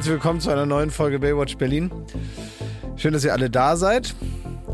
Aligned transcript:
Herzlich 0.00 0.14
willkommen 0.14 0.40
zu 0.40 0.48
einer 0.48 0.64
neuen 0.64 0.90
Folge 0.90 1.18
Baywatch 1.18 1.58
Berlin. 1.58 1.90
Schön, 2.96 3.12
dass 3.12 3.22
ihr 3.22 3.34
alle 3.34 3.50
da 3.50 3.76
seid. 3.76 4.14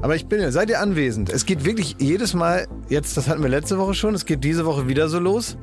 Aber 0.01 0.15
ich 0.15 0.27
bin 0.27 0.41
ja, 0.41 0.53
seid 0.53 0.71
ihr 0.71 0.79
anwesend? 0.79 1.31
Es 1.31 1.47
geht 1.47 1.65
wirklich 1.65 1.97
jedes 1.99 2.33
Mal, 2.33 2.69
jetzt, 2.89 3.17
das 3.17 3.29
hatten 3.29 3.43
wir 3.43 3.49
letzte 3.49 3.77
Woche 3.77 3.95
schon, 3.95 4.15
es 4.15 4.25
geht 4.25 4.45
diese 4.45 4.65
Woche 4.65 4.87
wieder 4.87 5.09
so 5.09 5.19
los. 5.19 5.59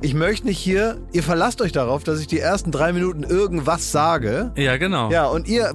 Ich 0.00 0.14
möchte 0.14 0.46
nicht 0.46 0.56
hier, 0.56 0.96
ihr 1.12 1.22
verlasst 1.22 1.60
euch 1.60 1.72
darauf, 1.72 2.04
dass 2.04 2.20
ich 2.20 2.26
die 2.26 2.38
ersten 2.38 2.70
drei 2.70 2.94
Minuten 2.94 3.22
irgendwas 3.22 3.92
sage. 3.92 4.50
Ja, 4.56 4.78
genau. 4.78 5.10
Ja, 5.10 5.26
und 5.26 5.46
ihr, 5.46 5.74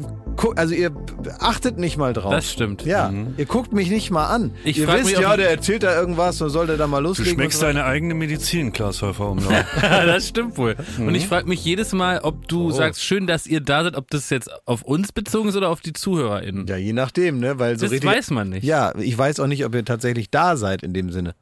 also 0.56 0.74
ihr 0.74 0.92
achtet 1.40 1.78
nicht 1.78 1.98
mal 1.98 2.14
drauf. 2.14 2.32
Das 2.32 2.52
stimmt. 2.52 2.86
Mhm. 2.86 2.90
Ja, 2.92 3.12
ihr 3.38 3.46
guckt 3.46 3.74
mich 3.74 3.90
nicht 3.90 4.10
mal 4.12 4.28
an. 4.28 4.52
Ich 4.64 4.78
ihr 4.78 4.88
wisst, 4.88 5.06
mich, 5.06 5.20
ja, 5.20 5.36
der 5.36 5.50
erzählt 5.50 5.84
da 5.84 6.00
irgendwas 6.00 6.42
und 6.42 6.50
soll 6.50 6.68
der 6.68 6.78
da 6.78 6.88
mal 6.88 7.02
Du 7.02 7.10
loslegen. 7.10 7.34
schmeckst 7.34 7.58
und 7.58 7.60
so. 7.62 7.66
deine 7.68 7.86
eigene 7.86 8.14
Medizin, 8.14 8.72
Klaas 8.72 9.02
Häufer 9.02 9.30
Umlauf. 9.32 9.54
das 9.82 10.28
stimmt 10.30 10.58
wohl. 10.58 10.76
Und 10.98 11.14
ich 11.16 11.28
frage 11.28 11.48
mich 11.48 11.64
jedes 11.64 11.94
Mal, 11.94 12.20
ob 12.20 12.48
du 12.48 12.72
sagst, 12.72 13.04
schön, 13.04 13.28
dass 13.28 13.48
ihr 13.48 13.62
da 13.62 13.84
seid, 13.84 13.96
ob 13.96 14.10
das 14.10 14.30
jetzt 14.30 14.50
auf 14.66 14.82
uns 14.84 15.12
bezogen 15.12 15.50
ist 15.50 15.56
oder 15.56 15.70
auf 15.70 15.82
die 15.82 15.94
ZuhörerInnen. 15.94 16.68
Ja, 16.68 16.78
je 16.78 16.94
nachdem, 16.94 17.40
ne? 17.40 17.60
Weil 17.60 17.78
so 17.78 17.86
das 17.86 17.92
richtig, 17.92 18.10
weiß 18.10 18.32
man 18.32 18.50
nicht. 18.50 18.64
Ja, 18.64 18.94
ich 18.98 19.18
weiß 19.18 19.40
auch 19.40 19.48
nicht, 19.48 19.66
ob 19.66 19.76
ihr 19.76 19.84
tatsächlich 19.86 20.30
da 20.30 20.56
seid 20.58 20.84
in 20.84 20.94
dem 20.94 21.12
Sinne. 21.12 21.36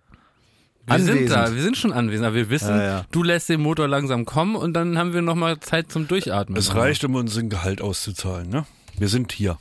wir 0.88 0.97
sind 0.99 1.09
anwesend. 1.09 1.31
da, 1.31 1.53
wir 1.53 1.61
sind 1.61 1.77
schon 1.77 1.91
anwesend, 1.93 2.25
aber 2.25 2.35
wir 2.35 2.49
wissen, 2.49 2.69
Ja, 2.77 2.83
ja. 2.83 3.05
du 3.11 3.21
lässt 3.23 3.49
den 3.49 3.61
Motor 3.61 3.88
langsam 3.88 4.25
kommen 4.25 4.55
und 4.55 4.73
dann 4.73 4.97
haben 4.97 5.13
wir 5.13 5.21
nochmal 5.21 5.59
Zeit 5.59 5.91
zum 5.91 6.07
Durchatmen. 6.07 6.57
Es 6.57 6.73
reicht, 6.75 7.03
um 7.03 7.16
unseren 7.16 7.49
Gehalt 7.49 7.81
auszuzahlen, 7.81 8.49
ne? 8.49 8.66
Wir 8.97 9.07
sind 9.09 9.31
hier. 9.31 9.58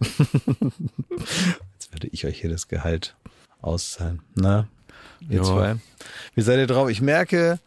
Jetzt 0.00 1.92
werde 1.92 2.08
ich 2.12 2.26
euch 2.26 2.40
hier 2.40 2.50
das 2.50 2.68
Gehalt 2.68 3.16
auszahlen. 3.62 4.20
Na, 4.34 4.68
ihr 5.28 5.38
Ja. 5.38 5.42
zwei. 5.44 5.76
Wie 6.34 6.42
seid 6.42 6.58
ihr 6.58 6.66
drauf? 6.66 6.88
Ich 6.90 7.00
merke, 7.00 7.58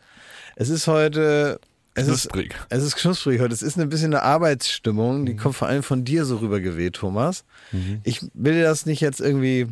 es 0.56 0.70
ist 0.70 0.88
heute. 0.88 1.60
Es 1.96 2.08
ist, 2.08 2.30
Knusprig. 2.30 2.56
es 2.70 2.84
ist 2.84 2.96
knusprig 2.96 3.42
heute. 3.42 3.56
Es 3.56 3.64
ist 3.64 3.80
ein 3.80 3.90
bisschen 3.90 4.14
eine 4.14 4.22
Arbeitsstimmung, 4.22 5.26
die 5.26 5.36
kommt 5.36 5.56
vor 5.56 5.68
allem 5.68 5.82
von 5.82 6.06
dir 6.06 6.26
so 6.26 6.38
rübergeweht, 6.38 6.94
Thomas. 6.94 7.44
Ich 8.04 8.22
will 8.36 8.62
das 8.62 8.86
nicht 8.86 9.02
jetzt 9.02 9.20
irgendwie. 9.20 9.68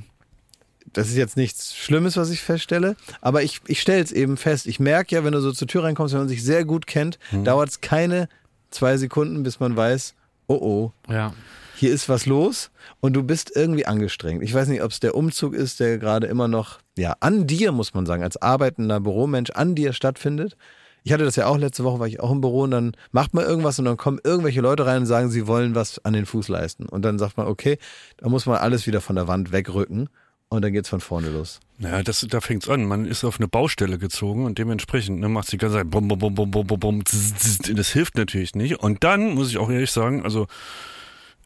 Das 0.93 1.07
ist 1.09 1.17
jetzt 1.17 1.35
nichts 1.37 1.75
Schlimmes, 1.75 2.15
was 2.17 2.29
ich 2.29 2.41
feststelle, 2.41 2.95
aber 3.19 3.43
ich, 3.43 3.59
ich 3.67 3.81
stelle 3.81 4.01
es 4.01 4.11
eben 4.11 4.37
fest. 4.37 4.65
Ich 4.65 4.79
merke 4.79 5.13
ja, 5.13 5.23
wenn 5.23 5.33
du 5.33 5.41
so 5.41 5.51
zur 5.51 5.67
Tür 5.67 5.83
reinkommst, 5.83 6.13
wenn 6.13 6.21
man 6.21 6.29
sich 6.29 6.41
sehr 6.43 6.63
gut 6.63 6.87
kennt, 6.87 7.19
dauert 7.43 7.69
es 7.69 7.81
keine 7.81 8.29
zwei 8.71 8.95
Sekunden, 8.97 9.43
bis 9.43 9.59
man 9.59 9.75
weiß, 9.75 10.13
oh 10.47 10.91
oh, 11.07 11.11
Ja. 11.11 11.33
hier 11.75 11.91
ist 11.93 12.09
was 12.09 12.25
los 12.25 12.71
und 13.01 13.13
du 13.13 13.23
bist 13.23 13.51
irgendwie 13.55 13.85
angestrengt. 13.85 14.43
Ich 14.43 14.53
weiß 14.53 14.67
nicht, 14.67 14.83
ob 14.83 14.91
es 14.91 14.99
der 14.99 15.15
Umzug 15.15 15.53
ist, 15.53 15.79
der 15.79 15.97
gerade 15.97 16.27
immer 16.27 16.47
noch, 16.47 16.79
ja, 16.97 17.15
an 17.19 17.47
dir, 17.47 17.71
muss 17.71 17.93
man 17.93 18.05
sagen, 18.05 18.23
als 18.23 18.41
arbeitender 18.41 18.99
Büromensch, 18.99 19.51
an 19.51 19.75
dir 19.75 19.93
stattfindet. 19.93 20.55
Ich 21.03 21.13
hatte 21.13 21.23
das 21.23 21.35
ja 21.35 21.45
auch 21.45 21.57
letzte 21.57 21.83
Woche, 21.83 21.99
war 21.99 22.07
ich 22.07 22.19
auch 22.19 22.31
im 22.31 22.41
Büro 22.41 22.61
und 22.61 22.71
dann 22.71 22.93
macht 23.11 23.33
man 23.35 23.45
irgendwas 23.45 23.77
und 23.77 23.85
dann 23.85 23.97
kommen 23.97 24.19
irgendwelche 24.23 24.61
Leute 24.61 24.87
rein 24.87 25.01
und 25.01 25.05
sagen, 25.05 25.29
sie 25.29 25.45
wollen 25.45 25.75
was 25.75 26.03
an 26.03 26.13
den 26.13 26.25
Fuß 26.25 26.47
leisten. 26.47 26.87
Und 26.87 27.03
dann 27.03 27.19
sagt 27.19 27.37
man, 27.37 27.45
okay, 27.45 27.77
da 28.17 28.27
muss 28.27 28.47
man 28.47 28.57
alles 28.57 28.87
wieder 28.87 29.01
von 29.01 29.15
der 29.15 29.27
Wand 29.27 29.51
wegrücken 29.51 30.09
und 30.55 30.61
dann 30.61 30.73
geht's 30.73 30.89
von 30.89 31.01
vorne 31.01 31.29
los. 31.29 31.59
Ja, 31.79 32.01
das, 32.03 32.25
da 32.29 32.41
fängt's 32.41 32.69
an. 32.69 32.85
Man 32.85 33.05
ist 33.05 33.23
auf 33.23 33.39
eine 33.39 33.47
Baustelle 33.47 33.97
gezogen 33.97 34.45
und 34.45 34.57
dementsprechend 34.57 35.19
ne, 35.19 35.29
macht 35.29 35.51
die 35.51 35.57
ganze 35.57 35.77
Zeit 35.77 35.89
bum, 35.89 36.07
bum, 36.07 36.19
bum, 36.19 36.35
bum, 36.35 36.51
bum, 36.51 36.67
bum, 36.67 36.79
bum. 36.79 37.03
Das 37.03 37.89
hilft 37.89 38.17
natürlich 38.17 38.55
nicht. 38.55 38.79
Und 38.79 39.03
dann 39.03 39.35
muss 39.35 39.49
ich 39.49 39.57
auch 39.57 39.69
ehrlich 39.69 39.91
sagen, 39.91 40.23
also 40.23 40.47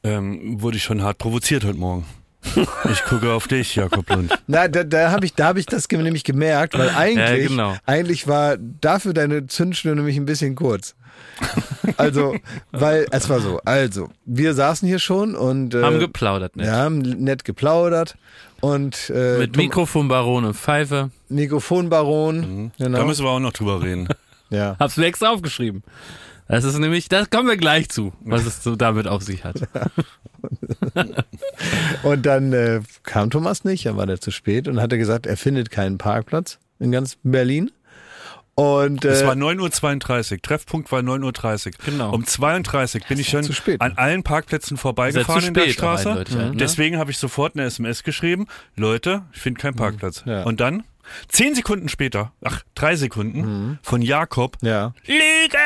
ähm, 0.03 0.61
wurde 0.61 0.77
ich 0.77 0.83
schon 0.83 1.01
hart 1.01 1.17
provoziert 1.17 1.65
heute 1.65 1.77
Morgen. 1.77 2.05
Ich 2.91 3.03
gucke 3.03 3.31
auf 3.33 3.47
dich, 3.47 3.75
Jakob 3.75 4.09
Lund. 4.09 4.31
Na, 4.47 4.67
da, 4.67 4.83
da 4.83 5.11
habe 5.11 5.25
ich, 5.25 5.33
da 5.33 5.47
hab 5.47 5.57
ich 5.57 5.65
das 5.65 5.89
nämlich 5.89 6.23
gemerkt, 6.23 6.77
weil 6.77 6.89
eigentlich, 6.89 7.49
genau. 7.49 7.75
eigentlich 7.85 8.27
war 8.27 8.57
dafür 8.57 9.13
deine 9.13 9.47
Zündschnur 9.47 9.95
nämlich 9.95 10.17
ein 10.17 10.25
bisschen 10.25 10.55
kurz. 10.55 10.95
Also, 11.97 12.35
weil 12.71 13.07
es 13.11 13.29
war 13.29 13.41
so. 13.41 13.59
Also, 13.65 14.09
wir 14.25 14.53
saßen 14.53 14.87
hier 14.87 14.99
schon 14.99 15.35
und 15.35 15.73
äh, 15.75 15.83
Haben 15.83 15.99
geplaudert, 15.99 16.55
ne? 16.55 16.63
wir 16.63 16.71
haben 16.71 16.99
nett 16.99 17.43
geplaudert 17.43 18.15
und 18.61 19.09
äh, 19.13 19.37
Mit 19.39 19.55
Mikrofonbaron 19.57 20.45
und 20.45 20.53
Pfeife. 20.55 21.11
Mikrofonbaron. 21.29 22.71
Da 22.77 22.85
Genau. 22.85 23.05
müssen 23.05 23.25
wir 23.25 23.29
auch 23.31 23.39
noch 23.39 23.53
drüber 23.53 23.81
reden. 23.81 24.07
Ja. 24.51 24.75
Hab's 24.79 24.97
mir 24.97 25.05
extra 25.05 25.29
aufgeschrieben. 25.29 25.83
Das 26.47 26.63
ist 26.63 26.75
nämlich, 26.79 27.07
das 27.07 27.29
kommen 27.29 27.47
wir 27.47 27.55
gleich 27.55 27.87
zu, 27.89 28.13
was 28.21 28.47
es 28.47 28.63
so 28.63 28.75
damit 28.75 29.05
auf 29.07 29.21
sich 29.21 29.43
hat. 29.43 29.57
Und 32.03 32.25
dann 32.25 32.53
äh, 32.53 32.81
kam 33.03 33.29
Thomas 33.29 33.63
nicht, 33.63 33.85
dann 33.85 33.95
war 33.97 34.07
der 34.07 34.19
zu 34.19 34.31
spät 34.31 34.67
und 34.67 34.81
hatte 34.81 34.97
gesagt, 34.97 35.25
er 35.27 35.37
findet 35.37 35.69
keinen 35.69 35.99
Parkplatz 35.99 36.57
in 36.79 36.91
ganz 36.91 37.17
Berlin. 37.23 37.69
Und 38.59 39.05
Es 39.05 39.21
äh, 39.21 39.27
war 39.27 39.35
9.32 39.35 40.33
Uhr. 40.33 40.41
Treffpunkt 40.41 40.91
war 40.91 40.99
9.30 40.99 41.67
Uhr. 41.67 41.71
Genau. 41.85 42.13
Um 42.13 42.25
32 42.25 43.05
bin 43.07 43.17
ich 43.17 43.29
schon 43.29 43.43
zu 43.43 43.53
spät. 43.53 43.79
an 43.79 43.93
allen 43.95 44.23
Parkplätzen 44.23 44.75
vorbeigefahren 44.75 45.41
zu 45.41 45.47
in 45.47 45.53
der 45.53 45.61
spät, 45.61 45.81
aber 45.81 45.97
Straße. 45.97 46.09
eindeutig, 46.09 46.35
ne? 46.35 46.51
Deswegen 46.55 46.97
habe 46.97 47.09
ich 47.11 47.17
sofort 47.17 47.55
eine 47.55 47.63
SMS 47.63 48.03
geschrieben. 48.03 48.47
Leute, 48.75 49.23
ich 49.33 49.39
finde 49.39 49.61
keinen 49.61 49.75
Parkplatz. 49.75 50.23
Ja. 50.25 50.43
Und 50.43 50.59
dann, 50.59 50.83
zehn 51.29 51.55
Sekunden 51.55 51.87
später, 51.87 52.33
ach, 52.43 52.61
drei 52.75 52.97
Sekunden, 52.97 53.79
von 53.81 54.01
Jakob, 54.01 54.57
ja. 54.61 54.93
Lüge! 55.05 55.57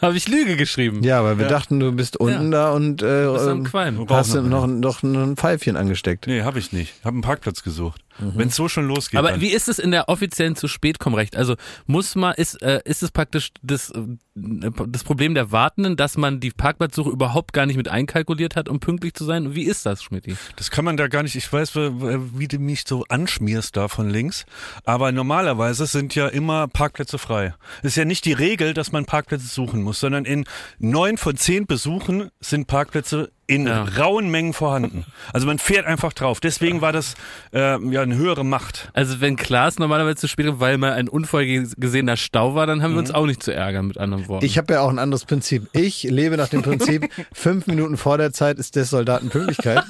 Habe 0.00 0.16
ich 0.16 0.26
Lüge 0.26 0.56
geschrieben. 0.56 1.04
Ja, 1.04 1.22
weil 1.22 1.38
wir 1.38 1.46
dachten, 1.46 1.78
du 1.78 1.92
bist 1.92 2.16
unten 2.16 2.50
da 2.50 2.72
und 2.72 3.02
äh, 3.02 3.26
bist 3.32 3.46
am 3.46 3.58
ähm, 3.58 3.64
Qualm. 3.64 4.08
hast 4.08 4.34
du 4.34 4.42
noch 4.42 4.66
noch, 4.66 5.02
noch 5.04 5.22
ein 5.22 5.36
Pfeifchen 5.36 5.76
angesteckt. 5.76 6.26
Nee, 6.26 6.42
habe 6.42 6.58
ich 6.58 6.72
nicht. 6.72 6.92
Habe 7.04 7.14
einen 7.14 7.22
Parkplatz 7.22 7.62
gesucht. 7.62 8.02
Wenn 8.18 8.48
es 8.48 8.56
so 8.56 8.68
schon 8.68 8.86
losgeht. 8.86 9.18
Aber 9.18 9.32
dann. 9.32 9.40
wie 9.40 9.48
ist 9.48 9.68
es 9.68 9.78
in 9.78 9.90
der 9.90 10.08
offiziellen 10.08 10.56
zu 10.56 10.68
spät 10.68 10.98
kommen 10.98 11.16
Recht? 11.16 11.36
Also 11.36 11.56
muss 11.86 12.14
man 12.14 12.34
ist 12.34 12.60
äh, 12.62 12.80
ist 12.84 13.02
es 13.02 13.10
praktisch 13.10 13.50
das 13.62 13.90
äh, 13.90 14.00
das 14.34 15.04
Problem 15.04 15.34
der 15.34 15.52
Wartenden, 15.52 15.96
dass 15.96 16.16
man 16.16 16.40
die 16.40 16.50
Parkplatzsuche 16.50 17.10
überhaupt 17.10 17.52
gar 17.52 17.66
nicht 17.66 17.76
mit 17.76 17.88
einkalkuliert 17.88 18.56
hat, 18.56 18.68
um 18.68 18.80
pünktlich 18.80 19.14
zu 19.14 19.24
sein? 19.24 19.54
Wie 19.54 19.64
ist 19.64 19.84
das, 19.86 20.02
Schmidti? 20.02 20.36
Das 20.56 20.70
kann 20.70 20.84
man 20.84 20.96
da 20.96 21.08
gar 21.08 21.22
nicht, 21.22 21.34
ich 21.34 21.52
weiß, 21.52 21.74
wie 21.76 22.42
wie 22.42 22.48
du 22.48 22.58
mich 22.58 22.84
so 22.86 23.04
anschmierst 23.08 23.76
da 23.76 23.88
von 23.88 24.08
links, 24.08 24.46
aber 24.84 25.12
normalerweise 25.12 25.86
sind 25.86 26.14
ja 26.14 26.28
immer 26.28 26.68
Parkplätze 26.68 27.18
frei. 27.18 27.54
Es 27.78 27.90
ist 27.90 27.96
ja 27.96 28.04
nicht 28.04 28.24
die 28.24 28.32
Regel, 28.32 28.74
dass 28.74 28.92
man 28.92 29.04
Parkplätze 29.04 29.46
suchen 29.46 29.82
muss, 29.82 30.00
sondern 30.00 30.24
in 30.24 30.44
neun 30.78 31.16
von 31.16 31.36
zehn 31.36 31.66
Besuchen 31.66 32.30
sind 32.40 32.66
Parkplätze 32.66 33.30
in 33.54 33.66
Ja. 33.66 33.84
rauen 33.98 34.30
Mengen 34.30 34.52
vorhanden. 34.52 35.04
Also 35.32 35.46
man 35.46 35.58
fährt 35.58 35.86
einfach 35.86 36.12
drauf. 36.12 36.40
Deswegen 36.40 36.80
war 36.80 36.92
das 36.92 37.14
äh, 37.52 37.78
ja 37.90 38.02
eine 38.02 38.16
höhere 38.16 38.44
Macht. 38.44 38.90
Also 38.92 39.20
wenn 39.20 39.36
Klaas 39.36 39.78
normalerweise 39.78 40.16
zu 40.16 40.28
spät 40.28 40.46
kommt, 40.46 40.60
weil 40.60 40.78
mal 40.78 40.92
ein 40.92 41.08
unvorgesehener 41.08 42.16
Stau 42.16 42.54
war, 42.54 42.66
dann 42.66 42.82
haben 42.82 42.92
wir 42.92 42.98
uns 42.98 43.10
auch 43.10 43.26
nicht 43.26 43.42
zu 43.42 43.52
ärgern, 43.52 43.86
mit 43.86 43.98
anderen 43.98 44.28
Worten. 44.28 44.44
Ich 44.44 44.58
habe 44.58 44.72
ja 44.74 44.80
auch 44.80 44.88
ein 44.90 44.98
anderes 44.98 45.24
Prinzip. 45.24 45.68
Ich 45.72 46.02
lebe 46.04 46.36
nach 46.36 46.48
dem 46.48 46.62
Prinzip, 46.62 47.08
fünf 47.32 47.66
Minuten 47.66 47.96
vor 47.96 48.18
der 48.18 48.32
Zeit 48.32 48.58
ist 48.58 48.76
des 48.76 48.90
Soldaten 48.90 49.28
Pünktlichkeit. 49.30 49.82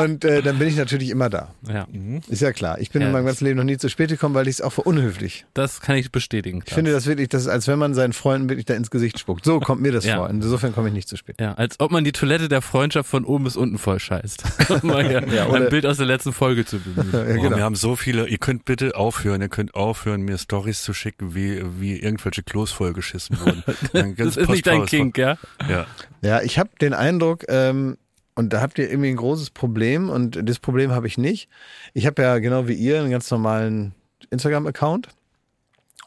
Und 0.00 0.24
äh, 0.24 0.42
dann 0.42 0.58
bin 0.58 0.68
ich 0.68 0.76
natürlich 0.76 1.10
immer 1.10 1.28
da. 1.30 1.48
ja, 1.68 1.86
Ist 2.28 2.42
ja 2.42 2.52
klar. 2.52 2.78
Ich 2.80 2.90
bin 2.90 3.02
Ja, 3.02 3.08
in 3.08 3.12
meinem 3.12 3.26
ganzen 3.26 3.44
Leben 3.44 3.56
noch 3.56 3.64
nie 3.64 3.76
zu 3.76 3.88
spät 3.88 4.08
gekommen, 4.10 4.34
weil 4.34 4.48
ich 4.48 4.56
es 4.56 4.60
auch 4.60 4.72
für 4.72 4.82
unhöflich. 4.82 5.44
das 5.54 5.80
kann 5.80 5.96
ich 5.96 6.10
bestätigen. 6.12 6.62
Ich 6.66 6.74
finde 6.74 6.92
das 6.92 7.06
wirklich, 7.06 7.28
das 7.28 7.42
ist, 7.42 7.48
als 7.48 7.66
wenn 7.68 7.78
man 7.78 7.94
seinen 7.94 8.12
Freunden 8.12 8.48
wirklich 8.48 8.66
da 8.66 8.74
ins 8.74 8.90
Gesicht 8.90 9.18
spuckt. 9.18 9.44
So 9.44 9.60
kommt 9.60 9.82
mir 9.82 9.92
das 9.92 10.04
Ja. 10.04 10.16
vor. 10.16 10.30
Insofern 10.30 10.74
komme 10.74 10.88
ich 10.88 10.94
nicht 10.94 11.08
zu 11.08 11.16
spät. 11.16 11.36
ja, 11.40 11.54
als 11.54 11.80
ob 11.80 11.90
man 11.90 12.04
die 12.04 12.12
Toilette 12.12 12.48
der 12.48 12.62
Freundschaft 12.76 13.08
von 13.08 13.24
oben 13.24 13.44
bis 13.44 13.56
unten 13.56 13.78
voll 13.78 13.98
scheißt. 13.98 14.44
Um 14.82 14.90
Ja, 14.90 15.50
ein 15.50 15.68
Bild 15.70 15.86
aus 15.86 15.96
der 15.96 16.06
letzten 16.06 16.32
Folge 16.32 16.64
zu 16.66 16.78
bemühen. 16.78 17.10
Ja, 17.12 17.22
Oh, 17.38 17.42
genau. 17.42 17.56
wir 17.56 17.64
haben 17.64 17.74
so 17.74 17.96
viele, 17.96 18.28
ihr 18.28 18.38
könnt 18.38 18.64
bitte 18.64 18.94
aufhören, 18.96 19.40
ihr 19.40 19.48
könnt 19.48 19.74
aufhören, 19.74 20.20
mir 20.22 20.36
Stories 20.38 20.82
zu 20.82 20.92
schicken, 20.92 21.34
wie, 21.34 21.62
wie 21.80 21.98
irgendwelche 21.98 22.42
Klos 22.42 22.72
vollgeschissen 22.72 23.38
wurden. 23.40 23.62
Das 24.16 24.36
ist 24.36 24.48
nicht 24.50 24.66
dein 24.66 24.84
Kink, 24.86 25.16
ja? 25.18 25.38
Ja. 25.68 25.86
Ja, 26.22 26.42
ich 26.42 26.58
habe 26.58 26.70
den 26.80 26.92
Eindruck, 26.92 27.44
ähm, 27.48 27.96
und 28.34 28.52
da 28.52 28.60
habt 28.60 28.78
ihr 28.78 28.90
irgendwie 28.90 29.08
ein 29.08 29.16
großes 29.16 29.50
Problem 29.50 30.10
und 30.10 30.38
das 30.46 30.58
Problem 30.58 30.90
habe 30.92 31.06
ich 31.06 31.16
nicht. 31.16 31.48
Ich 31.94 32.04
habe 32.04 32.20
ja 32.20 32.38
genau 32.38 32.68
wie 32.68 32.74
ihr 32.74 33.00
einen 33.00 33.10
ganz 33.10 33.30
normalen 33.30 33.94
Instagram-Account 34.30 35.08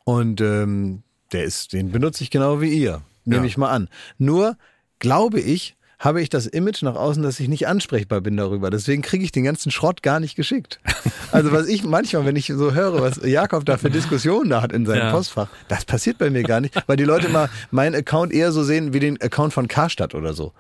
und 0.03 0.39
ähm, 0.41 1.01
der 1.31 1.43
ist, 1.45 1.73
den 1.73 1.91
benutze 1.91 2.23
ich 2.23 2.29
genau 2.29 2.61
wie 2.61 2.69
ihr, 2.71 3.01
nehme 3.25 3.41
Ja. 3.41 3.47
ich 3.47 3.57
mal 3.57 3.71
an. 3.71 3.89
Nur 4.19 4.57
glaube 4.99 5.39
ich, 5.39 5.75
habe 5.99 6.21
ich 6.21 6.29
das 6.29 6.47
Image 6.47 6.81
nach 6.81 6.95
außen, 6.95 7.21
dass 7.21 7.39
ich 7.41 7.49
nicht 7.49 7.67
ansprechbar 7.67 8.21
bin 8.21 8.37
darüber. 8.37 8.69
Deswegen 8.69 9.01
kriege 9.01 9.23
ich 9.23 9.33
den 9.33 9.43
ganzen 9.43 9.69
Schrott 9.69 10.01
gar 10.01 10.19
nicht 10.19 10.35
geschickt. 10.35 10.79
Also 11.31 11.51
was 11.51 11.67
ich 11.67 11.83
manchmal, 11.83 12.25
wenn 12.25 12.35
ich 12.35 12.47
so 12.47 12.73
höre, 12.73 13.01
was 13.01 13.19
Jakob 13.23 13.63
da 13.63 13.77
für 13.77 13.91
Diskussionen 13.91 14.49
da 14.49 14.63
hat 14.63 14.73
in 14.73 14.87
seinem 14.87 14.97
Ja. 14.97 15.11
Postfach, 15.11 15.47
das 15.67 15.85
passiert 15.85 16.17
bei 16.17 16.31
mir 16.31 16.41
gar 16.41 16.59
nicht, 16.59 16.73
weil 16.87 16.97
die 16.97 17.03
Leute 17.03 17.29
mal 17.29 17.49
meinen 17.69 17.93
Account 17.93 18.33
eher 18.33 18.51
so 18.51 18.63
sehen 18.63 18.93
wie 18.93 18.99
den 18.99 19.21
Account 19.21 19.53
von 19.53 19.67
Karstadt 19.67 20.15
oder 20.15 20.33
so. 20.33 20.53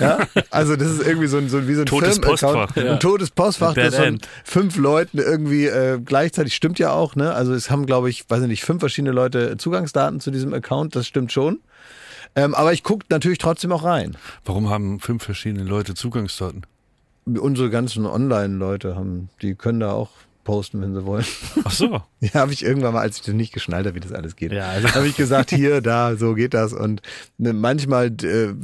Ja? 0.00 0.26
Also 0.50 0.74
das 0.74 0.90
ist 0.90 1.06
irgendwie 1.06 1.28
so 1.28 1.36
ein, 1.38 1.48
so 1.48 1.68
wie 1.68 1.74
so 1.74 1.82
ein 1.82 1.86
Totes 1.86 2.14
Firmenaccount, 2.18 2.74
Postfach. 2.74 2.76
ein 2.76 2.98
totes 2.98 3.30
Postfach, 3.30 3.74
Dead 3.74 3.84
das 3.84 3.94
von 3.94 4.18
fünf 4.42 4.76
Leuten 4.76 5.18
irgendwie 5.18 5.66
äh, 5.66 6.00
gleichzeitig 6.04 6.56
stimmt 6.56 6.80
ja 6.80 6.90
auch. 6.90 7.14
Ne? 7.14 7.32
Also 7.32 7.54
es 7.54 7.70
haben, 7.70 7.86
glaube 7.86 8.10
ich, 8.10 8.28
weiß 8.28 8.42
ich 8.42 8.48
nicht, 8.48 8.64
fünf 8.64 8.80
verschiedene 8.80 9.12
Leute 9.12 9.56
Zugangsdaten 9.58 10.18
zu 10.18 10.32
diesem 10.32 10.52
Account. 10.54 10.96
Das 10.96 11.06
stimmt 11.06 11.30
schon. 11.30 11.60
Ähm, 12.34 12.54
aber 12.54 12.72
ich 12.72 12.82
gucke 12.82 13.06
natürlich 13.08 13.38
trotzdem 13.38 13.72
auch 13.72 13.84
rein. 13.84 14.16
Warum 14.44 14.68
haben 14.68 15.00
fünf 15.00 15.22
verschiedene 15.22 15.64
Leute 15.64 15.94
Zugangsdaten? 15.94 16.66
Unsere 17.26 17.70
ganzen 17.70 18.06
Online-Leute 18.06 18.94
haben, 18.96 19.30
die 19.42 19.54
können 19.54 19.80
da 19.80 19.92
auch 19.92 20.10
posten, 20.46 20.80
wenn 20.80 20.94
sie 20.94 21.04
wollen. 21.04 21.26
Ach 21.64 21.70
so. 21.70 22.00
Ja, 22.20 22.40
habe 22.40 22.52
ich 22.54 22.64
irgendwann 22.64 22.94
mal, 22.94 23.02
als 23.02 23.18
ich 23.18 23.22
das 23.24 23.34
nicht 23.34 23.52
geschnallt 23.52 23.84
habe, 23.86 23.94
wie 23.94 24.00
das 24.00 24.10
alles 24.12 24.36
geht, 24.36 24.50
Ja, 24.50 24.68
also- 24.68 24.88
habe 24.94 25.06
ich 25.06 25.16
gesagt, 25.16 25.50
hier, 25.50 25.82
da, 25.82 26.16
so 26.16 26.32
geht 26.34 26.54
das. 26.54 26.72
Und 26.72 27.02
ne, 27.36 27.52
manchmal 27.52 28.06
äh, 28.22 28.54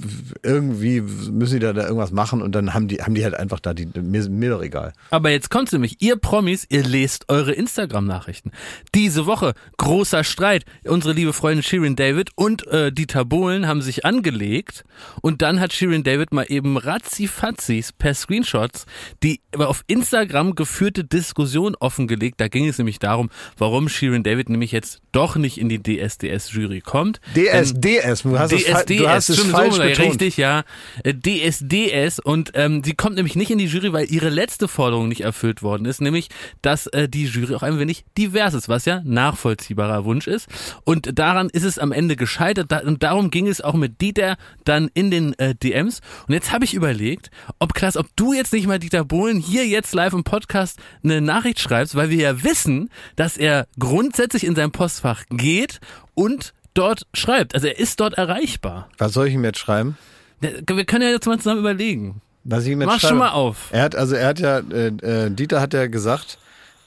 irgendwie 0.43 1.01
müssen 1.03 1.55
die 1.55 1.59
da, 1.61 1.73
da 1.75 1.83
irgendwas 1.83 2.13
machen 2.13 2.41
und 2.41 2.53
dann 2.55 2.73
haben 2.73 2.89
die, 2.89 3.03
haben 3.03 3.15
die 3.15 3.23
halt 3.25 3.35
einfach 3.35 3.61
da 3.61 3.75
die, 3.75 3.87
mir, 4.01 4.29
mir 4.31 4.51
doch 4.51 4.63
egal. 4.63 4.95
Aber 5.11 5.31
jetzt 5.31 5.51
kommt's 5.51 5.71
nämlich, 5.73 5.97
ihr 6.01 6.17
Promis, 6.17 6.67
ihr 6.71 6.83
lest 6.83 7.29
eure 7.29 7.53
Instagram-Nachrichten. 7.53 8.53
Diese 8.95 9.27
Woche 9.27 9.53
großer 9.77 10.25
Streit. 10.25 10.65
Unsere 10.85 11.13
liebe 11.13 11.33
Freundin 11.35 11.63
Shirin 11.63 11.95
David 11.97 12.31
und 12.35 12.67
äh, 12.69 12.91
Dieter 12.91 13.25
Bohlen 13.27 13.67
haben 13.67 13.83
sich 13.83 14.05
angelegt 14.07 14.85
und 15.21 15.43
dann 15.43 15.61
hat 15.61 15.73
Shirin 15.75 16.05
David 16.05 16.33
mal 16.33 16.47
eben 16.49 16.79
ratzi-fatzis 16.79 17.93
per 17.93 18.15
Screenshots 18.15 18.87
die 19.23 19.41
auf 19.59 19.83
Instagram 19.87 20.55
geführte 20.55 21.05
Diskussion 21.05 21.72
offengelegt. 21.77 22.41
Da 22.41 22.49
ging 22.49 22.69
es 22.69 22.79
nämlich 22.79 22.99
darum, 22.99 23.31
warum 23.59 23.89
Shirin 23.89 24.23
David 24.23 24.49
nämlich 24.49 24.73
jetzt 24.73 25.01
doch 25.13 25.37
nicht 25.37 25.59
in 25.59 25.69
die 25.69 25.83
DSDS-Jury 25.83 26.81
kommt. 26.81 27.21
DS, 27.37 27.73
Denn- 27.75 27.81
DS, 27.81 28.23
du 28.23 28.39
hast 28.39 28.53
es, 28.53 28.65
fa- 28.65 28.79
DSDS, 28.83 28.97
du 28.99 29.09
hast 29.09 29.29
es 29.29 29.41
falsch 29.45 29.75
so, 29.77 29.83
betont. 29.83 30.09
richtig, 30.11 30.37
ja. 30.37 30.65
Äh, 31.05 31.15
DSDS 31.15 32.19
und 32.19 32.53
ähm, 32.55 32.83
sie 32.85 32.95
kommt 32.95 33.17
nämlich 33.17 33.37
nicht 33.37 33.51
in 33.51 33.59
die 33.59 33.67
Jury, 33.67 33.93
weil 33.93 34.11
ihre 34.11 34.29
letzte 34.29 34.69
Forderung 34.69 35.09
nicht 35.09 35.21
erfüllt 35.23 35.63
worden 35.63 35.85
ist, 35.87 36.01
nämlich, 36.01 36.29
dass 36.63 36.87
äh, 36.89 37.09
die 37.09 37.25
Jury 37.27 37.55
auch 37.55 37.63
ein 37.63 37.79
wenig 37.79 38.05
divers 38.17 38.55
ist, 38.55 38.69
was 38.69 38.85
ja 38.85 39.01
nachvollziehbarer 39.05 40.05
Wunsch 40.05 40.27
ist. 40.27 40.49
Und 40.85 41.19
daran 41.19 41.49
ist 41.51 41.65
es 41.65 41.79
am 41.79 41.93
Ende 41.93 42.17
gescheitert 42.17 42.71
da, 42.73 42.79
und 42.81 43.03
darum 43.03 43.31
ging 43.31 43.49
es 43.49 43.61
auch 43.61 43.75
mit 43.75 44.01
Dieter 44.01 44.37
dann 44.65 44.91
in 44.95 45.11
den 45.11 45.39
äh, 45.39 45.55
DMs. 45.55 46.01
Und 46.27 46.35
jetzt 46.35 46.53
habe 46.53 46.65
ich 46.65 46.75
überlegt, 46.75 47.31
ob 47.59 47.75
Klaas, 47.75 47.97
ob 47.97 48.07
du 48.17 48.33
jetzt 48.33 48.53
nicht 48.53 48.67
mal 48.67 48.79
Dieter 48.79 49.05
Bohlen 49.05 49.39
hier 49.39 49.67
jetzt 49.67 49.95
live 49.95 50.13
im 50.13 50.25
Podcast 50.25 50.79
eine 51.05 51.21
Nachricht 51.21 51.61
schreibst, 51.63 51.95
weil 51.95 52.11
wir 52.11 52.19
ja 52.19 52.43
wissen, 52.45 52.91
dass 53.17 53.37
er 53.37 53.67
grundsätzlich 53.79 54.45
in 54.45 54.55
sein 54.55 54.71
Postfach 54.73 55.25
geht 55.31 55.81
und 56.15 56.53
dort 56.75 57.07
schreibt. 57.15 57.55
Also 57.55 57.67
er 57.69 57.79
ist 57.79 58.01
dort 58.01 58.15
erreichbar. 58.15 58.89
Was 58.99 59.13
soll 59.15 59.29
ich 59.29 59.35
ihm 59.35 59.45
jetzt 59.45 59.59
schreiben? 59.59 59.97
Wir 60.41 60.85
können 60.85 61.03
ja 61.05 61.11
jetzt 61.11 61.27
mal 61.27 61.39
zusammen 61.39 61.61
überlegen. 61.61 62.21
Was 62.45 62.65
ich 62.65 62.71
ihm 62.73 62.81
jetzt 62.81 62.87
Mach 62.89 62.99
schreibe? 63.01 63.09
schon 63.11 63.19
mal 63.19 63.31
auf. 63.31 63.69
Er 63.71 63.83
hat, 63.85 63.95
also 63.95 64.15
er 64.17 64.27
hat 64.29 64.41
ja, 64.41 64.59
äh, 64.59 64.87
äh, 64.89 65.31
Dieter 65.31 65.61
hat 65.61 65.73
ja 65.75 65.87
gesagt, 65.87 66.39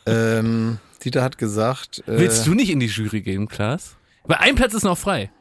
ähm, 0.06 0.80
Dieter 1.04 1.24
hat 1.24 1.38
gesagt, 1.38 2.00
äh, 2.08 2.18
Willst 2.20 2.46
du 2.46 2.54
nicht 2.54 2.70
in 2.70 2.80
die 2.80 2.88
Jury 2.88 3.22
gehen, 3.22 3.48
Klaas? 3.48 3.96
Weil 4.26 4.38
ein 4.42 4.56
Platz 4.56 4.74
ist 4.74 4.84
noch 4.84 4.98
frei. 4.98 5.32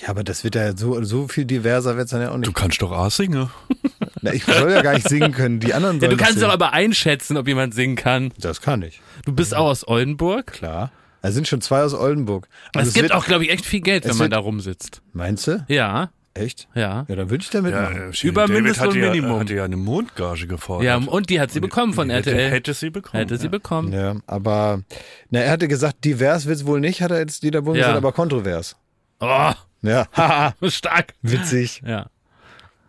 ja, 0.00 0.08
aber 0.08 0.24
das 0.24 0.44
wird 0.44 0.54
ja 0.54 0.74
so, 0.76 1.02
so 1.04 1.28
viel 1.28 1.44
diverser 1.44 1.96
wird's 1.96 2.12
dann 2.12 2.22
ja 2.22 2.28
auch 2.30 2.34
Du 2.34 2.40
nicht. 2.40 2.54
kannst 2.54 2.80
doch 2.80 2.92
A 2.92 3.10
singen. 3.10 3.50
Na, 4.22 4.32
ich 4.32 4.44
soll 4.44 4.70
ja 4.70 4.82
gar 4.82 4.94
nicht 4.94 5.08
singen 5.08 5.32
können, 5.32 5.60
die 5.60 5.74
anderen 5.74 5.96
Ja, 5.96 6.00
sollen 6.02 6.10
du 6.12 6.16
kannst 6.16 6.34
singen. 6.38 6.46
doch 6.46 6.52
aber 6.54 6.72
einschätzen, 6.72 7.36
ob 7.36 7.46
jemand 7.48 7.74
singen 7.74 7.96
kann. 7.96 8.32
Das 8.38 8.60
kann 8.60 8.82
ich, 8.82 9.00
Du 9.24 9.32
bist 9.32 9.54
auch 9.54 9.66
aus 9.66 9.86
Oldenburg. 9.86 10.46
klar. 10.52 10.90
Da 11.22 11.30
sind 11.30 11.46
schon 11.46 11.60
zwei 11.60 11.82
aus 11.82 11.94
Oldenburg. 11.94 12.48
Es 12.72 12.78
Also 12.80 12.92
gibt 12.92 13.02
wird, 13.04 13.12
auch, 13.12 13.24
glaube 13.26 13.44
ich, 13.44 13.50
echt 13.50 13.64
viel 13.64 13.80
Geld, 13.80 14.04
wenn 14.04 14.10
es 14.12 14.16
man 14.18 14.24
wird- 14.26 14.32
da 14.32 14.38
rumsitzt. 14.38 15.02
Meinst 15.12 15.46
du? 15.46 15.64
Ja, 15.68 16.10
Echt? 16.34 16.66
ja. 16.74 17.04
Ja, 17.08 17.14
dann 17.14 17.28
würde 17.30 17.42
ich 17.44 17.50
da 17.50 17.60
mitmachen. 17.60 18.08
äh, 18.10 18.12
Shirin 18.12 18.30
Über 18.32 18.48
Mindestlohn 18.48 18.88
hatte 18.88 18.98
ja, 18.98 19.10
Minimum. 19.10 19.38
hatte 19.40 19.54
ja 19.54 19.64
eine 19.64 19.76
Mondgage 19.76 20.46
gefordert. 20.46 20.84
Ja, 20.86 20.96
und 20.96 21.28
die 21.30 21.40
hat 21.40 21.50
sie 21.52 21.60
bekommen 21.60 21.92
von 21.92 22.08
hätte, 22.10 22.30
RTL. 22.30 22.50
Hätte 22.50 22.74
sie 22.74 22.90
bekommen. 22.90 23.20
Hätte 23.20 23.36
sie 23.36 23.44
ja. 23.44 23.50
bekommen. 23.50 23.92
Ja, 23.92 24.16
aber 24.26 24.82
na, 25.30 25.40
er 25.40 25.50
hatte 25.52 25.68
gesagt, 25.68 26.04
divers 26.04 26.46
wird's 26.46 26.64
wohl 26.66 26.80
nicht, 26.80 27.02
hat 27.02 27.10
er 27.10 27.18
jetzt 27.18 27.42
Dieter 27.42 27.62
Bohlen 27.62 27.76
Ja. 27.76 27.82
gesagt, 27.88 27.98
aber 27.98 28.12
kontrovers. 28.12 28.76
Oh, 29.20 29.52
Ja, 29.82 30.06
haha, 30.16 30.54
stark. 30.68 31.12
witzig. 31.22 31.82
Ja. 31.86 32.06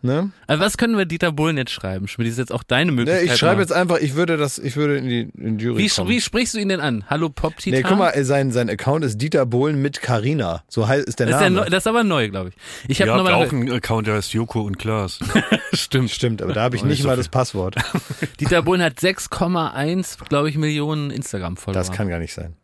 Ne? 0.06 0.32
Also 0.48 0.62
was 0.62 0.76
können 0.78 0.98
wir 0.98 1.06
Dieter 1.06 1.32
Bohlen 1.32 1.56
jetzt 1.56 1.72
schreiben? 1.72 2.10
Schmidt, 2.10 2.28
das 2.28 2.34
ist 2.34 2.38
jetzt 2.38 2.52
auch 2.52 2.64
deine 2.64 2.92
Ne, 2.92 2.98
Möglichkeit. 2.98 3.26
ich 3.26 3.38
schreibe 3.38 3.62
jetzt 3.62 3.72
einfach, 3.72 4.00
ich 4.00 4.16
würde 4.16 4.36
das, 4.36 4.60
ich 4.60 4.76
würde 4.76 4.98
in 4.98 5.08
die, 5.08 5.22
in 5.38 5.58
die 5.58 5.64
Jury 5.64 5.78
Wie, 5.82 5.88
kommen. 5.88 6.10
wie 6.10 6.20
sprichst 6.20 6.54
du 6.56 6.58
ihn 6.60 6.68
denn 6.68 6.82
an? 6.82 7.06
Hallo 7.10 7.30
Pop 7.30 7.56
Titan? 7.56 7.80
Nee, 7.80 7.86
guck 7.88 7.98
mal, 7.98 8.10
äh, 8.10 8.26
sein, 8.26 8.52
sein 8.52 8.70
Account 8.70 9.06
ist 9.06 9.18
Dieter 9.22 9.46
Bohlen 9.46 9.82
mit 9.82 10.02
Carina. 10.02 10.64
So 10.68 10.90
heißt 10.90 11.08
ist 11.08 11.20
der 11.22 11.28
Das 11.28 11.36
ist, 11.38 11.42
der 11.42 11.50
Name. 11.52 11.70
das 11.70 11.84
ist 11.84 11.88
aber 11.88 12.04
neu, 12.04 12.30
glaube 12.30 12.50
ich. 12.50 12.56
Ich 12.90 13.02
habe 13.02 13.12
habt 13.12 13.18
nochmal 13.24 13.34
auch 13.46 13.54
einen 13.54 13.72
Account, 13.72 14.08
der 14.08 14.16
heißt 14.16 14.34
Joko 14.34 14.62
und 14.64 14.78
Klaas. 14.78 15.20
Stimmt. 15.74 16.12
Stimmt, 16.12 16.42
aber 16.42 16.52
da 16.52 16.64
habe 16.64 16.76
ich 16.76 16.82
Oh, 16.82 16.86
nicht 16.86 16.96
nicht 16.96 17.04
so 17.04 17.08
mal 17.08 17.16
das 17.16 17.30
Passwort. 17.30 17.76
Dieter 18.42 18.62
Bohlen 18.62 18.82
hat 18.82 18.98
6,1, 19.00 20.28
glaube 20.28 20.50
ich, 20.50 20.58
Millionen 20.58 21.12
Instagram-Follower. 21.12 21.80
Das 21.80 21.94
kann 21.94 22.10
gar 22.10 22.20
nicht 22.20 22.34
sein. 22.34 22.56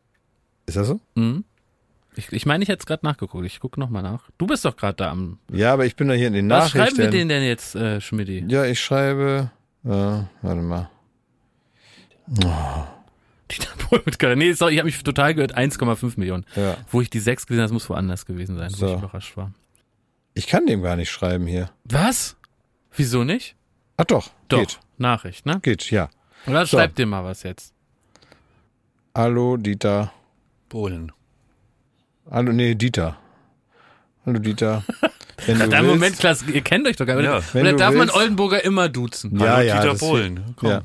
Ist 0.66 0.76
das 0.76 0.88
so? 0.88 1.00
Mhm. 1.16 1.46
Ich, 2.16 2.32
ich 2.34 2.46
meine, 2.46 2.64
ich 2.64 2.70
hätte 2.70 2.80
es 2.80 2.86
gerade 2.86 3.06
nachgeguckt. 3.06 3.46
Ich 3.46 3.60
gucke 3.60 3.80
nochmal 3.80 4.04
nach. 4.04 4.30
Du 4.38 4.48
bist 4.48 4.66
doch 4.66 4.76
gerade 4.76 4.96
da 4.96 5.12
am. 5.12 5.40
Ja, 5.52 5.74
aber 5.74 5.86
ich 5.86 5.96
bin 5.96 6.08
da 6.08 6.14
hier 6.16 6.28
in 6.28 6.34
den 6.34 6.50
Was 6.50 6.72
schreiben 6.72 6.80
Nachrichten. 6.80 6.98
wir 7.04 7.10
denen 7.12 7.30
denn 7.30 7.44
jetzt, 7.44 7.76
äh, 7.76 8.02
Schmidti? 8.02 8.46
Ja, 8.48 8.66
ich 8.66 8.80
schreibe, 8.80 9.52
äh, 9.86 9.90
warte 9.90 10.62
mal. 10.62 10.90
Dieter 13.52 13.70
Bohlen 13.90 14.04
mit 14.06 14.20
Kanal. 14.20 14.36
Nee, 14.36 14.54
sorry, 14.54 14.74
ich 14.74 14.80
habe 14.80 14.86
mich 14.88 15.02
total 15.02 15.34
gehört. 15.34 15.58
1,5 15.58 16.14
Millionen. 16.20 16.46
Ja. 16.56 16.78
Wo 16.92 17.02
ich 17.02 17.10
die 17.10 17.20
6 17.20 17.48
gesehen 17.48 17.62
habe, 17.62 17.66
das 17.66 17.74
muss 17.74 17.90
woanders 17.90 18.26
gewesen 18.26 18.58
sein, 18.58 18.72
wo 18.72 18.76
So. 18.76 18.88
ich 18.88 18.94
überrascht 19.00 19.38
war. 19.38 19.52
Ich 20.36 20.48
kann 20.48 20.68
dem 20.68 20.82
gar 20.84 20.96
nicht 20.96 21.10
schreiben 21.10 21.48
hier. 21.48 21.70
Was? 21.86 22.36
Wieso 22.96 23.24
nicht? 23.24 23.56
Ach 23.98 24.06
doch, 24.06 24.30
Doch. 24.48 24.60
geht. 24.60 24.80
Nachricht, 24.98 25.46
ne? 25.46 25.60
Geht, 25.62 25.90
ja. 25.92 26.10
Oder 26.48 26.66
So. 26.66 26.78
schreib 26.78 26.96
dir 26.96 27.06
mal 27.06 27.24
was 27.24 27.44
jetzt. 27.44 27.74
Hallo 29.16 29.58
Dieter. 29.58 30.12
Bohlen. 30.70 31.12
Hallo, 32.32 32.52
nee, 32.52 32.76
Dieter. 32.76 33.18
Hallo 34.26 34.40
Dieter. 34.40 34.84
Wenn 35.46 35.58
du 35.58 35.84
Moment, 35.84 36.20
Klaas, 36.20 36.44
ihr 36.46 36.62
kennt 36.62 36.86
euch 36.86 36.98
doch 36.98 37.06
gar 37.06 37.16
nicht. 37.16 37.26
Ja. 37.26 37.38
Oder, 37.38 37.44
Wenn 37.54 37.62
oder 37.62 37.72
du 37.72 37.78
darf 37.78 37.94
man 37.94 38.08
willst. 38.08 38.16
Oldenburger 38.16 38.64
immer 38.64 38.90
duzen? 38.90 39.40
Ja, 39.40 39.56
Hallo, 39.56 39.68
ja, 39.68 39.82
Dieter 39.82 39.96
Bohlen. 39.96 40.56
Komm. 40.58 40.70
Ja. 40.70 40.84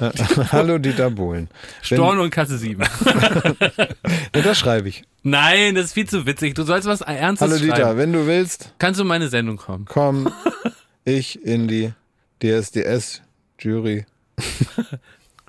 Hallo 0.52 0.78
Dieter 0.78 1.10
Bohlen. 1.10 1.48
Wenn, 1.88 1.98
Storno 1.98 2.22
und 2.22 2.30
Kasse 2.30 2.56
7. 2.56 2.82
ja, 2.82 4.42
das 4.42 4.58
schreibe 4.58 4.88
ich. 4.88 5.02
Nein, 5.22 5.74
das 5.74 5.86
ist 5.86 5.92
viel 5.94 6.08
zu 6.08 6.24
witzig. 6.24 6.54
Du 6.54 6.62
sollst 6.62 6.86
was 6.86 7.00
Ernstes 7.00 7.48
Hallo 7.48 7.58
schreiben. 7.58 7.74
Dieter, 7.74 7.96
wenn 7.96 8.12
du 8.12 8.26
willst, 8.26 8.72
Kannst 8.78 9.00
du 9.00 9.02
in 9.02 9.08
meine 9.08 9.28
Sendung 9.28 9.56
kommen? 9.56 9.86
komm 9.86 10.32
ich 11.04 11.44
in 11.44 11.68
die 11.68 11.92
DSDS-Jury. 12.42 14.06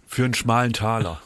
Für 0.07 0.25
einen 0.25 0.33
schmalen 0.33 0.73
Taler. 0.73 1.21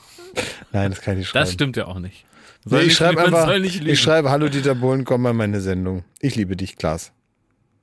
Nein, 0.74 0.92
das 0.92 1.02
kann 1.02 1.14
ich 1.14 1.20
nicht 1.20 1.30
schreiben. 1.30 1.44
Das 1.46 1.54
stimmt 1.54 1.78
ja 1.78 1.86
auch 1.86 2.00
nicht. 2.00 2.26
Nee, 2.64 2.70
Soll 2.70 2.80
ich 2.82 2.86
nicht- 2.88 2.98
schreibe 2.98 3.24
einfach, 3.24 3.50
ich 3.56 4.00
schreibe, 4.00 4.30
hallo 4.30 4.48
Dieter 4.50 4.76
Bohlen, 4.76 5.04
komm 5.04 5.24
mal 5.24 5.32
in 5.32 5.38
meine 5.38 5.62
Sendung. 5.62 6.04
Ich 6.20 6.36
liebe 6.36 6.56
dich, 6.56 6.76
Klaas. 6.78 7.12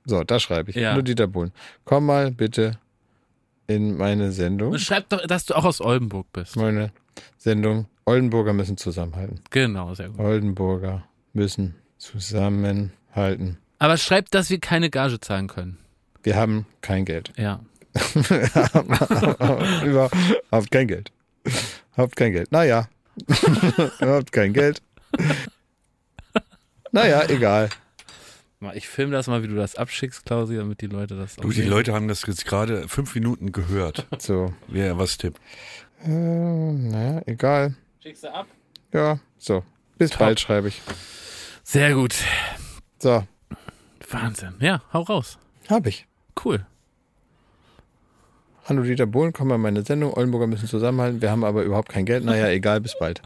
So, 0.05 0.23
da 0.23 0.39
schreibe 0.39 0.69
ich. 0.71 0.77
Ja. 0.77 0.91
Hallo 0.91 1.01
Dieter 1.01 1.27
Bohlen, 1.27 1.51
komm 1.85 2.05
mal 2.05 2.31
bitte 2.31 2.79
in 3.67 3.97
meine 3.97 4.31
Sendung. 4.31 4.71
Und 4.71 4.79
schreib 4.79 5.09
doch, 5.09 5.25
dass 5.27 5.45
du 5.45 5.53
auch 5.55 5.65
aus 5.65 5.81
Oldenburg 5.81 6.27
bist. 6.33 6.55
Meine 6.55 6.91
Sendung. 7.37 7.87
Oldenburger 8.05 8.53
müssen 8.53 8.77
zusammenhalten. 8.77 9.41
Genau, 9.51 9.93
sehr 9.93 10.09
gut. 10.09 10.19
Oldenburger 10.19 11.03
müssen 11.33 11.75
zusammenhalten. 11.97 13.57
Aber 13.77 13.97
schreib, 13.97 14.31
dass 14.31 14.49
wir 14.49 14.59
keine 14.59 14.89
Gage 14.89 15.19
zahlen 15.19 15.47
können. 15.47 15.77
Wir 16.23 16.35
haben 16.35 16.65
kein 16.81 17.05
Geld. 17.05 17.31
Ja. 17.37 17.59
Überhaupt 19.85 20.71
kein 20.71 20.87
Geld. 20.87 21.11
Habt 21.95 22.15
kein 22.15 22.31
Geld. 22.31 22.51
Naja. 22.51 22.87
Habt 23.99 24.31
kein 24.31 24.53
Geld. 24.53 24.81
Naja, 26.91 27.23
egal. 27.29 27.69
Mal, 28.59 28.75
Ich 28.75 28.87
filme 28.87 29.11
das 29.13 29.27
mal, 29.27 29.43
wie 29.43 29.47
du 29.47 29.55
das 29.55 29.75
abschickst, 29.75 30.25
Klausi, 30.25 30.55
damit 30.57 30.81
die 30.81 30.87
Leute 30.87 31.15
das 31.15 31.37
auch 31.37 31.43
Du, 31.43 31.49
die 31.49 31.61
sehen. 31.61 31.69
Leute 31.69 31.93
haben 31.93 32.07
das 32.07 32.25
jetzt 32.25 32.45
gerade 32.45 32.87
fünf 32.87 33.15
Minuten 33.15 33.51
gehört, 33.51 34.05
So. 34.17 34.53
wer 34.67 34.97
was 34.97 35.17
tippt. 35.17 35.39
Äh, 36.03 36.09
naja, 36.09 37.21
egal. 37.25 37.75
Schickst 38.01 38.23
du 38.23 38.33
ab? 38.33 38.47
Ja, 38.91 39.19
so. 39.37 39.63
Bis 39.97 40.11
Top. 40.11 40.19
bald 40.19 40.39
schreibe 40.39 40.67
ich. 40.69 40.81
Sehr 41.63 41.93
gut. 41.93 42.15
So, 42.99 43.23
Wahnsinn. 44.09 44.55
Ja, 44.59 44.81
hau 44.91 45.01
raus. 45.03 45.37
hab 45.69 45.85
ich. 45.85 46.05
Cool. 46.43 46.65
Hallo 48.69 48.83
Dieter 48.83 49.07
Bohlen, 49.07 49.33
komm 49.33 49.47
mal 49.47 49.55
in 49.55 49.61
meine 49.61 49.81
Sendung. 49.81 50.13
Oldenburger 50.13 50.45
müssen 50.45 50.67
zusammenhalten. 50.67 51.23
Wir 51.23 51.31
haben 51.31 51.43
aber 51.43 51.63
überhaupt 51.63 51.89
kein 51.89 52.05
Geld. 52.05 52.23
Naja, 52.23 52.49
egal, 52.49 52.79
bis 52.81 52.95
bald. 52.99 53.19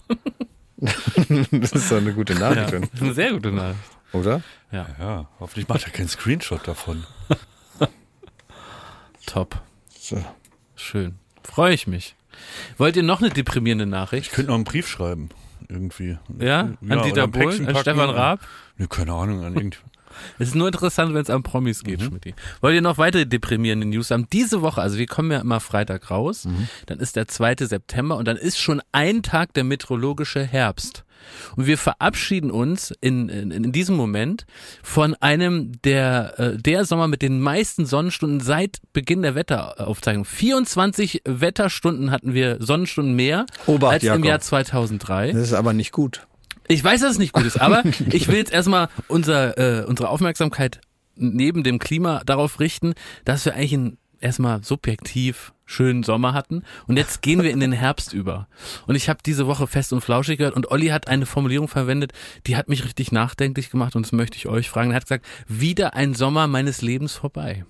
das 1.51 1.73
ist 1.73 1.91
doch 1.91 1.97
eine 1.97 2.13
gute 2.13 2.31
Ja, 2.31 2.39
Nachricht, 2.39 2.73
das 2.73 2.93
ist 2.93 3.01
eine 3.01 3.13
sehr 3.13 3.33
gute 3.33 3.51
Nachricht. 3.51 3.77
oder? 4.13 4.41
Ja, 4.71 5.27
hoffentlich 5.41 5.67
macht 5.67 5.83
er 5.83 5.91
keinen 5.91 6.07
Screenshot 6.07 6.65
davon. 6.65 7.03
Top. 9.25 9.61
So. 9.89 10.23
Schön. 10.77 11.15
Freue 11.43 11.73
ich 11.73 11.87
mich. 11.87 12.15
Wollt 12.77 12.95
ihr 12.95 13.03
noch 13.03 13.21
eine 13.21 13.29
deprimierende 13.29 13.85
Nachricht? 13.85 14.27
Ich 14.27 14.31
könnte 14.31 14.47
noch 14.47 14.55
einen 14.55 14.63
Brief 14.63 14.87
schreiben. 14.87 15.27
Irgendwie. 15.67 16.17
Ja? 16.39 16.61
An 16.61 16.77
oder 16.81 17.01
Dieter 17.01 17.27
Bohlen? 17.27 17.67
An. 17.67 17.75
Stefan 17.75 18.09
Raab? 18.11 18.39
Ne, 18.77 18.87
keine 18.87 19.11
Ahnung, 19.11 19.43
an 19.43 19.55
irgendwie. 19.55 19.79
Es 20.39 20.49
ist 20.49 20.55
nur 20.55 20.67
interessant, 20.67 21.13
wenn 21.13 21.21
es 21.21 21.29
an 21.29 21.43
Promis 21.43 21.83
geht, 21.83 22.01
Mhm. 22.01 22.05
Schmidti. 22.05 22.33
Wollt 22.61 22.75
ihr 22.75 22.81
noch 22.81 22.97
weitere 22.97 23.25
deprimierende 23.25 23.87
News 23.87 24.11
haben? 24.11 24.27
Diese 24.31 24.61
Woche, 24.61 24.81
also 24.81 24.97
wir 24.97 25.07
kommen 25.07 25.31
ja 25.31 25.39
immer 25.39 25.59
Freitag 25.59 26.09
raus, 26.11 26.45
Mhm. 26.45 26.67
dann 26.85 26.99
ist 26.99 27.15
der 27.15 27.27
2. 27.27 27.65
September 27.67 28.17
und 28.17 28.27
dann 28.27 28.37
ist 28.37 28.59
schon 28.59 28.81
ein 28.91 29.23
Tag 29.23 29.53
der 29.53 29.63
meteorologische 29.63 30.43
Herbst. 30.43 31.03
Und 31.55 31.67
wir 31.67 31.77
verabschieden 31.77 32.51
uns 32.51 32.93
in, 32.99 33.29
in, 33.29 33.51
in 33.51 33.71
diesem 33.71 33.95
Moment 33.95 34.45
von 34.81 35.15
einem 35.21 35.71
der, 35.83 36.33
äh, 36.37 36.57
der 36.57 36.83
Sommer 36.83 37.07
mit 37.07 37.21
den 37.21 37.39
meisten 37.39 37.85
Sonnenstunden 37.85 38.41
seit 38.41 38.79
Beginn 38.91 39.21
der 39.21 39.33
Wetteraufzeichnung. 39.33 40.25
24 40.25 41.21
Wetterstunden 41.25 42.11
hatten 42.11 42.33
wir 42.33 42.57
Sonnenstunden 42.59 43.15
mehr 43.15 43.45
Obacht, 43.67 43.93
als 43.93 44.03
im 44.03 44.07
Jakob. 44.07 44.25
Jahr 44.25 44.39
2003. 44.41 45.31
Das 45.31 45.41
ist 45.43 45.53
aber 45.53 45.71
nicht 45.71 45.93
gut. 45.93 46.27
Ich 46.67 46.83
weiß, 46.83 47.01
dass 47.01 47.11
es 47.11 47.17
nicht 47.19 47.33
gut 47.33 47.45
ist, 47.45 47.59
aber 47.59 47.83
ich 48.11 48.27
will 48.27 48.37
jetzt 48.37 48.53
erstmal 48.53 48.89
unser, 49.07 49.57
äh, 49.57 49.85
unsere 49.85 50.09
Aufmerksamkeit 50.09 50.81
neben 51.15 51.63
dem 51.63 51.79
Klima 51.79 52.21
darauf 52.25 52.59
richten, 52.59 52.93
dass 53.25 53.45
wir 53.45 53.53
eigentlich 53.53 53.73
einen 53.73 53.97
erstmal 54.19 54.63
subjektiv 54.63 55.53
schönen 55.65 56.03
Sommer 56.03 56.33
hatten 56.33 56.63
und 56.87 56.97
jetzt 56.97 57.21
gehen 57.21 57.41
wir 57.43 57.51
in 57.51 57.59
den 57.59 57.71
Herbst 57.71 58.13
über. 58.13 58.47
Und 58.87 58.95
ich 58.95 59.09
habe 59.09 59.19
diese 59.25 59.47
Woche 59.47 59.67
fest 59.67 59.91
und 59.93 60.01
flauschig 60.01 60.37
gehört 60.37 60.55
und 60.55 60.71
Olli 60.71 60.87
hat 60.87 61.07
eine 61.07 61.25
Formulierung 61.25 61.67
verwendet, 61.67 62.13
die 62.47 62.55
hat 62.55 62.69
mich 62.69 62.85
richtig 62.85 63.11
nachdenklich 63.11 63.69
gemacht 63.69 63.95
und 63.95 64.05
das 64.05 64.11
möchte 64.11 64.37
ich 64.37 64.47
euch 64.47 64.69
fragen. 64.69 64.91
Er 64.91 64.97
hat 64.97 65.03
gesagt, 65.03 65.25
wieder 65.47 65.93
ein 65.93 66.13
Sommer 66.13 66.47
meines 66.47 66.81
Lebens 66.81 67.13
vorbei. 67.13 67.65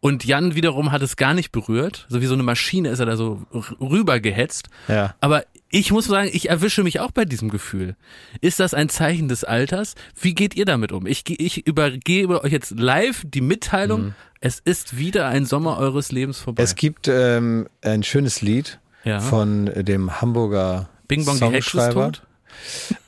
Und 0.00 0.24
Jan 0.24 0.54
wiederum 0.54 0.92
hat 0.92 1.02
es 1.02 1.16
gar 1.16 1.34
nicht 1.34 1.52
berührt. 1.52 2.06
So 2.08 2.20
wie 2.22 2.26
so 2.26 2.34
eine 2.34 2.42
Maschine 2.42 2.88
ist 2.88 3.00
er 3.00 3.06
da 3.06 3.16
so 3.16 3.42
rübergehetzt. 3.80 4.68
Ja. 4.88 5.14
Aber 5.20 5.44
ich 5.70 5.92
muss 5.92 6.06
sagen, 6.06 6.30
ich 6.32 6.48
erwische 6.48 6.82
mich 6.82 7.00
auch 7.00 7.10
bei 7.10 7.24
diesem 7.24 7.50
Gefühl. 7.50 7.96
Ist 8.40 8.60
das 8.60 8.72
ein 8.74 8.88
Zeichen 8.88 9.28
des 9.28 9.44
Alters? 9.44 9.94
Wie 10.20 10.34
geht 10.34 10.56
ihr 10.56 10.64
damit 10.64 10.90
um? 10.92 11.06
Ich, 11.06 11.24
ich 11.28 11.66
übergebe 11.66 12.42
euch 12.42 12.52
jetzt 12.52 12.72
live 12.78 13.24
die 13.26 13.42
Mitteilung, 13.42 14.14
es 14.40 14.58
ist 14.58 14.96
wieder 14.96 15.28
ein 15.28 15.44
Sommer 15.44 15.76
eures 15.76 16.12
Lebens 16.12 16.38
vorbei. 16.38 16.62
Es 16.62 16.74
gibt 16.76 17.06
ähm, 17.08 17.68
ein 17.82 18.02
schönes 18.02 18.40
Lied 18.40 18.80
Ja. 19.04 19.20
von 19.20 19.66
dem 19.66 20.20
Hamburger 20.22 20.88
Bing 21.08 21.24
Bong, 21.26 21.36
Songschreiber. 21.36 22.12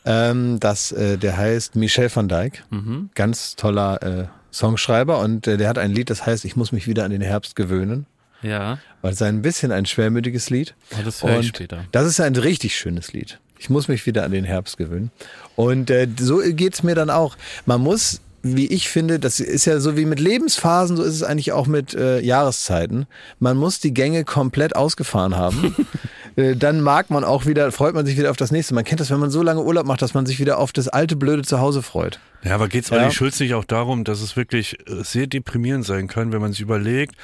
Ähm, 0.05 0.61
das, 0.61 0.93
äh, 0.93 1.17
der 1.19 1.37
heißt 1.37 1.77
Michel 1.77 2.15
van 2.15 2.29
Dijk. 2.29 2.65
Mhm. 2.71 3.11
Ganz 3.15 3.57
toller 3.57 4.03
äh, 4.03 4.27
Songschreiber 4.53 5.19
und 5.19 5.47
äh, 5.47 5.57
der 5.57 5.69
hat 5.69 5.79
ein 5.79 5.91
Lied, 5.93 6.11
das 6.11 6.27
heißt, 6.27 6.45
ich 6.45 6.57
muss 6.57 6.73
mich 6.73 6.87
wieder 6.87 7.05
an 7.05 7.11
den 7.11 7.23
Herbst 7.23 7.57
gewöhnen. 7.57 8.07
Ja, 8.43 8.79
Weil 9.03 9.13
es 9.13 9.21
ist 9.21 9.27
ein 9.27 9.41
bisschen 9.41 9.71
ein 9.71 9.87
schwermütiges 9.87 10.51
Lied. 10.51 10.75
oh, 10.93 11.03
das 11.05 11.23
höre 11.23 11.39
ich 11.41 11.49
später. 11.49 11.85
Das 11.93 12.07
ist 12.07 12.21
ein 12.21 12.35
richtig 12.35 12.77
schönes 12.77 13.13
Lied. 13.13 13.39
Ich 13.59 13.71
muss 13.71 13.87
mich 13.87 14.05
wieder 14.07 14.25
an 14.25 14.33
den 14.33 14.45
Herbst 14.45 14.77
gewöhnen. 14.77 15.13
Und 15.55 15.91
äh, 15.91 16.09
so 16.19 16.41
geht's 16.45 16.83
mir 16.83 16.97
dann 16.97 17.09
auch. 17.09 17.37
Man 17.67 17.81
muss, 17.81 18.21
wie 18.43 18.67
ich 18.67 18.89
finde, 18.89 19.21
das 19.21 19.39
ist 19.39 19.65
ja 19.67 19.79
so 19.79 19.97
wie 19.97 20.05
mit 20.07 20.19
Lebensphasen, 20.19 20.97
so 20.97 21.05
ist 21.05 21.15
es 21.15 21.23
eigentlich 21.23 21.53
auch 21.53 21.69
mit 21.69 21.95
äh, 21.95 22.19
Jahreszeiten. 22.19 23.07
Man 23.39 23.57
muss 23.57 23.79
die 23.79 23.95
Gänge 23.95 24.25
komplett 24.25 24.75
ausgefahren 24.77 25.37
haben. 25.37 25.77
Äh, 26.35 26.57
dann 26.57 26.81
mag 26.81 27.11
man 27.11 27.25
auch 27.25 27.45
wieder, 27.45 27.71
freut 27.73 27.95
man 27.95 28.07
sich 28.07 28.17
wieder 28.17 28.31
auf 28.31 28.39
das 28.39 28.51
nächste. 28.53 28.73
Man 28.73 28.85
kennt 28.85 29.01
das, 29.01 29.11
wenn 29.11 29.21
man 29.21 29.29
so 29.31 29.43
lange 29.43 29.63
Urlaub 29.63 29.85
macht, 29.85 30.01
dass 30.01 30.15
man 30.15 30.25
sich 30.25 30.39
wieder 30.41 30.57
auf 30.57 30.73
das 30.73 30.89
alte 30.89 31.15
blöde 31.15 31.43
Zuhause 31.43 31.83
freut. 31.83 32.21
Ja, 32.45 32.57
aber 32.57 32.69
geht's 32.69 32.91
Ja. 32.91 32.99
Olli 32.99 33.13
Schulz 33.13 33.39
nicht 33.39 33.55
auch 33.55 33.65
darum, 33.65 34.03
dass 34.03 34.21
es 34.21 34.37
wirklich 34.37 34.77
äh, 34.89 35.05
sehr 35.05 35.29
deprimierend 35.29 35.85
sein 35.85 36.09
kann, 36.09 36.33
wenn 36.33 36.41
man 36.41 36.53
sich 36.53 36.61
überlegt, 36.61 37.15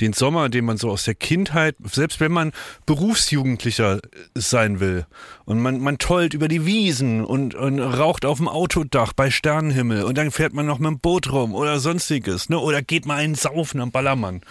den 0.00 0.12
Sommer, 0.12 0.50
den 0.50 0.66
man 0.66 0.76
so 0.76 0.90
aus 0.90 1.04
der 1.04 1.14
Kindheit, 1.14 1.76
selbst 1.84 2.20
wenn 2.20 2.32
man 2.32 2.52
Berufsjugendlicher 2.84 3.96
äh, 3.96 4.00
sein 4.34 4.78
will 4.80 5.06
und 5.46 5.60
man, 5.60 5.80
man 5.80 5.96
tollt 5.96 6.34
über 6.34 6.48
die 6.48 6.66
Wiesen 6.66 7.24
und, 7.24 7.54
und 7.54 7.80
raucht 7.80 8.26
auf 8.26 8.36
dem 8.36 8.48
Autodach 8.48 9.14
bei 9.14 9.30
Sternenhimmel 9.30 10.04
und 10.04 10.18
dann 10.18 10.30
fährt 10.30 10.52
man 10.52 10.66
noch 10.66 10.78
mit 10.78 10.88
dem 10.88 10.98
Boot 10.98 11.32
rum 11.32 11.54
oder 11.54 11.80
sonstiges, 11.80 12.50
ne? 12.50 12.58
oder 12.58 12.82
geht 12.82 13.06
mal 13.06 13.16
einen 13.16 13.34
saufen 13.34 13.80
am 13.80 13.92
Ballermann. 13.92 14.42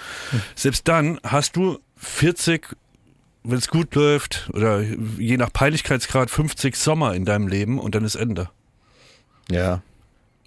Selbst 0.55 0.87
dann 0.87 1.19
hast 1.23 1.55
du 1.55 1.79
40 1.97 2.75
wenn 3.47 3.59
es 3.59 3.67
gut 3.67 3.93
läuft, 3.93 4.49
oder 4.53 4.81
je 4.81 5.37
nach 5.37 5.53
Peinlichkeitsgrad 5.53 6.31
50 6.31 6.75
Sommer 6.75 7.13
in 7.13 7.25
deinem 7.25 7.47
Leben 7.47 7.79
und 7.79 7.93
dann 7.93 8.03
ist 8.03 8.15
Ende. 8.15 8.49
Ja. 9.51 9.83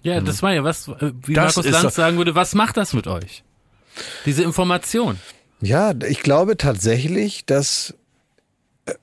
Ja, 0.01 0.21
das 0.21 0.41
war 0.41 0.53
ja 0.53 0.63
was, 0.63 0.87
äh, 0.87 1.11
wie 1.25 1.33
Das 1.33 1.55
Markus 1.55 1.71
Lanz 1.71 1.95
sagen 1.95 2.17
würde, 2.17 2.35
was 2.35 2.55
macht 2.55 2.77
das 2.77 2.93
mit 2.93 3.07
euch? 3.07 3.43
Diese 4.25 4.43
Information. 4.43 5.19
Ja, 5.61 5.93
ich 6.07 6.21
glaube 6.21 6.55
tatsächlich, 6.57 7.45
dass, 7.45 7.95
äh, 8.85 8.93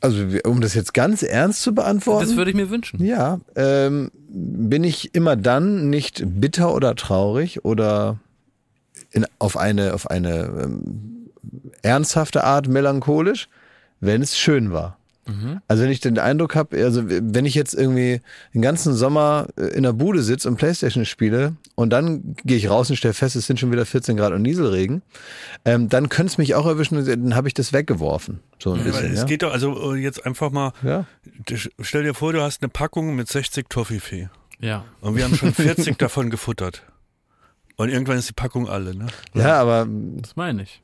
also 0.00 0.26
um 0.44 0.60
das 0.60 0.74
jetzt 0.74 0.92
ganz 0.92 1.22
ernst 1.22 1.62
zu 1.62 1.74
beantworten. 1.74 2.26
Das 2.26 2.36
würde 2.36 2.50
ich 2.50 2.56
mir 2.56 2.68
wünschen. 2.68 3.02
Ja, 3.02 3.40
ähm, 3.56 4.10
bin 4.28 4.84
ich 4.84 5.14
immer 5.14 5.36
dann 5.36 5.88
nicht 5.88 6.22
bitter 6.26 6.74
oder 6.74 6.94
traurig 6.94 7.64
oder 7.64 8.18
in, 9.12 9.26
auf 9.38 9.56
eine, 9.56 9.94
auf 9.94 10.10
eine 10.10 10.44
ähm, 10.62 11.30
ernsthafte 11.82 12.44
Art 12.44 12.68
melancholisch, 12.68 13.48
wenn 14.00 14.20
es 14.20 14.38
schön 14.38 14.72
war. 14.72 14.98
Also 15.68 15.82
wenn 15.84 15.90
ich 15.90 16.00
den 16.00 16.18
Eindruck 16.18 16.54
habe, 16.54 16.76
also 16.84 17.02
wenn 17.06 17.46
ich 17.46 17.54
jetzt 17.54 17.72
irgendwie 17.74 18.20
den 18.52 18.60
ganzen 18.62 18.94
Sommer 18.94 19.46
äh, 19.56 19.68
in 19.68 19.82
der 19.82 19.92
Bude 19.94 20.22
sitze 20.22 20.48
und 20.48 20.56
Playstation 20.56 21.04
spiele 21.06 21.56
und 21.76 21.90
dann 21.90 22.36
gehe 22.44 22.56
ich 22.58 22.68
raus 22.68 22.90
und 22.90 22.96
stelle 22.96 23.14
fest, 23.14 23.34
es 23.36 23.46
sind 23.46 23.58
schon 23.58 23.72
wieder 23.72 23.86
14 23.86 24.16
Grad 24.16 24.32
und 24.32 24.42
Nieselregen, 24.42 25.02
ähm, 25.64 25.88
dann 25.88 26.08
könnte 26.10 26.32
es 26.32 26.38
mich 26.38 26.54
auch 26.54 26.66
erwischen, 26.66 26.98
und 26.98 27.06
dann 27.08 27.34
habe 27.34 27.48
ich 27.48 27.54
das 27.54 27.72
weggeworfen. 27.72 28.40
So 28.62 28.72
ein 28.72 28.80
Aber 28.80 28.90
bisschen. 28.90 29.12
es 29.12 29.20
Ja? 29.20 29.24
geht 29.24 29.42
doch, 29.42 29.52
also 29.52 29.94
äh, 29.94 29.98
jetzt 29.98 30.26
einfach 30.26 30.50
mal, 30.50 30.72
ja. 30.82 31.06
stell 31.80 32.02
dir 32.02 32.14
vor, 32.14 32.32
du 32.32 32.42
hast 32.42 32.62
eine 32.62 32.68
Packung 32.68 33.14
mit 33.16 33.28
60 33.28 33.68
Toffifee 33.70 34.28
Ja. 34.60 34.84
und 35.00 35.16
wir 35.16 35.24
haben 35.24 35.34
schon 35.36 35.54
40 35.54 35.96
davon 35.98 36.28
gefuttert. 36.30 36.82
Und 37.76 37.88
irgendwann 37.88 38.18
ist 38.18 38.28
die 38.28 38.34
Packung 38.34 38.68
alle, 38.68 38.94
ne? 38.94 39.06
ja, 39.34 39.60
aber 39.60 39.88
Das 40.18 40.36
meine 40.36 40.62
ich. 40.62 40.80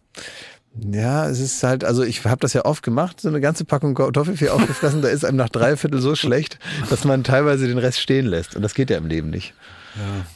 Ja, 0.79 1.29
es 1.29 1.41
ist 1.41 1.63
halt, 1.63 1.85
also 1.85 2.03
ich 2.05 2.25
habe 2.25 2.41
das 2.41 2.53
ja 2.53 2.65
oft 2.65 2.83
gemacht, 2.83 3.21
so 3.21 3.29
eine 3.29 3.41
ganze 3.41 3.65
Packung 3.65 3.95
Kartoffelfee 3.95 4.49
aufgefressen, 4.51 5.03
da 5.03 5.09
ist 5.09 5.25
einem 5.25 5.37
nach 5.37 5.49
drei 5.49 5.77
Viertel 5.77 6.01
so 6.01 6.15
schlecht, 6.15 6.59
dass 6.89 7.05
man 7.05 7.25
teilweise 7.25 7.67
den 7.67 7.79
Rest 7.79 8.01
stehen 8.01 8.27
lässt. 8.27 8.55
Und 8.57 8.63
das 8.63 8.75
geht 8.75 8.91
ja 8.91 8.99
im 8.99 9.07
Leben 9.07 9.31
nicht. 9.31 9.55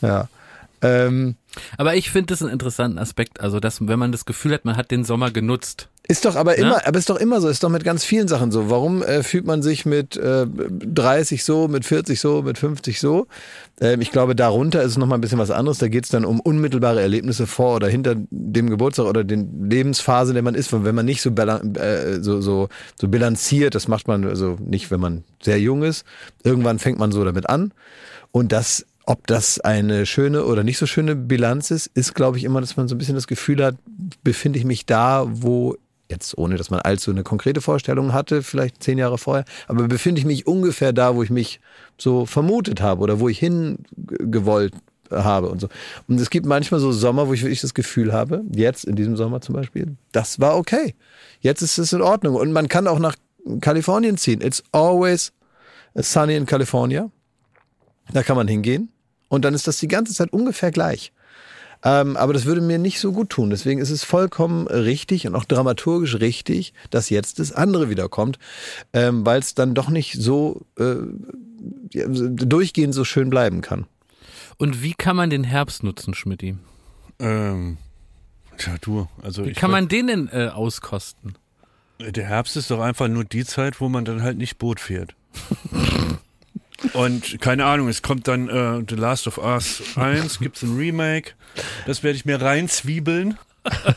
Ja. 0.03 0.09
ja. 0.09 0.29
Ähm, 0.83 1.37
Aber 1.79 1.95
ich 1.95 2.11
finde 2.11 2.27
das 2.27 2.43
einen 2.43 2.51
interessanten 2.51 2.99
Aspekt, 2.99 3.41
also 3.41 3.61
dass, 3.61 3.87
wenn 3.87 3.99
man 3.99 4.13
das 4.13 4.25
Gefühl 4.25 4.53
hat, 4.53 4.65
man 4.65 4.77
hat 4.77 4.91
den 4.91 5.05
Sommer 5.05 5.31
genutzt. 5.31 5.89
Ist 6.07 6.27
doch 6.27 6.37
aber 6.37 6.59
Ja? 6.59 6.67
immer, 6.67 6.87
aber 6.87 6.99
ist 6.99 7.09
doch 7.09 7.17
immer 7.17 7.41
so, 7.41 7.49
ist 7.49 7.65
doch 7.65 7.71
mit 7.71 7.83
ganz 7.83 8.05
vielen 8.05 8.29
Sachen 8.29 8.51
so. 8.53 8.69
Warum 8.69 9.03
äh, 9.03 9.23
fühlt 9.23 9.47
man 9.47 9.63
sich 9.63 9.87
mit 9.87 10.17
äh, 10.17 10.47
30 10.47 11.45
so, 11.45 11.67
mit 11.67 11.87
40 11.87 12.21
so, 12.21 12.43
mit 12.43 12.59
50 12.59 13.01
so? 13.01 13.27
Ähm, 13.81 14.03
ich 14.03 14.11
glaube, 14.11 14.37
darunter 14.37 14.83
ist 14.83 14.93
es 14.93 14.99
nochmal 14.99 15.17
ein 15.19 15.23
bisschen 15.23 15.39
was 15.39 15.51
anderes. 15.51 15.79
Da 15.79 15.89
geht 15.89 16.05
es 16.05 16.11
dann 16.11 16.27
um 16.27 16.41
unmittelbare 16.41 17.01
Erlebnisse 17.01 17.47
vor 17.47 17.77
oder 17.77 17.89
hinter 17.89 18.17
dem 18.31 18.69
Geburtstag 18.69 19.07
oder 19.07 19.25
den 19.25 19.71
Lebensphase, 19.71 20.33
in 20.33 20.35
der 20.35 20.43
man 20.43 20.55
ist. 20.55 20.73
Wenn 20.73 20.95
man 20.95 21.07
nicht 21.07 21.23
so, 21.23 21.31
äh, 21.31 22.21
so, 22.21 22.41
so, 22.43 22.69
so 23.01 23.09
bilanziert, 23.09 23.75
das 23.75 23.89
macht 23.89 24.07
man 24.07 24.27
also 24.27 24.59
nicht, 24.61 24.91
wenn 24.91 25.01
man 25.01 25.25
sehr 25.43 25.59
jung 25.59 25.83
ist. 25.83 26.05
Irgendwann 26.43 26.79
fängt 26.79 26.99
man 26.99 27.13
so 27.13 27.25
damit 27.25 27.49
an. 27.49 27.73
Und 28.31 28.53
das, 28.53 28.85
ob 29.07 29.27
das 29.27 29.59
eine 29.61 30.05
schöne 30.05 30.45
oder 30.45 30.65
nicht 30.65 30.77
so 30.77 30.85
schöne 30.85 31.17
Bilanz 31.17 31.71
ist, 31.71 31.87
ist, 31.95 32.15
glaube 32.15 32.37
ich, 32.37 32.45
immer, 32.45 32.61
dass 32.61 32.77
man 32.77 32.89
so 32.89 32.95
ein 32.95 32.99
bisschen 32.99 33.15
das 33.15 33.27
Gefühl 33.27 33.65
hat, 33.65 33.77
befinde 34.23 34.59
ich 34.59 34.67
mich 34.67 34.85
da, 34.85 35.25
wo 35.29 35.77
jetzt 36.11 36.37
ohne, 36.37 36.57
dass 36.57 36.71
man 36.71 36.81
allzu 36.81 37.11
eine 37.11 37.23
konkrete 37.23 37.61
Vorstellung 37.61 38.13
hatte, 38.13 38.43
vielleicht 38.43 38.83
zehn 38.83 38.99
Jahre 38.99 39.19
vorher, 39.19 39.45
aber 39.69 39.89
befinde 39.89 40.19
ich 40.19 40.27
mich 40.27 40.47
ungefähr 40.47 40.93
da, 40.93 41.17
wo 41.17 41.23
ich 41.23 41.31
mich 41.31 41.61
so 41.99 42.27
vermutet 42.27 42.81
habe 42.81 43.03
oder 43.03 43.21
wo 43.21 43.29
ich 43.29 43.39
hingewollt 43.39 44.75
habe 45.11 45.49
und 45.49 45.61
so. 45.61 45.69
Und 46.09 46.21
es 46.21 46.31
gibt 46.31 46.47
manchmal 46.47 46.81
so 46.81 46.93
Sommer, 46.93 47.29
wo 47.29 47.33
ich 47.33 47.43
wirklich 47.43 47.61
das 47.61 47.75
Gefühl 47.75 48.13
habe, 48.13 48.43
jetzt 48.55 48.85
in 48.85 48.97
diesem 48.97 49.17
Sommer 49.17 49.41
zum 49.41 49.55
Beispiel, 49.55 49.97
das 50.13 50.41
war 50.41 50.57
okay. 50.57 50.95
Jetzt 51.41 51.63
ist 51.63 51.79
es 51.79 51.93
in 51.93 52.03
Ordnung. 52.03 52.37
Und 52.37 52.53
man 52.53 52.69
kann 52.69 52.87
auch 52.89 52.99
nach 52.99 53.17
Kalifornien 53.61 54.17
ziehen. 54.17 54.41
It's 54.41 54.63
always 54.73 55.33
sunny 55.95 56.37
in 56.37 56.47
California. 56.47 57.11
Da 58.13 58.23
kann 58.23 58.37
man 58.37 58.49
hingehen. 58.49 58.91
Und 59.29 59.45
dann 59.45 59.55
ist 59.55 59.67
das 59.67 59.79
die 59.79 59.89
ganze 59.89 60.15
Zeit 60.15 60.33
ungefähr 60.33 60.71
gleich. 60.71 61.13
Ähm, 61.85 62.17
aber 62.17 62.33
das 62.33 62.47
würde 62.47 62.63
mir 62.63 62.79
nicht 62.79 62.99
so 62.99 63.13
gut 63.13 63.31
tun. 63.31 63.51
Deswegen 63.51 63.81
ist 63.81 63.91
es 63.91 64.05
vollkommen 64.05 64.67
richtig 64.67 65.27
und 65.27 65.35
auch 65.35 65.45
dramaturgisch 65.45 66.19
richtig, 66.19 66.73
dass 66.91 67.11
jetzt 67.11 67.39
das 67.39 67.53
andere 67.53 67.91
wiederkommt, 67.91 68.39
ähm, 68.95 69.25
weil 69.27 69.39
es 69.41 69.55
dann 69.55 69.75
doch 69.75 69.91
nicht 69.91 70.15
so 70.15 70.63
äh, 70.79 70.97
durchgehend 71.93 72.95
so 72.95 73.05
schön 73.05 73.29
bleiben 73.29 73.61
kann. 73.61 73.87
Und 74.57 74.83
wie 74.83 74.95
kann 74.95 75.17
man 75.17 75.31
den 75.31 75.45
Herbst 75.45 75.83
nutzen, 75.83 76.15
Schmidti? 76.15 76.57
Ähm, 77.19 77.79
tja, 78.57 78.77
du, 78.81 79.09
also 79.23 79.45
Wie 79.45 79.51
ich 79.51 79.57
kann 79.57 79.71
man 79.71 79.89
den 79.89 80.07
denn 80.07 80.29
äh, 80.29 80.49
auskosten? 80.49 81.37
Der 82.01 82.25
Herbst 82.25 82.57
ist 82.57 82.71
doch 82.71 82.81
einfach 82.81 83.09
nur 83.09 83.25
die 83.25 83.45
Zeit, 83.45 83.81
wo 83.81 83.89
man 83.89 84.05
dann 84.05 84.23
halt 84.23 84.39
nicht 84.39 84.59
Boot 84.59 84.81
fährt. 84.81 85.15
Und 86.93 87.41
keine 87.41 87.65
Ahnung, 87.65 87.89
es 87.89 88.03
kommt 88.03 88.29
dann 88.29 88.49
äh, 88.49 88.85
The 88.89 88.95
Last 88.97 89.27
of 89.27 89.39
Us 89.39 89.83
1, 89.97 90.39
gibt's 90.41 90.63
ein 90.63 90.77
Remake. 90.77 91.33
Das 91.87 92.03
werde 92.03 92.17
ich 92.17 92.25
mir 92.25 92.41
reinzwiebeln 92.41 93.39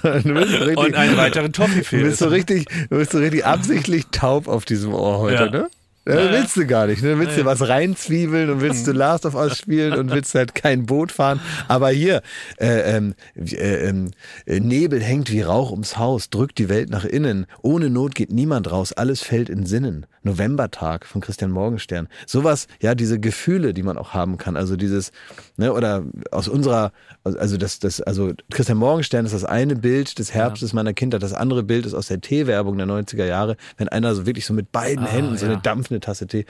Du 0.03 0.33
richtig, 0.33 0.77
und 0.77 0.95
einen 0.95 1.17
weiteren 1.17 1.51
du 1.51 1.63
Toffifee 1.63 2.01
bist 2.03 2.19
so 2.19 2.29
richtig, 2.29 2.67
du 2.89 2.97
bist 2.97 3.11
so 3.11 3.17
richtig 3.17 3.45
absichtlich 3.45 4.05
taub 4.11 4.47
auf 4.47 4.63
diesem 4.63 4.93
Ohr 4.93 5.17
heute, 5.19 5.43
Ja. 5.43 5.49
ne? 5.49 5.69
Ja, 6.07 6.31
willst 6.31 6.55
du 6.55 6.65
gar 6.65 6.87
nicht. 6.87 7.03
Ne? 7.03 7.19
Willst 7.19 7.37
du 7.37 7.43
was 7.43 7.67
reinzwiebeln 7.67 8.49
und 8.49 8.61
willst 8.61 8.87
du 8.87 8.91
Last 8.93 9.25
of 9.25 9.35
Us 9.35 9.57
spielen 9.57 9.93
und 9.93 10.11
willst 10.11 10.33
halt 10.35 10.55
kein 10.55 10.85
Boot 10.85 11.11
fahren. 11.11 11.41
Aber 11.67 11.89
hier, 11.89 12.21
äh, 12.59 12.95
ähm, 12.95 13.13
äh, 13.35 13.89
ähm, 13.89 14.11
äh, 14.45 14.59
Nebel 14.59 15.01
hängt 15.01 15.31
wie 15.31 15.41
Rauch 15.41 15.71
ums 15.71 15.97
Haus, 15.97 16.29
drückt 16.29 16.59
die 16.59 16.69
Welt 16.69 16.89
nach 16.89 17.03
innen. 17.03 17.45
Ohne 17.61 17.89
Not 17.89 18.15
geht 18.15 18.31
niemand 18.31 18.71
raus, 18.71 18.93
alles 18.93 19.21
fällt 19.21 19.49
in 19.49 19.65
Sinnen. 19.65 20.05
Novembertag 20.23 21.05
von 21.05 21.21
Christian 21.21 21.51
Morgenstern. 21.51 22.07
Sowas, 22.25 22.67
ja, 22.81 22.95
diese 22.95 23.19
Gefühle, 23.19 23.73
die 23.73 23.83
man 23.83 23.97
auch 23.97 24.13
haben 24.13 24.37
kann. 24.37 24.55
Also 24.55 24.75
dieses, 24.75 25.11
ne, 25.57 25.73
oder 25.73 26.03
aus 26.31 26.47
unserer, 26.47 26.91
also 27.23 27.57
das, 27.57 27.79
das, 27.79 28.01
also 28.01 28.33
Christian 28.51 28.77
Morgenstern 28.77 29.25
ist 29.25 29.33
das 29.33 29.43
eine 29.43 29.75
Bild 29.75 30.17
des 30.19 30.33
Herbstes 30.33 30.73
meiner 30.73 30.93
Kindheit. 30.93 31.23
Das 31.23 31.33
andere 31.33 31.63
Bild 31.63 31.85
ist 31.85 31.93
aus 31.93 32.07
der 32.07 32.21
Teewerbung 32.21 32.77
der 32.77 32.87
90er 32.87 33.25
Jahre, 33.25 33.57
wenn 33.77 33.89
einer 33.89 34.15
so 34.15 34.25
wirklich 34.25 34.45
so 34.45 34.53
mit 34.53 34.71
beiden 34.71 35.05
Ah, 35.05 35.09
Händen 35.09 35.37
so 35.37 35.45
ja. 35.45 35.51
eine 35.51 35.61
dampfende 35.61 35.99
Tasse 35.99 36.27
Tee. 36.27 36.45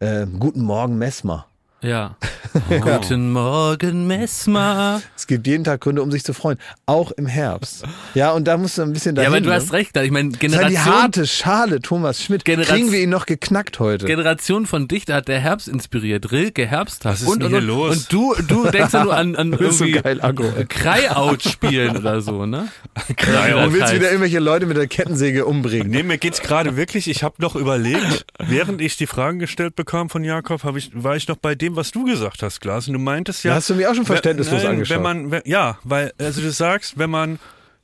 Äh, 0.00 0.26
Guten 0.38 0.62
Morgen, 0.62 0.98
Messmer. 0.98 1.46
Ja. 1.82 2.16
Guten 2.68 3.32
Morgen, 3.32 4.06
Messmer. 4.06 5.00
Es 5.16 5.26
gibt 5.26 5.46
jeden 5.46 5.64
Tag 5.64 5.80
Gründe, 5.80 6.02
um 6.02 6.10
sich 6.10 6.22
zu 6.24 6.34
freuen. 6.34 6.58
Auch 6.84 7.10
im 7.12 7.24
Herbst. 7.24 7.84
Ja, 8.14 8.32
und 8.32 8.44
da 8.46 8.58
musst 8.58 8.76
du 8.76 8.82
ein 8.82 8.92
bisschen 8.92 9.16
Ja, 9.16 9.22
dahin. 9.22 9.32
aber 9.32 9.40
du 9.40 9.48
ne? 9.48 9.54
hast 9.54 9.72
recht. 9.72 9.96
Ich 9.96 10.10
meine, 10.10 10.30
Das 10.32 10.42
ist 10.42 10.42
halt 10.58 10.68
die 10.68 10.74
Generation, 10.74 10.94
harte 10.94 11.26
Schale, 11.26 11.80
Thomas 11.80 12.22
Schmidt. 12.22 12.44
Generation- 12.44 12.76
Kriegen 12.76 12.92
wir 12.92 13.00
ihn 13.00 13.08
noch 13.08 13.24
geknackt 13.24 13.78
heute? 13.80 14.04
Generation 14.04 14.66
von 14.66 14.88
Dichter 14.88 15.14
hat 15.14 15.28
der 15.28 15.38
Herbst 15.40 15.68
inspiriert. 15.68 16.30
Rilke 16.32 16.66
Herbsttag. 16.66 17.12
Was 17.12 17.22
ist 17.22 17.28
und, 17.28 17.38
denn 17.42 17.54
und, 17.54 17.60
hier 17.62 17.72
und, 17.72 17.78
los? 17.88 17.96
Und 17.96 18.12
du, 18.12 18.34
du 18.46 18.70
denkst 18.70 18.92
ja 18.92 19.04
nur 19.04 19.16
an, 19.16 19.36
an 19.36 19.50
bist 19.56 19.78
so 19.78 19.84
irgendwie 19.84 20.02
geil 20.02 20.20
aggro. 20.20 20.44
äh, 20.58 20.64
Cry-Out 20.66 21.42
spielen 21.44 21.96
oder 21.96 22.20
so, 22.20 22.44
ne? 22.44 22.68
Cry-out. 23.16 23.68
Du 23.68 23.72
willst 23.72 23.84
heißt. 23.84 23.94
wieder 23.94 24.08
irgendwelche 24.08 24.38
Leute 24.40 24.66
mit 24.66 24.76
der 24.76 24.86
Kettensäge 24.86 25.46
umbringen. 25.46 25.88
Nee, 25.88 26.02
mir 26.02 26.18
geht's 26.18 26.42
gerade 26.42 26.76
wirklich, 26.76 27.08
ich 27.08 27.22
habe 27.22 27.36
noch 27.38 27.56
überlegt, 27.56 28.26
während 28.38 28.82
ich 28.82 28.98
die 28.98 29.06
Fragen 29.06 29.38
gestellt 29.38 29.76
bekam 29.76 30.10
von 30.10 30.24
Jakob, 30.24 30.62
hab 30.64 30.76
ich, 30.76 30.90
war 30.92 31.16
ich 31.16 31.26
noch 31.28 31.36
bei 31.36 31.54
dem, 31.54 31.69
was 31.76 31.90
du 31.90 32.04
gesagt 32.04 32.42
hast, 32.42 32.60
Glas. 32.60 32.86
Und 32.88 32.94
du 32.94 32.98
meintest 32.98 33.44
ja. 33.44 33.52
Da 33.52 33.56
hast 33.56 33.70
du 33.70 33.74
mich 33.74 33.86
auch 33.86 33.94
schon 33.94 34.06
verständnislos 34.06 34.62
Nein, 34.62 34.72
angeschaut. 34.72 34.96
Wenn 34.96 35.02
man, 35.02 35.30
wenn, 35.30 35.42
ja, 35.44 35.78
weil, 35.84 36.12
also 36.18 36.40
du 36.40 36.50
sagst, 36.50 36.98
wenn 36.98 37.10
man, 37.10 37.38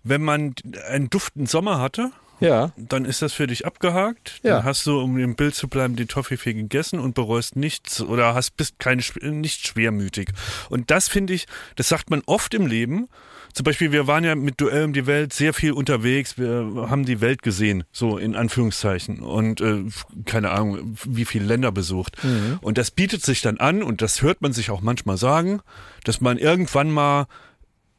wenn 0.05 0.23
man 0.23 0.55
einen 0.89 1.11
duftenden 1.11 1.47
Sommer 1.47 1.81
hatte, 1.81 2.11
Ja. 2.41 2.73
dann 2.77 3.05
ist 3.05 3.23
das 3.23 3.33
für 3.33 3.47
dich 3.47 3.65
abgehakt. 3.67 4.41
Ja. 4.43 4.57
Dann 4.57 4.65
hast 4.65 4.87
du, 4.87 5.01
um 5.01 5.19
im 5.19 5.35
Bild 5.37 5.55
zu 5.55 5.69
bleiben, 5.69 5.97
den 5.97 6.09
Toffifee 6.09 6.53
gegessen 6.55 6.99
und 7.01 7.15
bereust 7.15 7.57
nichts 7.57 8.01
oder 8.01 8.35
hast, 8.35 8.57
bist 8.57 8.79
kein, 8.79 9.03
nicht 9.23 9.67
schwermütig. 9.67 10.29
Und 10.69 10.91
das 10.91 11.09
finde 11.09 11.33
ich, 11.35 11.47
das 11.77 11.89
sagt 11.89 12.11
man 12.11 12.23
oft 12.27 12.53
im 12.55 12.67
Leben. 12.67 13.09
Zum 13.57 13.65
Beispiel, 13.65 13.91
wir 13.91 14.07
waren 14.07 14.23
ja 14.23 14.35
mit 14.35 14.61
Duell 14.61 14.85
um 14.85 14.93
die 14.93 15.07
Welt 15.07 15.33
sehr 15.33 15.55
viel 15.55 15.73
unterwegs. 15.73 16.37
Wir 16.37 16.89
haben 16.91 17.07
die 17.07 17.23
Welt 17.23 17.43
gesehen, 17.43 17.85
so 17.91 18.19
in 18.19 18.37
Anführungszeichen. 18.37 19.21
Und 19.21 19.63
äh, 19.63 19.85
keine 20.27 20.51
Ahnung, 20.51 20.99
wie 21.07 21.25
viele 21.25 21.47
Länder 21.47 21.73
besucht. 21.73 22.19
Und 22.61 22.77
das 22.77 22.91
bietet 22.91 23.25
sich 23.25 23.41
dann 23.41 23.57
an, 23.57 23.83
und 23.83 24.03
das 24.03 24.21
hört 24.21 24.43
man 24.43 24.53
sich 24.53 24.71
auch 24.71 24.83
manchmal 24.83 25.17
sagen, 25.17 25.63
dass 26.05 26.21
man 26.21 26.37
irgendwann 26.37 26.91
mal 26.91 27.29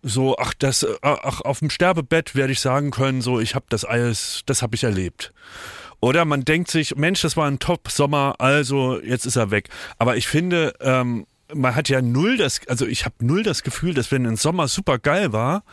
so, 0.04 0.38
ach, 0.38 0.54
das, 0.60 0.84
äh, 0.84 0.94
ach, 1.02 1.42
auf 1.42 1.58
dem 1.58 1.72
Sterbebett 1.72 2.36
werde 2.36 2.54
ich 2.54 2.60
sagen 2.60 2.92
können, 2.92 3.24
so, 3.24 3.40
ich 3.40 3.56
habe 3.56 3.66
das 3.70 3.84
alles, 3.84 4.44
das 4.46 4.62
habe 4.62 4.76
ich 4.76 4.84
erlebt. 4.84 5.34
Oder 6.00 6.26
man 6.26 6.46
denkt 6.46 6.70
sich, 6.70 6.98
Mensch, 6.98 7.22
das 7.24 7.36
war 7.36 7.48
ein 7.48 7.58
Top-Sommer, 7.58 8.36
also 8.38 9.02
jetzt 9.02 9.26
ist 9.26 9.38
er 9.38 9.50
weg. 9.50 9.70
Aber 9.98 10.18
ich 10.18 10.28
finde, 10.28 10.76
ähm, 10.82 11.26
man 11.54 11.76
hat 11.76 11.90
ja 11.90 12.02
null 12.02 12.38
das, 12.38 12.62
also 12.68 12.86
ich 12.86 13.06
habe 13.06 13.16
null 13.22 13.44
das 13.44 13.64
Gefühl, 13.64 13.94
dass 13.94 14.12
wenn 14.12 14.26
ein 14.26 14.36
Sommer 14.36 14.68
super 14.68 15.00
geil 15.00 15.34
war, 15.34 15.64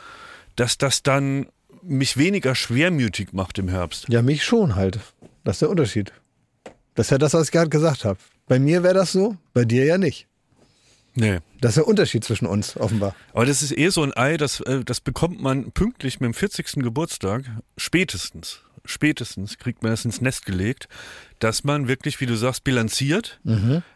dass 0.56 0.78
das 0.78 1.02
dann 1.02 1.46
mich 1.82 2.16
weniger 2.16 2.54
schwermütig 2.54 3.32
macht 3.32 3.58
im 3.58 3.68
Herbst. 3.68 4.06
Ja, 4.08 4.22
mich 4.22 4.44
schon 4.44 4.76
halt. 4.76 5.00
Das 5.44 5.56
ist 5.56 5.62
der 5.62 5.70
Unterschied. 5.70 6.12
Das 6.94 7.06
ist 7.06 7.10
ja 7.10 7.18
das, 7.18 7.34
was 7.34 7.46
ich 7.46 7.52
gerade 7.52 7.68
gesagt 7.70 8.04
habe. 8.04 8.18
Bei 8.46 8.58
mir 8.58 8.82
wäre 8.82 8.94
das 8.94 9.12
so, 9.12 9.36
bei 9.52 9.64
dir 9.64 9.84
ja 9.84 9.98
nicht. 9.98 10.26
Nee. 11.14 11.38
Das 11.60 11.70
ist 11.70 11.76
der 11.76 11.86
Unterschied 11.88 12.24
zwischen 12.24 12.46
uns, 12.46 12.76
offenbar. 12.76 13.14
Aber 13.32 13.46
das 13.46 13.62
ist 13.62 13.76
eh 13.76 13.88
so 13.88 14.02
ein 14.02 14.12
Ei, 14.16 14.36
das, 14.36 14.60
äh, 14.60 14.84
das 14.84 15.00
bekommt 15.00 15.40
man 15.40 15.70
pünktlich 15.72 16.20
mit 16.20 16.26
dem 16.26 16.34
40. 16.34 16.82
Geburtstag, 16.82 17.44
spätestens, 17.76 18.60
spätestens 18.84 19.58
kriegt 19.58 19.82
man 19.82 19.92
das 19.92 20.04
ins 20.04 20.20
Nest 20.20 20.44
gelegt, 20.46 20.88
dass 21.38 21.62
man 21.64 21.88
wirklich, 21.88 22.20
wie 22.20 22.26
du 22.26 22.36
sagst, 22.36 22.64
bilanziert, 22.64 23.38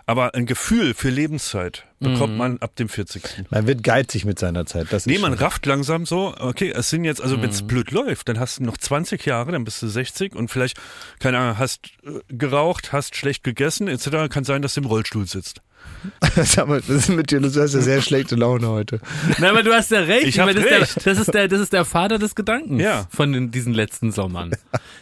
aber 0.07 0.35
ein 0.35 0.45
Gefühl 0.47 0.93
für 0.95 1.09
Lebenszeit 1.09 1.85
bekommt 1.99 2.37
man 2.37 2.59
ab 2.59 2.77
dem 2.77 2.89
40. 2.89 3.47
Man 3.51 3.67
wird 3.67 3.83
geizig 3.83 4.25
mit 4.25 4.39
seiner 4.39 4.67
Zeit. 4.67 4.89
Das 4.91 5.07
Nee, 5.07 5.19
man 5.19 5.33
schon- 5.33 5.43
rafft 5.45 5.65
langsam 5.67 6.05
so, 6.07 6.35
okay, 6.39 6.71
es 6.75 6.91
sind 6.91 7.05
jetzt, 7.05 7.21
also 7.23 7.41
wenn 7.41 7.51
es 7.51 7.67
blöd 7.67 7.91
läuft, 7.91 8.29
dann 8.29 8.39
hast 8.39 8.59
du 8.59 8.65
noch 8.65 8.77
20 8.77 9.25
Jahre, 9.27 9.53
dann 9.53 9.65
bist 9.65 9.83
du 9.83 9.89
60 9.89 10.35
und 10.37 10.49
vielleicht, 10.51 10.79
keine 11.21 11.39
Ahnung, 11.39 11.59
hast 11.59 11.87
äh, 12.05 12.21
geraucht, 12.29 12.93
hast 12.93 13.17
schlecht 13.17 13.45
gegessen, 13.45 13.89
etc. 13.89 14.29
Kann 14.31 14.45
sein, 14.45 14.61
dass 14.63 14.75
du 14.75 14.81
im 14.83 14.87
Rollstuhl 14.87 15.27
sitzt. 15.27 15.61
Sag 16.45 16.69
mal, 16.69 16.81
was 16.87 16.89
ist 16.89 17.09
mit 17.09 17.31
dir? 17.31 17.41
Du 17.41 17.47
hast 17.49 17.57
ja 17.57 17.81
sehr 17.81 18.03
schlechte 18.03 18.37
Laune 18.37 18.69
heute. 18.69 19.01
Na, 19.39 19.51
aber 19.51 19.63
du 19.63 19.73
hast 19.73 19.91
ja 19.91 20.01
recht. 20.01 20.27
Ich 20.27 20.39
hab 20.39 20.47
meine, 20.47 20.61
das, 20.61 20.71
recht. 20.71 20.97
Ist 20.97 21.05
der, 21.07 21.13
das, 21.15 21.21
ist 21.21 21.35
der, 21.35 21.49
das 21.49 21.61
ist 21.61 21.73
der 21.73 21.85
Vater 21.85 22.19
des 22.19 22.35
Gedankens 22.35 22.81
Ja. 22.83 23.07
von 23.11 23.33
den, 23.33 23.51
diesen 23.51 23.75
letzten 23.75 24.13
Sommern. 24.13 24.53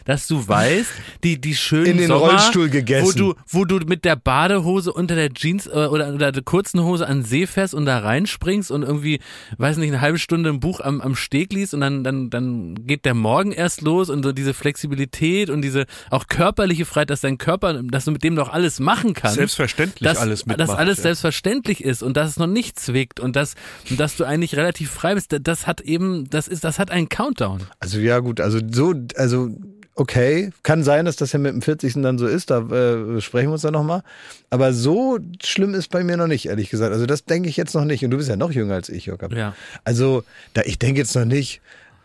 Dass 0.05 0.27
du 0.27 0.47
weißt, 0.47 0.89
die, 1.23 1.39
die 1.39 1.55
schönen 1.55 1.85
In 1.85 1.97
den 1.97 2.07
Sommer, 2.07 2.31
Rollstuhl 2.31 2.69
gegessen. 2.69 3.07
Wo 3.07 3.11
du, 3.11 3.35
wo 3.49 3.65
du 3.65 3.77
mit 3.85 4.05
der 4.05 4.15
Badehose 4.15 4.91
unter 4.91 5.15
der 5.15 5.33
Jeans 5.33 5.67
äh, 5.67 5.69
oder, 5.69 6.13
oder 6.13 6.31
der 6.31 6.43
kurzen 6.43 6.81
Hose 6.83 7.07
an 7.07 7.19
den 7.19 7.25
See 7.25 7.45
fährst 7.45 7.73
und 7.73 7.85
da 7.85 7.99
reinspringst 7.99 8.71
und 8.71 8.83
irgendwie, 8.83 9.19
weiß 9.57 9.77
nicht, 9.77 9.89
eine 9.89 10.01
halbe 10.01 10.19
Stunde 10.19 10.49
ein 10.49 10.59
Buch 10.59 10.79
am, 10.79 11.01
am 11.01 11.15
Steg 11.15 11.53
liest 11.53 11.73
und 11.73 11.81
dann, 11.81 12.03
dann, 12.03 12.29
dann 12.29 12.87
geht 12.87 13.05
der 13.05 13.13
Morgen 13.13 13.51
erst 13.51 13.81
los 13.81 14.09
und 14.09 14.23
so 14.23 14.31
diese 14.31 14.53
Flexibilität 14.53 15.49
und 15.49 15.61
diese 15.61 15.85
auch 16.09 16.27
körperliche 16.27 16.85
Freiheit, 16.85 17.09
dass 17.09 17.21
dein 17.21 17.37
Körper, 17.37 17.81
dass 17.83 18.05
du 18.05 18.11
mit 18.11 18.23
dem 18.23 18.35
doch 18.35 18.49
alles 18.49 18.79
machen 18.79 19.13
kannst 19.13 19.35
Selbstverständlich 19.35 20.07
dass, 20.07 20.17
alles 20.17 20.45
dass 20.67 20.77
alles 20.77 20.97
ja. 20.97 21.03
selbstverständlich 21.03 21.83
ist 21.83 22.03
und 22.03 22.15
dass 22.17 22.29
es 22.31 22.37
noch 22.37 22.47
nicht 22.47 22.79
zwickt 22.79 23.19
und 23.19 23.35
dass, 23.35 23.55
und 23.89 23.99
dass 23.99 24.15
du 24.17 24.23
eigentlich 24.25 24.55
relativ 24.55 24.91
frei 24.91 25.15
bist, 25.15 25.31
das- 25.31 25.39
das 25.43 25.67
hat 25.67 25.81
eben, 25.81 26.29
das 26.29 26.47
ist, 26.47 26.63
das 26.63 26.79
hat 26.79 26.91
einen 26.91 27.09
Countdown. 27.09 27.61
Also 27.79 27.99
ja 27.99 28.19
gut, 28.19 28.39
also 28.41 28.59
so, 28.71 28.93
also 29.15 29.49
okay, 29.95 30.51
kann 30.61 30.83
sein, 30.83 31.05
dass 31.05 31.15
das 31.15 31.31
ja 31.31 31.39
mit 31.39 31.51
dem 31.53 31.61
40. 31.63 31.95
dann 32.03 32.19
so 32.19 32.27
ist, 32.27 32.51
da 32.51 32.59
äh, 32.59 33.19
sprechen 33.19 33.47
wir 33.47 33.53
uns 33.53 33.63
dann 33.63 33.73
nochmal. 33.73 34.03
Aber 34.51 34.71
so 34.71 35.17
schlimm 35.43 35.73
ist 35.73 35.89
bei 35.89 36.03
mir 36.03 36.17
noch 36.17 36.27
nicht, 36.27 36.45
ehrlich 36.47 36.69
gesagt. 36.69 36.93
Also 36.93 37.07
das 37.07 37.25
denke 37.25 37.49
ich 37.49 37.57
jetzt 37.57 37.73
noch 37.73 37.83
nicht. 37.83 38.05
Und 38.05 38.11
du 38.11 38.17
bist 38.17 38.29
ja 38.29 38.35
noch 38.35 38.51
jünger 38.51 38.75
als 38.75 38.89
ich, 38.89 39.07
Jörg. 39.07 39.19
Ja. 39.35 39.55
Also 39.83 40.23
da, 40.53 40.61
ich 40.65 40.77
denke 40.77 40.99
jetzt 41.01 41.15
noch 41.15 41.25
nicht, 41.25 41.61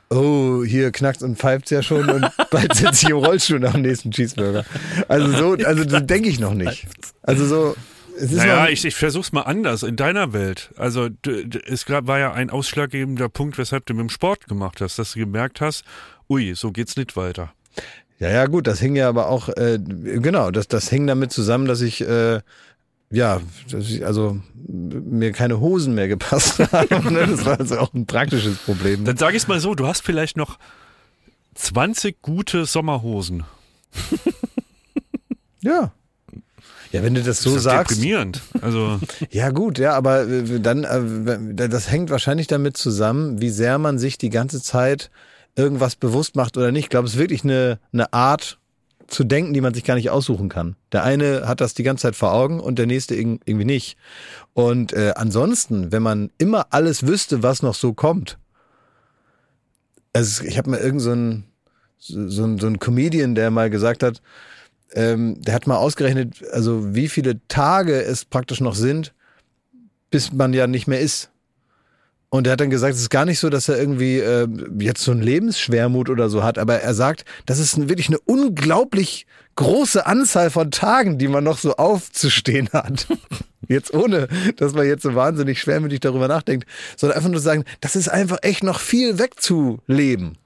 oh, 0.08 0.64
hier 0.64 0.90
knackt 0.90 1.22
und 1.22 1.38
pfeift 1.38 1.70
ja 1.70 1.82
schon 1.82 2.08
und 2.08 2.26
bald 2.50 2.74
sitze 2.74 3.04
ich 3.06 3.10
im 3.10 3.16
Rollstuhl 3.18 3.60
nach 3.60 3.72
dem 3.72 3.82
nächsten 3.82 4.10
Cheeseburger. 4.10 4.64
Also 5.08 5.30
so, 5.56 5.64
also 5.64 5.86
so 5.88 6.00
denke 6.00 6.30
ich 6.30 6.40
noch 6.40 6.54
nicht. 6.54 6.86
Also 7.22 7.46
so, 7.46 7.76
Naja, 8.20 8.68
ich, 8.68 8.84
ich 8.84 8.94
versuch's 8.94 9.32
mal 9.32 9.42
anders 9.42 9.82
in 9.82 9.96
deiner 9.96 10.32
Welt. 10.32 10.70
Also 10.76 11.08
es 11.66 11.86
gab- 11.86 12.06
war 12.06 12.18
ja 12.18 12.32
ein 12.32 12.50
ausschlaggebender 12.50 13.28
Punkt, 13.28 13.58
weshalb 13.58 13.86
du 13.86 13.94
mit 13.94 14.00
dem 14.02 14.10
Sport 14.10 14.46
gemacht 14.48 14.80
hast, 14.80 14.98
dass 14.98 15.12
du 15.12 15.20
gemerkt 15.20 15.60
hast, 15.60 15.84
ui, 16.28 16.54
so 16.54 16.72
geht's 16.72 16.96
nicht 16.96 17.16
weiter. 17.16 17.52
Ja, 18.18 18.30
ja, 18.30 18.46
gut, 18.46 18.66
das 18.66 18.78
hing 18.80 18.94
ja 18.96 19.08
aber 19.08 19.28
auch, 19.28 19.48
äh, 19.48 19.78
genau, 19.82 20.50
das, 20.50 20.68
das 20.68 20.88
hing 20.88 21.06
damit 21.06 21.32
zusammen, 21.32 21.66
dass 21.66 21.80
ich, 21.80 22.00
äh, 22.06 22.40
ja, 23.10 23.40
also 24.04 24.40
mir 24.68 25.32
keine 25.32 25.58
Hosen 25.60 25.94
mehr 25.94 26.08
gepasst 26.08 26.58
haben. 26.72 27.12
ne? 27.12 27.26
Das 27.26 27.44
war 27.44 27.58
also 27.58 27.78
auch 27.78 27.92
ein 27.94 28.06
praktisches 28.06 28.56
Problem. 28.58 29.04
Dann 29.04 29.16
sage 29.16 29.36
ich 29.36 29.48
mal 29.48 29.58
so, 29.60 29.74
du 29.74 29.86
hast 29.86 30.02
vielleicht 30.02 30.36
noch 30.36 30.58
20 31.54 32.22
gute 32.22 32.64
Sommerhosen. 32.64 33.44
Ja. 35.60 35.92
Ja, 36.92 37.02
wenn 37.02 37.14
du 37.14 37.22
das 37.22 37.42
so 37.42 37.50
das 37.50 37.58
ist 37.58 37.62
sagst. 37.64 37.90
deprimierend. 37.96 38.40
Also 38.60 39.00
Ja, 39.30 39.50
gut, 39.50 39.78
ja, 39.78 39.94
aber 39.94 40.28
äh, 40.28 40.60
dann, 40.60 40.84
äh, 40.84 41.68
das 41.68 41.90
hängt 41.90 42.10
wahrscheinlich 42.10 42.46
damit 42.46 42.76
zusammen, 42.76 43.40
wie 43.40 43.50
sehr 43.50 43.78
man 43.78 43.98
sich 43.98 44.18
die 44.18 44.30
ganze 44.30 44.62
Zeit 44.62 45.10
irgendwas 45.56 45.96
bewusst 45.96 46.36
macht 46.36 46.56
oder 46.56 46.70
nicht. 46.72 46.84
Ich 46.84 46.90
glaube, 46.90 47.06
es 47.08 47.14
ist 47.14 47.18
wirklich 47.18 47.44
eine, 47.44 47.78
eine 47.92 48.12
Art 48.12 48.58
zu 49.08 49.24
denken, 49.24 49.52
die 49.52 49.60
man 49.60 49.74
sich 49.74 49.84
gar 49.84 49.94
nicht 49.96 50.08
aussuchen 50.10 50.48
kann. 50.48 50.76
Der 50.92 51.02
eine 51.04 51.46
hat 51.46 51.60
das 51.60 51.74
die 51.74 51.82
ganze 51.82 52.02
Zeit 52.02 52.16
vor 52.16 52.32
Augen 52.32 52.60
und 52.60 52.78
der 52.78 52.86
nächste 52.86 53.14
irg- 53.14 53.40
irgendwie 53.44 53.66
nicht. 53.66 53.96
Und 54.54 54.92
äh, 54.94 55.12
ansonsten, 55.16 55.92
wenn 55.92 56.02
man 56.02 56.30
immer 56.38 56.68
alles 56.70 57.06
wüsste, 57.06 57.42
was 57.42 57.62
noch 57.62 57.74
so 57.74 57.92
kommt. 57.92 58.38
Also 60.12 60.44
ich 60.44 60.58
habe 60.58 60.70
mal 60.70 60.80
irgend 60.80 61.00
so 61.00 61.12
ein 61.12 61.44
so, 61.98 62.28
so 62.28 62.44
ein 62.44 62.58
so 62.58 62.66
ein 62.66 62.78
Comedian, 62.78 63.34
der 63.34 63.50
mal 63.50 63.70
gesagt 63.70 64.02
hat, 64.02 64.20
ähm, 64.94 65.40
der 65.42 65.54
hat 65.54 65.66
mal 65.66 65.76
ausgerechnet, 65.76 66.42
also 66.52 66.94
wie 66.94 67.08
viele 67.08 67.40
Tage 67.48 68.02
es 68.02 68.24
praktisch 68.24 68.60
noch 68.60 68.74
sind, 68.74 69.14
bis 70.10 70.32
man 70.32 70.52
ja 70.52 70.66
nicht 70.66 70.86
mehr 70.86 71.00
ist. 71.00 71.30
Und 72.28 72.46
er 72.46 72.54
hat 72.54 72.60
dann 72.60 72.70
gesagt, 72.70 72.94
es 72.94 73.00
ist 73.00 73.10
gar 73.10 73.26
nicht 73.26 73.38
so, 73.38 73.50
dass 73.50 73.68
er 73.68 73.78
irgendwie 73.78 74.18
äh, 74.18 74.48
jetzt 74.78 75.02
so 75.02 75.10
einen 75.10 75.20
Lebensschwermut 75.20 76.08
oder 76.08 76.30
so 76.30 76.42
hat, 76.42 76.56
aber 76.56 76.80
er 76.80 76.94
sagt, 76.94 77.26
das 77.44 77.58
ist 77.58 77.88
wirklich 77.88 78.08
eine 78.08 78.20
unglaublich 78.20 79.26
große 79.56 80.06
Anzahl 80.06 80.48
von 80.48 80.70
Tagen, 80.70 81.18
die 81.18 81.28
man 81.28 81.44
noch 81.44 81.58
so 81.58 81.76
aufzustehen 81.76 82.70
hat. 82.72 83.06
Jetzt 83.68 83.92
ohne, 83.94 84.28
dass 84.56 84.74
man 84.74 84.86
jetzt 84.86 85.04
so 85.04 85.14
wahnsinnig 85.14 85.60
schwermütig 85.60 86.00
darüber 86.00 86.26
nachdenkt, 86.26 86.66
sondern 86.96 87.16
einfach 87.16 87.30
nur 87.30 87.40
sagen, 87.40 87.64
das 87.80 87.94
ist 87.94 88.08
einfach 88.08 88.38
echt 88.42 88.64
noch 88.64 88.80
viel 88.80 89.20
wegzuleben. 89.20 90.36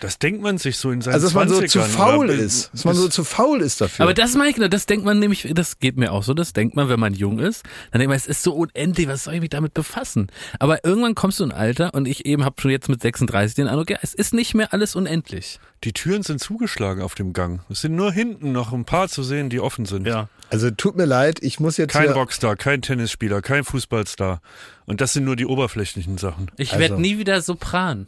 Das 0.00 0.18
denkt 0.18 0.42
man 0.42 0.58
sich 0.58 0.76
so 0.76 0.90
in 0.90 1.00
seinen 1.00 1.14
Also, 1.14 1.26
dass 1.26 1.34
man 1.34 1.48
so 1.48 1.56
20ern, 1.58 1.68
zu 1.68 1.80
faul 1.80 2.30
ist. 2.30 2.70
Dass 2.72 2.84
man 2.84 2.94
so 2.94 3.08
zu 3.08 3.24
faul 3.24 3.60
ist 3.60 3.80
dafür. 3.80 4.04
Aber 4.04 4.14
das 4.14 4.34
meine 4.34 4.50
ich, 4.50 4.56
genau, 4.56 4.68
das 4.68 4.86
denkt 4.86 5.04
man 5.04 5.18
nämlich, 5.18 5.48
das 5.52 5.78
geht 5.80 5.96
mir 5.96 6.12
auch 6.12 6.22
so, 6.22 6.34
das 6.34 6.52
denkt 6.52 6.76
man, 6.76 6.88
wenn 6.88 7.00
man 7.00 7.14
jung 7.14 7.38
ist, 7.40 7.64
dann 7.90 7.98
denkt 7.98 8.10
man, 8.10 8.16
es 8.16 8.26
ist 8.26 8.42
so 8.42 8.52
unendlich, 8.52 9.08
was 9.08 9.24
soll 9.24 9.34
ich 9.34 9.40
mich 9.40 9.50
damit 9.50 9.74
befassen? 9.74 10.28
Aber 10.60 10.84
irgendwann 10.84 11.14
kommst 11.14 11.40
du 11.40 11.44
in 11.44 11.50
ein 11.52 11.58
Alter 11.58 11.94
und 11.94 12.06
ich 12.06 12.26
eben 12.26 12.44
habe 12.44 12.60
schon 12.60 12.70
jetzt 12.70 12.88
mit 12.88 13.02
36 13.02 13.56
den 13.56 13.66
Eindruck, 13.68 13.90
ja, 13.90 13.98
es 14.02 14.14
ist 14.14 14.34
nicht 14.34 14.54
mehr 14.54 14.72
alles 14.72 14.94
unendlich. 14.94 15.58
Die 15.84 15.92
Türen 15.92 16.22
sind 16.22 16.40
zugeschlagen 16.40 17.02
auf 17.02 17.14
dem 17.14 17.32
Gang. 17.32 17.60
Es 17.68 17.80
sind 17.80 17.94
nur 17.94 18.12
hinten 18.12 18.52
noch 18.52 18.72
ein 18.72 18.84
paar 18.84 19.08
zu 19.08 19.22
sehen, 19.22 19.48
die 19.50 19.60
offen 19.60 19.84
sind. 19.84 20.08
also 20.50 20.70
tut 20.70 20.96
mir 20.96 21.04
leid, 21.06 21.38
ich 21.42 21.60
muss 21.60 21.76
jetzt 21.76 21.92
Kein 21.92 22.04
hier, 22.04 22.12
Rockstar, 22.12 22.56
kein 22.56 22.82
Tennisspieler, 22.82 23.42
kein 23.42 23.64
Fußballstar. 23.64 24.40
Und 24.86 25.00
das 25.00 25.12
sind 25.12 25.24
nur 25.24 25.36
die 25.36 25.46
oberflächlichen 25.46 26.18
Sachen. 26.18 26.50
Ich 26.56 26.72
Also- 26.72 26.80
werd 26.80 26.98
nie 27.00 27.18
wieder 27.18 27.40
Sopran. 27.42 28.06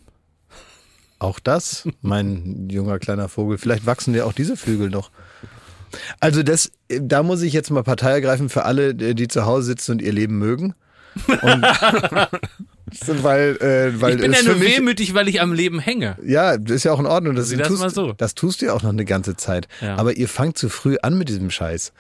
Auch 1.20 1.38
das, 1.38 1.86
mein 2.00 2.68
junger 2.70 2.98
kleiner 2.98 3.28
Vogel. 3.28 3.58
Vielleicht 3.58 3.84
wachsen 3.84 4.14
dir 4.14 4.26
auch 4.26 4.32
diese 4.32 4.56
Flügel 4.56 4.88
noch. 4.88 5.10
Also 6.18 6.42
das, 6.42 6.72
da 6.88 7.22
muss 7.22 7.42
ich 7.42 7.52
jetzt 7.52 7.70
mal 7.70 7.82
Partei 7.82 8.10
ergreifen 8.10 8.48
für 8.48 8.64
alle, 8.64 8.94
die 8.94 9.28
zu 9.28 9.44
Hause 9.44 9.66
sitzen 9.66 9.92
und 9.92 10.02
ihr 10.02 10.12
Leben 10.12 10.38
mögen. 10.38 10.74
Und, 11.28 11.62
weil, 13.22 13.56
äh, 13.56 14.00
weil 14.00 14.14
Ich 14.14 14.20
bin 14.22 14.32
ja 14.32 14.42
nur 14.42 14.56
mich, 14.56 14.78
wehmütig, 14.78 15.12
weil 15.12 15.28
ich 15.28 15.42
am 15.42 15.52
Leben 15.52 15.78
hänge. 15.78 16.16
Ja, 16.24 16.56
das 16.56 16.76
ist 16.76 16.84
ja 16.84 16.92
auch 16.92 17.00
in 17.00 17.06
Ordnung. 17.06 17.34
Das, 17.34 17.50
das 17.50 17.68
tust, 17.68 17.80
mal 17.80 17.90
so. 17.90 18.12
das 18.14 18.34
tust 18.34 18.62
du 18.62 18.66
ja 18.66 18.72
auch 18.72 18.82
noch 18.82 18.90
eine 18.90 19.04
ganze 19.04 19.36
Zeit. 19.36 19.68
Ja. 19.82 19.96
Aber 19.96 20.16
ihr 20.16 20.28
fangt 20.28 20.56
zu 20.56 20.70
früh 20.70 20.96
an 21.02 21.18
mit 21.18 21.28
diesem 21.28 21.50
Scheiß. 21.50 21.92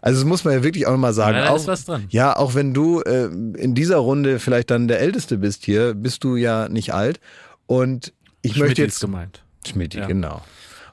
Also 0.00 0.20
das 0.20 0.26
muss 0.26 0.44
man 0.44 0.54
ja 0.54 0.62
wirklich 0.62 0.86
auch 0.86 0.96
mal 0.96 1.12
sagen. 1.12 1.36
Ja, 1.36 1.44
da 1.44 1.50
auch, 1.50 1.56
ist 1.56 1.66
was 1.66 1.84
dran. 1.84 2.06
Ja, 2.08 2.36
auch 2.36 2.54
wenn 2.54 2.72
du 2.72 3.02
äh, 3.02 3.26
in 3.26 3.74
dieser 3.74 3.98
Runde 3.98 4.38
vielleicht 4.38 4.70
dann 4.70 4.88
der 4.88 5.00
Älteste 5.00 5.36
bist 5.36 5.64
hier, 5.64 5.92
bist 5.92 6.24
du 6.24 6.36
ja 6.36 6.70
nicht 6.70 6.94
alt. 6.94 7.20
Und 7.66 8.12
ich 8.42 8.56
möchte 8.56 8.82
ist 8.82 8.94
jetzt 8.94 9.00
gemeint. 9.00 9.42
Schmidt, 9.66 9.94
Ja. 9.94 10.06
genau. 10.06 10.42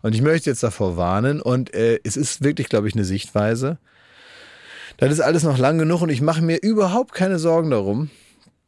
Und 0.01 0.15
ich 0.15 0.21
möchte 0.21 0.49
jetzt 0.49 0.63
davor 0.63 0.95
warnen 0.95 1.41
und 1.41 1.73
äh, 1.73 1.99
es 2.03 2.15
ist 2.15 2.43
wirklich, 2.43 2.69
glaube 2.69 2.87
ich, 2.87 2.93
eine 2.95 3.03
Sichtweise. 3.03 3.77
Das 4.97 5.11
ist 5.11 5.19
alles 5.19 5.43
noch 5.43 5.57
lang 5.57 5.77
genug 5.77 6.01
und 6.01 6.09
ich 6.09 6.21
mache 6.21 6.41
mir 6.41 6.57
überhaupt 6.61 7.13
keine 7.13 7.39
Sorgen 7.39 7.71
darum, 7.71 8.09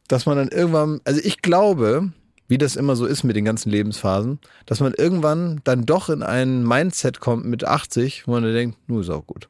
dass 0.08 0.26
man 0.26 0.36
dann 0.36 0.48
irgendwann, 0.48 1.00
also 1.04 1.20
ich 1.22 1.40
glaube, 1.40 2.12
wie 2.48 2.58
das 2.58 2.76
immer 2.76 2.96
so 2.96 3.06
ist 3.06 3.22
mit 3.22 3.36
den 3.36 3.44
ganzen 3.46 3.70
Lebensphasen, 3.70 4.38
dass 4.66 4.80
man 4.80 4.92
irgendwann 4.92 5.60
dann 5.64 5.86
doch 5.86 6.10
in 6.10 6.22
ein 6.22 6.66
Mindset 6.66 7.20
kommt 7.20 7.46
mit 7.46 7.64
80, 7.64 8.26
wo 8.26 8.32
man 8.32 8.42
dann 8.42 8.52
denkt, 8.52 8.78
nur 8.88 9.00
ist 9.00 9.10
auch 9.10 9.26
gut. 9.26 9.48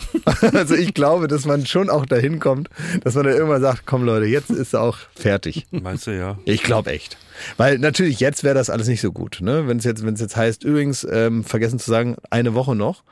also 0.52 0.74
ich 0.74 0.94
glaube, 0.94 1.28
dass 1.28 1.44
man 1.44 1.66
schon 1.66 1.88
auch 1.88 2.06
dahin 2.06 2.40
kommt, 2.40 2.68
dass 3.04 3.14
man 3.14 3.24
dann 3.24 3.34
irgendwann 3.34 3.62
sagt, 3.62 3.82
komm 3.86 4.04
Leute, 4.04 4.26
jetzt 4.26 4.50
ist 4.50 4.74
auch 4.74 4.98
fertig. 5.14 5.66
Meinst 5.70 6.06
du 6.08 6.16
ja? 6.16 6.38
Ich 6.44 6.62
glaube 6.64 6.90
echt. 6.90 7.16
Weil 7.56 7.78
natürlich 7.78 8.20
jetzt 8.20 8.44
wäre 8.44 8.54
das 8.54 8.70
alles 8.70 8.88
nicht 8.88 9.00
so 9.00 9.12
gut. 9.12 9.38
Ne? 9.40 9.66
Wenn 9.68 9.78
es 9.78 9.84
jetzt, 9.84 10.04
wenn 10.04 10.14
es 10.14 10.20
jetzt 10.20 10.36
heißt, 10.36 10.64
übrigens, 10.64 11.06
ähm, 11.10 11.44
vergessen 11.44 11.78
zu 11.78 11.90
sagen, 11.90 12.16
eine 12.30 12.54
Woche 12.54 12.74
noch, 12.74 13.02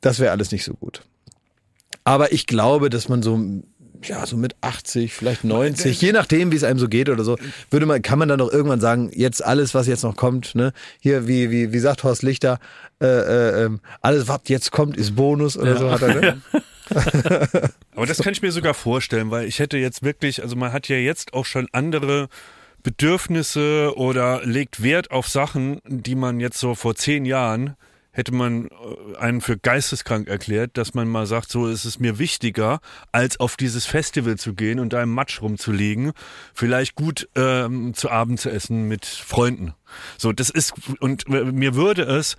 das 0.00 0.18
wäre 0.18 0.32
alles 0.32 0.52
nicht 0.52 0.64
so 0.64 0.74
gut. 0.74 1.02
Aber 2.04 2.32
ich 2.32 2.46
glaube, 2.46 2.90
dass 2.90 3.08
man 3.08 3.22
so, 3.22 3.40
ja, 4.02 4.24
so 4.26 4.36
mit 4.36 4.54
80, 4.60 5.12
vielleicht 5.12 5.42
90, 5.42 6.00
je 6.00 6.12
nachdem, 6.12 6.52
wie 6.52 6.56
es 6.56 6.64
einem 6.64 6.78
so 6.78 6.88
geht 6.88 7.08
oder 7.08 7.24
so, 7.24 7.36
würde 7.70 7.86
man, 7.86 8.02
kann 8.02 8.18
man 8.18 8.28
dann 8.28 8.38
doch 8.38 8.52
irgendwann 8.52 8.80
sagen, 8.80 9.10
jetzt 9.12 9.44
alles, 9.44 9.74
was 9.74 9.86
jetzt 9.86 10.04
noch 10.04 10.16
kommt, 10.16 10.54
ne, 10.54 10.72
hier, 11.00 11.26
wie, 11.26 11.50
wie, 11.50 11.72
wie 11.72 11.78
sagt 11.78 12.04
Horst 12.04 12.22
Lichter, 12.22 12.60
äh, 13.00 13.06
äh, 13.06 13.64
ähm, 13.64 13.80
alles, 14.02 14.28
was 14.28 14.42
jetzt 14.46 14.70
kommt, 14.70 14.96
ist 14.96 15.16
Bonus 15.16 15.58
oder 15.58 15.76
so 15.76 15.90
hat 15.90 16.02
er, 16.02 16.14
ne? 16.14 16.42
Aber 17.96 18.06
das 18.06 18.18
kann 18.18 18.32
ich 18.32 18.42
mir 18.42 18.52
sogar 18.52 18.74
vorstellen, 18.74 19.30
weil 19.30 19.46
ich 19.46 19.58
hätte 19.58 19.76
jetzt 19.78 20.02
wirklich, 20.02 20.42
also 20.42 20.56
man 20.56 20.72
hat 20.72 20.88
ja 20.88 20.96
jetzt 20.96 21.34
auch 21.34 21.44
schon 21.44 21.68
andere 21.72 22.28
Bedürfnisse 22.86 23.94
oder 23.96 24.46
legt 24.46 24.80
Wert 24.80 25.10
auf 25.10 25.26
Sachen, 25.26 25.80
die 25.88 26.14
man 26.14 26.38
jetzt 26.38 26.60
so 26.60 26.76
vor 26.76 26.94
zehn 26.94 27.24
Jahren 27.24 27.74
hätte 28.12 28.32
man 28.32 28.68
äh, 28.68 29.16
einen 29.18 29.40
für 29.40 29.58
geisteskrank 29.58 30.28
erklärt, 30.28 30.78
dass 30.78 30.94
man 30.94 31.08
mal 31.08 31.26
sagt, 31.26 31.50
so 31.50 31.66
ist 31.66 31.84
es 31.84 31.98
mir 31.98 32.20
wichtiger, 32.20 32.78
als 33.10 33.40
auf 33.40 33.56
dieses 33.56 33.86
Festival 33.86 34.38
zu 34.38 34.54
gehen 34.54 34.78
und 34.78 34.92
da 34.92 35.02
im 35.02 35.10
Matsch 35.10 35.42
rumzuliegen, 35.42 36.12
vielleicht 36.54 36.94
gut 36.94 37.28
ähm, 37.34 37.92
zu 37.92 38.08
Abend 38.08 38.38
zu 38.38 38.50
essen 38.50 38.86
mit 38.86 39.04
Freunden. 39.04 39.74
So, 40.16 40.32
das 40.32 40.48
ist, 40.48 40.72
und 41.00 41.28
mir 41.28 41.74
würde 41.74 42.02
es 42.02 42.36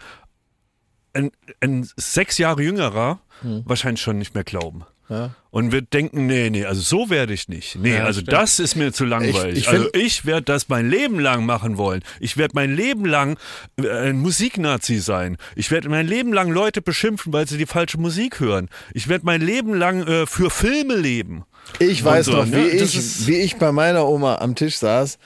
ein, 1.12 1.30
ein 1.60 1.90
sechs 1.98 2.38
Jahre 2.38 2.64
jüngerer 2.64 3.20
wahrscheinlich 3.66 4.02
schon 4.02 4.18
nicht 4.18 4.34
mehr 4.34 4.46
glauben. 4.46 4.86
Ja. 5.10 5.32
Und 5.52 5.72
wir 5.72 5.82
denken, 5.82 6.26
nee, 6.28 6.50
nee, 6.50 6.66
also 6.66 6.82
so 6.82 7.10
werde 7.10 7.34
ich 7.34 7.48
nicht. 7.48 7.78
Nee, 7.78 7.96
Ja, 7.96 8.04
also 8.04 8.20
stimmt. 8.20 8.34
das 8.34 8.60
ist 8.60 8.76
mir 8.76 8.92
zu 8.92 9.06
langweilig. 9.06 9.54
Ich- 9.60 9.60
ich 9.64 9.70
also 9.70 9.88
ich 9.94 10.26
werde 10.26 10.42
das 10.44 10.68
mein 10.70 10.90
Leben 10.90 11.20
lang 11.20 11.46
machen 11.46 11.78
wollen. 11.78 12.04
Ich 12.20 12.36
werde 12.36 12.52
mein 12.56 12.76
Leben 12.76 13.06
lang 13.06 13.38
äh, 13.82 13.90
ein 13.90 14.20
Musiknazi 14.20 14.98
sein. 15.00 15.38
Ich 15.56 15.72
werde 15.72 15.88
mein 15.90 16.08
Leben 16.08 16.34
lang 16.34 16.52
Leute 16.52 16.82
beschimpfen, 16.82 17.32
weil 17.32 17.48
sie 17.48 17.58
die 17.58 17.66
falsche 17.66 17.98
Musik 17.98 18.40
hören. 18.42 18.68
Ich 18.94 19.08
werde 19.08 19.26
mein 19.26 19.42
Leben 19.42 19.74
lang 19.74 20.06
äh, 20.06 20.26
für 20.26 20.50
Filme 20.50 20.96
leben. 20.96 21.46
Ich 21.80 22.04
weiß 22.04 22.26
so, 22.28 22.34
noch, 22.34 22.46
ne? 22.46 22.72
wie, 22.74 22.78
Das 22.78 22.94
ich, 22.94 23.28
wie 23.28 23.38
ich 23.38 23.56
bei 23.56 23.72
meiner 23.72 24.06
Oma 24.08 24.36
am 24.40 24.56
Tisch 24.56 24.78
saß 24.78 25.18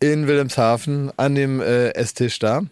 in 0.00 0.26
Wilhelmshaven 0.26 1.10
an 1.16 1.34
dem 1.34 1.60
äh, 1.60 1.88
Esstisch 1.90 2.38
da. 2.38 2.62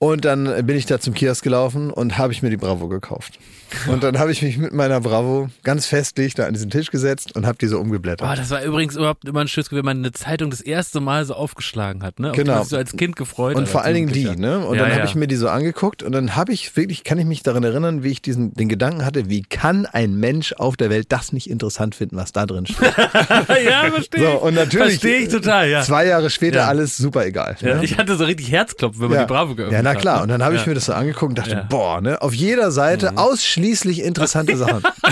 Und 0.00 0.24
dann 0.24 0.66
bin 0.66 0.76
ich 0.76 0.86
da 0.86 0.98
zum 0.98 1.14
Kiosk 1.14 1.44
gelaufen 1.44 1.90
und 1.90 2.18
habe 2.18 2.32
ich 2.32 2.42
mir 2.42 2.50
die 2.50 2.56
Bravo 2.56 2.88
gekauft. 2.88 3.38
Und 3.88 4.02
dann 4.02 4.18
habe 4.18 4.30
ich 4.32 4.42
mich 4.42 4.56
mit 4.58 4.72
meiner 4.72 5.00
Bravo 5.00 5.48
ganz 5.62 5.86
festlich 5.86 6.34
da 6.34 6.46
an 6.46 6.52
diesen 6.54 6.70
Tisch 6.70 6.90
gesetzt 6.90 7.34
und 7.36 7.46
habe 7.46 7.58
die 7.58 7.66
so 7.66 7.78
umgeblättert. 7.80 8.28
Oh, 8.30 8.34
das 8.36 8.50
war 8.50 8.62
übrigens 8.62 8.96
überhaupt 8.96 9.24
immer 9.26 9.40
ein 9.40 9.48
schönes 9.48 9.68
Gefühl, 9.68 9.78
wenn 9.78 9.84
man 9.86 9.98
eine 9.98 10.12
Zeitung 10.12 10.50
das 10.50 10.60
erste 10.60 11.00
Mal 11.00 11.24
so 11.24 11.34
aufgeschlagen 11.34 12.02
hat, 12.02 12.18
ne? 12.20 12.30
Auf 12.30 12.36
die 12.36 12.42
Genau. 12.44 12.60
sich 12.60 12.68
so 12.70 12.76
als 12.76 12.92
Kind 12.96 13.16
gefreut 13.16 13.56
Und 13.56 13.62
hat, 13.62 13.68
vor 13.68 13.82
allen 13.82 13.94
Dingen 13.94 14.12
die, 14.12 14.24
ne? 14.36 14.64
Und 14.66 14.76
Ja, 14.76 14.82
dann 14.82 14.90
habe 14.92 15.00
ja. 15.00 15.06
ich 15.06 15.14
mir 15.14 15.26
die 15.26 15.36
so 15.36 15.48
angeguckt 15.48 16.02
und 16.02 16.12
dann 16.12 16.36
habe 16.36 16.52
ich 16.52 16.76
wirklich, 16.76 17.04
kann 17.04 17.18
ich 17.18 17.24
mich 17.26 17.42
daran 17.42 17.64
erinnern, 17.64 18.02
wie 18.02 18.10
ich 18.10 18.22
diesen 18.22 18.54
den 18.54 18.68
Gedanken 18.68 19.04
hatte, 19.04 19.28
wie 19.28 19.42
kann 19.42 19.86
ein 19.86 20.14
Mensch 20.16 20.52
auf 20.54 20.76
der 20.76 20.90
Welt 20.90 21.06
das 21.10 21.32
nicht 21.32 21.50
interessant 21.50 21.94
finden, 21.94 22.16
was 22.16 22.32
da 22.32 22.46
drin 22.46 22.66
steht? 22.66 22.80
ja, 22.96 23.90
verstehe 23.90 24.20
So, 24.32 24.38
und 24.38 24.54
natürlich 24.54 24.98
Verstehe 25.00 25.18
ich 25.18 25.28
total, 25.28 25.68
ja. 25.68 25.82
Zwei 25.82 26.06
Jahre 26.06 26.30
später 26.30 26.60
Ja. 26.60 26.66
alles 26.68 26.96
super 26.96 27.26
egal. 27.26 27.56
ne? 27.60 27.80
Ich 27.82 27.98
hatte 27.98 28.16
so 28.16 28.24
richtig 28.24 28.50
Herzklopfen, 28.50 29.00
wenn 29.02 29.10
man 29.10 29.18
die 29.20 29.26
Bravo 29.26 29.54
geöffnet 29.54 29.72
Ja, 29.74 29.82
na 29.82 29.90
hat. 29.90 29.98
klar. 29.98 30.16
ne? 30.18 30.22
Und 30.24 30.28
dann 30.30 30.42
habe 30.44 30.54
ich 30.56 30.66
mir 30.66 30.74
das 30.74 30.84
so 30.86 30.92
angeguckt 30.92 31.30
und 31.30 31.38
dachte. 31.38 31.56
Mhm. 31.56 31.68
boah, 31.68 32.00
ne, 32.00 32.20
auf 32.22 32.34
jeder 32.34 32.70
Seite 32.70 33.16
ausschließlich 33.58 34.02
interessante 34.02 34.56
Sachen. 34.56 34.82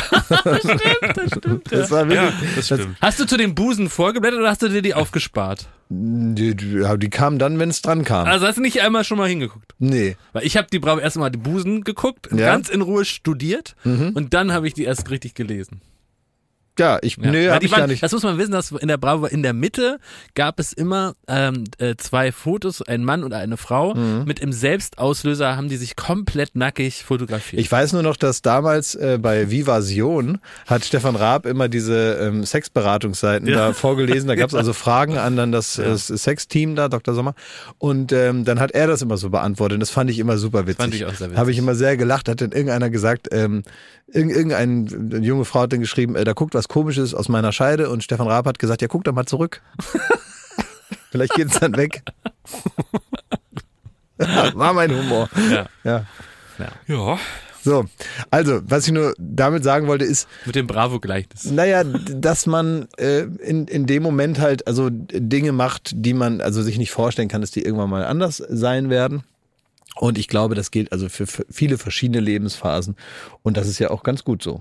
das 1.70 1.90
war 1.90 2.08
wirklich, 2.08 2.14
Ja, 2.16 2.32
das 2.56 2.66
stimmt. 2.66 2.96
Hast 3.00 3.20
du 3.20 3.26
zu 3.26 3.36
den 3.36 3.54
Busen 3.54 3.88
vorgeblättert 3.88 4.40
oder 4.40 4.50
hast 4.50 4.62
du 4.62 4.68
dir 4.68 4.82
die 4.82 4.94
aufgespart? 4.94 5.68
die, 5.94 6.56
die, 6.56 6.82
die 6.96 7.10
kamen 7.10 7.38
dann, 7.38 7.58
wenn 7.58 7.68
es 7.68 7.82
dran 7.82 8.02
kam. 8.04 8.26
Also 8.26 8.46
hast 8.46 8.56
du 8.56 8.62
nicht 8.62 8.80
einmal 8.80 9.04
schon 9.04 9.18
mal 9.18 9.28
hingeguckt? 9.28 9.74
nee. 9.78 10.16
Weil 10.32 10.46
ich 10.46 10.56
habe 10.56 10.66
die 10.72 10.78
Bravo 10.78 11.00
erstmal 11.00 11.30
die 11.30 11.36
Busen 11.38 11.84
geguckt, 11.84 12.28
Ja. 12.30 12.36
Mhm. 12.36 12.38
ganz 12.40 12.68
in 12.70 12.80
Ruhe 12.80 13.04
studiert 13.04 13.74
und 13.84 14.32
dann 14.32 14.52
habe 14.52 14.66
ich 14.66 14.72
die 14.74 14.84
erst 14.84 15.10
richtig 15.10 15.34
gelesen. 15.34 15.82
Ja, 16.78 16.98
ich, 17.02 17.16
Ja. 17.18 17.30
nee, 17.30 17.48
hab 17.50 17.62
ich 17.62 17.70
waren, 17.70 17.80
gar 17.80 17.86
nicht. 17.86 18.02
Das 18.02 18.12
muss 18.12 18.22
man 18.22 18.38
wissen, 18.38 18.52
dass 18.52 18.70
in 18.72 18.88
der 18.88 18.96
Bravo 18.96 19.26
in 19.26 19.42
der 19.42 19.52
Mitte 19.52 19.98
gab 20.34 20.58
es 20.58 20.72
immer 20.72 21.14
ähm, 21.28 21.64
äh, 21.78 21.96
zwei 21.96 22.32
Fotos, 22.32 22.80
ein 22.80 23.04
Mann 23.04 23.24
und 23.24 23.34
eine 23.34 23.58
Frau. 23.58 23.94
Mhm. 23.94 24.24
Mit 24.24 24.40
im 24.40 24.52
Selbstauslöser 24.52 25.56
haben 25.56 25.68
die 25.68 25.76
sich 25.76 25.96
komplett 25.96 26.56
nackig 26.56 27.04
fotografiert. 27.04 27.60
Ich 27.60 27.70
weiß 27.70 27.92
nur 27.92 28.02
noch, 28.02 28.16
dass 28.16 28.40
damals 28.42 28.94
äh, 28.94 29.18
bei 29.20 29.50
Vivasion 29.50 30.38
hat 30.66 30.84
Stefan 30.84 31.14
Raab 31.16 31.44
immer 31.46 31.68
diese 31.68 32.14
ähm, 32.20 32.44
Sexberatungsseiten 32.44 33.46
Ja. 33.48 33.56
da 33.68 33.72
vorgelesen. 33.74 34.28
Da 34.28 34.34
gab 34.36 34.48
es 34.48 34.54
also 34.54 34.72
Fragen 34.72 35.18
an 35.18 35.36
dann 35.36 35.52
das, 35.52 35.74
das 35.74 36.06
Sexteam 36.06 36.74
da, 36.74 36.88
Dr. 36.88 37.14
Sommer. 37.14 37.34
Und 37.78 38.12
ähm, 38.12 38.44
dann 38.44 38.60
hat 38.60 38.72
er 38.72 38.86
das 38.86 39.02
immer 39.02 39.18
so 39.18 39.28
beantwortet. 39.30 39.74
Und 39.76 39.80
das 39.80 39.90
fand 39.90 40.10
ich 40.10 40.18
immer 40.18 40.38
super 40.38 40.66
witzig. 40.66 40.76
Fand 40.78 40.94
ich 40.94 41.04
auch 41.04 41.14
sehr 41.14 41.28
witzig. 41.28 41.38
Habe 41.38 41.50
ich 41.50 41.58
immer 41.58 41.74
sehr 41.74 41.96
gelacht. 41.96 42.28
Hat 42.28 42.40
dann 42.40 42.52
irgendeiner 42.52 42.88
gesagt, 42.90 43.28
ähm, 43.30 43.62
irgend, 44.12 44.32
irgendein, 44.32 45.10
eine 45.12 45.24
junge 45.26 45.44
Frau 45.44 45.60
hat 45.62 45.72
dann 45.72 45.80
geschrieben, 45.80 46.16
äh, 46.16 46.24
da 46.24 46.32
guckt 46.32 46.54
was 46.54 46.68
Komisches 46.68 47.14
aus 47.14 47.28
meiner 47.28 47.52
Scheide. 47.52 47.90
Und 47.90 48.04
Stefan 48.04 48.26
Raab 48.28 48.46
hat 48.46 48.58
gesagt, 48.58 48.82
ja, 48.82 48.88
guck 48.88 49.04
doch 49.04 49.12
mal 49.12 49.26
zurück. 49.26 49.62
Vielleicht 51.10 51.34
geht 51.34 51.48
es 51.48 51.60
dann 51.60 51.76
weg. 51.76 52.02
War 54.54 54.72
mein 54.72 54.90
Humor. 54.90 55.28
ja. 55.50 55.66
Ja. 55.84 56.06
Ja. 56.86 57.18
So, 57.64 57.84
also, 58.30 58.60
was 58.64 58.86
ich 58.86 58.92
nur 58.92 59.14
damit 59.18 59.62
sagen 59.62 59.86
wollte, 59.86 60.04
ist, 60.04 60.26
Mit 60.46 60.56
dem 60.56 60.66
Bravo-Gleichnis. 60.66 61.44
naja, 61.44 61.84
dass 61.84 62.46
man 62.46 62.88
äh, 62.98 63.20
in, 63.20 63.68
in 63.68 63.86
dem 63.86 64.02
Moment 64.02 64.40
halt 64.40 64.66
also 64.66 64.88
Dinge 64.90 65.52
macht, 65.52 65.92
die 65.94 66.12
man 66.12 66.40
also 66.40 66.60
sich 66.62 66.76
nicht 66.76 66.90
vorstellen 66.90 67.28
kann, 67.28 67.40
dass 67.40 67.52
die 67.52 67.62
irgendwann 67.62 67.90
mal 67.90 68.04
anders 68.04 68.38
sein 68.48 68.90
werden. 68.90 69.22
Und 70.02 70.18
ich 70.18 70.26
glaube, 70.26 70.56
das 70.56 70.72
gilt 70.72 70.90
also 70.90 71.08
für, 71.08 71.28
viele 71.28 71.78
verschiedene 71.78 72.18
Lebensphasen. 72.18 72.96
Und 73.44 73.56
das 73.56 73.68
ist 73.68 73.78
ja 73.78 73.90
auch 73.90 74.02
ganz 74.02 74.24
gut 74.24 74.42
so. 74.42 74.60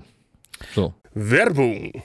So. 0.72 0.94
Werbung. 1.14 2.04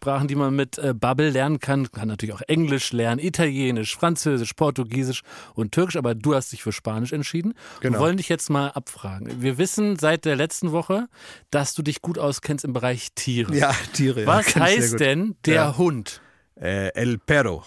die 0.03 0.35
man 0.35 0.55
mit 0.55 0.77
äh, 0.77 0.93
Bubble 0.93 1.29
lernen 1.29 1.59
kann. 1.59 1.81
Man 1.83 1.91
kann 1.91 2.07
natürlich 2.07 2.33
auch 2.35 2.41
Englisch 2.47 2.91
lernen, 2.91 3.19
Italienisch, 3.19 3.95
Französisch, 3.95 4.53
Portugiesisch 4.53 5.21
und 5.53 5.71
Türkisch, 5.71 5.95
aber 5.95 6.15
du 6.15 6.33
hast 6.35 6.51
dich 6.51 6.63
für 6.63 6.71
Spanisch 6.71 7.13
entschieden. 7.13 7.53
Genau. 7.81 7.97
Wir 7.97 7.99
wollen 8.01 8.17
dich 8.17 8.27
jetzt 8.29 8.49
mal 8.49 8.69
abfragen. 8.69 9.41
Wir 9.41 9.57
wissen 9.57 9.97
seit 9.97 10.25
der 10.25 10.35
letzten 10.35 10.71
Woche, 10.71 11.07
dass 11.51 11.73
du 11.73 11.83
dich 11.83 12.01
gut 12.01 12.17
auskennst 12.17 12.65
im 12.65 12.73
Bereich 12.73 13.09
Tiere. 13.15 13.55
Ja, 13.55 13.73
Tiere. 13.93 14.21
ja, 14.21 14.27
Was 14.27 14.47
sehr 14.53 14.63
heißt 14.63 14.99
denn 14.99 15.35
der 15.45 15.53
Ja. 15.55 15.77
Hund? 15.77 16.21
Äh, 16.59 16.87
El 16.93 17.17
Perro. 17.19 17.63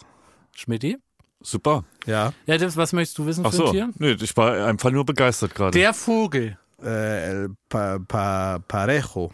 Schmidti? 0.55 0.99
Super. 1.41 1.85
Ja. 2.07 2.33
Ja, 2.47 2.59
das, 2.59 2.77
was 2.77 2.93
möchtest 2.93 3.19
du 3.19 3.27
wissen 3.27 3.45
Ach 3.47 3.51
für 3.53 3.63
ein 3.63 3.67
so. 3.67 3.73
Tier? 3.73 3.91
Nee, 3.99 4.13
ich 4.13 4.37
war 4.37 4.67
einfach 4.67 4.91
nur 4.91 5.05
begeistert 5.05 5.55
gerade. 5.55 5.79
Der 5.79 5.93
Vogel. 5.95 6.59
Äh, 6.83 7.31
El 7.31 7.51
pa, 7.69 7.99
pa, 7.99 8.59
Parejo. 8.67 9.31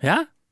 Ja? 0.00 0.24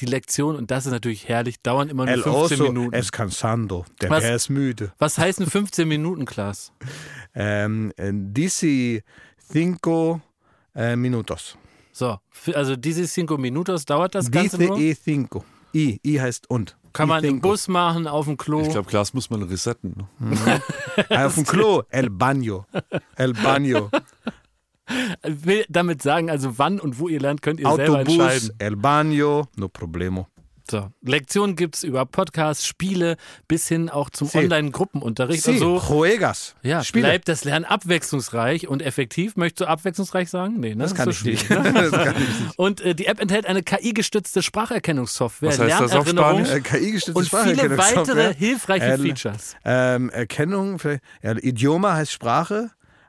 Die 0.00 0.06
Lektion, 0.06 0.56
und 0.56 0.70
das 0.70 0.86
ist 0.86 0.92
natürlich 0.92 1.28
herrlich, 1.28 1.60
dauern 1.62 1.88
immer 1.88 2.04
nur 2.06 2.14
El 2.14 2.22
15 2.22 2.42
oso 2.60 2.64
Minuten. 2.64 2.94
es 2.94 3.12
cansando. 3.12 3.84
Der 4.00 4.10
Was? 4.10 4.22
Bär 4.22 4.34
ist 4.34 4.48
müde. 4.48 4.92
Was 4.98 5.18
heißen 5.18 5.46
15 5.46 5.86
Minuten, 5.88 6.24
Klaas? 6.24 6.72
Ähm, 7.34 7.92
äh, 7.96 8.10
dici 8.12 9.02
cinco 9.52 10.20
äh, 10.74 10.96
minutos. 10.96 11.56
So, 11.92 12.18
also 12.54 12.74
diese 12.74 13.06
cinco 13.06 13.36
minutos 13.36 13.84
dauert 13.84 14.14
das 14.14 14.30
Ganze 14.30 14.58
Dice 14.58 14.68
nur. 14.68 14.78
e 14.78 14.94
cinco. 14.96 15.44
I, 15.74 16.00
I 16.04 16.20
heißt 16.20 16.50
und. 16.50 16.76
Kann 16.94 17.08
man 17.08 17.22
im 17.22 17.34
cinco. 17.34 17.50
Bus 17.50 17.68
machen, 17.68 18.08
auf 18.08 18.24
dem 18.24 18.36
Klo. 18.36 18.62
Ich 18.62 18.70
glaube, 18.70 18.88
Glas 18.88 19.12
muss 19.14 19.30
man 19.30 19.42
resetten. 19.44 20.08
Ne? 20.18 20.62
Ah, 21.10 21.26
Auf 21.26 21.34
dem 21.36 21.44
Klo. 21.44 21.84
El 21.90 22.08
baño. 22.10 22.64
El 23.14 23.34
baño. 23.34 23.90
will 25.22 25.64
damit 25.68 26.02
sagen, 26.02 26.30
also 26.30 26.58
wann 26.58 26.80
und 26.80 26.98
wo 26.98 27.08
ihr 27.08 27.20
lernt, 27.20 27.42
könnt 27.42 27.60
ihr 27.60 27.70
selber 27.74 27.98
Autobus. 28.00 28.14
entscheiden. 28.18 28.50
El 28.58 28.74
baño. 28.76 29.46
No 29.56 29.68
problemo. 29.68 30.26
So, 30.70 30.90
Lektionen 31.00 31.56
gibt's 31.56 31.82
über 31.82 32.04
Podcasts, 32.04 32.66
Spiele 32.66 33.16
bis 33.48 33.66
hin 33.68 33.88
auch 33.88 34.10
zum 34.10 34.28
Sí. 34.28 34.36
Online-Gruppenunterricht. 34.36 35.42
Sí, 35.42 35.52
Also 35.52 35.78
juegas. 35.80 36.56
ja, 36.62 36.84
Spiele. 36.84 37.06
bleibt 37.06 37.26
das 37.28 37.44
Lernen 37.44 37.64
abwechslungsreich 37.64 38.68
und 38.68 38.82
effektiv. 38.82 39.36
Möchtest 39.36 39.62
du 39.62 39.64
abwechslungsreich 39.66 40.28
sagen? 40.28 40.60
Nee, 40.60 40.74
ne? 40.74 40.82
Das 40.82 40.94
kann 40.94 41.08
ist 41.08 41.24
ich 41.26 41.40
so 41.48 41.54
nicht. 41.54 41.64
ne? 41.64 41.72
das 41.72 41.90
kann 41.90 42.14
ich 42.18 42.40
nicht. 42.40 42.58
Und 42.58 42.82
äh, 42.82 42.94
die 42.94 43.06
App 43.06 43.18
enthält 43.18 43.46
eine 43.46 43.62
KI-gestützte 43.62 44.42
Spracherkennungssoftware, 44.42 45.48
Was 45.48 45.58
heißt 45.58 45.80
das 45.80 45.92
auf? 45.92 46.06
Äh, 46.06 46.60
KI-gestützte 46.60 47.14
und 47.18 47.28
viele 47.30 47.78
weitere 47.78 48.34
hilfreiche 48.34 48.84
El- 48.84 48.98
Features. 48.98 49.56
Ähm, 49.64 50.10
Erkennung, 50.10 50.78
vielleicht, 50.78 51.02
ja, 51.22 51.32
Idioma 51.34 51.94
heißt 51.94 52.12
Sprache, 52.12 52.70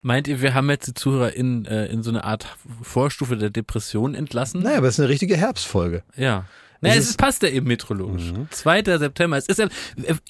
Meint 0.00 0.28
ihr, 0.28 0.40
wir 0.40 0.54
haben 0.54 0.70
jetzt 0.70 0.86
die 0.86 0.94
ZuhörerInnen 0.94 1.64
äh, 1.66 1.86
in 1.86 2.02
so 2.04 2.10
eine 2.10 2.22
Art 2.24 2.46
Vorstufe 2.82 3.36
der 3.36 3.50
Depression 3.50 4.14
entlassen? 4.14 4.62
Naja, 4.62 4.78
aber 4.78 4.86
es 4.88 4.94
ist 4.94 5.00
eine 5.00 5.08
richtige 5.08 5.36
Herbstfolge. 5.36 6.04
Ja. 6.16 6.44
Naja, 6.80 6.94
Es 6.94 7.02
es, 7.02 7.10
ist- 7.10 7.16
passt 7.18 7.42
ja 7.42 7.48
eben 7.48 7.66
meteorologisch. 7.66 8.32
2. 8.50 8.84
September. 8.84 9.36
Es 9.36 9.46
ist 9.48 9.58
ja, 9.58 9.66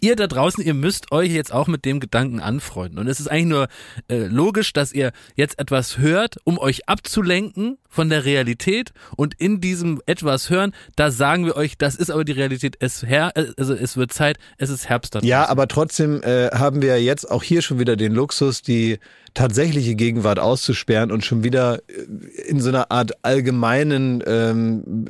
ihr 0.01 0.17
da 0.17 0.27
draußen, 0.27 0.65
ihr 0.65 0.73
müsst 0.73 1.13
euch 1.13 1.31
jetzt 1.31 1.53
auch 1.53 1.67
mit 1.69 1.85
dem 1.85 2.01
Gedanken 2.01 2.41
anfreunden. 2.41 2.99
Und 2.99 3.07
es 3.07 3.21
ist 3.21 3.27
eigentlich 3.31 3.45
nur 3.49 3.69
äh, 4.11 4.25
logisch, 4.25 4.73
dass 4.73 4.95
ihr 4.95 5.13
jetzt 5.37 5.59
etwas 5.59 5.99
hört, 5.99 6.37
um 6.45 6.57
euch 6.57 6.89
abzulenken 6.89 7.77
von 7.91 8.09
der 8.09 8.25
Realität. 8.25 8.93
Und 9.19 9.35
in 9.35 9.61
diesem 9.61 10.01
etwas 10.07 10.49
hören, 10.49 10.73
da 10.97 11.11
sagen 11.11 11.45
wir 11.45 11.55
euch, 11.57 11.77
das 11.77 11.97
ist 11.97 12.11
aber 12.11 12.25
die 12.25 12.33
Realität. 12.33 12.77
Es 12.81 13.03
her, 13.03 13.33
also 13.59 13.75
es 13.75 13.99
wird 13.99 14.15
Zeit, 14.15 14.39
es 14.57 14.71
ist 14.71 14.89
Herbst 14.89 15.15
da 15.15 15.19
Ja, 15.21 15.41
draußen. 15.41 15.51
aber 15.53 15.69
trotzdem 15.69 16.23
äh, 16.23 16.49
haben 16.53 16.81
wir 16.81 17.03
jetzt 17.03 17.31
auch 17.31 17.43
hier 17.43 17.61
schon 17.61 17.79
wieder 17.79 17.97
den 17.97 18.15
Luxus, 18.15 18.63
die 18.63 18.99
tatsächliche 19.35 19.95
Gegenwart 19.95 20.39
auszusperren 20.39 21.11
und 21.11 21.25
schon 21.25 21.45
wieder 21.45 21.81
äh, 21.89 22.49
in 22.49 22.61
so 22.61 22.69
einer 22.69 22.91
Art 22.91 23.13
allgemeinen 23.23 24.23
ähm, 24.27 25.07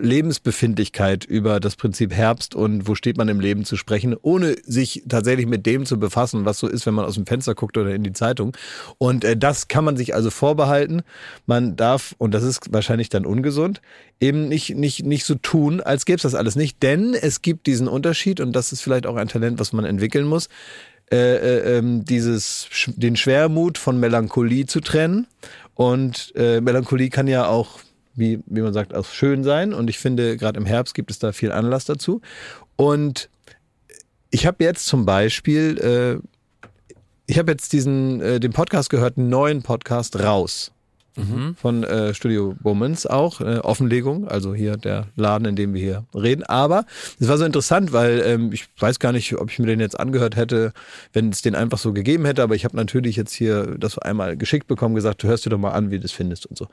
Lebensbefindlichkeit 0.00 1.24
über 1.24 1.60
das 1.60 1.76
Prinzip 1.76 2.12
Herbst 2.12 2.54
und 2.54 2.88
wo 2.88 2.94
steht 2.94 3.16
man 3.16 3.28
im 3.28 3.40
Leben 3.40 3.64
zu 3.64 3.76
sprechen, 3.76 4.16
ohne 4.20 4.56
sich 4.64 5.04
tatsächlich 5.08 5.46
mit 5.46 5.66
dem 5.66 5.86
zu 5.86 5.98
befassen, 5.98 6.44
was 6.44 6.58
so 6.58 6.68
ist, 6.68 6.86
wenn 6.86 6.94
man 6.94 7.04
aus 7.04 7.14
dem 7.14 7.26
Fenster 7.26 7.54
guckt 7.54 7.76
oder 7.76 7.94
in 7.94 8.02
die 8.02 8.12
Zeitung. 8.12 8.56
Und 8.98 9.24
äh, 9.24 9.36
das 9.36 9.68
kann 9.68 9.84
man 9.84 9.96
sich 9.96 10.14
also 10.14 10.30
vorbehalten. 10.30 11.02
Man 11.46 11.76
darf, 11.76 12.14
und 12.18 12.32
das 12.32 12.42
ist 12.42 12.72
wahrscheinlich 12.72 13.08
dann 13.08 13.26
ungesund, 13.26 13.80
eben 14.20 14.48
nicht, 14.48 14.76
nicht, 14.76 15.04
nicht 15.04 15.24
so 15.24 15.34
tun, 15.34 15.80
als 15.80 16.04
gäbe 16.04 16.16
es 16.16 16.22
das 16.22 16.34
alles 16.34 16.56
nicht. 16.56 16.82
Denn 16.82 17.14
es 17.14 17.42
gibt 17.42 17.66
diesen 17.66 17.88
Unterschied, 17.88 18.40
und 18.40 18.52
das 18.52 18.72
ist 18.72 18.80
vielleicht 18.80 19.06
auch 19.06 19.16
ein 19.16 19.28
Talent, 19.28 19.58
was 19.58 19.72
man 19.72 19.84
entwickeln 19.84 20.26
muss, 20.26 20.48
äh, 21.12 21.36
äh, 21.36 21.76
ähm, 21.76 22.06
dieses, 22.06 22.68
den 22.86 23.16
Schwermut 23.16 23.76
von 23.76 24.00
Melancholie 24.00 24.64
zu 24.64 24.80
trennen. 24.80 25.26
Und 25.74 26.32
äh, 26.36 26.62
Melancholie 26.62 27.10
kann 27.10 27.26
ja 27.26 27.46
auch, 27.46 27.80
wie, 28.14 28.40
wie 28.46 28.62
man 28.62 28.72
sagt, 28.72 28.94
auch 28.94 29.04
schön 29.04 29.44
sein. 29.44 29.74
Und 29.74 29.90
ich 29.90 29.98
finde, 29.98 30.38
gerade 30.38 30.58
im 30.58 30.64
Herbst 30.64 30.94
gibt 30.94 31.10
es 31.10 31.18
da 31.18 31.32
viel 31.32 31.52
Anlass 31.52 31.84
dazu. 31.84 32.22
Und 32.76 33.28
ich 34.30 34.46
habe 34.46 34.64
jetzt 34.64 34.86
zum 34.86 35.04
Beispiel, 35.04 35.78
äh, 35.78 36.66
ich 37.26 37.38
habe 37.38 37.52
jetzt 37.52 37.74
diesen, 37.74 38.22
äh, 38.22 38.40
den 38.40 38.52
Podcast 38.54 38.88
gehört, 38.88 39.18
einen 39.18 39.28
neuen 39.28 39.62
Podcast 39.62 40.18
raus. 40.18 40.72
Von 41.56 41.84
äh, 41.84 42.14
Studio 42.14 42.56
Womans 42.62 43.06
auch, 43.06 43.40
äh, 43.40 43.58
Offenlegung, 43.58 44.28
also 44.28 44.54
hier 44.54 44.76
der 44.76 45.08
Laden, 45.16 45.46
in 45.46 45.56
dem 45.56 45.74
wir 45.74 45.80
hier 45.80 46.04
reden. 46.14 46.42
Aber 46.44 46.86
es 47.20 47.28
war 47.28 47.36
so 47.36 47.44
interessant, 47.44 47.92
weil 47.92 48.22
ähm, 48.24 48.50
ich 48.52 48.66
weiß 48.78 48.98
gar 48.98 49.12
nicht, 49.12 49.38
ob 49.38 49.50
ich 49.50 49.58
mir 49.58 49.66
den 49.66 49.80
jetzt 49.80 49.98
angehört 50.00 50.36
hätte, 50.36 50.72
wenn 51.12 51.28
es 51.28 51.42
den 51.42 51.54
einfach 51.54 51.78
so 51.78 51.92
gegeben 51.92 52.24
hätte, 52.24 52.42
aber 52.42 52.54
ich 52.54 52.64
habe 52.64 52.76
natürlich 52.76 53.16
jetzt 53.16 53.32
hier 53.32 53.76
das 53.78 53.98
einmal 53.98 54.36
geschickt 54.36 54.66
bekommen, 54.68 54.94
gesagt, 54.94 55.22
du 55.22 55.28
hörst 55.28 55.44
dir 55.44 55.50
doch 55.50 55.58
mal 55.58 55.72
an, 55.72 55.90
wie 55.90 55.96
du 55.96 56.02
das 56.02 56.12
findest 56.12 56.46
und 56.46 56.56
so. 56.56 56.68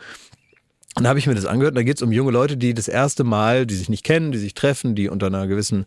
Und 0.96 1.04
da 1.04 1.10
habe 1.10 1.20
ich 1.20 1.28
mir 1.28 1.36
das 1.36 1.46
angehört. 1.46 1.74
Und 1.74 1.78
da 1.78 1.84
geht 1.84 1.98
es 1.98 2.02
um 2.02 2.12
junge 2.12 2.32
Leute, 2.32 2.58
die 2.58 2.74
das 2.74 2.88
erste 2.88 3.24
Mal, 3.24 3.68
die 3.68 3.76
sich 3.76 3.90
nicht 3.90 4.04
kennen, 4.04 4.32
die 4.32 4.40
sich 4.40 4.56
treffen, 4.56 4.96
die 4.96 5.08
unter 5.08 5.28
einer 5.28 5.46
gewissen, 5.48 5.86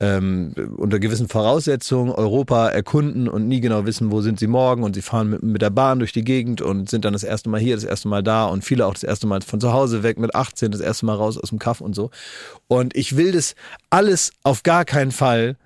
ähm, 0.00 0.52
unter 0.76 0.98
gewissen 0.98 1.28
Voraussetzungen 1.28 2.10
Europa 2.10 2.68
erkunden 2.68 3.28
und 3.28 3.46
nie 3.46 3.60
genau 3.60 3.86
wissen, 3.86 4.10
wo 4.10 4.20
sind 4.20 4.40
sie 4.40 4.48
morgen. 4.48 4.82
Und 4.82 4.94
sie 4.94 5.02
fahren 5.02 5.30
mit, 5.30 5.42
mit 5.42 5.62
der 5.62 5.70
Bahn 5.70 6.00
durch 6.00 6.12
die 6.12 6.24
Gegend 6.24 6.60
und 6.60 6.90
sind 6.90 7.04
dann 7.04 7.12
das 7.12 7.22
erste 7.22 7.50
Mal 7.50 7.60
hier, 7.60 7.76
das 7.76 7.84
erste 7.84 8.08
Mal 8.08 8.22
da 8.22 8.46
und 8.46 8.64
viele 8.64 8.86
auch 8.86 8.94
das 8.94 9.04
erste 9.04 9.28
Mal 9.28 9.42
von 9.42 9.60
zu 9.60 9.72
Hause 9.72 10.02
weg 10.02 10.18
mit 10.18 10.34
18, 10.34 10.72
das 10.72 10.80
erste 10.80 11.06
Mal 11.06 11.14
raus 11.14 11.38
aus 11.38 11.50
dem 11.50 11.60
Kaff 11.60 11.80
und 11.80 11.94
so. 11.94 12.10
Und 12.66 12.96
ich 12.96 13.16
will 13.16 13.30
das 13.32 13.54
alles 13.90 14.32
auf 14.42 14.64
gar 14.64 14.84
keinen 14.84 15.12
Fall 15.12 15.56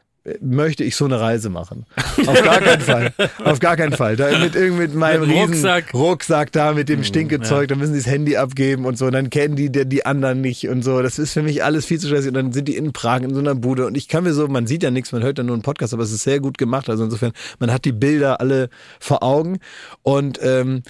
möchte 0.40 0.84
ich 0.84 0.96
so 0.96 1.04
eine 1.04 1.20
Reise 1.20 1.50
machen. 1.50 1.86
Auf 2.26 2.42
gar 2.42 2.60
keinen 2.60 2.80
Fall. 2.80 3.12
Auf 3.44 3.60
gar 3.60 3.76
keinen 3.76 3.92
Fall. 3.92 4.16
Da 4.16 4.38
mit 4.38 4.54
irgendwie 4.54 4.82
mit 4.82 4.94
meinem 4.94 5.22
Mit 5.22 5.30
riesen 5.30 5.54
Rucksack. 5.54 5.94
Rucksack 5.94 6.52
da 6.52 6.72
mit 6.72 6.88
Hm, 6.88 6.96
dem 6.96 7.04
Stinkezeug, 7.04 7.68
dann 7.68 7.78
müssen 7.78 7.94
sie 7.94 8.00
das 8.00 8.08
Handy 8.08 8.36
abgeben 8.36 8.84
und 8.84 8.98
so, 8.98 9.06
und 9.06 9.12
dann 9.12 9.30
kennen 9.30 9.56
die 9.56 9.70
die 9.70 9.86
die 9.86 10.06
anderen 10.06 10.40
nicht 10.40 10.68
und 10.68 10.82
so. 10.82 11.02
Das 11.02 11.18
ist 11.18 11.32
für 11.32 11.42
mich 11.42 11.64
alles 11.64 11.86
viel 11.86 11.98
zu 11.98 12.08
stressig. 12.08 12.28
Und 12.28 12.34
dann 12.34 12.52
sind 12.52 12.68
die 12.68 12.76
in 12.76 12.92
Prag 12.92 13.22
in 13.22 13.34
so 13.34 13.40
einer 13.40 13.54
Bude 13.54 13.86
und 13.86 13.96
ich 13.96 14.08
kann 14.08 14.24
mir 14.24 14.32
so, 14.32 14.48
man 14.48 14.66
sieht 14.66 14.82
ja 14.82 14.90
nichts, 14.90 15.12
man 15.12 15.22
hört 15.22 15.38
ja 15.38 15.44
nur 15.44 15.54
einen 15.54 15.62
Podcast, 15.62 15.92
aber 15.94 16.02
es 16.02 16.12
ist 16.12 16.24
sehr 16.24 16.40
gut 16.40 16.58
gemacht. 16.58 16.88
Also 16.88 17.04
insofern, 17.04 17.32
man 17.58 17.72
hat 17.72 17.84
die 17.84 17.92
Bilder 17.92 18.40
alle 18.40 18.68
vor 19.00 19.22
Augen 19.22 19.58
und 20.02 20.38
ähm, 20.42 20.82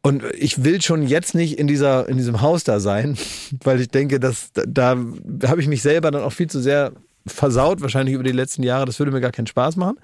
und 0.00 0.22
ich 0.38 0.64
will 0.64 0.80
schon 0.80 1.06
jetzt 1.06 1.34
nicht 1.34 1.58
in 1.58 1.66
dieser 1.66 2.08
in 2.08 2.16
diesem 2.16 2.40
Haus 2.40 2.64
da 2.64 2.80
sein, 2.80 3.18
weil 3.64 3.80
ich 3.80 3.88
denke, 3.88 4.20
dass 4.20 4.50
da, 4.52 4.96
da 5.24 5.48
habe 5.48 5.60
ich 5.60 5.68
mich 5.68 5.82
selber 5.82 6.10
dann 6.10 6.22
auch 6.22 6.32
viel 6.32 6.48
zu 6.48 6.60
sehr 6.60 6.92
versaut, 7.28 7.80
wahrscheinlich 7.80 8.14
über 8.14 8.24
die 8.24 8.32
letzten 8.32 8.62
Jahre. 8.62 8.86
Das 8.86 8.98
würde 8.98 9.12
mir 9.12 9.20
gar 9.20 9.32
keinen 9.32 9.46
Spaß 9.46 9.76
machen. 9.76 9.98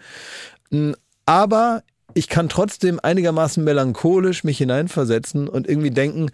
Mm, 0.71 0.93
Aber 1.27 1.83
ich 2.15 2.29
kann 2.29 2.49
trotzdem 2.49 3.01
einigermaßen 3.03 3.63
melancholisch 3.65 4.45
mich 4.45 4.59
hineinversetzen 4.59 5.49
und 5.49 5.69
irgendwie 5.69 5.91
denken, 5.91 6.31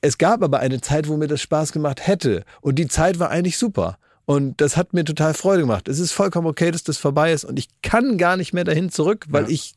es 0.00 0.18
gab 0.18 0.42
aber 0.42 0.60
eine 0.60 0.80
Zeit, 0.80 1.08
wo 1.08 1.16
mir 1.16 1.28
das 1.28 1.42
Spaß 1.42 1.72
gemacht 1.72 2.06
hätte. 2.06 2.44
Und 2.60 2.76
die 2.76 2.88
Zeit 2.88 3.18
war 3.18 3.30
eigentlich 3.30 3.58
super. 3.58 3.98
Und 4.30 4.60
das 4.60 4.76
hat 4.76 4.92
mir 4.92 5.04
total 5.04 5.34
Freude 5.34 5.62
gemacht. 5.62 5.88
Es 5.88 5.98
ist 5.98 6.12
vollkommen 6.12 6.46
okay, 6.46 6.70
dass 6.70 6.84
das 6.84 6.98
vorbei 6.98 7.32
ist. 7.32 7.44
Und 7.44 7.58
ich 7.58 7.66
kann 7.82 8.16
gar 8.16 8.36
nicht 8.36 8.52
mehr 8.52 8.62
dahin 8.62 8.88
zurück, 8.88 9.26
weil 9.28 9.50
ich 9.50 9.74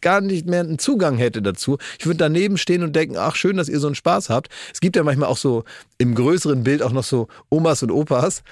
gar 0.00 0.20
nicht 0.20 0.46
mehr 0.46 0.60
einen 0.60 0.78
Zugang 0.78 1.16
hätte 1.16 1.42
dazu. 1.42 1.78
Ich 1.98 2.06
würde 2.06 2.18
daneben 2.18 2.58
stehen 2.58 2.84
und 2.84 2.94
denken, 2.94 3.16
ach 3.18 3.34
schön, 3.34 3.56
dass 3.56 3.68
ihr 3.68 3.80
so 3.80 3.88
einen 3.88 3.96
Spaß 3.96 4.30
habt. 4.30 4.50
Es 4.72 4.80
gibt 4.80 4.94
ja 4.94 5.02
manchmal 5.02 5.28
auch 5.28 5.36
so 5.36 5.64
im 5.98 6.14
größeren 6.14 6.62
Bild 6.62 6.80
auch 6.80 6.92
noch 6.92 7.02
so 7.02 7.26
Omas 7.50 7.82
und 7.82 7.90
Opas, 7.90 8.44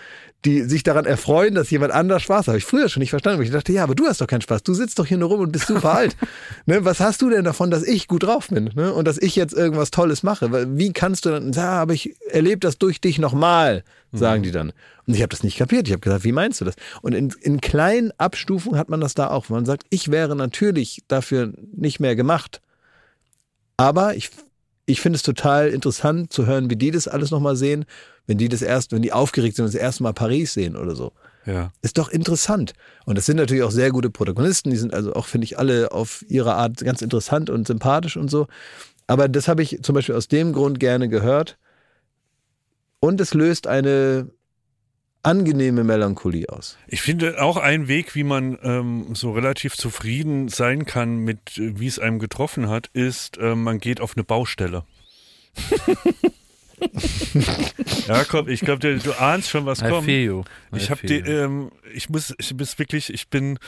die 0.47 0.63
sich 0.63 0.85
daran 0.85 1.05
erfreuen, 1.05 1.55
dass 1.55 1.71
jemand 1.71 1.93
anders 1.93 2.23
Spaß 2.23 2.39
hat. 2.39 2.49
Habe 2.49 2.59
ich 2.59 2.65
früher 2.65 2.89
schon 2.89 3.01
nicht 3.01 3.11
verstanden. 3.11 3.43
Ich 3.43 3.51
dachte, 3.51 3.73
ja, 3.73 3.83
aber 3.83 3.97
du 3.97 4.07
hast 4.07 4.21
doch 4.21 4.29
keinen 4.29 4.43
Spaß. 4.43 4.63
Du 4.63 4.75
sitzt 4.75 4.99
doch 4.99 5.07
hier 5.07 5.19
nur 5.19 5.29
rum 5.29 5.41
und 5.41 5.53
bist 5.53 5.67
super 5.67 5.95
alt. 5.95 6.17
Ne, 6.69 6.85
was 6.85 6.99
hast 6.99 7.23
du 7.23 7.31
denn 7.31 7.45
davon, 7.45 7.71
dass 7.71 7.85
ich 7.85 8.09
gut 8.09 8.25
drauf 8.25 8.49
bin 8.49 8.71
ne? 8.75 8.93
und 8.93 9.07
dass 9.07 9.19
ich 9.19 9.37
jetzt 9.37 9.55
irgendwas 9.55 9.93
Tolles 9.93 10.23
mache? 10.23 10.51
Wie 10.77 10.93
kannst 10.93 11.25
du 11.25 11.31
dann 11.31 11.53
sagen, 11.53 11.79
aber 11.79 11.95
ich 11.95 12.17
erlebe 12.29 12.59
das 12.59 12.79
durch 12.79 13.01
dich 13.01 13.19
nochmal, 13.19 13.85
sagen 14.13 14.43
die 14.43 14.51
dann. 14.51 14.73
Und 15.07 15.15
ich 15.15 15.23
habe 15.23 15.29
das 15.29 15.45
nicht 15.45 15.59
kapiert. 15.59 15.87
Ich 15.87 15.93
habe 15.93 16.01
gesagt, 16.01 16.25
wie 16.25 16.33
meinst 16.33 16.61
du 16.61 16.65
das? 16.65 16.75
Und 17.03 17.15
in, 17.15 17.33
in 17.41 17.61
kleinen 17.61 18.13
Abstufungen 18.19 18.79
hat 18.79 18.89
man 18.89 19.01
das 19.01 19.15
da 19.15 19.29
auch. 19.29 19.49
Man 19.49 19.65
sagt, 19.65 19.85
ich 19.91 20.11
wäre 20.11 20.35
natürlich 20.35 21.05
dafür 21.07 21.53
nicht 21.73 22.01
mehr 22.01 22.17
gemacht. 22.17 22.61
Aber 23.77 24.17
ich, 24.17 24.31
ich 24.87 25.01
finde 25.01 25.17
es 25.17 25.23
total 25.23 25.69
interessant 25.69 26.33
zu 26.33 26.47
hören, 26.47 26.71
wie 26.71 26.77
die 26.77 26.93
das 26.93 27.09
alles 27.09 27.31
nochmal 27.31 27.57
sehen, 27.57 27.85
wenn 28.27 28.39
die 28.39 28.49
das 28.49 28.63
erst, 28.63 28.93
wenn 28.93 29.03
die 29.03 29.13
aufgeregt 29.13 29.57
sind 29.57 29.65
und 29.65 29.75
das 29.75 29.81
erste 29.81 30.05
Mal 30.05 30.13
Paris 30.13 30.55
sehen 30.55 30.77
oder 30.77 30.95
so. 30.95 31.13
Ja. 31.45 31.73
Ist 31.83 31.99
doch 31.99 32.09
interessant. 32.09 32.73
Und 33.05 33.19
das 33.19 33.27
sind 33.27 33.37
natürlich 33.37 33.63
auch 33.63 33.71
sehr 33.71 33.91
gute 33.91 34.11
Protagonisten. 34.11 34.71
Die 34.71 34.77
sind 34.77 34.95
also 34.95 35.13
auch, 35.15 35.27
finde 35.27 35.45
ich, 35.45 35.59
alle 35.59 35.93
auf 35.93 36.25
ihre 36.29 36.55
Art 36.55 36.79
ganz 36.79 37.03
interessant 37.03 37.51
und 37.51 37.67
sympathisch 37.67 38.17
und 38.17 38.31
so. 38.31 38.47
Aber 39.07 39.29
das 39.29 39.47
habe 39.47 39.63
ich 39.63 39.81
zum 39.83 39.95
Beispiel 39.95 40.15
aus 40.15 40.29
dem 40.29 40.53
Grund 40.53 40.81
gerne 40.81 41.09
gehört. 41.09 41.57
Und 42.99 43.21
es 43.21 43.35
löst 43.35 43.67
eine 43.67 44.29
angenehme 45.27 45.83
Melancholie 45.85 46.49
aus. 46.49 46.79
Ich 46.87 47.03
finde 47.03 47.43
auch 47.43 47.57
ein 47.57 47.89
Weg, 47.89 48.15
wie 48.15 48.25
man 48.25 48.59
ähm, 48.63 49.15
so 49.15 49.33
relativ 49.33 49.77
zufrieden 49.77 50.49
sein 50.49 50.87
kann 50.87 51.19
mit, 51.19 51.59
äh, 51.59 51.79
wie 51.81 51.87
es 51.87 51.99
einem 51.99 52.19
getroffen 52.19 52.69
hat, 52.69 52.89
ist, 52.93 53.39
äh, 53.39 53.55
man 53.55 53.79
geht 53.79 54.01
auf 54.01 54.17
eine 54.17 54.25
Baustelle. 54.25 54.85
ja, 58.07 58.25
komm, 58.25 58.49
ich 58.49 58.61
glaube, 58.61 58.99
du 58.99 59.21
ahnst 59.21 59.51
schon, 59.51 59.67
was 59.67 59.81
I 59.81 59.89
kommt. 59.89 60.05
feel 60.05 60.25
you. 60.25 60.45
I 60.73 60.77
Ich 60.77 60.91
habe 60.91 61.07
die, 61.07 61.17
ähm, 61.19 61.73
ich 61.93 62.09
muss, 62.09 62.35
ich 62.39 62.57
bin 62.57 62.67
wirklich, 62.77 63.13
ich 63.13 63.29
bin, 63.29 63.59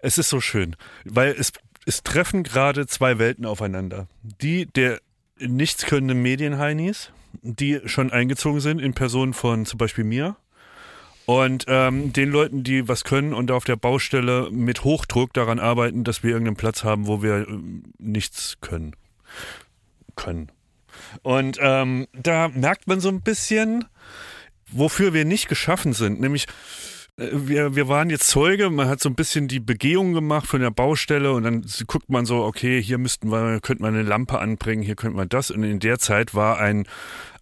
es 0.00 0.18
ist 0.18 0.30
so 0.30 0.40
schön, 0.40 0.74
weil 1.04 1.34
es, 1.38 1.52
es 1.86 2.02
treffen 2.02 2.42
gerade 2.42 2.86
zwei 2.86 3.18
Welten 3.18 3.46
aufeinander. 3.46 4.08
Die 4.22 4.66
der 4.66 5.00
nichts 5.38 5.86
könnenden 5.86 6.22
Medienheinis, 6.22 7.12
die 7.42 7.80
schon 7.84 8.10
eingezogen 8.10 8.60
sind 8.60 8.80
in 8.80 8.94
Person 8.94 9.34
von 9.34 9.66
zum 9.66 9.78
Beispiel 9.78 10.04
mir. 10.04 10.36
Und 11.28 11.66
ähm, 11.68 12.14
den 12.14 12.30
Leuten, 12.30 12.64
die 12.64 12.88
was 12.88 13.04
können 13.04 13.34
und 13.34 13.50
auf 13.50 13.64
der 13.64 13.76
Baustelle 13.76 14.48
mit 14.50 14.82
Hochdruck 14.82 15.34
daran 15.34 15.58
arbeiten, 15.58 16.02
dass 16.02 16.22
wir 16.22 16.30
irgendeinen 16.30 16.56
Platz 16.56 16.84
haben, 16.84 17.06
wo 17.06 17.22
wir 17.22 17.46
ähm, 17.46 17.82
nichts 17.98 18.56
können. 18.62 18.96
Können. 20.16 20.50
Und 21.20 21.58
ähm, 21.60 22.06
da 22.14 22.48
merkt 22.48 22.86
man 22.86 23.00
so 23.00 23.10
ein 23.10 23.20
bisschen, 23.20 23.84
wofür 24.68 25.12
wir 25.12 25.26
nicht 25.26 25.50
geschaffen 25.50 25.92
sind. 25.92 26.18
Nämlich, 26.18 26.46
wir, 27.18 27.74
wir 27.74 27.88
waren 27.88 28.10
jetzt 28.10 28.28
Zeuge, 28.28 28.70
man 28.70 28.88
hat 28.88 29.00
so 29.00 29.08
ein 29.08 29.16
bisschen 29.16 29.48
die 29.48 29.58
Begehung 29.58 30.12
gemacht 30.12 30.46
von 30.46 30.60
der 30.60 30.70
Baustelle 30.70 31.32
und 31.32 31.42
dann 31.42 31.66
guckt 31.88 32.08
man 32.10 32.24
so, 32.26 32.44
okay, 32.44 32.80
hier 32.80 32.98
müssten 32.98 33.30
wir, 33.30 33.60
könnte 33.60 33.82
man 33.82 33.94
eine 33.94 34.04
Lampe 34.04 34.38
anbringen, 34.38 34.82
hier 34.82 34.94
könnte 34.94 35.16
man 35.16 35.28
das. 35.28 35.50
Und 35.50 35.64
in 35.64 35.80
der 35.80 35.98
Zeit 35.98 36.36
war 36.36 36.58
ein, 36.58 36.86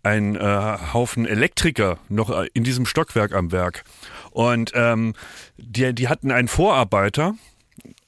ein 0.02 0.34
äh, 0.34 0.78
Haufen 0.94 1.26
Elektriker 1.26 1.98
noch 2.08 2.30
äh, 2.30 2.48
in 2.54 2.64
diesem 2.64 2.86
Stockwerk 2.86 3.34
am 3.34 3.52
Werk. 3.52 3.84
Und 4.30 4.72
ähm, 4.74 5.14
die, 5.58 5.94
die 5.94 6.08
hatten 6.08 6.30
einen 6.30 6.48
Vorarbeiter, 6.48 7.34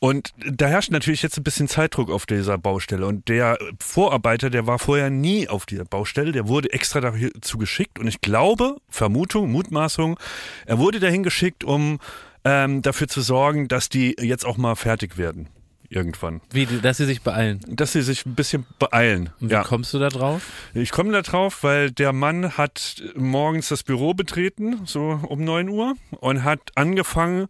und 0.01 0.33
da 0.39 0.67
herrscht 0.67 0.91
natürlich 0.91 1.23
jetzt 1.23 1.37
ein 1.39 1.43
bisschen 1.45 1.69
Zeitdruck 1.69 2.11
auf 2.11 2.25
dieser 2.27 2.57
Baustelle. 2.59 3.07
Und 3.07 3.29
der 3.29 3.59
Vorarbeiter, 3.81 4.51
der 4.51 4.67
war 4.67 4.79
vorher 4.79 5.11
nie 5.11 5.49
auf 5.49 5.67
dieser 5.67 5.85
Baustelle, 5.85 6.33
der 6.33 6.49
wurde 6.49 6.73
extra 6.73 7.01
dazu 7.01 7.59
geschickt. 7.59 7.99
Und 7.99 8.07
ich 8.07 8.21
glaube, 8.21 8.77
Vermutung, 8.89 9.51
Mutmaßung, 9.51 10.19
er 10.67 10.79
wurde 10.79 11.01
dahin 11.01 11.23
geschickt, 11.23 11.65
um 11.65 11.99
ähm, 12.45 12.83
dafür 12.83 13.09
zu 13.09 13.21
sorgen, 13.21 13.69
dass 13.69 13.89
die 13.89 14.17
jetzt 14.21 14.45
auch 14.47 14.57
mal 14.57 14.77
fertig 14.77 15.19
werden. 15.19 15.49
Irgendwann. 15.91 16.43
Wie, 16.51 16.67
dass 16.67 16.99
sie 16.99 17.07
sich 17.07 17.23
beeilen. 17.23 17.61
Dass 17.67 17.93
sie 17.93 18.03
sich 18.03 18.27
ein 18.27 18.35
bisschen 18.35 18.67
beeilen. 18.79 19.31
Und 19.41 19.49
wie 19.49 19.55
Ja. 19.55 19.63
kommst 19.63 19.95
du 19.95 19.99
da 19.99 20.09
drauf? 20.11 20.43
Ich 20.75 20.91
komme 20.91 21.13
da 21.13 21.23
drauf, 21.23 21.63
weil 21.63 21.91
der 21.91 22.13
Mann 22.13 22.59
hat 22.59 23.03
morgens 23.17 23.69
das 23.69 23.83
Büro 23.85 24.13
betreten, 24.13 24.83
so 24.85 25.19
um 25.27 25.43
9 25.43 25.71
Uhr, 25.71 25.95
und 26.21 26.45
hat 26.45 26.61
angefangen, 26.75 27.49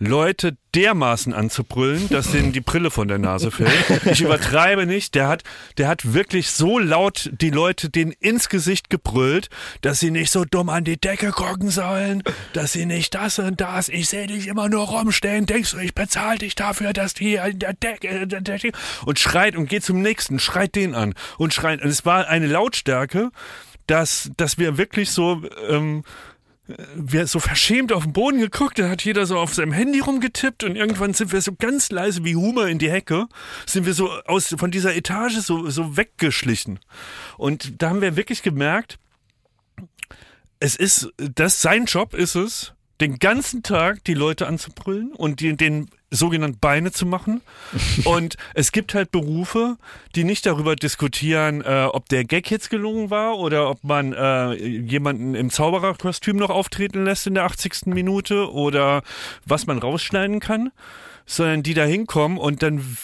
Leute 0.00 0.56
dermaßen 0.74 1.34
anzubrüllen, 1.34 2.08
dass 2.08 2.30
denen 2.30 2.52
die 2.52 2.62
Brille 2.62 2.90
von 2.90 3.06
der 3.06 3.18
Nase 3.18 3.50
fällt. 3.50 3.70
Ich 4.06 4.22
übertreibe 4.22 4.86
nicht. 4.86 5.14
Der 5.14 5.28
hat, 5.28 5.42
der 5.76 5.88
hat 5.88 6.14
wirklich 6.14 6.50
so 6.50 6.78
laut 6.78 7.30
die 7.34 7.50
Leute 7.50 7.90
denen 7.90 8.12
ins 8.12 8.48
Gesicht 8.48 8.88
gebrüllt, 8.88 9.50
dass 9.82 10.00
sie 10.00 10.10
nicht 10.10 10.30
so 10.30 10.46
dumm 10.46 10.70
an 10.70 10.84
die 10.84 10.98
Decke 10.98 11.32
gucken 11.32 11.68
sollen, 11.68 12.22
dass 12.54 12.72
sie 12.72 12.86
nicht 12.86 13.14
das 13.14 13.38
und 13.38 13.60
das. 13.60 13.90
Ich 13.90 14.08
sehe 14.08 14.26
dich 14.26 14.48
immer 14.48 14.70
nur 14.70 14.88
rumstehen. 14.88 15.44
Denkst 15.44 15.72
du, 15.72 15.78
ich 15.78 15.94
bezahle 15.94 16.38
dich 16.38 16.54
dafür, 16.54 16.94
dass 16.94 17.12
die 17.12 17.34
in 17.34 17.58
der 17.58 17.74
Decke, 17.74 18.26
der 18.26 18.40
Decke 18.40 18.72
und 19.04 19.18
schreit 19.18 19.54
und 19.54 19.68
geht 19.68 19.84
zum 19.84 20.00
nächsten, 20.00 20.38
schreit 20.38 20.76
den 20.76 20.94
an 20.94 21.14
und 21.36 21.52
schreit. 21.52 21.82
Und 21.82 21.90
es 21.90 22.06
war 22.06 22.26
eine 22.26 22.46
Lautstärke, 22.46 23.30
dass, 23.86 24.30
dass 24.36 24.56
wir 24.56 24.78
wirklich 24.78 25.10
so, 25.10 25.42
ähm, 25.68 26.04
wir 26.94 27.26
so 27.26 27.38
verschämt 27.40 27.92
auf 27.92 28.04
den 28.04 28.12
Boden 28.12 28.38
geguckt, 28.40 28.78
da 28.78 28.88
hat 28.88 29.02
jeder 29.02 29.26
so 29.26 29.38
auf 29.38 29.54
seinem 29.54 29.72
Handy 29.72 30.00
rumgetippt 30.00 30.64
und 30.64 30.76
irgendwann 30.76 31.14
sind 31.14 31.32
wir 31.32 31.40
so 31.40 31.52
ganz 31.54 31.90
leise 31.90 32.24
wie 32.24 32.36
Humor 32.36 32.68
in 32.68 32.78
die 32.78 32.90
Hecke, 32.90 33.26
sind 33.66 33.86
wir 33.86 33.94
so 33.94 34.10
aus 34.10 34.54
von 34.58 34.70
dieser 34.70 34.94
Etage 34.94 35.38
so, 35.38 35.68
so 35.70 35.96
weggeschlichen. 35.96 36.80
Und 37.36 37.82
da 37.82 37.90
haben 37.90 38.00
wir 38.00 38.16
wirklich 38.16 38.42
gemerkt, 38.42 38.98
es 40.58 40.76
ist, 40.76 41.08
das 41.16 41.62
sein 41.62 41.86
Job 41.86 42.14
ist 42.14 42.34
es, 42.34 42.74
den 43.00 43.18
ganzen 43.18 43.62
Tag 43.62 44.04
die 44.04 44.14
Leute 44.14 44.46
anzubrüllen 44.46 45.12
und 45.12 45.40
die, 45.40 45.56
den 45.56 45.90
sogenannten 46.10 46.58
Beine 46.58 46.92
zu 46.92 47.06
machen. 47.06 47.40
Und 48.04 48.36
es 48.54 48.72
gibt 48.72 48.94
halt 48.94 49.10
Berufe, 49.10 49.76
die 50.14 50.24
nicht 50.24 50.46
darüber 50.46 50.76
diskutieren, 50.76 51.62
äh, 51.62 51.88
ob 51.90 52.08
der 52.08 52.24
Gag 52.24 52.50
jetzt 52.50 52.70
gelungen 52.70 53.10
war 53.10 53.38
oder 53.38 53.70
ob 53.70 53.84
man 53.84 54.12
äh, 54.12 54.54
jemanden 54.54 55.34
im 55.34 55.50
Zaubererkostüm 55.50 56.36
noch 56.36 56.50
auftreten 56.50 57.04
lässt 57.04 57.26
in 57.26 57.34
der 57.34 57.44
80. 57.44 57.86
Minute 57.86 58.52
oder 58.52 59.02
was 59.46 59.66
man 59.66 59.78
rausschneiden 59.78 60.40
kann, 60.40 60.70
sondern 61.26 61.62
die 61.62 61.74
da 61.74 61.84
hinkommen 61.84 62.38
und 62.38 62.62
dann 62.62 62.96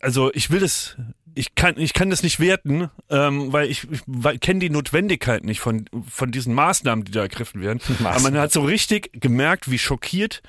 also 0.00 0.32
ich 0.34 0.50
will 0.50 0.60
das, 0.60 0.96
ich 1.34 1.54
kann, 1.54 1.74
ich 1.78 1.92
kann 1.94 2.10
das 2.10 2.22
nicht 2.22 2.40
werten, 2.40 2.90
ähm, 3.10 3.52
weil 3.52 3.70
ich, 3.70 3.86
ich 3.90 4.40
kenne 4.40 4.60
die 4.60 4.70
Notwendigkeit 4.70 5.44
nicht 5.44 5.60
von, 5.60 5.86
von 6.08 6.30
diesen 6.30 6.54
Maßnahmen, 6.54 7.04
die 7.04 7.12
da 7.12 7.22
ergriffen 7.22 7.60
werden. 7.60 7.80
Aber 8.04 8.20
man 8.20 8.36
hat 8.38 8.52
so 8.52 8.62
richtig 8.62 9.10
gemerkt, 9.20 9.70
wie 9.70 9.78
schockiert 9.78 10.42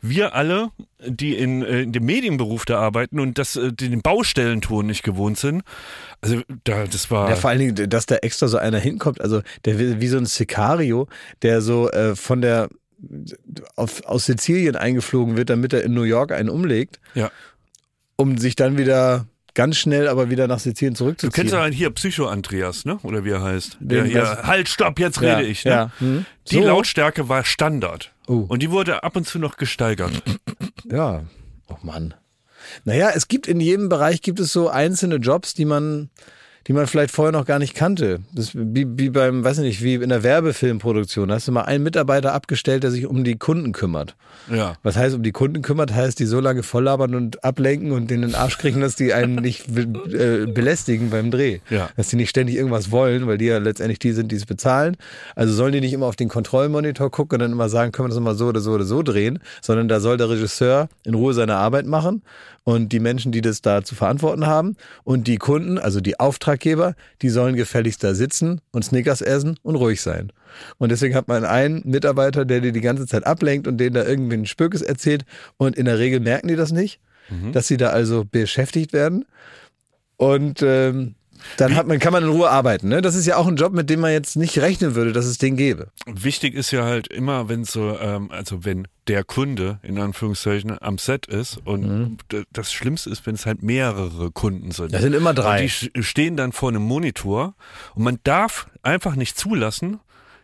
wir 0.00 0.34
alle, 0.34 0.70
die 1.04 1.34
in, 1.36 1.62
äh, 1.62 1.82
in 1.82 1.92
dem 1.92 2.04
Medienberuf 2.04 2.64
da 2.64 2.78
arbeiten 2.78 3.18
und 3.18 3.38
das, 3.38 3.56
äh, 3.56 3.72
die 3.72 3.88
den 3.88 4.02
Baustellenton 4.02 4.86
nicht 4.86 5.02
gewohnt 5.02 5.38
sind. 5.38 5.62
Also 6.20 6.42
da, 6.64 6.84
das 6.84 7.10
war. 7.10 7.30
Ja, 7.30 7.36
vor 7.36 7.50
allen 7.50 7.58
Dingen, 7.58 7.90
dass 7.90 8.06
da 8.06 8.16
extra 8.16 8.48
so 8.48 8.58
einer 8.58 8.78
hinkommt, 8.78 9.20
also 9.20 9.42
der 9.64 9.78
wie 9.78 10.00
wie 10.00 10.08
so 10.08 10.18
ein 10.18 10.26
Sicario, 10.26 11.08
der 11.42 11.60
so 11.60 11.90
äh, 11.90 12.14
von 12.14 12.40
der 12.40 12.68
auf, 13.74 14.04
aus 14.04 14.26
Sizilien 14.26 14.76
eingeflogen 14.76 15.36
wird, 15.36 15.50
damit 15.50 15.72
er 15.72 15.82
in 15.82 15.94
New 15.94 16.02
York 16.02 16.32
einen 16.32 16.48
umlegt, 16.48 17.00
ja. 17.14 17.30
um 18.16 18.38
sich 18.38 18.56
dann 18.56 18.78
wieder 18.78 19.26
ganz 19.56 19.76
schnell 19.76 20.06
aber 20.06 20.30
wieder 20.30 20.46
nach 20.46 20.60
Sizilien 20.60 20.94
Du 20.94 20.98
zurückzuziehen. 20.98 21.32
kennst 21.32 21.52
ja 21.52 21.62
einen 21.62 21.72
hier, 21.74 21.90
Psycho-Andreas, 21.90 22.84
ne? 22.84 23.00
Oder 23.02 23.24
wie 23.24 23.30
er 23.30 23.42
heißt. 23.42 23.78
Der 23.80 24.04
hier, 24.04 24.42
halt, 24.44 24.68
stopp, 24.68 25.00
jetzt 25.00 25.20
Ja, 25.20 25.34
rede 25.38 25.48
ich, 25.48 25.64
ne? 25.64 25.70
ja. 25.72 25.90
Hm. 25.98 26.24
Die 26.50 26.56
So. 26.56 26.64
Lautstärke 26.64 27.28
war 27.28 27.44
Standard. 27.44 28.12
Oh. 28.28 28.44
Und 28.48 28.62
die 28.62 28.70
wurde 28.70 29.02
ab 29.02 29.16
und 29.16 29.26
zu 29.26 29.40
noch 29.40 29.56
gesteigert. 29.56 30.12
Ja, 30.88 31.24
oh 31.68 31.76
Mann. 31.82 32.14
Naja, 32.84 33.10
es 33.14 33.26
gibt 33.28 33.46
in 33.48 33.58
jedem 33.60 33.88
Bereich 33.88 34.22
gibt 34.22 34.38
es 34.40 34.52
so 34.52 34.68
einzelne 34.68 35.16
Jobs, 35.16 35.54
die 35.54 35.64
man, 35.64 36.10
die 36.66 36.72
man 36.72 36.86
vielleicht 36.86 37.12
vorher 37.12 37.32
noch 37.32 37.46
gar 37.46 37.58
nicht 37.58 37.74
kannte. 37.74 38.20
Das 38.32 38.46
ist 38.46 38.54
wie, 38.56 38.86
wie 38.96 39.10
beim, 39.10 39.44
weiß 39.44 39.58
ich 39.58 39.64
nicht, 39.64 39.82
wie 39.82 39.94
in 39.94 40.08
der 40.08 40.22
Werbefilmproduktion. 40.22 41.28
Da 41.28 41.36
hast 41.36 41.48
du 41.48 41.52
mal 41.52 41.62
einen 41.62 41.84
Mitarbeiter 41.84 42.32
abgestellt, 42.32 42.82
der 42.82 42.90
sich 42.90 43.06
um 43.06 43.24
die 43.24 43.36
Kunden 43.36 43.72
kümmert. 43.72 44.16
Ja. 44.50 44.76
Was 44.82 44.96
heißt, 44.96 45.14
um 45.14 45.22
die 45.22 45.32
Kunden 45.32 45.62
kümmert, 45.62 45.94
heißt, 45.94 46.18
die 46.18 46.26
so 46.26 46.40
lange 46.40 46.62
volllabern 46.62 47.14
und 47.14 47.44
ablenken 47.44 47.92
und 47.92 48.10
denen 48.10 48.24
in 48.24 48.28
den 48.30 48.34
Arsch 48.34 48.58
kriegen, 48.58 48.80
dass 48.80 48.96
die 48.96 49.12
einen 49.12 49.36
nicht 49.36 49.72
be- 49.72 49.82
äh, 50.12 50.46
belästigen 50.46 51.10
beim 51.10 51.30
Dreh. 51.30 51.60
Ja. 51.70 51.90
Dass 51.96 52.08
die 52.08 52.16
nicht 52.16 52.30
ständig 52.30 52.56
irgendwas 52.56 52.90
wollen, 52.90 53.26
weil 53.26 53.38
die 53.38 53.46
ja 53.46 53.58
letztendlich 53.58 53.98
die 53.98 54.12
sind, 54.12 54.32
die 54.32 54.36
es 54.36 54.46
bezahlen. 54.46 54.96
Also 55.34 55.54
sollen 55.54 55.72
die 55.72 55.80
nicht 55.80 55.92
immer 55.92 56.06
auf 56.06 56.16
den 56.16 56.28
Kontrollmonitor 56.28 57.10
gucken 57.10 57.36
und 57.36 57.40
dann 57.40 57.52
immer 57.52 57.68
sagen, 57.68 57.92
können 57.92 58.08
wir 58.08 58.14
das 58.14 58.20
mal 58.20 58.34
so 58.34 58.46
oder 58.46 58.60
so 58.60 58.72
oder 58.72 58.84
so 58.84 59.02
drehen, 59.02 59.38
sondern 59.62 59.88
da 59.88 60.00
soll 60.00 60.16
der 60.16 60.28
Regisseur 60.28 60.88
in 61.04 61.14
Ruhe 61.14 61.34
seine 61.34 61.56
Arbeit 61.56 61.86
machen 61.86 62.22
und 62.64 62.92
die 62.92 63.00
Menschen, 63.00 63.30
die 63.30 63.40
das 63.40 63.62
da 63.62 63.84
zu 63.84 63.94
verantworten 63.94 64.46
haben 64.46 64.76
und 65.04 65.28
die 65.28 65.36
Kunden, 65.36 65.78
also 65.78 66.00
die 66.00 66.18
Auftraggeber, 66.18 66.55
die 67.22 67.28
sollen 67.28 67.56
gefälligst 67.56 68.02
da 68.04 68.14
sitzen 68.14 68.60
und 68.72 68.84
Snickers 68.84 69.20
essen 69.20 69.58
und 69.62 69.76
ruhig 69.76 70.00
sein. 70.00 70.32
Und 70.78 70.90
deswegen 70.90 71.14
hat 71.14 71.28
man 71.28 71.44
einen 71.44 71.82
Mitarbeiter, 71.84 72.44
der 72.44 72.60
dir 72.60 72.72
die 72.72 72.80
ganze 72.80 73.06
Zeit 73.06 73.26
ablenkt 73.26 73.66
und 73.66 73.78
denen 73.78 73.94
da 73.94 74.04
irgendwie 74.04 74.34
einen 74.34 74.46
Spökes 74.46 74.82
erzählt. 74.82 75.24
Und 75.56 75.76
in 75.76 75.86
der 75.86 75.98
Regel 75.98 76.20
merken 76.20 76.48
die 76.48 76.56
das 76.56 76.72
nicht, 76.72 77.00
dass 77.52 77.66
sie 77.66 77.76
da 77.76 77.90
also 77.90 78.24
beschäftigt 78.24 78.92
werden. 78.92 79.24
Und 80.16 80.62
ähm, 80.62 81.14
dann 81.56 81.74
hat 81.74 81.86
man, 81.86 81.98
kann 81.98 82.12
man 82.12 82.22
in 82.24 82.28
Ruhe 82.30 82.48
arbeiten. 82.50 82.88
Ne? 82.88 83.02
Das 83.02 83.14
ist 83.14 83.26
ja 83.26 83.36
auch 83.36 83.46
ein 83.46 83.56
Job, 83.56 83.72
mit 83.72 83.88
dem 83.90 84.00
man 84.00 84.12
jetzt 84.12 84.36
nicht 84.36 84.58
rechnen 84.58 84.94
würde, 84.94 85.12
dass 85.12 85.26
es 85.26 85.38
den 85.38 85.56
gäbe. 85.56 85.88
Wichtig 86.06 86.54
ist 86.54 86.70
ja 86.70 86.84
halt 86.84 87.08
immer, 87.08 87.48
wenn 87.48 87.64
so, 87.64 87.98
ähm, 88.00 88.30
also 88.30 88.64
wenn 88.64 88.86
der 89.08 89.22
Kunde 89.24 89.78
in 89.82 89.98
Anführungszeichen 89.98 90.76
am 90.82 90.98
Set 90.98 91.26
ist 91.26 91.58
und 91.64 92.18
d- 92.32 92.42
das 92.52 92.72
Schlimmste 92.72 93.10
ist, 93.10 93.24
wenn 93.26 93.34
es 93.36 93.46
halt 93.46 93.62
mehrere 93.62 94.30
Kunden 94.32 94.72
sind. 94.72 94.88
Mhm. 94.88 94.92
Das 94.92 95.02
sind 95.02 95.14
immer 95.14 95.32
drei. 95.34 95.62
Und 95.62 95.96
die 95.96 96.02
stehen 96.02 96.36
dann 96.36 96.52
vor 96.52 96.70
einem 96.70 96.82
Monitor 96.82 97.54
und 97.94 98.02
man 98.02 98.18
darf 98.24 98.66
einfach 98.82 99.14
nicht 99.14 99.38
zulassen, 99.38 100.00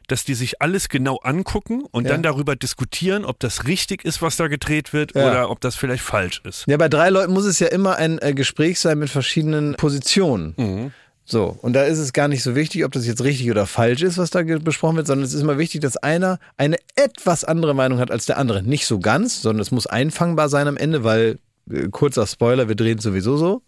dass 0.09 0.25
die 0.25 0.35
sich 0.35 0.61
alles 0.63 0.89
genau 0.89 1.17
angucken 1.19 1.83
und 1.91 2.05
Ja. 2.05 2.11
dann 2.13 2.23
darüber 2.23 2.57
diskutieren, 2.57 3.25
ob 3.25 3.39
das 3.41 3.67
richtig 3.67 4.05
ist, 4.05 4.23
was 4.23 4.37
da 4.37 4.49
gedreht 4.49 4.93
wird 4.93 5.15
Ja. 5.15 5.29
oder 5.31 5.51
ob 5.51 5.61
das 5.61 5.75
vielleicht 5.77 6.03
falsch 6.03 6.43
ist. 6.45 6.65
Ja, 6.67 6.77
bei 6.77 6.89
drei 6.89 7.11
Leuten 7.11 7.33
muss 7.33 7.45
es 7.45 7.59
ja 7.59 7.69
immer 7.69 7.97
ein 7.97 8.19
äh, 8.21 8.35
Gespräch 8.35 8.81
sein 8.81 8.99
mit 8.99 9.11
verschiedenen 9.11 9.75
Positionen. 9.77 10.55
Mhm. 10.57 10.93
So, 11.25 11.57
und 11.63 11.73
da 11.75 11.85
ist 11.85 11.99
es 11.99 12.13
gar 12.13 12.27
nicht 12.27 12.43
so 12.43 12.57
wichtig, 12.57 12.85
ob 12.85 12.91
das 12.93 13.07
jetzt 13.07 13.23
richtig 13.23 13.49
oder 13.51 13.67
falsch 13.67 14.03
ist, 14.03 14.19
was 14.19 14.31
da 14.31 14.43
besprochen 14.43 14.97
wird, 14.97 15.07
sondern 15.07 15.25
es 15.25 15.33
ist 15.33 15.41
immer 15.41 15.57
wichtig, 15.57 15.81
dass 15.81 15.97
einer 15.97 16.39
eine 16.57 16.77
etwas 16.97 17.45
andere 17.45 17.75
Meinung 17.75 18.01
hat 18.01 18.11
als 18.11 18.27
der 18.27 18.39
andere. 18.39 18.63
Nicht 18.65 18.87
so 18.87 18.99
ganz, 18.99 19.41
sondern 19.41 19.61
es 19.63 19.71
muss 19.71 19.87
einfangbar 19.87 20.49
sein 20.49 20.67
am 20.67 20.77
Ende, 20.77 21.05
weil, 21.05 21.39
äh, 21.71 21.89
kurzer 21.91 22.27
Spoiler, 22.27 22.67
wir 22.69 22.75
drehen 22.75 22.99
sowieso 22.99 23.37
so. 23.37 23.63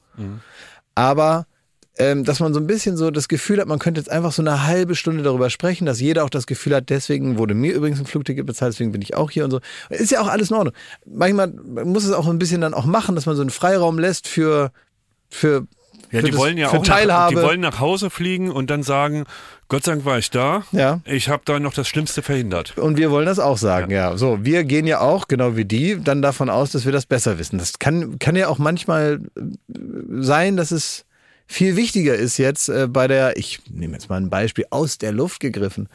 Aber 0.95 1.47
ähm, 1.99 2.25
dass 2.25 2.41
man 2.41 2.53
so 2.53 2.61
ein 2.61 2.67
bisschen 2.67 2.97
so 2.97 3.11
das 3.11 3.29
Gefühl 3.29 3.61
hat, 3.61 3.69
man 3.69 3.79
könnte 3.79 4.01
jetzt 4.01 4.11
einfach 4.11 4.33
so 4.33 4.43
eine 4.43 4.67
halbe 4.67 4.95
Stunde 4.97 5.23
darüber 5.23 5.49
sprechen, 5.51 5.87
dass 5.87 6.01
jeder 6.01 6.25
auch 6.25 6.31
das 6.31 6.47
Gefühl 6.47 6.75
hat, 6.75 6.91
deswegen 6.91 7.39
wurde 7.39 7.55
mir 7.55 7.73
übrigens 7.73 8.01
ein 8.01 8.07
Flugticket 8.07 8.47
bezahlt, 8.47 8.73
deswegen 8.75 8.91
bin 8.93 9.01
ich 9.03 9.15
auch 9.17 9.31
hier 9.31 9.45
und 9.45 9.51
so. 9.53 9.61
Ist 9.91 10.11
ja 10.11 10.21
auch 10.21 10.29
alles 10.29 10.51
in 10.51 10.57
Ordnung. 10.57 10.75
Manchmal 11.07 11.49
muss 11.85 12.05
es 12.05 12.13
auch 12.13 12.27
ein 12.27 12.39
bisschen 12.39 12.61
dann 12.61 12.75
auch 12.75 12.85
machen, 12.87 13.15
dass 13.15 13.27
man 13.27 13.37
so 13.37 13.43
einen 13.43 13.51
Freiraum 13.51 13.99
lässt 13.99 14.27
für, 14.27 14.73
für, 15.29 15.67
Ja, 16.11 16.23
die 16.23 16.31
das- 16.33 16.41
wollen 16.41 16.59
ja 16.59 16.69
auch 16.69 16.85
nach, 17.07 17.29
die 17.29 17.37
wollen 17.37 17.61
nach 17.61 17.79
Hause 17.79 18.11
fliegen 18.11 18.51
und 18.51 18.71
dann 18.71 18.83
sagen, 18.83 19.25
Gott 19.69 19.85
sei 19.85 19.93
Dank 19.93 20.05
war 20.05 20.19
ich 20.19 20.31
da. 20.31 20.65
Ja. 20.73 21.01
Ich 21.05 21.29
habe 21.29 21.43
da 21.47 21.59
noch 21.59 21.73
das 21.75 21.89
Schlimmste 21.89 22.23
verhindert. 22.23 22.77
Und 22.77 22.99
wir 22.99 23.11
wollen 23.11 23.27
das 23.27 23.39
auch 23.39 23.57
sagen, 23.57 23.91
ja. 23.91 24.17
So, 24.17 24.45
wir 24.45 24.65
gehen 24.65 24.87
ja 24.87 25.01
auch, 25.01 25.27
genau 25.29 25.57
wie 25.57 25.65
die, 25.65 25.99
dann 26.03 26.23
davon 26.23 26.51
aus, 26.51 26.73
dass 26.73 26.85
wir 26.85 26.93
das 26.93 27.07
besser 27.07 27.39
wissen. 27.39 27.59
Das 27.59 27.79
kann, 27.79 28.19
kann 28.19 28.37
ja 28.37 28.49
auch 28.49 28.59
manchmal 28.59 29.21
äh, 29.37 29.41
sein, 30.21 30.57
dass 30.57 30.71
es 30.71 31.05
viel 31.47 31.77
wichtiger 31.77 32.15
ist 32.15 32.39
jetzt 32.39 32.69
äh, 32.69 32.87
bei 32.89 33.07
der, 33.07 33.37
ich 33.37 33.61
nehme 33.71 33.93
jetzt 33.93 34.09
mal 34.09 34.17
ein 34.17 34.31
Beispiel 34.31 34.65
aus 34.71 34.97
der 34.99 35.13
Luft 35.13 35.41
gegriffen, 35.41 35.89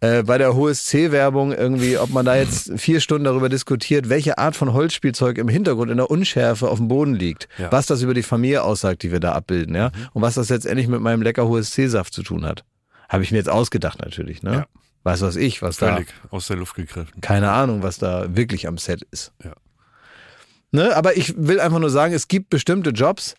äh, 0.00 0.22
bei 0.22 0.38
der 0.38 0.54
HSC-Werbung 0.56 1.52
irgendwie, 1.52 1.98
ob 1.98 2.10
man 2.10 2.24
da 2.24 2.36
jetzt 2.36 2.70
vier 2.76 3.00
Stunden 3.00 3.24
darüber 3.24 3.48
diskutiert, 3.48 4.08
welche 4.08 4.38
Art 4.38 4.54
von 4.56 4.72
Holzspielzeug 4.72 5.38
im 5.38 5.48
Hintergrund 5.48 5.90
in 5.90 5.96
der 5.96 6.10
Unschärfe 6.10 6.68
auf 6.68 6.78
dem 6.78 6.88
Boden 6.88 7.14
liegt, 7.14 7.48
Ja. 7.58 7.72
was 7.72 7.86
das 7.86 8.02
über 8.02 8.14
die 8.14 8.22
Familie 8.22 8.62
aussagt, 8.62 9.02
die 9.02 9.10
wir 9.12 9.20
da 9.20 9.32
abbilden, 9.32 9.74
ja, 9.74 9.90
und 10.12 10.22
was 10.22 10.34
das 10.34 10.48
letztendlich 10.48 10.86
mit 10.88 11.00
meinem 11.00 11.22
lecker 11.22 11.48
HSC-Saft 11.48 12.14
zu 12.14 12.22
tun 12.22 12.44
hat. 12.46 12.64
Habe 13.08 13.22
ich 13.24 13.30
mir 13.32 13.38
jetzt 13.38 13.50
ausgedacht 13.50 14.00
natürlich, 14.00 14.42
ne? 14.42 14.52
Ja. 14.52 14.66
Weiß 15.02 15.20
was 15.20 15.36
ich, 15.36 15.60
was 15.60 15.76
da 15.76 15.92
Völlig 15.94 16.08
aus 16.30 16.46
der 16.46 16.56
Luft 16.56 16.76
gegriffen. 16.76 17.20
keine 17.20 17.50
Ahnung, 17.50 17.82
was 17.82 17.98
da 17.98 18.34
wirklich 18.34 18.66
am 18.66 18.78
Set 18.78 19.02
ist. 19.10 19.32
Ja. 19.44 19.52
Ne? 20.70 20.96
Aber 20.96 21.16
ich 21.16 21.34
will 21.36 21.60
einfach 21.60 21.78
nur 21.78 21.90
sagen, 21.90 22.14
es 22.14 22.26
gibt 22.28 22.48
bestimmte 22.48 22.90
Jobs, 22.90 23.34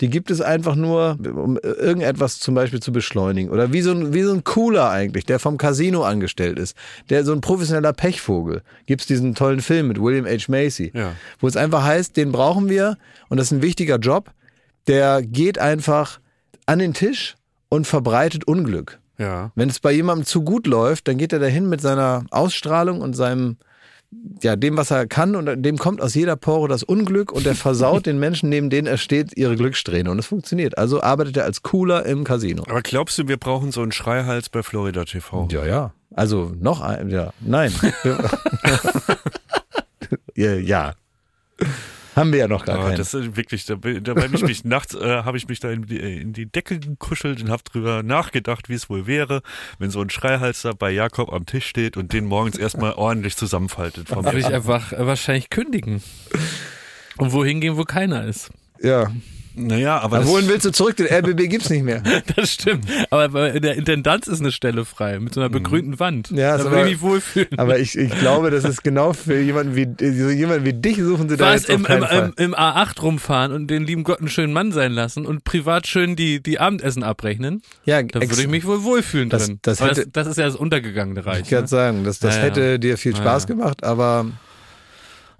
die 0.00 0.08
gibt 0.08 0.30
es 0.30 0.40
einfach 0.40 0.76
nur, 0.76 1.18
um 1.22 1.58
irgendetwas 1.58 2.38
zum 2.38 2.54
Beispiel 2.54 2.80
zu 2.80 2.92
beschleunigen. 2.92 3.50
Oder 3.50 3.72
wie 3.72 3.82
so 3.82 3.90
ein, 3.92 4.14
wie 4.14 4.22
so 4.22 4.32
ein 4.32 4.44
Cooler 4.44 4.90
eigentlich, 4.90 5.26
der 5.26 5.38
vom 5.38 5.58
Casino 5.58 6.02
angestellt 6.02 6.58
ist. 6.58 6.76
Der 7.10 7.24
so 7.24 7.32
ein 7.32 7.40
professioneller 7.40 7.92
Pechvogel. 7.92 8.62
Gibt 8.86 9.02
es 9.02 9.06
diesen 9.06 9.34
tollen 9.34 9.60
Film 9.60 9.88
mit 9.88 10.00
William 10.00 10.26
H. 10.26 10.46
Macy, 10.48 10.90
Ja. 10.94 11.12
wo 11.38 11.46
es 11.48 11.56
einfach 11.56 11.84
heißt, 11.84 12.16
den 12.16 12.32
brauchen 12.32 12.68
wir 12.68 12.96
und 13.28 13.36
das 13.36 13.48
ist 13.48 13.52
ein 13.52 13.62
wichtiger 13.62 13.96
Job. 13.98 14.30
Der 14.86 15.22
geht 15.22 15.58
einfach 15.58 16.20
an 16.66 16.78
den 16.78 16.94
Tisch 16.94 17.34
und 17.68 17.86
verbreitet 17.86 18.44
Unglück. 18.44 18.98
Ja. 19.18 19.52
Wenn 19.54 19.68
es 19.68 19.80
bei 19.80 19.92
jemandem 19.92 20.24
zu 20.24 20.42
gut 20.42 20.66
läuft, 20.66 21.06
dann 21.08 21.18
geht 21.18 21.32
er 21.34 21.38
dahin 21.40 21.68
mit 21.68 21.82
seiner 21.82 22.24
Ausstrahlung 22.30 23.02
und 23.02 23.14
seinem, 23.14 23.58
ja, 24.42 24.56
dem, 24.56 24.76
was 24.76 24.90
er 24.90 25.06
kann 25.06 25.36
und 25.36 25.62
dem 25.62 25.78
kommt 25.78 26.00
aus 26.00 26.14
jeder 26.14 26.36
Pore 26.36 26.68
das 26.68 26.82
Unglück 26.82 27.32
und 27.32 27.46
er 27.46 27.54
versaut 27.54 28.06
den 28.10 28.18
Menschen, 28.18 28.48
neben 28.48 28.70
denen 28.70 28.86
er 28.86 28.98
steht, 28.98 29.36
ihre 29.36 29.56
Glückssträhne 29.56 30.10
und 30.10 30.18
es 30.18 30.26
funktioniert. 30.26 30.78
Also 30.78 31.02
arbeitet 31.02 31.36
er 31.36 31.44
als 31.44 31.62
Cooler 31.62 32.06
im 32.06 32.24
Casino. 32.24 32.64
Aber 32.68 32.82
glaubst 32.82 33.18
du, 33.18 33.28
wir 33.28 33.36
brauchen 33.36 33.72
so 33.72 33.82
einen 33.82 33.92
Schreihals 33.92 34.48
bei 34.48 34.62
Florida 34.62 35.04
TV? 35.04 35.48
Ja, 35.50 35.64
ja. 35.64 35.92
Also 36.14 36.52
noch 36.58 36.80
ein, 36.80 37.10
ja, 37.10 37.32
nein. 37.40 37.72
ja, 40.34 40.54
ja. 40.54 40.94
Haben 42.20 42.32
wir 42.32 42.40
ja 42.40 42.48
noch 42.48 42.66
gar 42.66 42.76
Aber 42.76 42.88
keinen. 42.88 42.98
das 42.98 43.14
ist 43.14 43.36
wirklich, 43.36 43.64
da, 43.64 43.76
da 43.76 44.14
habe 44.14 44.36
ich 44.36 44.42
mich 44.42 44.64
nachts, 44.66 44.94
äh, 44.94 45.22
habe 45.22 45.38
ich 45.38 45.48
mich 45.48 45.58
da 45.58 45.70
in 45.70 45.86
die, 45.86 45.98
in 45.98 46.32
die 46.34 46.44
Decke 46.46 46.78
gekuschelt 46.78 47.42
und 47.42 47.50
habe 47.50 47.62
drüber 47.64 48.02
nachgedacht, 48.02 48.68
wie 48.68 48.74
es 48.74 48.90
wohl 48.90 49.06
wäre, 49.06 49.40
wenn 49.78 49.90
so 49.90 50.02
ein 50.02 50.10
Schreihals 50.10 50.62
da 50.62 50.72
bei 50.72 50.90
Jakob 50.90 51.32
am 51.32 51.46
Tisch 51.46 51.66
steht 51.66 51.96
und 51.96 52.12
den 52.12 52.26
morgens 52.26 52.58
erstmal 52.58 52.92
ordentlich 52.92 53.36
zusammenfaltet. 53.36 54.10
Würde 54.14 54.38
ich 54.38 54.46
einfach 54.46 54.92
äh, 54.92 55.06
wahrscheinlich 55.06 55.48
kündigen. 55.48 56.02
Und 57.16 57.32
wohin 57.32 57.60
gehen, 57.60 57.76
wo 57.76 57.84
keiner 57.84 58.24
ist. 58.24 58.50
Ja. 58.82 59.10
Naja, 59.54 59.98
aber 60.00 60.18
das, 60.18 60.28
wohin 60.28 60.48
willst 60.48 60.64
du 60.64 60.70
zurück? 60.70 60.96
Den 60.96 61.06
RBB 61.06 61.48
gibt's 61.50 61.70
nicht 61.70 61.82
mehr. 61.84 62.02
Das 62.36 62.52
stimmt. 62.52 62.86
Aber 63.10 63.28
bei 63.30 63.50
in 63.50 63.62
der 63.62 63.74
Intendanz 63.76 64.26
ist 64.26 64.40
eine 64.40 64.52
Stelle 64.52 64.84
frei 64.84 65.18
mit 65.18 65.34
so 65.34 65.40
einer 65.40 65.50
begrünten 65.50 65.98
Wand. 65.98 66.30
Ja, 66.30 66.56
da 66.56 66.64
aber- 66.66 66.84
ich 66.86 66.92
mich 66.92 67.00
wohlfühlen. 67.00 67.58
Aber 67.58 67.78
ich, 67.78 67.96
ich 67.98 68.10
glaube, 68.18 68.50
das 68.50 68.64
ist 68.64 68.82
genau 68.84 69.12
für 69.12 69.40
jemanden 69.40 69.76
wie, 69.76 69.86
so 69.98 70.28
jemanden 70.30 70.64
wie 70.64 70.72
dich 70.72 70.96
suchen 70.98 71.28
sie 71.28 71.36
da 71.36 71.46
Was 71.46 71.62
jetzt 71.62 71.70
auf 71.70 71.76
im, 71.78 71.82
keinen 71.84 72.02
im, 72.02 72.08
Fall. 72.08 72.32
im, 72.36 72.44
im 72.44 72.54
A8 72.54 73.00
rumfahren 73.00 73.52
und 73.52 73.66
den 73.68 73.84
lieben 73.84 74.04
Gott 74.04 74.20
einen 74.20 74.28
schönen 74.28 74.52
Mann 74.52 74.72
sein 74.72 74.92
lassen 74.92 75.26
und 75.26 75.44
privat 75.44 75.86
schön 75.86 76.16
die, 76.16 76.42
die 76.42 76.58
Abendessen 76.60 77.02
abrechnen, 77.02 77.62
ja, 77.84 78.02
da 78.02 78.20
würde 78.20 78.40
ich 78.40 78.48
mich 78.48 78.64
wohl 78.66 78.84
wohlfühlen 78.84 79.28
Das- 79.30 79.46
drin. 79.46 79.58
das 79.62 79.80
hätte- 79.80 80.04
das, 80.06 80.12
das 80.12 80.26
ist 80.28 80.38
ja 80.38 80.46
das 80.46 80.56
untergegangene 80.56 81.26
Reich. 81.26 81.40
Ich 81.42 81.50
kann 81.50 81.62
Ne? 81.62 81.68
sagen, 81.68 82.04
das, 82.04 82.18
das 82.20 82.36
Ja, 82.36 82.40
ja. 82.42 82.46
hätte 82.48 82.78
dir 82.78 82.96
viel 82.98 83.12
Ja, 83.12 83.18
Spaß 83.18 83.42
ja. 83.44 83.48
gemacht, 83.48 83.84
aber 83.84 84.26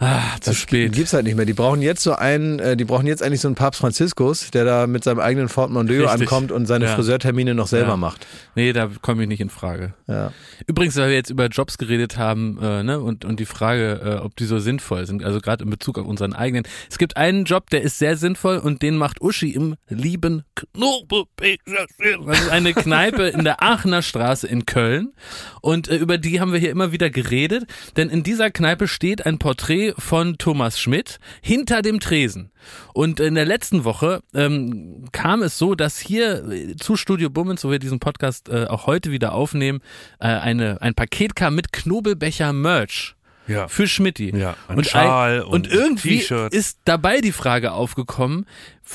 Ah, 0.02 0.22
zu 0.40 0.50
das 0.50 0.56
spät. 0.56 0.92
gibt's 0.92 1.12
halt 1.12 1.24
nicht 1.24 1.36
mehr. 1.36 1.44
Die 1.44 1.52
brauchen 1.52 1.82
jetzt 1.82 2.02
so 2.02 2.14
einen, 2.14 2.58
äh, 2.58 2.74
die 2.74 2.86
brauchen 2.86 3.06
jetzt 3.06 3.22
eigentlich 3.22 3.42
so 3.42 3.48
einen 3.48 3.54
Papst 3.54 3.80
Franziskus, 3.82 4.50
der 4.50 4.64
da 4.64 4.86
mit 4.86 5.04
seinem 5.04 5.20
eigenen 5.20 5.50
Fort 5.50 5.70
Mondeo 5.70 6.04
Richtig. 6.04 6.22
ankommt 6.22 6.52
und 6.52 6.64
seine 6.64 6.86
Ja. 6.86 6.94
Friseurtermine 6.94 7.54
noch 7.54 7.66
selber 7.66 7.90
Ja. 7.90 7.96
macht. 7.98 8.26
Nee, 8.54 8.72
da 8.72 8.88
komme 9.02 9.22
ich 9.24 9.28
nicht 9.28 9.40
in 9.42 9.50
Frage. 9.50 9.92
Ja. 10.06 10.32
Übrigens, 10.66 10.96
weil 10.96 11.08
wir 11.10 11.14
jetzt 11.16 11.28
über 11.28 11.46
Jobs 11.48 11.76
geredet 11.76 12.16
haben 12.16 12.58
äh, 12.62 12.82
ne, 12.82 12.98
und, 12.98 13.26
und 13.26 13.40
die 13.40 13.44
Frage, 13.44 14.00
äh, 14.02 14.24
ob 14.24 14.36
die 14.36 14.46
so 14.46 14.58
sinnvoll 14.58 15.06
sind, 15.06 15.22
also 15.22 15.38
gerade 15.38 15.64
in 15.64 15.70
Bezug 15.70 15.98
auf 15.98 16.06
unseren 16.06 16.32
eigenen. 16.32 16.64
Es 16.90 16.96
gibt 16.96 17.18
einen 17.18 17.44
Job, 17.44 17.68
der 17.68 17.82
ist 17.82 17.98
sehr 17.98 18.16
sinnvoll 18.16 18.56
und 18.56 18.80
den 18.80 18.96
macht 18.96 19.20
Uschi 19.20 19.50
im 19.50 19.74
lieben 19.90 20.44
Knobelbecher. 20.54 21.86
Das 22.26 22.40
ist 22.40 22.48
eine 22.50 22.72
Kneipe 22.72 23.24
in 23.28 23.44
der 23.44 23.62
Aachener 23.62 24.00
Straße 24.02 24.46
in 24.46 24.64
Köln 24.66 25.12
und 25.60 25.88
äh, 25.88 25.96
über 25.96 26.16
die 26.18 26.40
haben 26.40 26.52
wir 26.52 26.58
hier 26.58 26.70
immer 26.70 26.90
wieder 26.92 27.10
geredet, 27.10 27.64
denn 27.96 28.08
in 28.08 28.22
dieser 28.22 28.50
Kneipe 28.50 28.88
steht 28.88 29.26
ein 29.26 29.38
Porträt 29.38 29.89
von 29.98 30.38
Thomas 30.38 30.80
Schmidt 30.80 31.18
hinter 31.42 31.82
dem 31.82 32.00
Tresen. 32.00 32.50
Und 32.92 33.20
in 33.20 33.34
der 33.34 33.44
letzten 33.44 33.84
Woche 33.84 34.20
ähm, 34.34 35.06
kam 35.12 35.42
es 35.42 35.58
so, 35.58 35.74
dass 35.74 35.98
hier 35.98 36.48
äh, 36.50 36.76
zu 36.76 36.96
Studio 36.96 37.30
Bummens, 37.30 37.64
wo 37.64 37.70
wir 37.70 37.78
diesen 37.78 38.00
Podcast 38.00 38.48
äh, 38.48 38.66
auch 38.66 38.86
heute 38.86 39.10
wieder 39.10 39.32
aufnehmen, 39.32 39.80
äh, 40.18 40.26
eine, 40.26 40.80
ein 40.82 40.94
Paket 40.94 41.34
kam 41.34 41.54
mit 41.54 41.72
Knobelbecher 41.72 42.52
Merch 42.52 43.14
ja. 43.50 43.68
für 43.68 43.86
Schmidti. 43.86 44.36
Ja, 44.36 44.56
und, 44.68 44.86
Schal 44.86 45.42
und 45.42 45.52
und 45.52 45.72
irgendwie 45.72 46.24
ist 46.50 46.78
dabei 46.84 47.20
die 47.20 47.32
Frage 47.32 47.72
aufgekommen, 47.72 48.46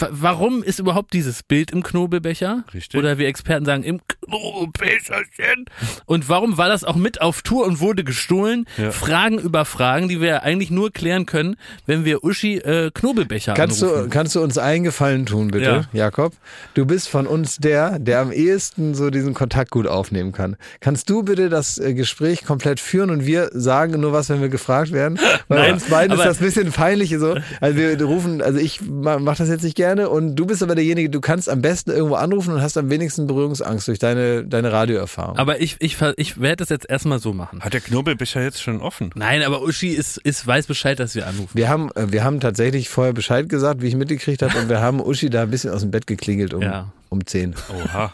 warum 0.09 0.63
ist 0.63 0.79
überhaupt 0.79 1.13
dieses 1.13 1.43
Bild 1.43 1.71
im 1.71 1.83
Knobelbecher? 1.83 2.63
Richtig. 2.73 2.99
Oder 2.99 3.17
wie 3.17 3.25
Experten 3.25 3.65
sagen, 3.65 3.83
im 3.83 4.01
Knobelbecherchen. 4.07 5.65
Und 6.05 6.29
warum 6.29 6.57
war 6.57 6.67
das 6.67 6.83
auch 6.83 6.95
mit 6.95 7.21
auf 7.21 7.41
Tour 7.41 7.65
und 7.65 7.79
wurde 7.79 8.03
gestohlen? 8.03 8.65
Ja. 8.77 8.91
Fragen 8.91 9.39
über 9.39 9.65
Fragen, 9.65 10.07
die 10.09 10.21
wir 10.21 10.43
eigentlich 10.43 10.71
nur 10.71 10.91
klären 10.91 11.25
können, 11.25 11.55
wenn 11.85 12.05
wir 12.05 12.23
Uschi 12.23 12.57
äh, 12.57 12.91
Knobelbecher 12.93 13.53
Kannst 13.53 13.81
du, 13.81 13.87
anrufen. 13.87 14.09
kannst 14.09 14.35
du 14.35 14.41
uns 14.41 14.57
einen 14.57 14.83
Gefallen 14.83 15.25
tun, 15.25 15.49
bitte, 15.49 15.87
Jakob? 15.93 16.33
Du 16.73 16.85
bist 16.85 17.09
von 17.09 17.27
uns 17.27 17.57
der, 17.57 17.99
der 17.99 18.19
am 18.19 18.31
ehesten 18.31 18.95
so 18.95 19.09
diesen 19.09 19.33
Kontakt 19.33 19.71
gut 19.71 19.87
aufnehmen 19.87 20.31
kann. 20.31 20.55
Kannst 20.79 21.09
du 21.09 21.23
bitte 21.23 21.49
das 21.49 21.77
äh, 21.77 21.93
Gespräch 21.93 22.43
komplett 22.45 22.79
führen 22.79 23.09
und 23.09 23.25
wir 23.25 23.49
sagen 23.53 23.99
nur 23.99 24.11
was, 24.11 24.29
wenn 24.29 24.41
wir 24.41 24.49
gefragt 24.49 24.91
werden? 24.91 25.19
Weil 25.47 25.59
Nein, 25.59 25.73
uns 25.73 25.85
beiden 25.85 26.17
ist 26.17 26.25
das 26.25 26.39
ein 26.39 26.45
bisschen 26.45 26.71
peinlich 26.71 27.15
so. 27.17 27.35
Also 27.61 27.77
wir 27.77 28.01
rufen, 28.03 28.41
also 28.41 28.59
ich 28.59 28.81
ma- 28.81 29.19
mach 29.19 29.37
das 29.37 29.49
jetzt 29.49 29.63
nicht 29.63 29.75
gerne 29.75 29.84
und 29.93 30.35
du 30.35 30.45
bist 30.45 30.63
aber 30.63 30.75
derjenige, 30.75 31.09
du 31.09 31.21
kannst 31.21 31.49
am 31.49 31.61
besten 31.61 31.91
irgendwo 31.91 32.15
anrufen 32.15 32.53
und 32.53 32.61
hast 32.61 32.77
am 32.77 32.89
wenigsten 32.89 33.27
Berührungsangst 33.27 33.87
durch 33.87 33.99
deine, 33.99 34.43
deine 34.45 34.71
Radioerfahrung. 34.71 35.37
Aber 35.37 35.61
ich, 35.61 35.77
ich, 35.79 35.97
ich 36.17 36.41
werde 36.41 36.57
das 36.57 36.69
jetzt 36.69 36.89
erstmal 36.89 37.19
so 37.19 37.33
machen. 37.33 37.61
Hat 37.61 37.73
der 37.73 37.81
Knobelbecher 37.81 38.41
jetzt 38.41 38.61
schon 38.61 38.81
offen? 38.81 39.11
Nein, 39.15 39.43
aber 39.43 39.61
Uschi 39.61 39.89
ist, 39.89 40.17
ist, 40.17 40.45
weiß 40.45 40.67
Bescheid, 40.67 40.99
dass 40.99 41.15
wir 41.15 41.27
anrufen. 41.27 41.51
wir 41.53 41.69
haben, 41.69 41.89
äh, 41.95 42.11
wir 42.11 42.23
haben 42.23 42.39
tatsächlich 42.39 42.89
vorher 42.89 43.13
Bescheid 43.13 43.47
gesagt, 43.49 43.81
wie 43.81 43.87
ich 43.87 43.95
mitgekriegt 43.95 44.41
habe 44.41 44.57
und 44.57 44.69
wir 44.69 44.81
haben 44.81 44.99
Uschi 44.99 45.29
da 45.29 45.43
ein 45.43 45.51
bisschen 45.51 45.71
aus 45.71 45.81
dem 45.81 45.91
Bett 45.91 46.07
geklingelt 46.07 46.53
um, 46.53 46.61
Ja. 46.61 46.91
Um 47.15 47.25
10. 47.25 47.55
Oha. 47.69 48.11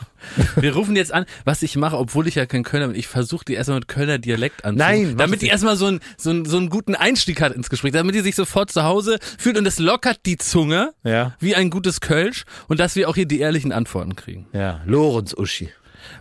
Wir 0.56 0.74
rufen 0.76 0.96
jetzt 0.96 1.12
an, 1.14 1.26
was 1.46 1.62
ich 1.64 1.76
mache, 1.76 1.98
obwohl 1.98 2.28
ich 2.28 2.36
ja 2.36 2.46
kein 2.46 2.64
Kölner 2.64 2.88
bin. 2.88 2.96
Ich 2.96 3.08
versuche 3.08 3.44
die 3.46 3.54
erstmal 3.54 3.80
mit 3.80 3.88
Kölner 3.88 4.18
Dialekt 4.20 4.64
anzurufen. 4.64 4.78
Nein, 5.08 5.18
damit 5.18 5.34
das 5.36 5.40
die 5.40 5.46
nicht. 5.46 5.52
erstmal 5.52 5.76
so, 5.76 5.88
ein, 5.88 6.00
so, 6.18 6.30
ein, 6.32 6.46
so 6.46 6.58
einen 6.58 6.70
guten 6.70 6.96
Einstieg 6.96 7.42
hat 7.42 7.54
ins 7.54 7.70
Gespräch, 7.70 7.92
damit 7.92 8.16
die 8.16 8.22
sich 8.22 8.36
sofort 8.36 8.72
zu 8.72 8.84
Hause 8.84 9.18
fühlt 9.38 9.58
und 9.58 9.66
es 9.66 9.80
lockert 9.80 10.20
die 10.26 10.38
Zunge 10.38 10.94
Ja. 11.04 11.36
wie 11.40 11.56
ein 11.56 11.70
gutes 11.70 12.00
Kölsch 12.02 12.46
und 12.68 12.80
dass 12.80 12.96
wir 12.96 13.10
auch 13.10 13.16
hier 13.16 13.26
die 13.26 13.40
ehrlichen 13.40 13.72
Antworten 13.72 14.16
kriegen. 14.16 14.48
Ja, 14.54 14.82
Lorenz 14.86 15.34
Uschi. 15.34 15.70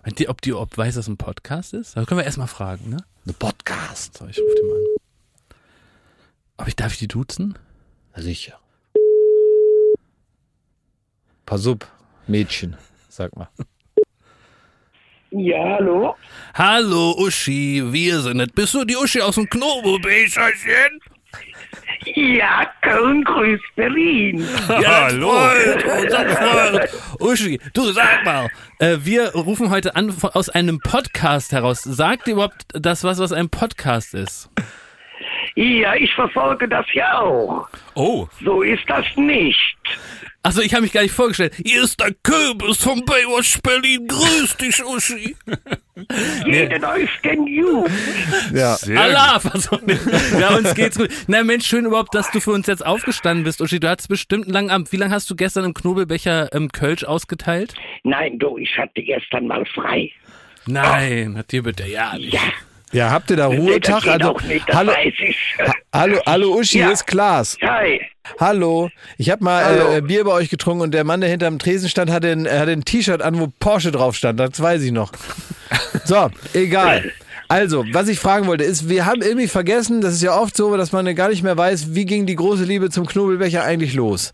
Wenn 0.02 0.14
die, 0.14 0.28
ob 0.28 0.40
die 0.42 0.52
ob 0.52 0.76
weiß, 0.76 0.94
dass 0.94 1.08
ein 1.08 1.16
Podcast 1.16 1.74
ist? 1.74 1.96
Da 1.96 2.04
können 2.04 2.18
wir 2.20 2.24
erstmal 2.24 2.48
fragen, 2.48 2.90
ne? 2.90 2.98
The 3.26 3.32
Podcast. 3.32 4.16
So, 4.18 4.26
ich 4.26 4.38
rufe 4.38 4.54
die 4.56 4.66
mal 4.66 4.76
an. 4.76 5.56
Ob 6.58 6.68
ich, 6.68 6.76
darf 6.76 6.92
ich 6.92 6.98
die 6.98 7.08
duzen? 7.08 7.58
Sicher. 8.16 8.58
Pass 11.46 11.66
up, 11.66 11.86
Mädchen, 12.34 12.76
sag 13.08 13.34
mal. 13.36 13.48
Ja, 15.32 15.76
hallo? 15.78 16.16
Hallo 16.54 17.14
Uschi, 17.18 17.82
wir 17.92 18.20
sind 18.20 18.40
es. 18.40 18.48
Bist 18.52 18.74
du 18.74 18.84
die 18.84 18.96
Uschi 18.96 19.20
aus 19.20 19.34
dem 19.34 19.48
Knobelbecherchen? 19.50 21.00
Ja, 22.14 22.66
Köln 22.82 23.22
grüßt 23.24 23.62
Berlin. 23.76 24.44
Ja, 24.68 25.04
Hallo. 25.04 25.30
Freund. 25.30 26.88
Uschi, 27.20 27.60
du 27.74 27.82
sag 27.92 28.24
mal, 28.24 28.48
äh, 28.78 28.96
wir 29.00 29.32
rufen 29.34 29.70
heute 29.70 29.94
an 29.96 30.10
von, 30.10 30.30
aus 30.30 30.48
einem 30.48 30.78
Podcast 30.80 31.52
heraus. 31.52 31.82
Sagt 31.82 32.26
dir 32.26 32.32
überhaupt 32.32 32.64
das 32.72 33.04
was, 33.04 33.18
was 33.18 33.32
ein 33.32 33.50
Podcast 33.50 34.14
ist? 34.14 34.48
Ja, 35.56 35.94
ich 35.94 36.12
verfolge 36.14 36.68
das 36.68 36.86
ja 36.94 37.20
auch. 37.20 37.68
Oh, 37.94 38.26
So 38.42 38.62
ist 38.62 38.88
das 38.88 39.04
nicht. 39.16 39.76
Also 40.42 40.62
ich 40.62 40.72
habe 40.72 40.82
mich 40.82 40.92
gar 40.92 41.02
nicht 41.02 41.12
vorgestellt. 41.12 41.52
Hier 41.64 41.82
ist 41.82 42.00
der 42.00 42.14
Kürbis 42.22 42.78
vom 42.78 43.04
Baywatch 43.04 43.60
Berlin. 43.62 44.06
Grüß 44.08 44.56
dich, 44.56 44.82
Uschi. 44.82 45.36
Jeden 46.46 46.82
euch 46.84 47.10
den 47.22 47.46
Jugend. 47.46 47.90
Ja, 48.54 48.76
Allah, 48.96 49.38
nicht. 49.84 50.00
Ja, 50.40 50.54
uns 50.56 50.74
geht's 50.74 50.96
gut. 50.96 51.10
Na 51.26 51.42
Mensch, 51.44 51.66
schön 51.66 51.84
überhaupt, 51.84 52.14
dass 52.14 52.30
du 52.30 52.40
für 52.40 52.52
uns 52.52 52.66
jetzt 52.68 52.84
aufgestanden 52.86 53.44
bist, 53.44 53.60
Uschi. 53.60 53.80
Du 53.80 53.88
hattest 53.90 54.08
bestimmt 54.08 54.44
einen 54.46 54.54
langen 54.54 54.70
Abend. 54.70 54.90
Wie 54.92 54.96
lange 54.96 55.12
hast 55.14 55.28
du 55.28 55.36
gestern 55.36 55.64
im 55.66 55.74
Knobelbecher 55.74 56.48
ähm, 56.54 56.72
Kölsch 56.72 57.04
ausgeteilt? 57.04 57.74
Nein, 58.02 58.38
du, 58.38 58.56
ich 58.56 58.76
hatte 58.78 59.02
gestern 59.02 59.46
mal 59.46 59.66
frei. 59.66 60.10
Nein, 60.66 61.36
hat 61.36 61.52
dir 61.52 61.62
bitte 61.62 61.86
ja 61.86 62.16
nicht. 62.16 62.32
Ja, 62.32 62.40
ja 62.92 63.10
habt 63.10 63.30
ihr 63.30 63.36
da 63.36 63.48
nee, 63.48 63.56
das 63.56 63.64
Ruhetag? 63.66 64.02
geht 64.04 64.12
Also, 64.12 64.34
auch 64.36 64.42
nicht, 64.42 64.66
das 64.68 64.76
hallo, 64.76 64.92
weiß 64.92 65.14
ich. 65.18 65.36
ha- 65.58 65.74
hallo, 65.94 66.18
hallo 66.24 66.54
Uschi, 66.58 66.78
Ja. 66.78 66.84
hier 66.86 66.92
ist 66.94 67.06
Klaas. 67.06 67.58
Hi. 67.62 68.00
Hallo, 68.38 68.90
ich 69.18 69.30
habe 69.30 69.42
mal 69.42 69.96
äh, 69.96 70.00
Bier 70.02 70.24
bei 70.24 70.32
euch 70.32 70.50
getrunken 70.50 70.82
und 70.82 70.92
der 70.92 71.04
Mann, 71.04 71.20
der 71.20 71.30
hinterm 71.30 71.58
Tresen 71.58 71.88
stand, 71.88 72.10
hatte 72.10 72.30
ein, 72.30 72.46
hatte 72.46 72.70
ein 72.70 72.84
T-Shirt 72.84 73.22
an, 73.22 73.38
wo 73.40 73.48
Porsche 73.58 73.92
drauf 73.92 74.14
stand. 74.14 74.38
Das 74.38 74.60
weiß 74.60 74.82
ich 74.82 74.92
noch. 74.92 75.12
So, 76.04 76.30
egal. 76.54 77.12
Also, 77.50 77.84
was 77.90 78.06
ich 78.06 78.20
fragen 78.20 78.46
wollte, 78.46 78.62
ist, 78.62 78.88
wir 78.88 79.06
haben 79.06 79.22
irgendwie 79.22 79.48
vergessen, 79.48 80.00
das 80.00 80.14
ist 80.14 80.22
ja 80.22 80.38
oft 80.38 80.56
so, 80.56 80.76
dass 80.76 80.92
man 80.92 81.12
gar 81.16 81.30
nicht 81.30 81.42
mehr 81.42 81.56
weiß, 81.56 81.96
wie 81.96 82.06
ging 82.06 82.24
die 82.24 82.36
große 82.36 82.62
Liebe 82.62 82.90
zum 82.90 83.06
Knobelbecher 83.06 83.64
eigentlich 83.64 83.94
los. 83.94 84.32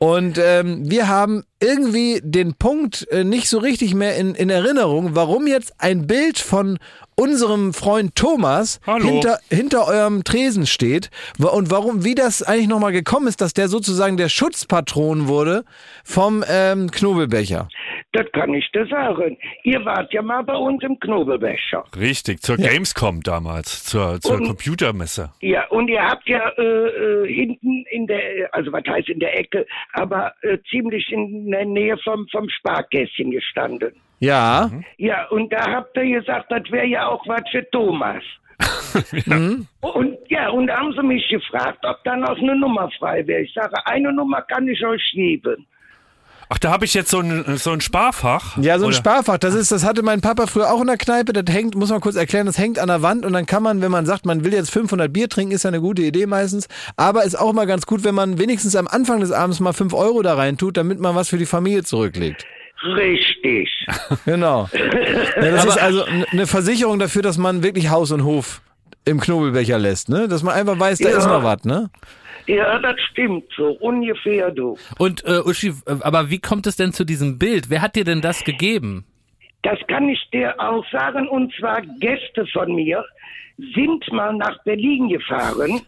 Und 0.00 0.36
ähm, 0.42 0.90
wir 0.90 1.06
haben 1.06 1.44
irgendwie 1.60 2.20
den 2.24 2.54
Punkt 2.54 3.06
äh, 3.12 3.22
nicht 3.22 3.48
so 3.48 3.58
richtig 3.58 3.94
mehr 3.94 4.16
in, 4.16 4.34
in 4.34 4.50
Erinnerung, 4.50 5.14
warum 5.14 5.46
jetzt 5.46 5.74
ein 5.78 6.08
Bild 6.08 6.40
von 6.40 6.78
unserem 7.14 7.72
Freund 7.72 8.16
Thomas 8.16 8.80
Hallo. 8.84 9.06
hinter, 9.06 9.38
hinter 9.48 9.86
eurem 9.86 10.24
Tresen 10.24 10.66
steht 10.66 11.10
und 11.38 11.70
warum, 11.70 12.04
wie 12.04 12.16
das 12.16 12.42
eigentlich 12.42 12.66
nochmal 12.66 12.92
gekommen 12.92 13.28
ist, 13.28 13.40
dass 13.40 13.54
der 13.54 13.68
sozusagen 13.68 14.16
der 14.16 14.28
Schutzpatron 14.28 15.28
wurde 15.28 15.64
vom 16.04 16.44
ähm, 16.48 16.90
Knobelbecher. 16.90 17.68
Das 18.12 18.24
kann 18.32 18.54
ich 18.54 18.70
dir 18.72 18.86
sagen. 18.86 19.36
Ihr 19.64 19.84
wart 19.84 20.10
ja 20.12 20.22
mal 20.22 20.42
bei 20.42 20.54
uns 20.56 20.82
im 20.82 20.98
Knobelbecher. 21.00 21.84
richtig. 21.98 22.40
Zur 22.40 22.56
Gamescom 22.56 23.22
damals, 23.22 23.84
zur, 23.84 24.20
zur 24.20 24.36
Und- 24.36 24.46
Computermesse. 24.46 25.32
Ja, 25.40 25.66
und 25.68 25.88
ihr 25.88 26.02
habt 26.02 26.26
ja 26.28 26.48
äh, 26.56 26.62
äh, 26.62 27.26
hinten 27.34 27.84
in 27.90 28.06
der, 28.06 28.48
also 28.52 28.72
was 28.72 28.84
heißt 28.88 29.08
in 29.10 29.20
der 29.20 29.38
Ecke, 29.38 29.66
aber 29.92 30.32
äh, 30.42 30.56
ziemlich 30.70 31.10
in 31.12 31.50
der 31.50 31.66
Nähe 31.66 31.98
vom, 31.98 32.26
vom 32.30 32.48
Sparkästchen 32.48 33.30
gestanden. 33.32 33.92
Ja, 34.20 34.70
Ja, 34.96 35.26
und 35.28 35.52
da 35.52 35.60
habt 35.70 35.94
ihr 35.98 36.20
gesagt, 36.20 36.50
das 36.50 36.62
wäre 36.70 36.86
ja 36.86 37.06
auch 37.08 37.26
was 37.26 37.42
für 37.50 37.68
Thomas. 37.70 38.22
Und 39.82 40.16
ja, 40.28 40.48
und 40.48 40.66
da 40.68 40.78
haben 40.78 40.92
sie 40.94 41.02
mich 41.02 41.28
gefragt, 41.28 41.84
ob 41.84 42.02
da 42.04 42.16
noch 42.16 42.38
eine 42.38 42.56
Nummer 42.56 42.90
frei 42.98 43.26
wäre. 43.26 43.42
Ich 43.42 43.52
sage, 43.52 43.74
eine 43.86 44.10
Nummer 44.12 44.40
kann 44.42 44.66
ich 44.68 44.82
euch 44.84 45.02
geben. 45.12 45.66
Ach, 46.48 46.58
da 46.58 46.70
habe 46.70 46.84
ich 46.84 46.94
jetzt 46.94 47.10
so 47.10 47.18
ein, 47.18 47.56
so 47.58 47.72
ein 47.72 47.80
Sparfach. 47.80 48.56
ja, 48.58 48.78
so 48.78 48.84
ein 48.84 48.88
Oder- 48.88 48.96
Sparfach, 48.96 49.38
das 49.38 49.54
ist, 49.54 49.72
das 49.72 49.84
hatte 49.84 50.02
mein 50.02 50.20
Papa 50.20 50.46
früher 50.46 50.72
auch 50.72 50.80
in 50.80 50.86
der 50.86 50.96
Kneipe, 50.96 51.32
das 51.32 51.52
hängt, 51.52 51.74
muss 51.74 51.90
man 51.90 52.00
kurz 52.00 52.14
erklären, 52.14 52.46
das 52.46 52.56
hängt 52.56 52.78
an 52.78 52.86
der 52.86 53.02
Wand 53.02 53.26
und 53.26 53.32
dann 53.32 53.46
kann 53.46 53.64
man, 53.64 53.82
wenn 53.82 53.90
man 53.90 54.06
sagt, 54.06 54.26
man 54.26 54.44
will 54.44 54.52
jetzt 54.54 54.70
500 54.70 55.12
Bier 55.12 55.28
trinken, 55.28 55.52
ist 55.52 55.64
ja 55.64 55.68
eine 55.68 55.80
gute 55.80 56.02
Idee 56.02 56.26
meistens, 56.26 56.68
aber 56.96 57.24
ist 57.24 57.36
auch 57.36 57.52
mal 57.52 57.66
ganz 57.66 57.84
gut, 57.86 58.04
wenn 58.04 58.14
man 58.14 58.38
wenigstens 58.38 58.76
am 58.76 58.86
Anfang 58.86 59.20
des 59.20 59.32
Abends 59.32 59.58
mal 59.58 59.72
5 59.72 59.92
Euro 59.92 60.22
da 60.22 60.34
rein 60.34 60.56
tut, 60.56 60.76
damit 60.76 61.00
man 61.00 61.16
was 61.16 61.28
für 61.28 61.38
die 61.38 61.46
Familie 61.46 61.82
zurücklegt. 61.82 62.44
Richtig. 62.84 63.68
Genau. 64.24 64.68
Ja, 65.36 65.50
das 65.50 65.64
ist 65.64 65.78
also 65.82 66.04
eine 66.30 66.46
Versicherung 66.46 66.98
dafür, 66.98 67.22
dass 67.22 67.36
man 67.38 67.62
wirklich 67.62 67.90
Haus 67.90 68.10
und 68.12 68.24
Hof 68.24 68.60
im 69.04 69.20
Knobelbecher 69.20 69.78
lässt, 69.78 70.08
ne? 70.08 70.28
Dass 70.28 70.42
man 70.42 70.54
einfach 70.54 70.78
weiß, 70.78 70.98
da 70.98 71.10
Ja. 71.10 71.18
ist 71.18 71.26
noch 71.26 71.42
was, 71.44 71.64
ne? 71.64 71.90
Ja, 72.46 72.78
das 72.78 72.96
stimmt 73.10 73.44
so, 73.56 73.70
ungefähr 73.80 74.50
du. 74.50 74.78
Und 74.98 75.24
äh, 75.24 75.40
Uschi, 75.44 75.72
aber 75.86 76.30
wie 76.30 76.38
kommt 76.38 76.66
es 76.66 76.76
denn 76.76 76.92
zu 76.92 77.04
diesem 77.04 77.38
Bild? 77.38 77.70
Wer 77.70 77.82
hat 77.82 77.96
dir 77.96 78.04
denn 78.04 78.20
das 78.20 78.44
gegeben? 78.44 79.04
Das 79.62 79.78
kann 79.88 80.08
ich 80.08 80.20
dir 80.32 80.54
auch 80.60 80.84
sagen, 80.92 81.28
und 81.28 81.52
zwar 81.58 81.82
Gäste 81.98 82.46
von 82.52 82.74
mir 82.74 83.04
sind 83.74 84.12
mal 84.12 84.34
nach 84.34 84.62
Berlin 84.64 85.08
gefahren 85.08 85.80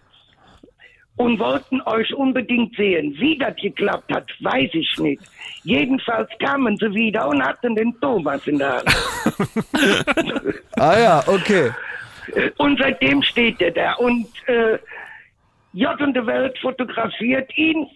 und 1.17 1.39
wollten 1.39 1.81
euch 1.83 2.13
unbedingt 2.15 2.75
sehen. 2.77 3.15
Wie 3.19 3.37
das 3.37 3.55
geklappt 3.57 4.13
hat, 4.13 4.27
weiß 4.41 4.71
ich 4.73 4.99
nicht. 4.99 5.23
Jedenfalls 5.65 6.31
kamen 6.39 6.77
sie 6.77 6.93
wieder 6.95 7.29
und 7.29 7.45
hatten 7.45 7.75
den 7.75 7.95
Thomas 8.01 8.47
in 8.47 8.59
der 8.59 8.79
Hand. 8.79 8.97
Ah 10.77 10.97
ja, 10.97 11.25
okay. 11.27 11.73
Und 12.59 12.79
seitdem 12.79 13.21
steht 13.23 13.61
er 13.61 13.73
da. 13.73 13.95
Und 13.95 14.29
äh, 14.47 14.79
J 15.73 16.01
und 16.01 16.15
die 16.17 16.27
Welt 16.27 16.59
fotografiert 16.61 17.51
ihn. 17.57 17.87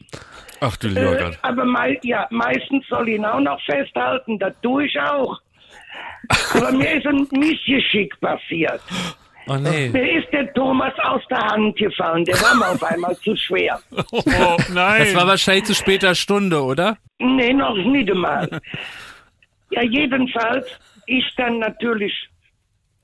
Ach 0.61 0.77
du 0.77 0.89
lieber 0.89 1.19
Äh, 1.19 1.23
Gott. 1.25 1.39
aber 1.43 1.65
mei 1.65 1.99
ja, 2.03 2.27
meistens 2.31 2.87
soll 2.89 3.09
ihn 3.09 3.25
auch 3.25 3.41
noch 3.41 3.61
festhalten. 3.65 4.39
Das 4.39 4.55
tue 4.61 4.87
ich 4.87 5.01
auch. 5.01 5.41
Aber 6.55 6.71
mir 6.73 6.93
ist 6.93 7.07
ein 7.07 7.27
Missgeschick 7.33 8.19
passiert. 8.21 8.81
Oh 9.49 9.57
nee. 9.57 9.89
Mir 9.89 10.19
ist 10.23 10.33
der 10.33 10.53
Thomas 10.55 10.93
aus 11.03 11.23
der 11.29 11.39
Hand 11.39 11.77
gefallen. 11.77 12.25
Der 12.25 12.37
war 12.37 12.55
mir 12.55 12.69
auf 12.69 12.83
einmal 12.85 13.17
zu 13.17 13.35
schwer. 13.37 13.81
Oh, 14.13 14.57
nein. 14.73 15.01
Das 15.01 15.15
war 15.17 15.27
wahrscheinlich 15.27 15.65
zu 15.65 15.75
später 15.75 16.15
Stunde, 16.15 16.63
oder? 16.63 16.97
Nee, 17.19 17.53
noch 17.53 17.75
nicht 17.77 18.09
einmal. 18.11 18.49
Ja, 19.71 19.83
jedenfalls 19.83 20.67
ist 21.07 21.33
dann 21.37 21.59
natürlich 21.59 22.13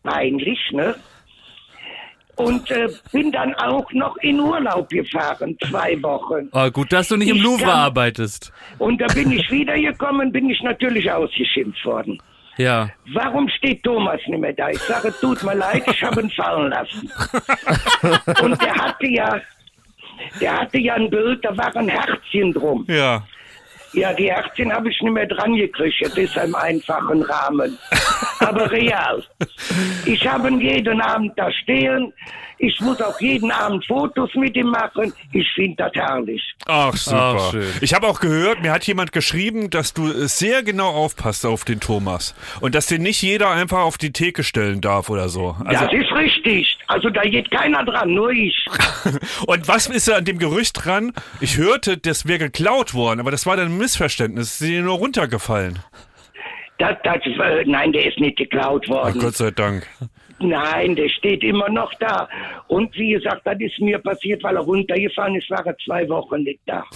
peinlich, 0.04 0.58
ne? 0.72 0.94
Und 2.38 2.70
äh, 2.70 2.88
bin 3.12 3.30
dann 3.32 3.54
auch 3.56 3.90
noch 3.92 4.16
in 4.18 4.38
Urlaub 4.40 4.88
gefahren, 4.88 5.56
zwei 5.68 6.00
Wochen. 6.02 6.48
Oh, 6.52 6.70
gut, 6.70 6.92
dass 6.92 7.08
du 7.08 7.16
nicht 7.16 7.28
im 7.30 7.40
Louvre 7.42 7.64
kann- 7.64 7.70
arbeitest. 7.78 8.52
Und 8.78 9.00
da 9.00 9.06
bin 9.08 9.30
ich 9.32 9.50
wiedergekommen, 9.50 10.30
bin 10.32 10.48
ich 10.48 10.62
natürlich 10.62 11.10
ausgeschimpft 11.10 11.84
worden. 11.84 12.20
Ja. 12.56 12.88
Warum 13.12 13.48
steht 13.48 13.82
Thomas 13.84 14.20
nicht 14.26 14.40
mehr 14.40 14.52
da? 14.52 14.68
Ich 14.70 14.80
sage, 14.80 15.12
tut 15.20 15.42
mir 15.44 15.54
leid, 15.54 15.82
ich 15.90 16.02
habe 16.02 16.22
ihn 16.22 16.30
fallen 16.30 16.70
lassen. 16.70 17.10
Und 18.42 18.60
der 18.62 18.74
hatte 18.74 19.06
ja, 19.06 19.40
der 20.40 20.58
hatte 20.60 20.78
ja 20.78 20.94
ein 20.94 21.08
Bild, 21.10 21.44
da 21.44 21.56
war 21.56 21.74
ein 21.76 21.88
Herzchen 21.88 22.52
drum. 22.52 22.84
ja. 22.88 23.22
Ja, 23.98 24.12
die 24.12 24.30
Herzchen 24.30 24.72
habe 24.72 24.90
ich 24.90 25.02
nicht 25.02 25.12
mehr 25.12 25.26
dran 25.26 25.56
gekriegt. 25.56 25.96
Das 26.00 26.16
ist 26.16 26.36
im 26.36 26.54
einfachen 26.54 27.20
Rahmen. 27.22 27.76
Aber 28.38 28.70
real. 28.70 29.24
Ich 30.04 30.24
habe 30.24 30.48
ihn 30.48 30.60
jeden 30.60 31.00
Abend 31.00 31.32
da 31.36 31.50
stehen. 31.50 32.12
Ich 32.60 32.80
muss 32.80 33.00
auch 33.00 33.20
jeden 33.20 33.52
Abend 33.52 33.86
Fotos 33.86 34.30
mit 34.34 34.56
ihm 34.56 34.66
machen. 34.66 35.12
Ich 35.32 35.46
finde 35.54 35.76
das 35.76 35.92
herrlich. 35.94 36.42
Ach, 36.66 36.94
super. 36.96 37.36
Ach, 37.38 37.50
schön. 37.52 37.72
ich 37.80 37.94
habe 37.94 38.08
auch 38.08 38.18
gehört, 38.18 38.62
mir 38.62 38.72
hat 38.72 38.84
jemand 38.84 39.12
geschrieben, 39.12 39.70
dass 39.70 39.94
du 39.94 40.10
sehr 40.26 40.64
genau 40.64 40.88
aufpasst 40.88 41.46
auf 41.46 41.64
den 41.64 41.78
Thomas. 41.78 42.34
Und 42.60 42.74
dass 42.74 42.86
den 42.86 43.02
nicht 43.02 43.22
jeder 43.22 43.50
einfach 43.50 43.78
auf 43.78 43.96
die 43.96 44.12
Theke 44.12 44.42
stellen 44.42 44.80
darf 44.80 45.08
oder 45.08 45.28
so. 45.28 45.56
Also, 45.64 45.84
das 45.84 45.92
ist 45.92 46.12
richtig. 46.12 46.78
Also 46.88 47.10
da 47.10 47.22
geht 47.22 47.50
keiner 47.50 47.84
dran, 47.84 48.14
nur 48.14 48.30
ich. 48.30 48.66
und 49.46 49.68
was 49.68 49.86
ist 49.86 50.08
da 50.08 50.16
an 50.16 50.24
dem 50.24 50.38
Gerücht 50.38 50.84
dran? 50.84 51.12
Ich 51.40 51.58
hörte, 51.58 51.96
das 51.96 52.26
wäre 52.26 52.38
geklaut 52.38 52.92
worden, 52.92 53.20
aber 53.20 53.30
das 53.30 53.46
war 53.46 53.56
dann 53.56 53.66
ein 53.66 53.78
Missverständnis. 53.88 54.48
Es 54.48 54.60
ist 54.60 54.68
dir 54.68 54.82
nur 54.82 54.98
runtergefallen. 54.98 55.78
Das, 56.76 56.96
das, 57.04 57.16
äh, 57.24 57.64
nein, 57.64 57.92
der 57.92 58.06
ist 58.06 58.20
nicht 58.20 58.36
geklaut 58.36 58.84
Ach, 58.86 58.90
worden. 58.90 59.20
Gott 59.20 59.34
sei 59.34 59.50
Dank. 59.50 59.86
Nein, 60.40 60.94
der 60.94 61.08
steht 61.08 61.42
immer 61.42 61.70
noch 61.70 61.92
da. 61.94 62.28
Und 62.68 62.94
wie 62.96 63.12
gesagt, 63.12 63.40
das 63.44 63.56
ist 63.58 63.80
mir 63.80 63.98
passiert, 63.98 64.44
weil 64.44 64.56
er 64.56 64.62
runtergefallen 64.62 65.34
ist, 65.36 65.50
war 65.50 65.66
er 65.66 65.74
zwei 65.84 66.06
Wochen 66.08 66.42
nicht 66.42 66.60
da. 66.66 66.84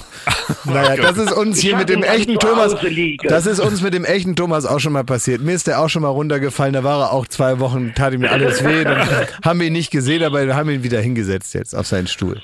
Naja, 0.64 0.96
das 0.96 1.16
ist 1.16 1.32
uns 1.32 1.58
Ich 1.58 1.64
hier 1.64 1.72
hab 1.72 1.80
mit 1.80 1.88
dem 1.88 2.02
echten 2.02 2.38
Thomas. 2.38 2.76
Das 3.22 3.46
ist 3.46 3.58
uns 3.58 3.80
mit 3.80 3.94
dem 3.94 4.04
echten 4.04 4.36
Thomas 4.36 4.66
auch 4.66 4.80
schon 4.80 4.92
mal 4.92 5.04
passiert. 5.04 5.40
Mir 5.40 5.52
ist 5.52 5.66
der 5.66 5.80
auch 5.80 5.88
schon 5.88 6.02
mal 6.02 6.08
runtergefallen. 6.08 6.74
Da 6.74 6.84
war 6.84 7.00
er 7.00 7.12
auch 7.12 7.26
zwei 7.26 7.58
Wochen, 7.58 7.94
tat 7.94 8.12
ihm 8.12 8.24
alles 8.24 8.62
weh. 8.62 8.84
Dann 8.84 9.08
haben 9.44 9.60
wir 9.60 9.68
ihn 9.68 9.72
nicht 9.72 9.90
gesehen, 9.90 10.22
aber 10.22 10.44
wir 10.44 10.54
haben 10.54 10.68
ihn 10.68 10.82
wieder 10.82 11.00
hingesetzt 11.00 11.54
jetzt 11.54 11.74
auf 11.74 11.86
seinen 11.86 12.06
Stuhl. 12.06 12.42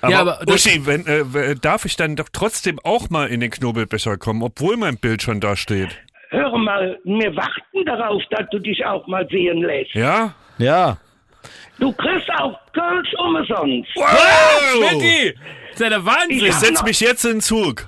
Aber, 0.00 0.12
Ja, 0.12 0.20
aber 0.20 0.40
Uschi, 0.48 0.86
wenn, 0.86 1.06
äh, 1.06 1.56
darf 1.56 1.84
ich 1.84 1.96
dann 1.96 2.16
doch 2.16 2.28
trotzdem 2.32 2.78
auch 2.84 3.10
mal 3.10 3.28
in 3.28 3.40
den 3.40 3.50
Knobelbecher 3.50 4.16
kommen, 4.16 4.42
obwohl 4.42 4.76
mein 4.76 4.96
Bild 4.96 5.22
schon 5.22 5.40
da 5.40 5.56
steht? 5.56 5.90
Hör 6.30 6.56
mal, 6.58 6.98
wir 7.04 7.34
warten 7.34 7.84
darauf, 7.86 8.22
dass 8.30 8.48
du 8.50 8.58
dich 8.58 8.84
auch 8.84 9.06
mal 9.06 9.26
sehen 9.30 9.62
lässt. 9.62 9.94
Ja? 9.94 10.34
Ja. 10.58 10.98
Du 11.78 11.92
kriegst 11.92 12.28
auch 12.38 12.58
Kölsch 12.72 13.14
umsonst. 13.18 13.88
Wow! 13.94 14.90
Schmidti! 14.90 15.34
Das 15.78 15.86
ist 15.86 15.92
ja 15.92 15.98
der 15.98 16.04
Wahnsinn. 16.04 16.44
Ich 16.46 16.54
setz 16.54 16.82
mich 16.82 17.00
jetzt 17.00 17.24
in 17.24 17.32
den 17.36 17.40
Zug. 17.40 17.86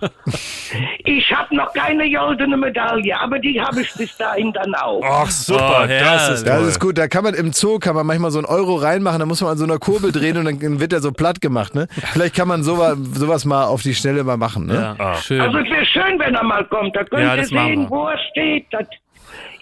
Ich 1.05 1.33
habe 1.33 1.55
noch 1.57 1.73
keine 1.73 2.11
goldene 2.11 2.57
Medaille, 2.57 3.19
aber 3.19 3.39
die 3.39 3.61
habe 3.61 3.83
ich 3.83 3.93
bis 3.95 4.17
dahin 4.17 4.53
dann 4.53 4.75
auch. 4.77 5.03
Ach, 5.05 5.31
super, 5.31 5.83
Oh, 5.85 5.87
das 5.89 6.29
ist 6.31 6.47
Das 6.47 6.63
ist 6.67 6.81
gut. 6.81 6.99
Da 6.99 7.09
kann 7.09 7.25
man 7.25 7.35
im 7.35 7.53
Zoo 7.53 7.79
kann 7.79 7.95
man 7.95 8.07
manchmal 8.07 8.31
so 8.31 8.39
einen 8.39 8.47
Euro 8.47 8.77
reinmachen, 8.77 9.19
da 9.19 9.27
muss 9.27 9.41
man 9.41 9.51
an 9.53 9.59
so 9.59 9.65
einer 9.65 9.79
Kurbel 9.79 10.13
drehen 10.13 10.37
und 10.37 10.45
dann 10.45 10.81
wird 10.81 10.93
er 10.93 11.01
so 11.01 11.13
platt 11.13 11.41
gemacht. 11.41 11.75
Ne? 11.75 11.89
Vielleicht 12.13 12.35
kann 12.37 12.49
man 12.49 12.63
sowas, 12.63 12.97
sowas 13.15 13.45
mal 13.45 13.65
auf 13.65 13.83
die 13.83 13.95
Schnelle 13.95 14.23
mal 14.25 14.37
machen. 14.37 14.67
Ne? 14.67 14.97
Ja, 14.99 15.15
schön. 15.17 15.41
Also 15.41 15.59
es 15.59 15.71
wäre 15.71 15.87
schön, 15.87 16.19
wenn 16.19 16.35
er 16.35 16.45
mal 16.45 16.65
kommt. 16.67 16.95
Da 16.95 17.05
könnt 17.05 17.23
Ja, 17.23 17.35
ihr 17.35 17.43
das 17.43 17.51
machen 17.51 17.67
sehen, 17.69 17.87
wo 17.91 18.07
er 18.09 18.19
steht, 18.31 18.67
dass 18.71 18.87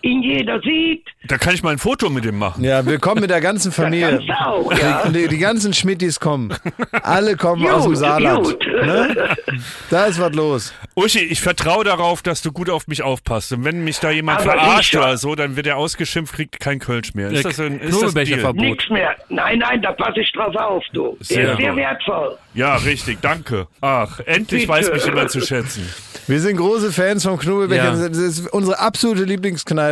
ihn 0.03 0.23
jeder 0.23 0.61
sieht. 0.61 1.05
Da 1.27 1.39
kann 1.39 1.55
ich 1.55 1.63
mal 1.63 1.71
ein 1.71 1.79
Foto 1.79 2.09
mit 2.11 2.25
ihm 2.25 2.39
machen. 2.39 2.65
Ja, 2.65 2.85
wir 2.87 2.99
kommen 2.99 3.21
mit 3.21 3.31
der 3.31 3.41
ganzen 3.41 3.73
Familie. 3.73 4.21
Auch, 4.45 4.73
ja. 4.73 5.09
Die, 5.09 5.29
die 5.29 5.39
ganzen 5.39 5.73
Schmittis 5.75 6.21
kommen. 6.21 6.55
Alle 7.03 7.37
kommen 7.37 7.67
aus 7.69 7.83
dem 7.85 7.93
Gut, 7.93 7.99
Saarland. 7.99 8.45
gut. 8.45 8.67
Ne? 8.67 9.37
Da 9.91 10.07
ist 10.07 10.21
was 10.21 10.33
los. 10.35 10.73
Uschi, 10.95 11.21
ich 11.21 11.41
vertraue 11.41 11.85
darauf, 11.85 12.23
dass 12.23 12.43
du 12.43 12.53
gut 12.53 12.71
auf 12.71 12.87
mich 12.89 13.03
aufpasst. 13.03 13.53
Und 13.53 13.65
wenn 13.65 13.85
mich 13.85 13.99
da 14.01 14.11
jemand 14.11 14.41
Aber 14.41 14.53
verarscht 14.53 14.95
oder 14.97 15.17
so, 15.17 15.35
dann 15.35 15.57
wird 15.57 15.67
er 15.67 15.77
ausgeschimpft, 15.77 16.35
kriegt 16.35 16.61
kein 16.61 16.79
Kölsch 16.79 17.15
mehr. 17.15 17.29
Ist 17.31 17.45
Ja, 17.45 17.51
das 17.51 17.61
ein, 17.61 17.81
ist 17.81 18.03
das. 18.03 18.15
Deal? 18.15 18.53
Nichts 18.55 18.89
mehr. 18.91 19.15
Nein, 19.29 19.59
nein, 19.59 19.83
da 19.83 19.93
passe 19.93 20.21
ich 20.21 20.33
drauf 20.33 20.55
auf, 20.57 20.83
du. 20.93 21.17
Der 21.21 21.25
Sehr 21.27 21.51
ist 21.53 21.59
sehr 21.59 21.69
gut. 21.71 21.77
wertvoll. 21.79 22.39
Ja, 22.55 22.77
richtig, 22.77 23.19
danke. 23.21 23.67
Ach, 23.81 24.21
endlich 24.27 24.63
Bitte. 24.63 24.69
weiß 24.73 24.93
mich 24.93 25.05
jemand 25.05 25.31
zu 25.31 25.41
schätzen. 25.41 25.89
Wir 26.27 26.41
sind 26.41 26.57
große 26.57 26.93
Fans 26.93 27.23
vom 27.25 27.39
Knobelbecher. 27.39 27.95
Ja. 27.95 28.09
Das 28.09 28.19
ist 28.19 28.49
unsere 28.53 28.79
absolute 28.79 29.23
Lieblingskneipe. 29.25 29.88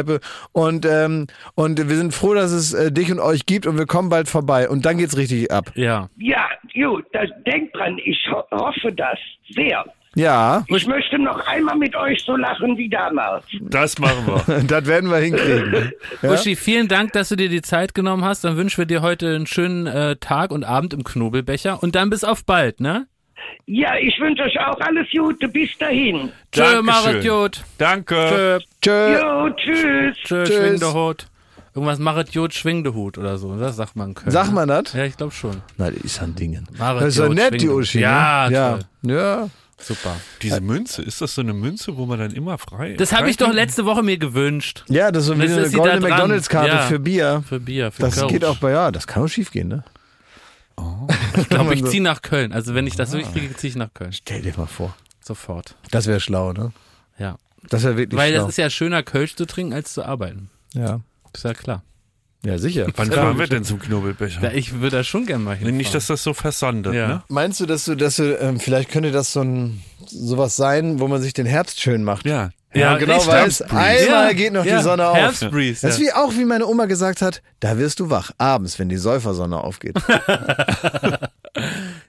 Und, 0.53 0.87
ähm, 0.87 1.27
und 1.55 1.89
wir 1.89 1.97
sind 1.97 2.15
froh, 2.15 2.35
dass 2.35 2.53
es 2.53 2.73
äh, 2.73 2.93
dich 2.93 3.11
und 3.11 3.21
euch 3.21 3.47
gibt 3.47 3.67
und 3.67 3.79
wir 3.79 3.87
kommen 3.87 4.09
bald 4.09 4.29
vorbei. 4.29 4.69
Und 4.69 4.87
dann 4.87 4.99
geht's 4.99 5.17
richtig 5.17 5.51
ab. 5.51 5.73
Ja. 5.75 6.09
Ja, 6.19 6.49
gut, 6.75 7.05
das, 7.13 7.29
denkt 7.47 7.77
dran, 7.77 7.99
ich 8.05 8.19
ho 8.31 8.43
hoffe 8.51 8.93
das 8.93 9.19
sehr. 9.51 9.85
Ja, 10.17 10.65
Ich 10.69 10.87
möchte 10.87 11.19
noch 11.19 11.47
einmal 11.47 11.77
mit 11.77 11.95
euch 11.95 12.25
so 12.25 12.37
lachen 12.37 12.79
wie 12.79 12.89
damals. 12.89 13.45
Das 13.61 13.99
machen 13.99 14.27
wir. 14.27 14.65
das 14.67 14.87
werden 14.87 15.11
wir 15.11 15.19
hinkriegen. 15.19 15.93
Ja? 16.23 16.33
Uschi, 16.33 16.57
vielen 16.57 16.89
Dank, 16.89 17.13
dass 17.13 17.29
du 17.29 17.37
dir 17.37 17.51
die 17.51 17.61
Zeit 17.61 17.95
genommen 17.95 18.25
hast. 18.25 18.43
Dann 18.43 18.57
wünschen 18.57 18.79
wir 18.79 18.87
dir 18.87 19.03
heute 19.03 19.35
einen 19.35 19.47
schönen 19.47 19.87
äh, 19.87 20.17
Tag 20.17 20.53
und 20.53 20.65
Abend 20.65 20.95
im 20.95 21.05
Knobelbecher. 21.05 21.83
Und 21.83 21.95
dann 21.95 22.09
bis 22.09 22.25
auf 22.25 22.47
bald, 22.47 22.81
ne? 22.81 23.07
Ja, 23.67 23.97
ich 23.97 24.19
wünsche 24.21 24.43
euch 24.45 24.59
auch 24.61 24.79
alles 24.81 25.07
Gute. 25.11 25.49
Bis 25.49 25.77
dahin. 25.79 26.31
Tschö, 26.53 26.83
machet 26.83 27.27
gut. 27.27 27.63
Danke. 27.79 28.15
Tschö, 28.15 28.59
Tschö. 28.83 29.19
Jo, 29.19 29.51
tschüss. 29.51 30.17
tschö, 30.25 30.45
Tschüss. 30.45 30.57
schwing 30.57 30.79
de 30.81 30.93
Hut. 30.93 31.27
Irgendwas 31.75 31.99
machet 31.99 32.33
gut, 32.33 32.55
schwing 32.55 32.85
de 32.85 32.93
Hut 32.95 33.19
oder 33.19 33.37
so. 33.39 33.55
Das 33.57 33.77
sagt 33.77 33.97
man 33.97 34.09
in 34.11 34.15
Köln. 34.15 34.31
Sag 34.31 34.51
mal 34.53 34.67
das? 34.67 34.93
Ja, 34.95 35.05
ich 35.05 35.17
glaube 35.17 35.33
schon. 35.33 35.61
Na, 35.77 35.91
das 35.91 36.01
ist 36.01 36.23
ein 36.23 36.35
Dingen. 36.35 36.67
Machet 36.79 37.03
Das 37.03 37.17
ist 37.19 37.27
gut, 37.27 37.35
nett, 37.35 37.61
die. 37.61 37.69
Uschi. 37.69 38.01
Ja, 38.01 38.47
ne? 38.49 38.55
ja. 38.55 38.71
toll. 38.71 38.81
Ja. 39.03 39.49
Super. 39.79 40.17
Diese 40.41 40.63
Münze, 40.63 41.03
ist 41.03 41.21
das 41.21 41.35
so 41.35 41.43
eine 41.43 41.53
Münze, 41.53 41.99
wo 41.99 42.07
man 42.07 42.19
dann 42.19 42.31
immer 42.33 42.57
frei 42.57 42.95
Das 42.95 43.13
habe 43.13 43.29
ich 43.29 43.37
doch 43.37 43.53
letzte 43.53 43.85
Woche 43.85 44.03
mir 44.03 44.17
gewünscht. 44.17 44.85
Ja, 44.89 45.11
das 45.13 45.25
ist 45.25 45.29
so 45.29 45.37
wie 45.39 45.43
Das 45.43 45.53
eine 45.53 45.61
ist 45.67 45.75
goldene. 45.75 46.09
McDonalds-Karte 46.09 46.69
Ja. 46.71 46.79
für 46.83 46.99
Bier. 46.99 47.45
Für 47.47 47.61
Bier, 47.61 47.93
für 47.93 48.01
Das 48.03 48.17
Kölsch. 48.19 48.33
geht 48.33 48.45
auch 48.47 48.57
bei, 48.57 48.71
ja, 48.71 48.91
das 48.91 49.07
kann 49.07 49.23
auch 49.25 49.29
schief 49.29 49.51
gehen, 49.51 49.69
ne? 49.69 49.85
Ich 51.37 51.49
glaube, 51.49 51.75
ich 51.75 51.85
ziehe 51.85 52.03
nach 52.03 52.23
Köln. 52.23 52.53
Also 52.53 52.75
wenn 52.75 52.87
ich 52.87 52.97
das 52.97 53.11
durchkriege, 53.11 53.55
ziehe 53.57 53.71
ich 53.71 53.77
nach 53.77 53.93
Köln. 53.95 54.13
Stell 54.13 54.43
dir 54.43 54.55
mal 54.57 54.67
vor. 54.67 54.95
Sofort. 55.23 55.75
Das 55.91 56.07
wäre 56.07 56.21
schlau, 56.21 56.53
ne? 56.53 56.73
Ja. 57.19 57.37
Das 57.69 57.83
wäre 57.83 57.97
wirklich 57.97 58.19
Weil 58.19 58.33
schlau. 58.33 58.43
das 58.43 58.51
ist 58.51 58.57
ja 58.59 58.71
schöner, 58.71 59.03
Kölsch 59.03 59.35
zu 59.37 59.47
trinken, 59.47 59.73
als 59.73 59.93
zu 59.93 60.05
arbeiten. 60.05 60.51
ja. 60.75 61.01
Ist 61.35 61.43
ja 61.45 61.53
klar. 61.53 61.83
ja, 62.47 62.57
sicher. 62.57 62.87
Wann 62.97 63.13
fahren 63.13 63.39
wir 63.39 63.47
denn 63.47 63.63
zum 63.63 63.79
Knobelbecher? 63.79 64.41
Ja, 64.43 64.53
ich 64.53 64.73
würde 64.81 64.97
da 64.97 65.05
schon 65.05 65.27
gerne 65.27 65.45
mal 65.45 65.55
hinfahren. 65.55 65.77
Nicht, 65.77 65.95
dass 65.95 66.07
das 66.07 66.23
so 66.23 66.33
versandet, 66.33 66.95
Ja. 66.95 67.09
ne? 67.09 67.23
Meinst 67.29 67.61
du, 67.61 67.67
dass 67.67 67.85
du, 67.85 67.95
dass 67.95 68.17
du, 68.17 68.39
ähm, 68.39 68.59
vielleicht 68.59 68.91
könnte 68.91 69.11
das 69.13 69.35
so 69.35 69.43
ein 69.43 69.83
sowas 70.07 70.57
sein, 70.57 70.99
wo 70.99 71.09
man 71.09 71.21
sich 71.21 71.35
den 71.35 71.45
Herbst 71.45 71.79
schön 71.81 72.05
macht? 72.05 72.25
Ja. 72.25 72.51
Ja, 72.75 72.97
genau 72.99 73.15
richtig. 73.15 73.33
weiß, 73.33 73.61
Herbstbreeze. 73.61 74.05
einmal 74.05 74.35
geht 74.35 74.53
noch 74.53 74.65
ja, 74.65 74.79
die 74.79 74.83
Sonne 74.83 75.09
auf. 75.09 75.17
Herbstbreeze. 75.17 75.87
Das 75.87 75.95
ist 75.97 76.01
ja. 76.01 76.07
wie 76.07 76.13
auch, 76.13 76.33
wie 76.35 76.45
meine 76.45 76.67
Oma 76.67 76.87
gesagt 76.87 77.23
hat, 77.23 77.43
da 77.61 77.79
wirst 77.79 78.01
du 78.01 78.11
wach, 78.11 78.33
abends, 78.39 78.79
wenn 78.79 78.89
die 78.89 78.97
Säufersonne 78.97 79.59
aufgeht. 79.59 79.97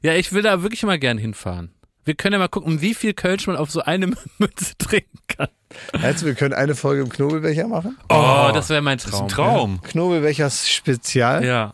ja, 0.02 0.14
ich 0.14 0.34
will 0.34 0.42
da 0.42 0.62
wirklich 0.64 0.84
mal 0.84 1.00
gern 1.00 1.18
hinfahren. 1.18 1.72
Wir 2.04 2.16
können 2.16 2.34
ja 2.34 2.40
mal 2.40 2.48
gucken, 2.48 2.82
wie 2.82 2.94
viel 2.94 3.14
Kölsch 3.14 3.48
man 3.48 3.58
auf 3.58 3.70
so 3.70 3.82
eine 3.82 4.08
Münze 4.38 4.78
trinken 4.78 5.20
kann. 5.28 5.50
Meinst 6.02 6.22
du, 6.22 6.26
wir 6.26 6.36
können 6.36 6.54
eine 6.54 6.76
Folge 6.76 7.02
im 7.02 7.10
Knobelbecher 7.10 7.68
machen? 7.68 7.98
Oh, 8.10 8.50
das 8.54 8.70
wäre 8.70 8.82
mein 8.82 8.98
Das 8.98 9.08
ist 9.08 9.12
Traum. 9.12 9.26
ein 9.26 9.30
Traum. 9.30 9.82
Knobelbechers 9.84 10.70
Spezial. 10.70 11.46
Ja. 11.46 11.74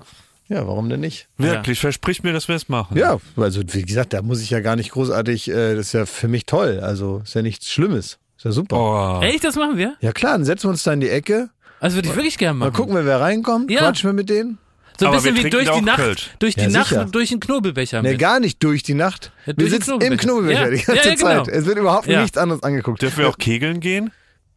Ja, 0.50 0.68
warum 0.68 0.90
denn 0.90 1.00
nicht? 1.00 1.30
Wirklich, 1.38 1.80
versprich 1.80 2.22
mir, 2.22 2.34
dass 2.34 2.48
wir 2.48 2.56
es 2.56 2.68
machen. 2.68 2.98
Ja, 2.98 3.18
also 3.38 3.62
wie 3.66 3.84
gesagt, 3.84 4.14
da 4.14 4.22
muss 4.22 4.42
ich 4.42 4.50
ja 4.50 4.60
gar 4.60 4.76
nicht 4.76 4.92
großartig, 4.92 5.50
äh, 5.50 5.76
das 5.76 5.88
ist 5.88 5.94
ja 5.94 6.06
für 6.06 6.28
mich 6.28 6.46
toll. 6.46 6.80
Also 6.82 7.22
ist 7.24 7.34
ja 7.34 7.42
nichts 7.42 7.72
Schlimmes. 7.72 8.20
Ist 8.44 8.46
ja 8.46 8.52
super. 8.52 9.20
Oh. 9.22 9.24
Echt, 9.24 9.44
das 9.44 9.56
machen 9.56 9.78
wir? 9.78 9.96
Ja 10.02 10.12
klar, 10.12 10.34
dann 10.34 10.44
setzen 10.44 10.66
wir 10.66 10.72
uns 10.72 10.84
da 10.84 10.92
in 10.94 11.00
die 11.00 11.10
Ecke, 11.10 11.50
Also 11.80 11.96
würde 11.96 12.10
ich 12.10 12.16
wirklich 12.16 12.38
gerne 12.38 12.60
mal 12.60 12.66
machen. 12.66 12.76
gucken 12.76 12.96
wir, 12.96 13.06
wer 13.06 13.22
reinkommt, 13.22 13.72
Ja. 13.72 13.80
quatschen 13.80 14.10
wir 14.10 14.14
mit 14.14 14.30
denen. 14.30 14.58
So 15.00 15.06
ein 15.06 15.14
Aber 15.14 15.22
bisschen 15.22 15.38
wir 15.38 15.46
wie 15.46 15.50
durch 15.50 15.70
die 15.72 15.82
Nacht, 15.82 15.96
Kölsch. 15.98 16.30
durch 16.40 16.56
die 16.56 16.62
Ja, 16.62 16.70
Nacht 16.70 16.90
sicher. 16.90 17.06
durch 17.06 17.30
den 17.30 17.40
Knobelbecher 17.40 18.02
Nee, 18.04 18.12
mit. 18.12 18.20
gar 18.20 18.40
nicht 18.40 18.62
durch 18.64 18.84
die 18.84 18.94
Nacht. 18.94 19.32
Ja, 19.46 19.48
wir 19.48 19.54
durch 19.56 19.72
sitzen 19.72 20.00
im 20.02 20.18
Knobelbecher. 20.18 20.60
Knobelbecher 20.66 20.66
Ja, 20.66 20.70
die 20.70 20.86
ganze 20.86 21.26
ja, 21.26 21.30
ja, 21.30 21.34
genau. 21.34 21.46
Zeit. 21.46 21.54
Es 21.56 21.66
wird 21.66 21.78
überhaupt 21.80 22.08
Ja. 22.08 22.22
nichts 22.22 22.38
anderes 22.38 22.62
angeguckt. 22.64 23.02
Dürfen 23.02 23.18
wir 23.20 23.30
auch 23.30 23.38
kegeln 23.38 23.80
gehen? 23.80 24.12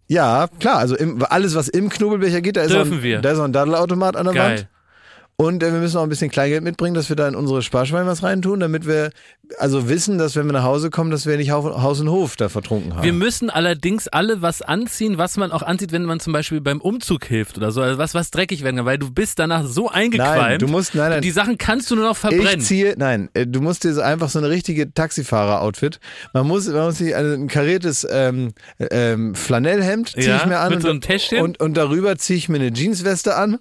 Ja, 0.09 0.49
klar, 0.61 0.77
also 0.79 0.95
im, 0.97 1.25
alles, 1.29 1.55
was 1.55 1.69
im 1.69 1.89
Knobelbecher 1.89 2.41
geht, 2.41 2.57
da 2.57 2.63
ist, 2.63 2.73
auch 2.75 2.81
ein, 2.85 3.03
wir. 3.03 3.21
da 3.21 3.31
ist 3.31 3.39
auch 3.39 3.45
ein 3.45 3.53
Daddelautomat 3.53 4.15
an 4.17 4.25
der 4.27 4.35
Geil. 4.35 4.59
Wand. 4.59 4.69
Und 5.39 5.63
äh, 5.63 5.71
wir 5.71 5.81
müssen 5.81 5.99
auch 5.99 6.03
ein 6.03 6.09
bisschen 6.09 6.31
Kleingeld 6.31 6.65
mitbringen, 6.65 6.95
dass 6.95 7.11
wir 7.11 7.17
da 7.17 7.29
in 7.29 7.35
unsere 7.35 7.61
Sparschweine 7.61 8.07
was 8.07 8.23
reintun, 8.23 8.59
damit 8.61 8.87
wir 8.87 9.11
also 9.59 9.89
wissen, 9.89 10.17
dass 10.17 10.35
wenn 10.35 10.47
wir 10.47 10.55
nach 10.55 10.63
Hause 10.63 10.89
kommen, 10.89 11.11
dass 11.11 11.27
wir 11.27 11.37
nicht 11.37 11.51
Haus 11.51 11.65
Haus 11.83 12.01
und 12.01 12.09
Hof 12.09 12.37
da 12.37 12.49
vertrunken 12.49 12.97
haben. 12.97 13.05
Wir 13.05 13.13
müssen 13.13 13.51
allerdings 13.51 14.09
alle 14.09 14.41
was 14.41 14.63
anziehen, 14.63 15.19
was 15.19 15.37
man 15.37 15.53
auch 15.53 15.63
anzieht, 15.63 15.93
wenn 15.93 16.05
man 16.05 16.21
zum 16.21 16.33
Beispiel 16.33 16.63
beim 16.63 16.81
Umzug 16.81 17.27
hilft 17.27 17.59
oder 17.59 17.71
so. 17.71 17.83
Also 17.83 17.99
was, 17.99 18.15
was 18.15 18.31
dreckig 18.31 18.65
werden 18.65 18.77
kann, 18.77 18.87
weil 18.87 18.99
du 18.99 19.11
bist 19.13 19.39
danach 19.39 19.67
so 19.67 19.91
eingequalmt. 19.91 20.37
nein, 20.41 20.59
du 20.59 20.69
musst, 20.69 20.95
nein, 20.95 21.11
nein. 21.11 21.23
Die 21.23 21.31
Sachen 21.31 21.59
kannst 21.59 21.91
du 21.91 21.97
nur 21.97 22.05
noch 22.07 22.15
Ich 22.15 22.19
verbrennen. 22.21 22.61
ziehe, 22.61 22.95
nein, 22.97 23.29
äh, 23.35 23.47
du 23.47 23.61
musst 23.61 23.85
dir 23.85 23.93
so 23.93 24.01
einfach 24.01 24.31
so 24.31 24.39
eine 24.39 24.49
richtige 24.49 24.93
Taxifahrer-Outfit. 24.93 26.01
Man 26.33 26.47
muss, 26.47 26.67
man 26.67 26.87
muss 26.87 26.99
sich 26.99 27.15
ein, 27.15 27.33
ein 27.45 27.49
kariertes 27.49 28.07
ähm, 28.11 28.53
ähm, 28.79 29.35
Flanellhemd 29.35 30.09
ziehe 30.13 30.29
Ja, 30.29 30.39
ich 30.39 30.47
mir 30.47 30.59
an 30.61 30.69
mit 30.71 30.77
und, 30.77 30.83
so 30.83 30.89
einem 30.89 31.01
Täschchen? 31.03 31.43
und, 31.43 31.61
und 31.61 31.75
darüber 31.77 32.17
ziehe 32.17 32.39
ich 32.39 32.49
mir 32.49 32.57
eine 32.57 32.73
Jeansweste 32.73 33.37
an. 33.37 33.59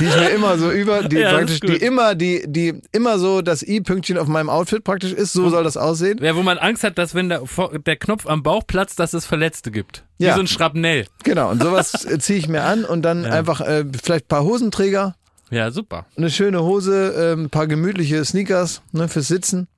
Die 0.00 0.04
ich 0.04 0.16
mir 0.16 0.30
immer 0.30 0.58
so 0.58 0.70
über, 0.70 1.02
die 1.04 1.16
Ja, 1.20 1.32
praktisch, 1.32 1.60
die 1.60 1.76
immer, 1.76 2.14
die, 2.14 2.44
die 2.46 2.80
immer 2.92 3.18
so 3.18 3.40
das 3.42 3.62
I-Pünktchen 3.62 4.18
auf 4.18 4.28
meinem 4.28 4.50
Outfit 4.50 4.84
praktisch 4.84 5.12
ist, 5.12 5.32
so 5.32 5.48
soll 5.48 5.64
das 5.64 5.76
aussehen. 5.76 6.18
Ja, 6.22 6.36
wo 6.36 6.42
man 6.42 6.58
Angst 6.58 6.84
hat, 6.84 6.98
dass 6.98 7.14
wenn 7.14 7.28
der, 7.28 7.42
der 7.86 7.96
Knopf 7.96 8.26
am 8.26 8.42
Bauch 8.42 8.66
platzt, 8.66 8.98
dass 8.98 9.14
es 9.14 9.24
Verletzte 9.26 9.70
gibt. 9.70 10.04
Wie 10.18 10.24
Ja. 10.26 10.34
so 10.34 10.40
ein 10.40 10.46
Schrapnell. 10.46 11.06
Genau, 11.24 11.50
und 11.50 11.62
sowas 11.62 12.04
äh, 12.04 12.18
ziehe 12.18 12.38
ich 12.38 12.48
mir 12.48 12.62
an 12.64 12.84
und 12.84 13.02
dann 13.02 13.24
einfach 13.24 13.60
äh, 13.60 13.84
vielleicht 14.02 14.26
ein 14.26 14.28
paar 14.28 14.44
Hosenträger, 14.44 15.14
Ja, 15.50 15.70
super. 15.70 16.06
eine 16.16 16.30
schöne 16.30 16.62
Hose, 16.62 17.14
äh, 17.14 17.32
ein 17.40 17.50
paar 17.50 17.66
gemütliche 17.66 18.24
Sneakers 18.24 18.82
ne, 18.92 19.08
fürs 19.08 19.28
Sitzen. 19.28 19.68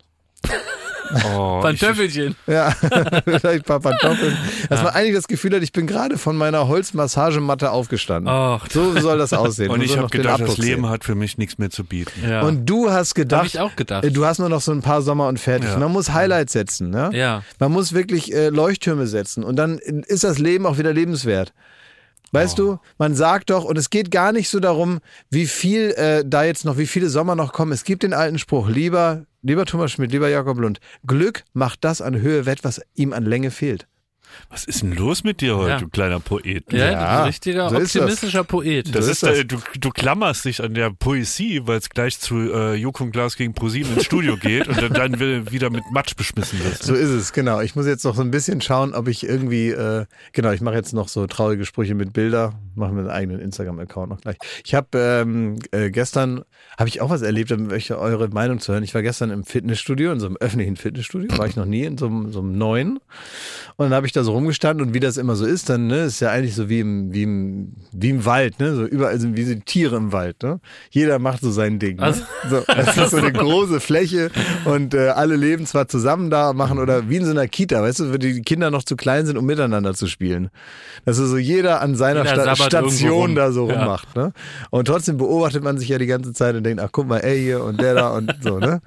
Oh, 1.35 1.57
ich, 1.59 1.63
Pantöffelchen. 1.65 2.35
Ja, 2.47 2.71
vielleicht 3.25 3.45
ein 3.45 3.63
paar 3.63 3.81
Pantoffeln. 3.81 4.37
Dass 4.69 4.83
man 4.83 4.93
eigentlich 4.95 5.15
das 5.15 5.29
Gefühl 5.29 5.55
hat, 5.55 5.63
ich 5.63 5.73
bin 5.73 5.87
gerade 5.87 6.19
von 6.19 6.37
meiner 6.37 6.69
Holzmassagematte 6.69 7.71
aufgestanden. 7.71 8.29
Ach, 8.33 8.67
So 8.71 8.99
soll 8.99 9.19
das 9.19 9.33
aussehen. 9.33 9.71
und 9.71 9.83
ich 9.83 9.97
habe 9.97 10.09
gedacht, 10.09 10.41
das 10.41 10.59
Leben 10.59 10.83
sehen. 10.83 10.91
hat 10.91 11.05
für 11.05 11.15
mich 11.15 11.39
nichts 11.39 11.59
mehr 11.59 11.71
zu 11.71 11.85
bieten. 11.85 12.29
ja. 12.29 12.43
Und 12.43 12.67
du 12.67 12.91
hast 12.91 13.15
gedacht, 13.15 13.41
Hab 13.41 13.47
ich 13.47 13.61
auch 13.61 13.77
gedacht. 13.77 14.05
äh, 14.05 14.11
du 14.11 14.25
hast 14.25 14.39
nur 14.39 14.49
noch 14.49 14.61
so 14.61 14.73
ein 14.73 14.83
paar 14.83 15.03
Sommer 15.03 15.29
und 15.29 15.39
fertig. 15.41 15.71
Ja. 15.71 15.79
Man 15.79 15.93
muss 15.93 16.13
Highlights 16.13 16.53
setzen. 16.53 16.91
Ne? 16.91 17.11
ja. 17.13 17.43
Man 17.59 17.73
muss 17.73 17.93
wirklich 17.93 18.33
äh, 18.35 18.49
Leuchttürme 18.49 19.07
setzen 19.07 19.45
und 19.45 19.57
dann 19.57 19.79
ist 19.79 20.25
das 20.25 20.39
Leben 20.39 20.67
auch 20.67 20.79
wieder 20.79 20.93
lebenswert. 20.93 21.53
Weißt 22.33 22.59
du, 22.59 22.79
man 22.99 23.15
sagt 23.15 23.51
doch, 23.51 23.65
und 23.65 23.79
es 23.79 23.91
geht 23.91 24.11
gar 24.11 24.33
nicht 24.33 24.49
so 24.49 24.61
darum, 24.61 25.01
wie 25.31 25.47
viel 25.47 25.93
äh, 25.93 26.25
da 26.27 26.45
jetzt 26.45 26.65
noch, 26.65 26.77
wie 26.77 26.87
viele 26.87 27.09
Sommer 27.09 27.35
noch 27.35 27.53
kommen. 27.53 27.73
Es 27.73 27.85
gibt 27.85 28.03
den 28.03 28.13
alten 28.13 28.39
Spruch, 28.39 28.69
lieber, 28.69 29.25
lieber 29.43 29.65
Thomas 29.65 29.93
Schmidt, 29.93 30.13
lieber 30.13 30.29
Jakob 30.29 30.59
Lund, 30.59 30.81
Glück 31.07 31.45
macht 31.55 31.85
das 31.85 32.03
an 32.03 32.21
Höhe 32.21 32.45
wett, 32.45 32.65
was 32.65 32.83
ihm 32.95 33.13
an 33.13 33.25
Länge 33.25 33.51
fehlt. 33.51 33.87
Was 34.51 34.65
ist 34.65 34.83
denn 34.83 34.93
los 34.95 35.25
mit 35.25 35.41
dir 35.41 35.57
heute, 35.57 35.71
Ja. 35.71 35.79
du 35.79 35.89
kleiner 35.89 36.21
Poet? 36.21 36.73
Ja, 36.73 36.91
Ja, 36.91 37.19
ein 37.21 37.25
richtiger 37.27 37.69
so 37.71 37.77
ist 37.77 37.95
das. 37.95 38.03
optimistischer 38.03 38.45
Poet. 38.45 38.95
Das 38.95 39.05
So 39.07 39.11
ist, 39.11 39.23
das. 39.23 39.39
äh, 39.39 39.45
du, 39.45 39.59
du 39.79 39.91
klammerst 39.91 40.45
dich 40.45 40.63
an 40.63 40.75
der 40.75 40.91
Poesie, 40.91 41.63
weil 41.67 41.79
es 41.79 41.91
gleich 41.91 42.19
zu 42.19 42.37
äh, 42.53 42.75
Joko 42.75 43.05
und 43.05 43.13
Glas 43.13 43.37
gegen 43.37 43.53
ProSieben 43.55 43.95
ins 43.95 44.05
Studio 44.05 44.37
geht 44.37 44.69
und 44.69 44.81
dann, 44.81 44.93
dann 44.93 45.51
wieder 45.51 45.71
mit 45.71 45.85
Matsch 45.93 46.17
beschmissen 46.17 46.63
wirst. 46.65 46.83
So 46.85 46.95
ist 46.95 47.11
es, 47.11 47.33
genau. 47.33 47.61
Ich 47.61 47.77
muss 47.77 47.87
jetzt 47.87 48.05
noch 48.05 48.15
so 48.15 48.23
ein 48.23 48.31
bisschen 48.31 48.61
schauen, 48.61 48.95
ob 48.95 49.09
ich 49.09 49.25
irgendwie, 49.25 49.69
äh, 49.71 50.07
genau, 50.33 50.51
ich 50.53 50.61
mache 50.61 50.75
jetzt 50.77 50.93
noch 50.95 51.09
so 51.09 51.27
traurige 51.27 51.65
Sprüche 51.67 51.95
mit 51.95 52.13
Bilder, 52.13 52.55
mache 52.75 52.93
mir 52.93 53.01
einen 53.01 53.11
eigenen 53.11 53.41
Instagram-Account 53.41 54.11
noch 54.11 54.21
gleich. 54.21 54.37
Ich 54.65 54.75
habe 54.75 54.89
ähm, 54.99 55.59
äh, 55.73 55.91
gestern, 55.91 56.43
habe 56.79 56.89
ich 56.89 57.01
auch 57.01 57.11
was 57.11 57.23
erlebt, 57.23 57.51
da 57.51 57.57
ich 57.77 57.93
eure 57.93 58.29
Meinung 58.29 58.61
zu 58.61 58.73
hören. 58.73 58.83
Ich 58.85 58.95
war 58.95 59.03
gestern 59.03 59.31
im 59.31 59.45
Fitnessstudio, 59.45 60.13
in 60.13 60.21
so 60.21 60.27
einem 60.27 60.37
öffentlichen 60.37 60.77
Fitnessstudio, 60.77 61.37
war 61.39 61.47
ich 61.47 61.57
noch 61.57 61.65
nie, 61.67 61.85
in 61.85 61.99
so 61.99 62.07
einem, 62.07 62.33
so 62.33 62.41
einem 62.41 62.57
neuen. 62.57 62.99
Und 63.77 63.87
dann 63.87 63.95
habe 63.95 64.07
ich 64.07 64.13
da 64.13 64.23
so 64.25 64.28
rumgestanden 64.33 64.87
und 64.87 64.95
wie 64.95 65.01
das 65.01 65.17
immer 65.17 65.37
so 65.37 65.45
ist, 65.47 65.69
dann 65.69 65.87
ne, 65.87 66.05
ist 66.05 66.21
ja 66.21 66.31
eigentlich 66.31 66.55
so 66.55 66.69
wie 66.69 66.81
im, 66.81 67.13
wie 67.13 67.23
im, 67.23 67.73
wie 67.93 68.11
im 68.11 68.25
Wald, 68.25 68.59
ne? 68.61 68.75
So 68.75 68.85
überall 68.85 69.19
sind 69.21 69.37
wie 69.37 69.45
so 69.45 69.55
Tiere 69.65 69.97
im 69.97 70.13
Wald, 70.13 70.43
ne? 70.43 70.61
Jeder 70.91 71.19
macht 71.19 71.41
so 71.43 71.51
sein 71.51 71.79
Ding. 71.79 71.97
Ne? 71.97 72.03
Also- 72.03 72.23
So, 72.49 72.63
das 72.67 72.97
ist 72.97 73.11
so 73.11 73.17
eine 73.19 73.33
große 73.33 73.81
Fläche 73.81 74.31
und 74.65 74.95
äh, 74.95 75.09
alle 75.09 75.37
leben 75.37 75.67
zwar 75.67 75.89
zusammen 75.89 76.31
da, 76.31 76.53
machen 76.53 76.79
oder 76.79 77.09
wie 77.11 77.17
in 77.17 77.25
so 77.25 77.31
einer 77.31 77.47
Kita, 77.49 77.83
weißt 77.83 78.01
du, 78.01 78.13
wo 78.13 78.17
die 78.17 78.43
Kinder 78.43 78.71
noch 78.71 78.83
zu 78.85 78.97
klein 78.97 79.27
sind, 79.27 79.37
um 79.37 79.45
miteinander 79.47 79.95
zu 79.95 80.07
spielen. 80.07 80.51
Das 81.05 81.19
ist 81.19 81.31
so 81.31 81.37
jeder 81.39 81.81
an 81.81 81.95
seiner 81.95 82.25
Jeder 82.25 82.55
Sta 82.55 82.57
Station 82.67 83.35
da 83.35 83.53
so 83.53 83.69
Ja. 83.69 83.79
rummacht. 83.81 84.15
Ne? 84.17 84.33
Und 84.71 84.87
trotzdem 84.87 85.17
beobachtet 85.19 85.63
man 85.63 85.79
sich 85.79 85.89
ja 85.89 85.99
die 85.99 86.07
ganze 86.07 86.33
Zeit 86.33 86.55
und 86.55 86.65
denkt, 86.65 86.83
ach 86.83 86.91
guck 86.93 87.07
mal, 87.07 87.19
ey 87.19 87.39
hier 87.41 87.63
und 87.65 87.81
der 87.81 87.95
da 87.95 88.09
und 88.11 88.35
so. 88.43 88.59
Ne? 88.59 88.81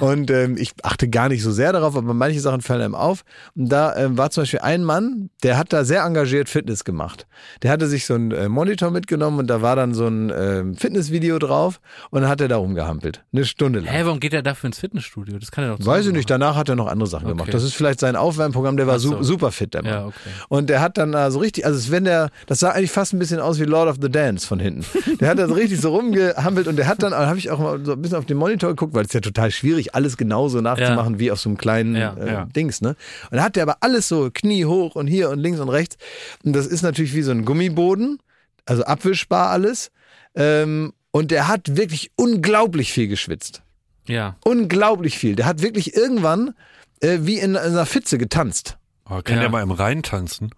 Und 0.00 0.30
ähm, 0.30 0.56
ich 0.58 0.72
achte 0.82 1.08
gar 1.08 1.28
nicht 1.28 1.42
so 1.42 1.50
sehr 1.52 1.72
darauf, 1.72 1.96
aber 1.96 2.14
manche 2.14 2.40
Sachen 2.40 2.60
fallen 2.60 2.82
einem 2.82 2.94
auf. 2.94 3.24
Und 3.54 3.68
da 3.70 3.96
ähm, 3.96 4.16
war 4.18 4.30
zum 4.30 4.42
Beispiel 4.42 4.60
ein 4.60 4.75
Mann, 4.84 5.30
der 5.42 5.56
hat 5.58 5.72
da 5.72 5.84
sehr 5.84 6.02
engagiert 6.02 6.48
Fitness 6.48 6.84
gemacht. 6.84 7.26
Der 7.62 7.70
hatte 7.70 7.86
sich 7.86 8.06
so 8.06 8.14
einen 8.14 8.30
äh, 8.32 8.48
Monitor 8.48 8.90
mitgenommen 8.90 9.38
und 9.38 9.46
da 9.48 9.62
war 9.62 9.76
dann 9.76 9.94
so 9.94 10.06
ein 10.06 10.32
ähm, 10.36 10.74
Fitnessvideo 10.76 11.38
drauf 11.38 11.80
und 12.10 12.22
dann 12.22 12.30
hat 12.30 12.40
er 12.40 12.48
da 12.48 12.56
rumgehampelt. 12.56 13.24
Eine 13.32 13.44
Stunde 13.44 13.80
lang. 13.80 13.88
Hä, 13.88 14.02
warum 14.04 14.20
geht 14.20 14.32
er 14.34 14.42
dafür 14.42 14.68
ins 14.68 14.78
Fitnessstudio? 14.78 15.38
Das 15.38 15.50
kann 15.50 15.64
er 15.64 15.76
doch 15.76 15.86
Weiß 15.86 16.06
ich 16.06 16.12
nicht, 16.12 16.28
danach 16.30 16.56
hat 16.56 16.68
er 16.68 16.76
noch 16.76 16.86
andere 16.88 17.06
Sachen 17.08 17.26
Okay. 17.26 17.34
gemacht. 17.36 17.54
Das 17.54 17.62
ist 17.62 17.74
vielleicht 17.74 18.00
sein 18.00 18.16
Aufwärmprogramm, 18.16 18.76
der 18.76 18.86
war 18.86 18.98
so. 18.98 19.16
su 19.18 19.22
super 19.22 19.50
fit, 19.52 19.74
der 19.74 19.82
Mann. 19.82 19.92
Ja, 19.92 20.06
okay. 20.06 20.30
Und 20.48 20.70
der 20.70 20.80
hat 20.80 20.98
dann 20.98 21.12
da 21.12 21.30
so 21.30 21.38
richtig, 21.38 21.66
also 21.66 21.90
wenn 21.90 22.04
der, 22.04 22.30
das 22.46 22.60
sah 22.60 22.70
eigentlich 22.70 22.90
fast 22.92 23.12
ein 23.12 23.18
bisschen 23.18 23.40
aus 23.40 23.58
wie 23.60 23.64
Lord 23.64 23.88
of 23.88 23.96
the 24.00 24.10
Dance 24.10 24.46
von 24.46 24.58
hinten. 24.60 24.84
Der 25.20 25.28
hat 25.30 25.38
da 25.38 25.48
so 25.48 25.54
richtig 25.54 25.80
so 25.80 25.94
rumgehampelt 25.96 26.68
und 26.68 26.76
der 26.76 26.86
hat 26.88 27.02
dann, 27.02 27.12
da 27.12 27.26
habe 27.26 27.38
ich 27.38 27.50
auch 27.50 27.58
mal 27.58 27.82
so 27.84 27.92
ein 27.92 28.02
bisschen 28.02 28.18
auf 28.18 28.26
den 28.26 28.36
Monitor 28.36 28.70
geguckt, 28.70 28.92
weil 28.94 29.02
es 29.02 29.08
ist 29.08 29.14
ja 29.14 29.20
total 29.20 29.50
schwierig, 29.50 29.94
alles 29.94 30.16
genauso 30.18 30.60
nachzumachen 30.60 31.18
wie 31.18 31.30
auf 31.30 31.40
so 31.40 31.48
einem 31.48 31.56
kleinen 31.56 31.96
Ja, 31.96 32.14
äh, 32.14 32.32
ja. 32.32 32.44
Dings, 32.54 32.82
ne? 32.82 32.96
Und 33.30 33.38
da 33.38 33.44
hat 33.44 33.56
der 33.56 33.62
aber 33.62 33.78
alles 33.80 34.08
so 34.08 34.30
Knie 34.32 34.65
hoch 34.66 34.94
und 34.96 35.06
hier 35.06 35.30
und 35.30 35.38
links 35.38 35.60
und 35.60 35.68
rechts. 35.68 35.96
Und 36.44 36.54
das 36.54 36.66
ist 36.66 36.82
natürlich 36.82 37.14
wie 37.14 37.22
so 37.22 37.30
ein 37.32 37.44
Gummiboden, 37.44 38.18
also 38.64 38.84
abwischbar 38.84 39.50
alles. 39.50 39.90
Ähm, 40.34 40.92
und 41.10 41.30
der 41.30 41.48
hat 41.48 41.76
wirklich 41.76 42.10
unglaublich 42.16 42.92
viel 42.92 43.08
geschwitzt 43.08 43.62
Ja. 44.06 44.36
unglaublich 44.44 45.16
viel. 45.18 45.34
Der 45.36 45.46
hat 45.46 45.62
wirklich 45.62 45.94
irgendwann 45.96 46.54
äh, 47.00 47.18
wie 47.22 47.38
in 47.38 47.56
einer 47.56 47.86
Pfütze 47.86 48.18
getanzt. 48.18 48.76
Oh, 49.08 49.20
kann 49.22 49.36
Ja. 49.36 49.40
der 49.42 49.50
mal 49.50 49.62
im 49.62 49.70
Rhein 49.70 50.02
tanzen? 50.02 50.50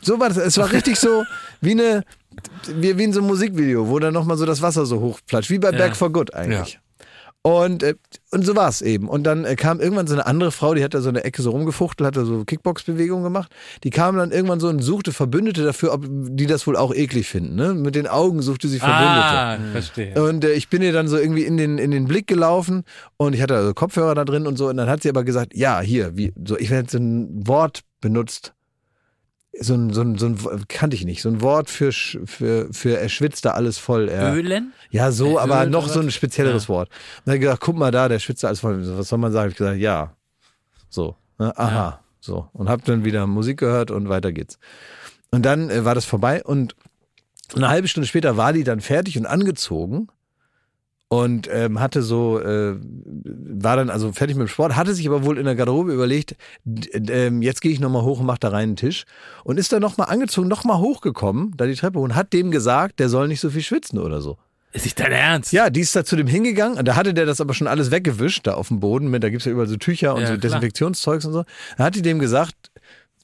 So 0.00 0.20
war 0.20 0.28
das. 0.28 0.36
Es 0.36 0.56
war 0.58 0.70
richtig 0.72 0.96
so 1.00 1.24
wie 1.60 1.72
eine 1.72 2.04
wie, 2.68 2.96
wie 2.98 3.02
in 3.04 3.12
so 3.12 3.18
einem 3.20 3.28
Musikvideo, 3.28 3.88
wo 3.88 3.98
dann 3.98 4.14
nochmal 4.14 4.36
so 4.36 4.46
das 4.46 4.62
Wasser 4.62 4.86
so 4.86 5.00
hochplatscht, 5.00 5.50
wie 5.50 5.58
bei 5.58 5.70
Ja. 5.72 5.78
Back 5.78 5.96
for 5.96 6.12
Good 6.12 6.34
eigentlich. 6.34 6.78
Und, 7.48 7.82
äh, 7.82 7.94
und 8.30 8.44
so 8.44 8.54
war 8.56 8.68
es 8.68 8.82
eben. 8.82 9.08
Und 9.08 9.24
dann 9.24 9.46
äh, 9.46 9.56
kam 9.56 9.80
irgendwann 9.80 10.06
so 10.06 10.12
eine 10.12 10.26
andere 10.26 10.52
Frau, 10.52 10.74
die 10.74 10.84
hat 10.84 10.92
da 10.92 11.00
so 11.00 11.08
eine 11.08 11.24
Ecke 11.24 11.40
so 11.40 11.50
rumgefuchtelt, 11.50 12.06
hat 12.06 12.16
da 12.16 12.26
so 12.26 12.44
Kickbox-Bewegungen 12.44 13.24
gemacht. 13.24 13.50
Die 13.84 13.90
kam 13.90 14.18
dann 14.18 14.32
irgendwann 14.32 14.60
so 14.60 14.68
und 14.68 14.82
suchte 14.82 15.12
Verbündete 15.12 15.64
dafür, 15.64 15.94
ob 15.94 16.04
die 16.06 16.46
das 16.46 16.66
wohl 16.66 16.76
auch 16.76 16.94
eklig 16.94 17.26
finden. 17.26 17.54
Ne? 17.54 17.72
Mit 17.72 17.94
den 17.94 18.06
Augen 18.06 18.42
suchte 18.42 18.68
sie 18.68 18.78
Verbündete. 18.78 19.08
Ah, 19.08 19.58
verstehe. 19.72 20.22
Und 20.22 20.44
äh, 20.44 20.52
ich 20.52 20.68
bin 20.68 20.82
ihr 20.82 20.92
dann 20.92 21.08
so 21.08 21.16
irgendwie 21.16 21.44
in 21.44 21.56
den, 21.56 21.78
in 21.78 21.90
den 21.90 22.06
Blick 22.06 22.26
gelaufen 22.26 22.84
und 23.16 23.34
ich 23.34 23.40
hatte 23.40 23.56
also 23.56 23.72
Kopfhörer 23.72 24.14
da 24.14 24.26
drin 24.26 24.46
und 24.46 24.58
so. 24.58 24.68
Und 24.68 24.76
dann 24.76 24.90
hat 24.90 25.02
sie 25.02 25.08
aber 25.08 25.24
gesagt, 25.24 25.56
ja, 25.56 25.80
hier, 25.80 26.18
wie, 26.18 26.34
so, 26.44 26.58
ich 26.58 26.68
werde 26.68 26.90
so 26.90 26.98
ein 26.98 27.46
Wort 27.46 27.80
benutzt. 28.02 28.52
So 29.60 29.74
ein, 29.74 29.92
so 29.92 30.02
ein, 30.02 30.16
so 30.18 30.26
ein, 30.26 30.38
kannte 30.68 30.94
ich 30.96 31.04
nicht, 31.04 31.22
so 31.22 31.28
ein 31.28 31.40
Wort 31.42 31.68
für, 31.68 31.90
für, 31.92 32.68
für 32.72 32.98
er 32.98 33.08
schwitzt 33.08 33.44
da 33.44 33.50
alles 33.52 33.78
voll. 33.78 34.08
Er, 34.08 34.34
Ölen? 34.34 34.72
ja, 34.90 35.10
so, 35.10 35.36
Äh, 35.36 35.40
aber 35.40 35.64
Öl 35.64 35.70
noch 35.70 35.88
so 35.88 36.00
ein 36.00 36.10
spezielleres 36.10 36.68
Wort. 36.68 36.88
Und 37.24 37.32
dann 37.32 37.40
gesagt, 37.40 37.60
guck 37.60 37.76
mal 37.76 37.90
da, 37.90 38.08
der 38.08 38.18
schwitzt 38.18 38.44
da 38.44 38.48
alles 38.48 38.60
voll. 38.60 38.80
Was 38.98 39.08
soll 39.08 39.18
man 39.18 39.32
sagen? 39.32 39.50
Ich 39.50 39.56
gesagt, 39.56 39.78
ja. 39.78 40.14
So, 40.90 41.16
ne? 41.38 41.56
aha, 41.58 41.74
Ja. 41.74 42.00
so. 42.20 42.48
Und 42.52 42.68
hab 42.68 42.84
dann 42.84 43.04
wieder 43.04 43.26
Musik 43.26 43.58
gehört 43.58 43.90
und 43.90 44.08
weiter 44.08 44.32
geht's. 44.32 44.58
Und 45.30 45.44
dann 45.44 45.70
äh, 45.70 45.84
war 45.84 45.94
das 45.94 46.04
vorbei 46.04 46.42
und 46.44 46.74
eine 47.54 47.68
halbe 47.68 47.88
Stunde 47.88 48.06
später 48.06 48.36
war 48.36 48.52
die 48.52 48.64
dann 48.64 48.80
fertig 48.80 49.18
und 49.18 49.26
angezogen 49.26 50.08
und 51.08 51.48
ähm, 51.50 51.80
hatte 51.80 52.02
so, 52.02 52.38
äh, 52.38 52.76
war 52.78 53.76
dann 53.76 53.88
also 53.88 54.12
fertig 54.12 54.36
mit 54.36 54.46
dem 54.46 54.50
Sport, 54.50 54.76
hatte 54.76 54.94
sich 54.94 55.06
aber 55.08 55.24
wohl 55.24 55.38
in 55.38 55.46
der 55.46 55.54
Garderobe 55.54 55.92
überlegt, 55.92 56.36
ähm, 56.92 57.40
jetzt 57.40 57.62
gehe 57.62 57.72
ich 57.72 57.80
nochmal 57.80 58.02
hoch 58.02 58.20
und 58.20 58.26
mach 58.26 58.38
da 58.38 58.48
rein 58.48 58.68
einen 58.68 58.76
Tisch 58.76 59.04
und 59.44 59.58
ist 59.58 59.72
dann 59.72 59.80
nochmal 59.80 60.08
angezogen, 60.10 60.48
nochmal 60.48 60.78
hochgekommen, 60.78 61.54
da 61.56 61.66
die 61.66 61.74
Treppe 61.74 61.98
und 61.98 62.14
hat 62.14 62.32
dem 62.32 62.50
gesagt, 62.50 63.00
der 63.00 63.08
soll 63.08 63.28
nicht 63.28 63.40
so 63.40 63.48
viel 63.50 63.62
schwitzen 63.62 63.98
oder 63.98 64.20
so. 64.20 64.36
Ist 64.72 64.84
nicht 64.84 65.00
dein 65.00 65.12
Ernst? 65.12 65.52
Ja, 65.52 65.70
die 65.70 65.80
ist 65.80 65.96
da 65.96 66.04
zu 66.04 66.14
dem 66.14 66.26
hingegangen. 66.26 66.76
und 66.76 66.86
Da 66.86 66.94
hatte 66.94 67.14
der 67.14 67.24
das 67.24 67.40
aber 67.40 67.54
schon 67.54 67.66
alles 67.66 67.90
weggewischt, 67.90 68.46
da 68.46 68.54
auf 68.54 68.68
dem 68.68 68.80
Boden. 68.80 69.08
Mit, 69.08 69.24
da 69.24 69.30
gibt's 69.30 69.46
ja 69.46 69.52
überall 69.52 69.66
so 69.66 69.76
Tücher 69.76 70.14
und 70.14 70.20
Ja, 70.20 70.28
so. 70.28 70.36
Desinfektionszeugs 70.36 71.24
und 71.24 71.32
so. 71.32 71.44
Da 71.78 71.84
hat 71.84 71.94
die 71.94 72.02
dem 72.02 72.18
gesagt, 72.18 72.54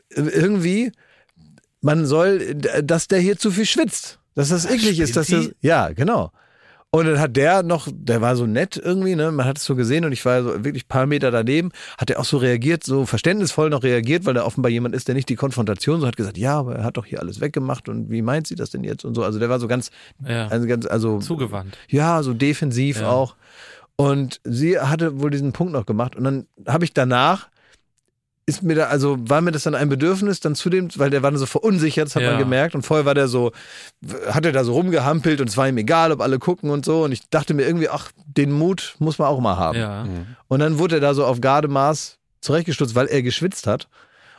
äh, 0.08 0.22
irgendwie, 0.22 0.90
man 1.82 2.06
soll, 2.06 2.54
dass 2.54 3.08
der 3.08 3.18
hier 3.18 3.36
zu 3.36 3.50
viel 3.50 3.66
schwitzt. 3.66 4.18
Dass 4.34 4.48
das 4.48 4.64
eklig 4.64 5.00
ist, 5.00 5.16
dass 5.16 5.26
das. 5.26 5.50
Ja, 5.60 5.90
genau. 5.90 6.32
Und 6.94 7.06
dann 7.06 7.18
hat 7.18 7.36
der 7.36 7.62
noch, 7.64 7.88
der 7.92 8.20
war 8.20 8.36
so 8.36 8.46
nett 8.46 8.76
irgendwie, 8.76 9.16
ne? 9.16 9.32
Man 9.32 9.46
hat 9.46 9.58
es 9.58 9.64
so 9.64 9.74
gesehen 9.74 10.04
und 10.04 10.12
ich 10.12 10.24
war 10.24 10.42
so 10.44 10.64
wirklich 10.64 10.84
ein 10.84 10.88
paar 10.88 11.06
Meter 11.06 11.32
daneben, 11.32 11.70
hat 11.98 12.08
er 12.10 12.20
auch 12.20 12.24
so 12.24 12.36
reagiert, 12.36 12.84
so 12.84 13.04
verständnisvoll 13.04 13.68
noch 13.68 13.82
reagiert, 13.82 14.26
weil 14.26 14.36
er 14.36 14.46
offenbar 14.46 14.70
jemand 14.70 14.94
ist, 14.94 15.08
der 15.08 15.16
nicht 15.16 15.28
die 15.28 15.34
Konfrontation 15.34 16.00
so 16.00 16.06
hat 16.06 16.16
gesagt, 16.16 16.38
ja, 16.38 16.56
aber 16.56 16.76
er 16.76 16.84
hat 16.84 16.96
doch 16.96 17.04
hier 17.06 17.18
alles 17.20 17.40
weggemacht 17.40 17.88
und 17.88 18.10
wie 18.10 18.22
meint 18.22 18.46
sie 18.46 18.54
das 18.54 18.70
denn 18.70 18.84
jetzt 18.84 19.04
und 19.04 19.14
so. 19.16 19.24
Also 19.24 19.40
der 19.40 19.48
war 19.48 19.58
so 19.58 19.66
ganz, 19.66 19.90
Ja. 20.24 20.46
also 20.46 20.68
ganz, 20.68 20.86
also 20.86 21.18
Zugewandt. 21.18 21.76
ja, 21.88 22.22
so 22.22 22.32
defensiv 22.32 23.00
Ja. 23.00 23.08
auch. 23.10 23.34
Und 23.96 24.40
sie 24.44 24.78
hatte 24.78 25.20
wohl 25.20 25.30
diesen 25.30 25.52
Punkt 25.52 25.72
noch 25.72 25.86
gemacht. 25.86 26.14
Und 26.16 26.24
dann 26.24 26.46
habe 26.66 26.84
ich 26.84 26.92
danach, 26.94 27.48
ist 28.46 28.62
mir 28.62 28.74
da, 28.74 28.84
also 28.88 29.16
war 29.20 29.40
mir 29.40 29.52
das 29.52 29.62
dann 29.62 29.74
ein 29.74 29.88
Bedürfnis, 29.88 30.40
dann 30.40 30.54
zu 30.54 30.68
dem, 30.68 30.88
weil 30.96 31.08
der 31.10 31.22
war 31.22 31.30
dann 31.30 31.38
so 31.38 31.46
verunsichert, 31.46 32.06
das 32.06 32.14
hat 32.16 32.22
Ja. 32.22 32.30
man 32.30 32.38
gemerkt. 32.38 32.74
Und 32.74 32.82
vorher 32.82 33.06
war 33.06 33.14
der 33.14 33.26
so, 33.28 33.52
hat 34.30 34.44
er 34.44 34.52
da 34.52 34.64
so 34.64 34.74
rumgehampelt 34.74 35.40
und 35.40 35.48
es 35.48 35.56
war 35.56 35.66
ihm 35.66 35.78
egal, 35.78 36.12
ob 36.12 36.20
alle 36.20 36.38
gucken 36.38 36.68
und 36.70 36.84
so. 36.84 37.04
Und 37.04 37.12
ich 37.12 37.28
dachte 37.30 37.54
mir 37.54 37.66
irgendwie, 37.66 37.88
ach, 37.88 38.10
den 38.26 38.52
Mut 38.52 38.96
muss 38.98 39.18
man 39.18 39.28
auch 39.28 39.40
mal 39.40 39.56
haben. 39.56 39.78
Ja. 39.78 40.06
Und 40.48 40.60
dann 40.60 40.78
wurde 40.78 40.96
er 40.96 41.00
da 41.00 41.14
so 41.14 41.24
auf 41.24 41.40
Gardemaß 41.40 42.18
zurechtgestutzt, 42.42 42.94
weil 42.94 43.06
er 43.06 43.22
geschwitzt 43.22 43.66
hat. 43.66 43.88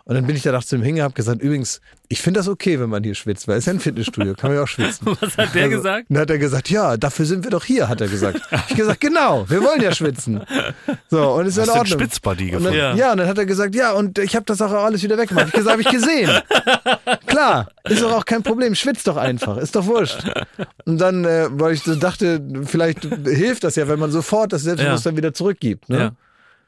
Und 0.08 0.14
dann 0.14 0.28
bin 0.28 0.36
ich 0.36 0.44
da 0.44 0.52
nach 0.52 0.64
zu 0.64 0.76
ihm 0.76 0.84
hingehabt, 0.84 1.14
hab 1.14 1.16
gesagt, 1.16 1.42
übrigens, 1.42 1.82
ich 2.10 2.22
finde 2.22 2.40
das 2.40 2.48
okay, 2.48 2.80
wenn 2.80 2.90
man 2.90 3.04
hier 3.04 3.16
schwitzt, 3.16 3.48
weil 3.48 3.56
es 3.58 3.64
ist 3.64 3.66
ja 3.66 3.74
ein 3.74 3.80
Fitnessstudio, 3.80 4.36
kann 4.36 4.52
man 4.52 4.58
ja 4.58 4.64
auch 4.64 4.68
schwitzen. 4.68 5.08
Was 5.20 5.36
hat 5.36 5.56
der 5.56 5.64
Also, 5.64 5.78
gesagt? 5.78 6.06
Dann 6.10 6.20
hat 6.20 6.30
er 6.30 6.38
gesagt, 6.38 6.70
ja, 6.70 6.96
dafür 6.96 7.26
sind 7.26 7.44
wir 7.44 7.50
doch 7.50 7.64
hier, 7.66 7.90
hat 7.90 8.02
er 8.02 8.08
gesagt. 8.08 8.40
Ich 8.70 8.76
gesagt, 8.76 9.02
genau, 9.02 9.50
wir 9.50 9.64
wollen 9.64 9.82
ja 9.82 9.92
schwitzen. 9.92 10.42
So, 11.10 11.32
und 11.32 11.48
ist 11.48 11.58
ja 11.58 11.64
in 11.64 11.70
Hast 11.70 11.76
einen 11.76 11.80
Ordnung. 11.82 12.00
Spitzbuddy 12.02 12.44
Und 12.46 12.52
dann, 12.52 12.74
gefunden? 12.74 12.78
ja. 12.78 12.96
Ja. 12.96 13.12
und 13.14 13.18
dann 13.18 13.28
hat 13.28 13.38
er 13.40 13.46
gesagt, 13.48 13.74
ja, 13.74 13.94
und 13.94 14.20
ich 14.20 14.36
habe 14.36 14.46
das 14.46 14.62
auch 14.62 14.72
alles 14.72 15.02
wieder 15.02 15.18
weggemacht. 15.18 15.48
Hab 15.48 15.54
Ich 15.54 15.56
gesagt, 15.56 15.72
habe 15.72 15.82
ich 15.82 15.90
gesehen. 15.90 16.30
Klar, 17.26 17.70
ist 17.86 18.02
doch 18.04 18.12
auch 18.14 18.26
kein 18.26 18.44
Problem, 18.44 18.76
schwitzt 18.76 19.08
doch 19.08 19.18
einfach, 19.18 19.58
ist 19.58 19.76
doch 19.76 19.88
wurscht. 19.88 20.24
Und 20.86 21.00
dann, 21.00 21.26
äh, 21.26 21.48
weil 21.50 21.74
ich 21.74 21.82
so 21.82 21.96
dachte, 21.96 22.42
vielleicht 22.66 23.04
hilft 23.26 23.64
das 23.64 23.76
ja, 23.76 23.88
wenn 23.88 24.00
man 24.00 24.12
sofort 24.12 24.54
das 24.54 24.62
Selbstbewusstsein 24.64 25.18
wieder 25.18 25.34
zurückgibt. 25.34 25.90
Ne? 25.90 25.98
Ja. 25.98 26.12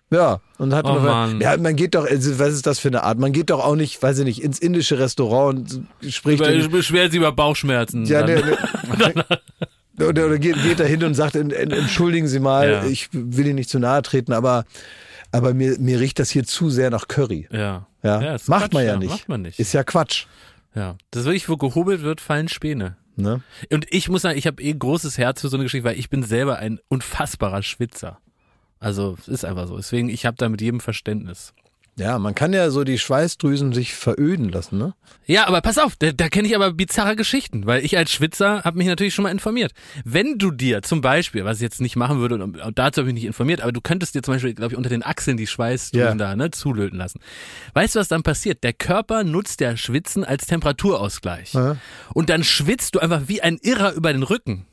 Ja, 0.10 0.40
und 0.58 0.74
hat 0.74 0.86
Oh 0.86 0.94
noch, 0.94 1.04
Mann. 1.04 1.42
ja, 1.42 1.58
man 1.58 1.76
geht 1.76 1.94
doch, 1.94 2.06
also, 2.10 2.40
was 2.40 2.54
ist 2.54 2.66
das 2.66 2.80
für 2.80 2.88
eine 2.88 3.04
Art? 3.04 3.20
Man 3.20 3.34
geht 3.34 3.50
doch 3.50 3.64
auch 3.64 3.76
nicht, 3.76 4.02
weiß 4.02 4.20
ich 4.20 4.26
nicht, 4.26 4.42
ins 4.42 4.58
indische 4.60 5.00
Restaurant 5.00 5.60
und 6.04 6.14
spricht 6.14 6.40
Über, 6.40 6.50
den- 6.52 6.72
beschwert 6.72 7.12
sie 7.12 7.18
über 7.18 7.32
Bauchschmerzen. 7.34 8.06
ja, 8.06 8.24
Dann- 8.24 8.42
der, 9.00 9.26
der, 9.98 10.08
oder, 10.10 10.26
oder 10.28 10.40
geht, 10.40 10.62
geht 10.64 10.80
da 10.80 10.86
hin 10.86 11.04
und 11.04 11.14
sagt, 11.14 11.36
en- 11.36 11.52
en- 11.52 11.72
entschuldigen 11.72 12.28
Sie 12.28 12.40
mal, 12.40 12.70
Ja. 12.70 12.86
ich 12.86 13.10
will 13.12 13.48
Ihnen 13.48 13.56
nicht 13.56 13.70
zu 13.70 13.80
nahe 13.80 14.02
treten, 14.02 14.32
aber, 14.32 14.64
aber 15.32 15.54
mir, 15.54 15.78
mir 15.80 16.00
riecht 16.00 16.20
das 16.20 16.30
hier 16.30 16.46
zu 16.46 16.70
sehr 16.70 16.90
nach 16.90 17.08
Curry. 17.08 17.48
ja. 17.52 17.86
Ja, 18.04 18.22
Ja, 18.22 18.32
macht 18.46 18.46
Quatsch, 18.72 18.74
man 18.74 18.86
ja, 18.86 18.92
ja, 18.94 18.98
nicht. 19.00 19.10
macht 19.10 19.28
man 19.28 19.42
nicht. 19.42 19.60
Ist 19.60 19.74
ja 19.74 19.84
Quatsch. 19.84 20.28
Ja. 20.76 20.96
Das 21.12 21.22
ist 21.22 21.26
wirklich, 21.26 21.50
wo 21.50 21.58
gehobelt 21.58 22.04
wird, 22.04 22.22
fallen 22.22 22.48
Späne. 22.48 22.96
Ne? 23.18 23.42
Und 23.74 23.88
ich 23.90 24.08
muss 24.08 24.22
sagen, 24.22 24.38
ich 24.38 24.48
habe 24.48 24.62
eh 24.62 24.72
großes 24.74 25.18
Herz 25.18 25.42
für 25.42 25.50
so 25.50 25.58
eine 25.58 25.64
Geschichte, 25.66 25.84
weil 25.84 25.98
ich 26.00 26.10
bin 26.10 26.22
selber 26.24 26.58
ein 26.60 26.80
unfassbarer 26.88 27.64
Schwitzer. 27.64 28.20
Also, 28.80 29.18
es 29.22 29.28
ist 29.28 29.46
einfach 29.46 29.68
so. 29.68 29.78
Deswegen, 29.78 30.10
ich 30.10 30.26
habe 30.26 30.38
da 30.38 30.50
mit 30.50 30.62
jedem 30.62 30.80
Verständnis. 30.80 31.54
Ja, 32.00 32.20
man 32.20 32.36
kann 32.36 32.54
ja 32.54 32.70
so 32.70 32.84
die 32.84 33.00
Schweißdrüsen 33.00 33.74
sich 33.74 33.96
veröden 33.96 34.50
lassen, 34.50 34.78
ne? 34.78 34.94
Ja, 35.26 35.48
aber 35.48 35.62
pass 35.62 35.80
auf, 35.80 35.96
da, 35.96 36.12
da 36.12 36.30
kenne 36.30 36.48
ich 36.48 36.56
aber 36.56 36.72
bizarre 36.72 37.16
Geschichten, 37.16 37.66
weil 37.66 37.84
ich 37.84 37.98
als 37.98 38.12
Schwitzer 38.12 38.64
habe 38.64 38.78
mich 38.78 38.86
natürlich 38.86 39.16
schon 39.16 39.24
mal 39.24 39.32
informiert. 39.32 39.72
Wenn 40.06 40.38
du 40.38 40.52
dir 40.52 40.84
zum 40.84 41.02
Beispiel, 41.02 41.44
was 41.44 41.58
ich 41.58 41.64
jetzt 41.64 41.82
nicht 41.82 41.96
machen 41.96 42.20
würde, 42.20 42.36
und 42.44 42.60
dazu 42.78 43.00
habe 43.02 43.10
ich 43.10 43.16
mich 43.16 43.24
nicht 43.24 43.26
informiert, 43.28 43.62
aber 43.62 43.72
du 43.72 43.82
könntest 43.82 44.14
dir 44.14 44.22
zum 44.22 44.36
Beispiel, 44.36 44.54
glaube 44.54 44.74
ich, 44.74 44.78
unter 44.78 44.92
den 44.92 45.02
Achseln 45.04 45.38
die 45.38 45.48
Schweißdrüsen 45.48 46.08
Ja. 46.08 46.14
da 46.14 46.36
ne, 46.36 46.52
zulöten 46.52 47.00
lassen. 47.00 47.20
Weißt 47.74 47.96
du, 47.96 48.00
was 48.00 48.10
dann 48.10 48.22
passiert? 48.22 48.64
Der 48.64 48.74
Körper 48.74 49.24
nutzt 49.24 49.60
der 49.60 49.76
Schwitzen 49.76 50.24
als 50.24 50.46
Temperaturausgleich. 50.46 51.54
Ja. 51.54 51.78
Und 52.14 52.30
dann 52.30 52.44
schwitzt 52.44 52.94
du 52.94 53.00
einfach 53.00 53.24
wie 53.26 53.42
ein 53.42 53.58
Irrer 53.64 53.94
über 53.94 54.14
den 54.14 54.22
Rücken. 54.22 54.68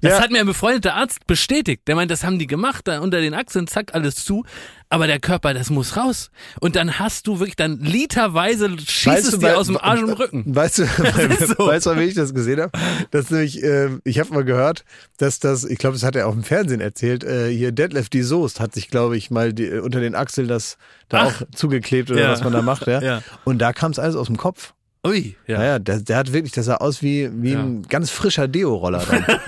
Das 0.00 0.12
Ja. 0.12 0.20
hat 0.20 0.30
mir 0.30 0.40
ein 0.40 0.46
befreundeter 0.46 0.94
Arzt 0.94 1.26
bestätigt. 1.26 1.82
Der 1.86 1.94
meint, 1.96 2.10
das 2.10 2.24
haben 2.24 2.38
die 2.38 2.46
gemacht, 2.46 2.88
da 2.88 3.00
unter 3.00 3.20
den 3.20 3.34
Achseln, 3.34 3.66
zack, 3.66 3.94
alles 3.94 4.16
zu. 4.24 4.44
Aber 4.92 5.06
der 5.06 5.20
Körper, 5.20 5.54
das 5.54 5.70
muss 5.70 5.96
raus. 5.96 6.30
Und 6.60 6.74
dann 6.74 6.98
hast 6.98 7.28
du 7.28 7.38
wirklich, 7.38 7.54
dann 7.54 7.78
literweise 7.78 8.68
schießt 8.78 9.24
es 9.24 9.30
dir 9.32 9.38
bei- 9.38 9.54
aus 9.56 9.68
dem 9.68 9.76
Arsch 9.76 10.02
und 10.02 10.10
Rücken. 10.14 10.44
Weißt 10.54 10.78
du, 10.78 10.84
so. 11.56 11.66
weißt 11.66 11.86
du, 11.86 11.96
wie 11.96 12.02
ich 12.04 12.14
das 12.14 12.34
gesehen 12.34 12.60
habe? 12.60 12.72
Das 13.12 13.30
nämlich, 13.30 13.62
äh, 13.62 13.90
ich 14.02 14.18
habe 14.18 14.34
mal 14.34 14.44
gehört, 14.44 14.84
dass 15.18 15.38
das, 15.38 15.64
ich 15.64 15.78
glaube, 15.78 15.94
das 15.94 16.02
hat 16.02 16.16
er 16.16 16.26
auch 16.26 16.34
im 16.34 16.42
Fernsehen 16.42 16.80
erzählt, 16.80 17.22
äh, 17.22 17.50
hier 17.50 17.70
Deadlift 17.70 18.12
die 18.12 18.22
Soest 18.22 18.58
hat 18.58 18.74
sich, 18.74 18.88
glaube 18.90 19.16
ich, 19.16 19.30
mal 19.30 19.52
die, 19.52 19.70
unter 19.70 20.00
den 20.00 20.16
Achseln 20.16 20.48
das 20.48 20.76
da 21.08 21.22
Ach. 21.28 21.42
auch 21.42 21.46
zugeklebt 21.54 22.10
oder 22.10 22.22
Ja. 22.22 22.30
was 22.32 22.42
man 22.42 22.52
da 22.52 22.62
macht, 22.62 22.86
ja. 22.88 23.00
Ja. 23.10 23.22
Und 23.44 23.58
da 23.58 23.72
kam 23.72 23.92
es 23.92 23.98
alles 24.00 24.16
aus 24.16 24.26
dem 24.26 24.36
Kopf. 24.38 24.74
Ui, 25.06 25.34
ja. 25.46 25.58
Naja, 25.58 25.78
der, 25.78 26.00
der 26.00 26.16
hat 26.18 26.32
wirklich, 26.32 26.52
das 26.52 26.66
sah 26.66 26.76
aus 26.76 27.02
wie, 27.02 27.30
wie 27.42 27.52
Ja. 27.52 27.60
ein 27.62 27.82
ganz 27.88 28.10
frischer 28.10 28.48
Deo-Roller 28.48 29.04
dann. 29.08 29.24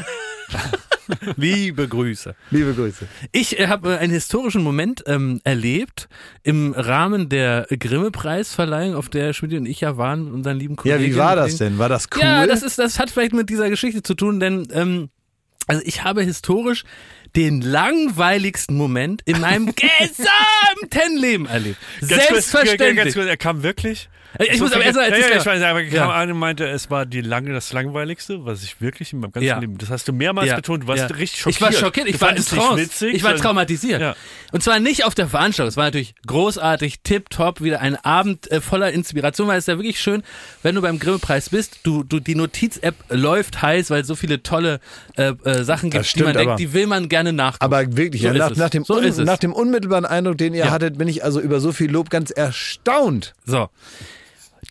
Liebe 1.36 1.88
Grüße. 1.88 2.34
Liebe 2.50 2.72
Grüße. 2.74 3.07
Ich 3.32 3.59
äh, 3.59 3.66
habe 3.66 3.94
äh, 3.94 3.98
einen 3.98 4.12
historischen 4.12 4.62
Moment 4.62 5.03
ähm, 5.07 5.40
erlebt 5.44 6.09
im 6.42 6.72
Rahmen 6.72 7.28
der 7.28 7.66
Grimme-Preisverleihung, 7.68 8.94
auf 8.94 9.09
der 9.09 9.32
Schmidt 9.34 9.53
und 9.55 9.66
ich 9.66 9.80
ja 9.80 9.96
waren 9.98 10.24
mit 10.24 10.32
unseren 10.32 10.59
lieben 10.59 10.76
Ja, 10.84 10.94
Kollegen. 10.96 11.14
wie 11.14 11.18
war 11.18 11.36
das 11.36 11.57
denn? 11.57 11.78
War 11.78 11.88
das 11.88 12.07
cool? 12.14 12.22
Ja, 12.22 12.46
das 12.46 12.62
ist, 12.62 12.78
das 12.78 12.98
hat 12.98 13.11
vielleicht 13.11 13.34
mit 13.34 13.50
dieser 13.50 13.68
Geschichte 13.68 14.03
zu 14.03 14.14
tun, 14.14 14.40
denn 14.40 14.68
ähm, 14.72 15.11
also 15.66 15.82
ich 15.84 16.03
habe 16.05 16.22
historisch 16.22 16.84
den 17.36 17.61
langweiligsten 17.61 18.76
Moment 18.76 19.22
in 19.26 19.40
meinem 19.40 19.66
gesamten 19.74 21.16
Leben 21.18 21.46
erlebt. 21.46 21.78
Ganz 22.00 22.11
kurz, 22.12 22.28
Selbstverständlich. 22.28 22.96
Ganz 22.96 23.14
kurz, 23.14 23.26
er 23.26 23.36
kam 23.36 23.62
wirklich. 23.62 24.09
Ich 24.39 24.61
muss 24.61 24.72
aber 24.72 24.85
erst 24.85 24.97
mal 24.97 25.09
ja, 25.11 25.11
ja, 25.11 25.16
erzählen. 25.22 25.41
ich 25.41 25.47
weiß, 25.47 25.62
aber 25.62 25.83
er 25.83 25.89
kam 25.89 25.95
Ja. 26.09 26.11
an 26.11 26.30
und 26.33 26.39
meinte, 26.39 26.66
es 26.66 26.91
war 26.91 27.05
die 27.07 27.20
lange, 27.20 27.53
das 27.53 27.72
langweiligste, 27.72 28.45
was 28.45 28.62
ich 28.62 28.80
wirklich 28.80 29.12
in 29.12 29.20
meinem 29.20 29.33
ganzen 29.33 29.47
Ja. 29.47 29.59
Leben. 29.59 29.76
Das 29.78 29.91
hast 29.91 30.09
du 30.09 30.12
mehrmals 30.12 30.49
Ja, 30.49 30.57
betont. 30.57 30.85
Du 30.85 30.89
warst 30.89 31.11
ja. 31.11 31.16
richtig 31.16 31.41
schockiert. 31.41 31.55
Ich 31.57 31.61
war 31.61 31.72
schockiert, 31.72 32.09
ich 32.09 32.16
du 32.16 32.20
war 32.22 32.37
in 32.37 32.45
Trance. 32.45 32.76
witzig. 32.76 33.14
ich 33.14 33.22
war 33.22 33.35
traumatisiert. 33.37 34.01
Ja. 34.01 34.16
Und 34.53 34.62
zwar 34.62 34.80
nicht 34.80 35.05
auf 35.05 35.14
der 35.14 35.28
Veranstaltung. 35.28 35.68
Es 35.68 35.76
war 35.76 35.85
natürlich 35.85 36.14
großartig, 36.26 37.01
tipptopp, 37.03 37.61
wieder 37.62 37.80
ein 37.80 37.97
Abend 37.97 38.51
äh, 38.51 38.61
voller 38.61 38.91
Inspiration, 38.93 39.49
weil 39.49 39.59
es 39.59 39.64
ist 39.64 39.68
ja 39.68 39.76
wirklich 39.78 40.01
schön, 40.01 40.22
wenn 40.62 40.74
du 40.74 40.83
beim 40.83 40.99
Grimme-Preis 40.99 41.51
bist, 41.51 41.80
du, 41.83 42.03
du, 42.03 42.18
die 42.20 42.35
Notiz-App 42.35 42.95
läuft 43.11 43.61
heiß, 43.62 43.91
weil 43.91 44.01
es 44.03 44.07
so 44.07 44.14
viele 44.14 44.43
tolle 44.43 44.80
äh, 45.16 45.33
äh, 45.45 45.64
Sachen 45.64 45.91
gibt, 45.91 46.05
Das 46.05 46.12
die 46.12 46.22
man 46.22 46.33
stimmt, 46.35 46.49
denkt, 46.49 46.61
die 46.61 46.72
will 46.72 46.87
man 46.87 47.09
gerne 47.09 47.33
nachgucken. 47.33 47.64
Aber 47.64 47.97
wirklich, 47.97 48.22
So 48.22 48.28
ja, 48.28 48.35
nach, 48.35 48.57
nach, 48.57 48.70
dem 48.70 48.85
So 48.85 48.95
un, 48.97 49.24
nach 49.24 49.39
dem 49.39 49.53
unmittelbaren 49.53 50.07
Eindruck, 50.07 50.39
den 50.39 50.55
ihr 50.55 50.64
Ja. 50.66 50.70
hattet, 50.70 50.97
bin 50.99 51.09
ich 51.09 51.22
also 51.24 51.41
über 51.41 51.61
so 51.61 51.72
viel 51.72 51.91
Lob 51.91 52.09
ganz 52.11 52.30
erstaunt. 52.30 53.35
So. 53.45 53.68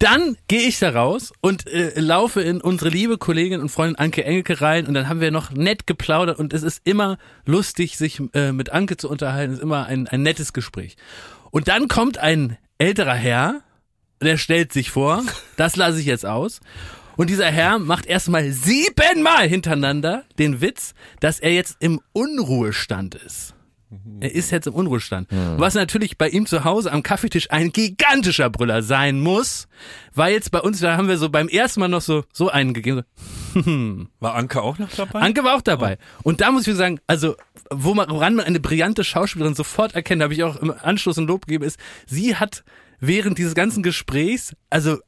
Dann 0.02 0.36
gehe 0.48 0.68
ich 0.68 0.80
da 0.80 0.90
raus 0.90 1.32
und 1.42 1.68
äh, 1.68 2.00
laufe 2.00 2.42
in 2.42 2.60
unsere 2.60 2.90
liebe 2.90 3.20
Kollegin 3.20 3.62
und 3.62 3.70
Freundin 3.70 3.98
Anke 3.98 4.24
Engelke 4.26 4.60
rein 4.60 4.88
und 4.88 4.96
dann 4.96 5.08
haben 5.08 5.22
wir 5.22 5.30
noch 5.30 5.52
nett 5.52 5.86
geplaudert 5.86 6.40
und 6.40 6.54
es 6.54 6.64
ist 6.64 6.82
immer 6.86 7.20
lustig, 7.46 7.98
sich 7.98 8.20
äh, 8.34 8.52
mit 8.52 8.72
Anke 8.72 8.98
zu 8.98 9.08
unterhalten, 9.08 9.54
es 9.54 9.60
ist 9.60 9.64
immer 9.64 9.86
ein, 9.86 10.08
ein 10.08 10.24
nettes 10.24 10.54
Gespräch. 10.54 10.98
Und 11.52 11.68
dann 11.68 11.88
kommt 11.88 12.18
ein 12.18 12.58
älterer 12.80 13.14
Herr, 13.14 13.62
der 14.24 14.38
stellt 14.38 14.74
sich 14.74 14.90
vor, 14.90 15.22
das 15.56 15.76
lasse 15.76 16.00
ich 16.00 16.08
jetzt 16.08 16.26
aus. 16.26 16.62
Und 17.16 17.30
dieser 17.30 17.52
Herr 17.52 17.78
macht 17.78 18.08
erstmal 18.08 18.52
siebenmal 18.52 19.48
hintereinander 19.48 20.24
den 20.40 20.62
Witz, 20.62 20.96
dass 21.20 21.40
er 21.40 21.54
jetzt 21.54 21.78
im 21.80 22.02
Unruhestand 22.12 23.14
ist. 23.14 23.54
Er 24.22 24.34
ist 24.34 24.52
jetzt 24.52 24.68
im 24.68 24.74
Unruhestand. 24.74 25.28
Was 25.58 25.74
natürlich 25.74 26.18
bei 26.18 26.30
ihm 26.30 26.46
zu 26.46 26.64
Hause 26.64 26.92
am 26.92 27.04
Kaffeetisch 27.04 27.52
ein 27.52 27.72
gigantischer 27.72 28.50
Brüller 28.50 28.84
sein 28.84 29.20
muss, 29.20 29.68
weil 30.14 30.34
jetzt 30.34 30.52
bei 30.52 30.60
uns, 30.60 30.80
da 30.80 30.96
haben 30.96 31.08
wir 31.08 31.18
so 31.18 31.30
beim 31.30 31.50
ersten 31.50 31.82
Mal 31.82 31.88
noch 31.90 32.02
so, 32.02 32.24
so 32.32 32.50
einen 32.50 32.74
gegeben. 32.74 33.04
War 34.20 34.36
Anke 34.36 34.62
auch 34.62 34.80
noch 34.80 34.90
dabei? 34.92 35.20
Anke 35.20 35.44
war 35.44 35.58
auch 35.58 35.62
dabei. 35.62 35.98
Und 36.24 36.40
da 36.40 36.52
muss 36.52 36.68
ich 36.68 36.76
sagen, 36.76 37.00
also, 37.08 37.36
wo 37.70 37.94
man, 37.94 38.10
woran 38.10 38.36
man 38.36 38.46
eine 38.46 38.62
brillante 38.62 39.04
Schauspielerin 39.04 39.56
sofort 39.56 39.94
erkennt, 39.94 40.24
habe 40.24 40.34
ich 40.34 40.44
auch 40.44 40.56
im 40.58 40.74
Anschluss 40.82 41.18
ein 41.18 41.28
Lob 41.28 41.46
gegeben, 41.46 41.66
ist, 41.66 41.78
sie 42.06 42.36
hat 42.36 42.64
während 43.00 43.38
dieses 43.38 43.56
ganzen 43.56 43.84
Gesprächs, 43.84 44.56
also 44.70 45.00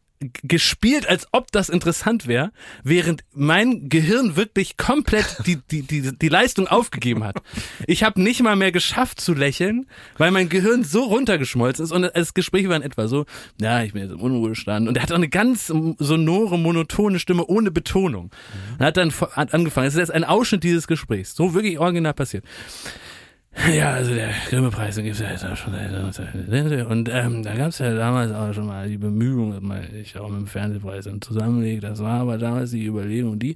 gespielt, 0.43 1.07
als 1.07 1.27
ob 1.31 1.51
das 1.51 1.69
interessant 1.69 2.27
wäre, 2.27 2.51
während 2.83 3.23
mein 3.33 3.89
Gehirn 3.89 4.35
wirklich 4.35 4.77
komplett 4.77 5.37
die, 5.45 5.57
die, 5.57 5.81
die, 5.83 6.17
die 6.17 6.29
Leistung 6.29 6.67
aufgegeben 6.67 7.23
hat. 7.23 7.37
Ich 7.87 8.03
habe 8.03 8.21
nicht 8.21 8.41
mal 8.41 8.55
mehr 8.55 8.71
geschafft 8.71 9.19
zu 9.19 9.33
lächeln, 9.33 9.87
weil 10.17 10.31
mein 10.31 10.49
Gehirn 10.49 10.83
so 10.83 11.03
runtergeschmolzen 11.03 11.85
ist 11.85 11.91
und 11.91 12.09
das 12.13 12.33
Gespräch 12.33 12.67
war 12.69 12.75
in 12.75 12.81
etwa 12.81 13.07
so, 13.07 13.25
ja, 13.59 13.83
ich 13.83 13.93
bin 13.93 14.03
jetzt 14.03 14.11
im 14.11 14.21
Unruhestand. 14.21 14.87
Und 14.87 14.97
er 14.97 15.03
hat 15.03 15.11
auch 15.11 15.17
eine 15.17 15.29
ganz 15.29 15.67
sonore, 15.67 16.57
monotone 16.57 17.19
Stimme 17.19 17.45
ohne 17.45 17.71
Betonung. 17.71 18.31
Und 18.77 18.85
hat 18.85 18.97
dann 18.97 19.11
hat 19.11 19.53
angefangen, 19.53 19.87
es 19.87 19.93
ist 19.93 19.99
jetzt 19.99 20.11
ein 20.11 20.23
Ausschnitt 20.23 20.63
dieses 20.63 20.87
Gesprächs, 20.87 21.35
so 21.35 21.53
wirklich 21.53 21.79
original 21.79 22.13
passiert. 22.13 22.45
Ja, 23.73 23.91
also 23.91 24.13
der 24.13 24.29
Grimme-Preis, 24.49 24.95
den 24.95 25.05
gibt's 25.05 25.19
ja 25.19 25.29
jetzt 25.29 25.45
auch 25.45 25.55
schon 25.55 25.73
seit 25.73 25.93
1900. 25.93 26.87
Und 26.87 27.09
ähm, 27.11 27.43
da 27.43 27.55
gab's 27.55 27.79
ja 27.79 27.93
damals 27.93 28.31
auch 28.31 28.53
schon 28.53 28.67
mal 28.67 28.87
die 28.87 28.97
Bemühung, 28.97 29.51
dass 29.51 29.61
man 29.61 29.81
sich 29.91 30.17
auch 30.17 30.29
mit 30.29 30.39
dem 30.39 30.47
Fernsehpreis 30.47 31.05
dann 31.05 31.21
zusammenlegt. 31.21 31.83
Das 31.83 31.99
war 32.01 32.21
aber 32.21 32.37
damals 32.37 32.71
die 32.71 32.85
Überlegung, 32.85 33.39
die. 33.39 33.55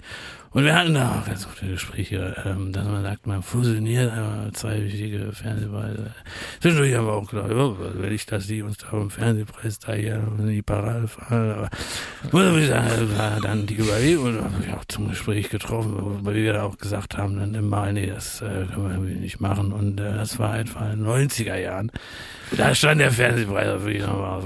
Und 0.52 0.64
wir 0.64 0.76
hatten 0.76 0.96
da 0.96 1.20
auch 1.20 1.26
ganz 1.26 1.48
gute 1.48 1.68
Gespräche, 1.68 2.36
ähm, 2.46 2.72
dass 2.72 2.86
man 2.86 3.04
sagt, 3.04 3.28
man 3.28 3.44
fusioniert 3.44 4.12
einmal 4.12 4.52
zwei 4.54 4.84
wichtige 4.84 5.32
Fernsehpreise. 5.32 6.12
Zwischendurch 6.62 6.96
haben 6.96 7.06
wir 7.06 7.14
auch 7.14 7.30
gedacht, 7.30 7.52
oh, 7.52 7.78
was 7.80 7.98
will 8.02 8.12
ich, 8.12 8.26
dass 8.26 8.48
die 8.48 8.64
uns 8.64 8.78
da 8.78 8.90
im 8.98 9.12
Fernsehpreis 9.12 9.78
da 9.78 9.94
hier 9.94 10.16
in 10.40 10.48
die 10.48 10.64
Parade 10.64 11.08
fahren. 11.08 11.52
Aber 11.52 11.70
muss 12.32 12.58
ich 12.60 12.70
sagen, 12.70 12.88
das 12.90 13.18
war 13.18 13.40
dann 13.40 13.68
die 13.68 13.78
Überlegung, 13.78 14.38
und 14.38 14.44
habe 14.44 14.64
ich 14.66 14.74
auch 14.74 14.86
zum 14.86 15.10
Gespräch 15.10 15.50
getroffen, 15.50 15.94
weil 16.24 16.34
wir 16.34 16.54
da 16.54 16.64
auch 16.64 16.78
gesagt 16.78 17.18
haben, 17.18 17.38
dann 17.38 17.54
immer, 17.54 17.92
nee, 17.92 18.08
das 18.08 18.42
äh, 18.42 18.66
können 18.74 19.06
wir 19.06 19.16
nicht 19.16 19.40
machen. 19.40 19.72
Und 19.72 19.87
äh, 19.96 20.14
das 20.18 20.40
war 20.40 20.60
etwa 20.60 20.92
in 20.92 21.04
den 21.04 21.30
90er 21.30 21.56
Jahren. 21.56 21.92
Da 22.56 22.74
stand 22.74 23.02
der 23.02 23.12
Fernsehpreis 23.12 23.68
auf 23.70 23.88
jeden 23.88 24.06
Fall, 24.06 24.42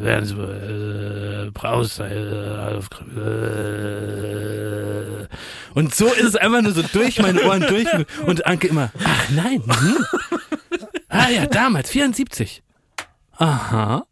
äh, 0.00 0.04
Fernsehpreis, 0.04 1.98
äh, 2.00 2.16
und 5.74 5.94
so 5.94 6.06
ist 6.06 6.24
es 6.24 6.36
einfach 6.36 6.62
nur 6.62 6.72
so 6.72 6.82
durch 6.82 7.20
meine 7.20 7.42
Ohren 7.44 7.60
durch 7.60 7.86
und 8.26 8.46
Anke 8.46 8.68
immer, 8.68 8.90
ach 9.04 9.28
nein, 9.30 9.62
hm? 9.62 10.06
ah 11.08 11.28
ja, 11.28 11.46
damals, 11.46 11.90
74. 11.90 12.62
Aha. 13.32 14.06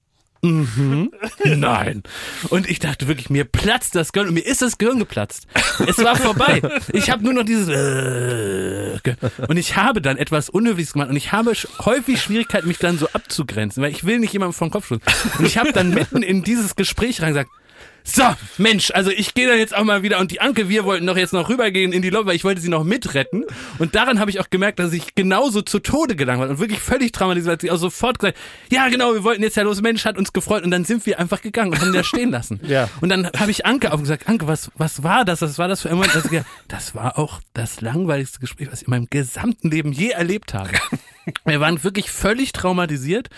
Mhm. 0.45 1.11
Nein. 1.45 2.03
Und 2.51 2.69
ich 2.69 2.79
dachte 2.79 3.09
wirklich, 3.09 3.31
mir 3.31 3.45
platzt 3.45 3.95
das 3.95 4.13
Gehirn 4.13 4.29
und 4.29 4.35
mir 4.35 4.45
ist 4.47 4.61
das 4.61 4.77
Gehirn 4.77 4.99
geplatzt. 4.99 5.47
Es 5.87 5.99
war 5.99 6.17
vorbei. 6.17 6.61
Ich 6.93 7.11
habe 7.11 7.25
nur 7.25 7.33
noch 7.33 7.45
dieses 7.45 7.69
äh, 7.69 9.01
und 9.49 9.57
ich 9.57 9.77
habe 9.77 10.03
dann 10.03 10.17
etwas 10.19 10.51
Unhöfliches 10.51 10.93
gemacht 10.93 11.09
und 11.09 11.17
ich 11.17 11.33
habe 11.33 11.53
häufig 11.81 12.21
Schwierigkeiten, 12.21 12.69
mich 12.69 12.79
dann 12.79 12.99
so 12.99 13.09
abzugrenzen, 13.13 13.83
weil 13.83 13.91
ich 13.91 14.05
will 14.05 14.19
nicht 14.19 14.33
jemandem 14.33 14.55
vom 14.55 14.71
Kopf 14.71 14.87
stoßen. 14.87 15.03
Und 15.39 15.47
ich 15.47 15.57
habe 15.59 15.73
dann 15.73 15.91
mitten 15.91 16.23
in 16.23 16.43
dieses 16.43 16.77
Gespräch 16.77 17.23
reingesagt, 17.23 17.51
so, 18.07 18.23
Mensch, 18.59 18.91
also 18.91 19.11
ich 19.11 19.33
gehe 19.33 19.49
dann 19.49 19.59
jetzt 19.59 19.75
auch 19.75 19.83
mal 19.83 20.03
wieder 20.03 20.19
und 20.19 20.31
die 20.31 20.43
Anke, 20.43 20.69
wir 20.69 20.85
wollten 20.85 21.07
doch 21.07 21.17
jetzt 21.17 21.33
noch 21.33 21.49
rübergehen 21.49 21.91
in 21.91 22.03
die 22.03 22.11
Lobby, 22.11 22.29
weil 22.29 22.37
ich 22.37 22.45
wollte 22.45 22.61
sie 22.61 22.69
noch 22.69 22.85
mitretten. 22.85 23.47
Und 23.79 23.95
daran 23.95 24.21
habe 24.21 24.31
ich 24.31 24.41
auch 24.41 24.51
gemerkt, 24.51 24.79
dass 24.79 24.93
ich 24.93 25.15
genauso 25.15 25.63
zu 25.63 25.79
Tode 25.79 26.15
gelangweilt 26.15 26.51
und 26.51 26.59
wirklich 26.59 26.81
völlig 26.81 27.13
traumatisiert, 27.13 27.51
weil 27.51 27.61
sie 27.63 27.71
auch 27.71 27.79
sofort 27.79 28.19
gesagt, 28.19 28.37
ja 28.71 28.89
genau, 28.89 29.15
wir 29.15 29.25
wollten 29.25 29.43
jetzt 29.43 29.57
ja 29.57 29.63
los, 29.63 29.81
Mensch, 29.81 30.05
hat 30.05 30.19
uns 30.19 30.35
gefreut 30.35 30.65
und 30.65 30.71
dann 30.71 30.85
sind 30.85 31.07
wir 31.07 31.19
einfach 31.19 31.41
gegangen 31.41 31.73
und 31.73 31.81
haben 31.81 31.95
da 31.95 32.05
stehen 32.05 32.31
lassen. 32.31 32.61
Ja. 32.75 32.89
Und 33.01 33.11
dann 33.11 33.31
habe 33.39 33.51
ich 33.51 33.67
Anke 33.67 33.93
auch 33.93 34.01
gesagt, 34.01 34.27
Anke, 34.27 34.49
was, 34.49 34.71
was 34.77 35.03
war 35.03 35.25
das? 35.25 35.43
Was 35.43 35.59
war 35.59 35.69
das 35.69 35.83
für 35.83 35.91
ein 35.91 35.97
Moment? 35.97 36.17
Also, 36.17 36.35
ja, 36.35 36.45
das 36.67 36.95
war 36.95 37.19
auch 37.19 37.41
das 37.53 37.83
langweiligste 37.83 38.41
Gespräch, 38.41 38.69
was 38.73 38.81
ich 38.81 38.89
in 38.89 38.91
meinem 38.91 39.07
gesamten 39.11 39.71
Leben 39.71 39.93
je 39.93 40.09
erlebt 40.09 40.55
habe. 40.55 40.71
Wir 41.45 41.61
waren 41.61 41.85
wirklich 41.85 42.11
völlig 42.11 42.53
traumatisiert 42.53 43.29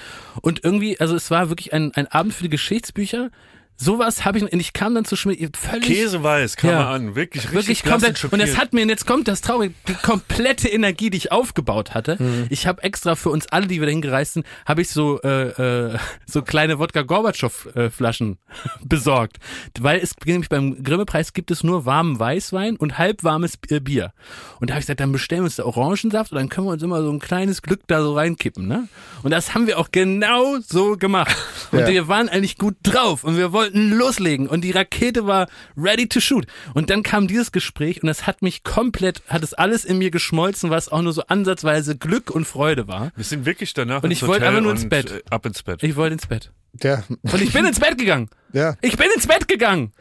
und 0.40 0.64
irgendwie, 0.64 0.98
also 1.00 1.14
es 1.16 1.30
war 1.30 1.50
wirklich 1.50 1.72
ein, 1.72 1.92
ein 1.94 2.06
Abend 2.06 2.34
für 2.34 2.44
die 2.44 2.50
Geschichtsbücher. 2.50 3.30
Sowas 3.78 4.24
habe 4.24 4.38
ich, 4.38 4.44
und 4.52 4.58
ich 4.58 4.72
kam 4.72 4.94
dann 4.94 5.04
zu 5.04 5.16
Schmidt, 5.16 5.56
völlig 5.56 5.84
Käseweiß 5.86 6.56
kam 6.56 6.70
Ja. 6.70 6.80
er 6.80 6.88
an. 6.88 7.14
Wirklich, 7.14 7.44
richtig 7.44 7.54
Wirklich 7.54 7.82
komplett. 7.84 8.24
Und 8.24 8.40
es 8.40 8.48
schockiert. 8.50 8.56
hat 8.58 8.72
mir, 8.72 8.82
und 8.82 8.88
jetzt 8.88 9.06
kommt 9.06 9.28
das 9.28 9.42
Traurige, 9.42 9.74
die 9.86 9.94
komplette 9.94 10.68
Energie, 10.68 11.10
die 11.10 11.18
ich 11.18 11.30
aufgebaut 11.32 11.94
hatte. 11.94 12.16
Mhm. 12.18 12.46
Ich 12.50 12.66
habe 12.66 12.82
extra 12.82 13.14
für 13.16 13.30
uns 13.30 13.46
alle, 13.48 13.66
die 13.66 13.80
wir 13.80 13.86
dahin 13.86 14.00
gereist 14.00 14.34
sind, 14.34 14.46
habe 14.64 14.80
ich 14.82 14.88
so 14.88 15.20
äh, 15.22 15.48
äh, 15.92 15.98
so 16.24 16.42
kleine 16.42 16.78
Wodka 16.78 17.02
Gorbatschow 17.02 17.68
äh, 17.74 17.90
Flaschen 17.90 18.38
besorgt, 18.84 19.36
weil 19.78 20.00
es 20.00 20.14
nämlich 20.24 20.48
beim 20.48 20.82
Grimme-Preis 20.82 21.32
gibt 21.34 21.50
es 21.50 21.62
nur 21.62 21.84
warmen 21.84 22.18
Weißwein 22.18 22.76
und 22.76 22.98
halbwarmes 22.98 23.58
äh, 23.68 23.80
Bier. 23.80 24.12
Und 24.60 24.70
da 24.70 24.74
habe 24.74 24.80
ich 24.80 24.86
gesagt, 24.86 25.00
dann 25.00 25.12
bestellen 25.12 25.42
wir 25.42 25.46
uns 25.46 25.56
da 25.56 25.64
Orangensaft 25.64 26.32
und 26.32 26.38
dann 26.38 26.48
können 26.48 26.66
wir 26.66 26.72
uns 26.72 26.82
immer 26.82 27.02
so 27.02 27.10
ein 27.10 27.18
kleines 27.18 27.60
Glück 27.62 27.80
da 27.88 28.00
so 28.02 28.14
reinkippen, 28.14 28.66
ne? 28.66 28.88
Und 29.22 29.32
das 29.32 29.54
haben 29.54 29.66
wir 29.66 29.78
auch 29.78 29.88
genau 29.92 30.56
so 30.66 30.96
gemacht. 30.96 31.36
Und 31.72 31.80
Ja. 31.80 31.88
wir 31.88 32.08
waren 32.08 32.28
eigentlich 32.28 32.58
gut 32.58 32.76
drauf 32.84 33.24
und 33.24 33.36
wir 33.36 33.52
wollten 33.52 33.65
loslegen 33.72 34.46
und 34.48 34.62
die 34.62 34.70
Rakete 34.70 35.26
war 35.26 35.48
ready 35.76 36.08
to 36.08 36.20
shoot. 36.20 36.46
Und 36.74 36.90
dann 36.90 37.02
kam 37.02 37.28
dieses 37.28 37.52
Gespräch 37.52 38.02
und 38.02 38.08
es 38.08 38.26
hat 38.26 38.42
mich 38.42 38.62
komplett, 38.64 39.22
hat 39.28 39.42
es 39.42 39.54
alles 39.54 39.84
in 39.84 39.98
mir 39.98 40.10
geschmolzen, 40.10 40.70
was 40.70 40.88
auch 40.90 41.02
nur 41.02 41.12
so 41.12 41.22
ansatzweise 41.26 41.96
Glück 41.96 42.30
und 42.30 42.46
Freude 42.46 42.88
war. 42.88 43.12
Wir 43.16 43.24
sind 43.24 43.46
wirklich 43.46 43.74
danach 43.74 44.02
Und 44.02 44.10
ins 44.10 44.22
ich 44.22 44.28
wollte 44.28 44.46
einfach 44.48 44.60
nur 44.62 44.72
ins 44.72 44.88
Bett. 44.88 45.10
äh, 45.10 45.22
Ab 45.30 45.46
ins 45.46 45.62
Bett. 45.62 45.82
Ich 45.82 45.96
wollte 45.96 46.14
ins 46.14 46.26
Bett. 46.26 46.52
Ja, 46.82 47.02
Und 47.22 47.40
ich 47.42 47.52
bin 47.52 47.64
ins 47.64 47.80
Bett 47.80 47.96
gegangen. 47.98 48.28
ja. 48.52 48.76
Ich 48.82 48.96
bin 48.96 49.06
ins 49.14 49.26
Bett 49.26 49.48
gegangen. 49.48 49.92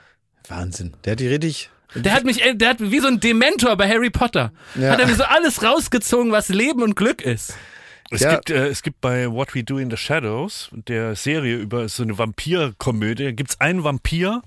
Wahnsinn. 0.48 0.94
Der 1.06 1.14
hat 1.14 1.20
die 1.20 1.28
richtig. 1.28 1.70
Der 1.96 2.12
hat 2.14 2.26
mich, 2.26 2.44
äh, 2.44 2.56
der 2.56 2.70
hat 2.72 2.78
wie 2.82 3.00
so 3.00 3.08
ein 3.08 3.20
Dementor 3.22 3.78
bei 3.78 3.88
Harry 3.88 4.10
Potter. 4.10 4.52
Ja. 4.76 4.92
Hat 4.92 5.00
er 5.00 5.08
mir 5.08 5.16
so 5.16 5.24
alles 5.24 5.64
rausgezogen, 5.64 6.32
was 6.32 6.50
Leben 6.50 6.84
und 6.84 6.96
Glück 6.96 7.22
ist. 7.22 7.54
Es, 8.12 8.22
Ja. 8.22 8.36
gibt, 8.36 8.50
äh, 8.52 8.68
es 8.68 8.84
gibt 8.84 9.02
bei 9.02 9.32
What 9.32 9.56
We 9.56 9.64
Do 9.64 9.78
in 9.78 9.90
the 9.90 9.98
Shadows, 9.98 10.70
der 10.72 11.16
Serie 11.16 11.56
über 11.58 11.90
so 11.90 12.04
eine 12.04 12.18
Vampirkomödie, 12.18 13.34
gibt 13.34 13.52
es 13.52 13.62
einen 13.62 13.84
Vampir, 13.84 14.42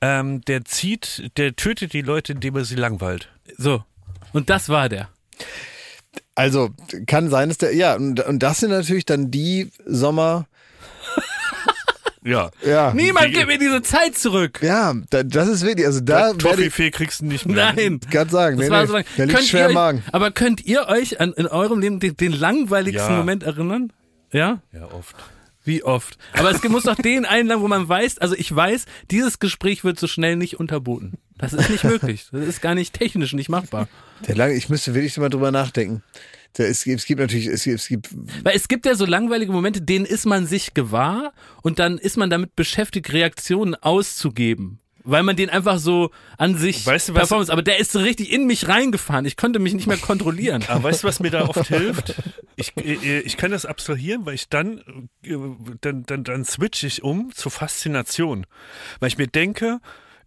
ähm, 0.00 0.42
der 0.42 0.64
zieht, 0.64 1.30
der 1.36 1.56
tötet 1.56 1.92
die 1.92 2.02
Leute, 2.02 2.32
indem 2.32 2.56
er 2.56 2.64
sie 2.64 2.74
langweilt. 2.76 3.28
So. 3.56 3.84
Und 4.32 4.50
das 4.50 4.68
war 4.68 4.88
der. 4.88 5.08
Also 6.34 6.70
kann 7.06 7.28
sein, 7.30 7.48
dass 7.48 7.58
der. 7.58 7.74
Ja, 7.74 7.96
und, 7.96 8.20
und 8.20 8.38
das 8.42 8.58
sind 8.60 8.70
natürlich 8.70 9.04
dann 9.04 9.30
die 9.30 9.70
Sommer. 9.84 10.46
Ja. 12.24 12.50
Ja. 12.66 12.92
Niemand 12.94 13.32
gibt 13.32 13.46
mir 13.46 13.58
diese 13.58 13.82
Zeit 13.82 14.16
zurück. 14.16 14.60
Ja, 14.62 14.94
da, 15.10 15.22
das 15.22 15.48
ist 15.48 15.64
wirklich. 15.64 15.86
Also 15.86 16.00
da 16.00 16.32
Toffifee 16.34 16.90
kriegst 16.90 17.20
du 17.20 17.26
nicht 17.26 17.46
mehr. 17.46 17.72
Nein. 17.74 18.00
gerade 18.10 18.30
sagen. 18.30 18.58
Das 18.58 18.66
nee, 18.66 18.72
war 18.72 18.82
nee, 18.82 18.86
so 18.88 18.92
lang. 18.94 19.04
der 19.16 19.26
liegt 19.26 19.44
schwer 19.44 19.68
im 19.68 19.74
Magen. 19.74 20.02
aber 20.12 20.30
könnt 20.30 20.64
ihr 20.66 20.86
euch 20.88 21.20
an, 21.20 21.32
in 21.32 21.46
eurem 21.46 21.80
Leben 21.80 22.00
den, 22.00 22.16
den 22.16 22.32
langweiligsten 22.32 23.10
Ja. 23.12 23.16
Moment 23.16 23.42
erinnern? 23.42 23.92
Ja? 24.32 24.60
Ja, 24.72 24.86
oft. 24.92 25.16
Wie 25.64 25.82
oft? 25.82 26.18
Aber 26.32 26.50
es 26.50 26.62
muss 26.64 26.84
doch 26.84 26.96
den 26.96 27.26
einen 27.26 27.48
lang, 27.48 27.60
wo 27.60 27.68
man 27.68 27.88
weiß, 27.88 28.18
also 28.18 28.34
ich 28.34 28.54
weiß, 28.54 28.86
dieses 29.10 29.38
Gespräch 29.38 29.84
wird 29.84 29.98
so 29.98 30.06
schnell 30.06 30.36
nicht 30.36 30.58
unterboten. 30.58 31.18
Das 31.36 31.52
ist 31.52 31.68
nicht 31.68 31.84
möglich. 31.84 32.28
Das 32.32 32.46
ist 32.46 32.62
gar 32.62 32.74
nicht 32.74 32.94
technisch 32.94 33.32
nicht 33.34 33.48
machbar. 33.48 33.88
Der 34.26 34.36
lange, 34.36 34.54
ich 34.54 34.68
müsste 34.68 34.94
wirklich 34.94 35.16
mal 35.18 35.28
drüber 35.28 35.50
nachdenken. 35.50 36.02
Es, 36.58 36.84
gibt- 36.84 36.98
es 37.00 37.06
gibt 37.06 37.20
natürlich, 37.20 37.46
es 37.46 37.64
gibt, 37.64 37.78
es 37.80 37.88
gibt 37.88 38.08
Weil 38.44 38.56
es 38.56 38.68
gibt 38.68 38.84
ja 38.86 38.94
so 38.94 39.06
langweilige 39.06 39.52
Momente, 39.52 39.80
denen 39.82 40.04
ist 40.04 40.26
man 40.26 40.46
sich 40.46 40.74
gewahr 40.74 41.32
und 41.62 41.78
dann 41.78 41.96
ist 41.98 42.16
man 42.16 42.28
damit 42.30 42.56
beschäftigt, 42.56 43.12
Reaktionen 43.12 43.74
auszugeben. 43.76 44.78
Weil 45.02 45.22
man 45.22 45.34
den 45.34 45.48
einfach 45.48 45.78
so 45.78 46.10
an 46.36 46.58
sich 46.58 46.84
Weißt 46.84 47.08
du, 47.08 47.14
was- 47.14 47.20
Performance, 47.20 47.50
aber 47.50 47.62
der 47.62 47.78
ist 47.78 47.90
so 47.92 48.00
richtig 48.00 48.30
in 48.30 48.46
mich 48.46 48.68
reingefahren. 48.68 49.24
Ich 49.24 49.38
konnte 49.38 49.58
mich 49.58 49.72
nicht 49.72 49.86
mehr 49.86 49.96
kontrollieren. 49.96 50.62
Aber 50.68 50.82
weißt 50.84 51.04
du, 51.04 51.08
was 51.08 51.20
mir 51.20 51.30
da 51.30 51.48
oft 51.48 51.66
hilft? 51.68 52.14
Ich, 52.56 52.76
äh, 52.76 53.20
ich 53.20 53.38
kann 53.38 53.50
das 53.50 53.64
abstrahieren, 53.64 54.26
weil 54.26 54.34
ich 54.34 54.50
dann, 54.50 55.08
äh, 55.24 55.36
dann, 55.80 56.04
dann, 56.04 56.24
dann 56.24 56.44
switche 56.44 56.86
ich 56.86 57.02
um 57.02 57.32
zur 57.34 57.50
Faszination. 57.50 58.44
Weil 58.98 59.08
ich 59.08 59.16
mir 59.16 59.26
denke, 59.28 59.80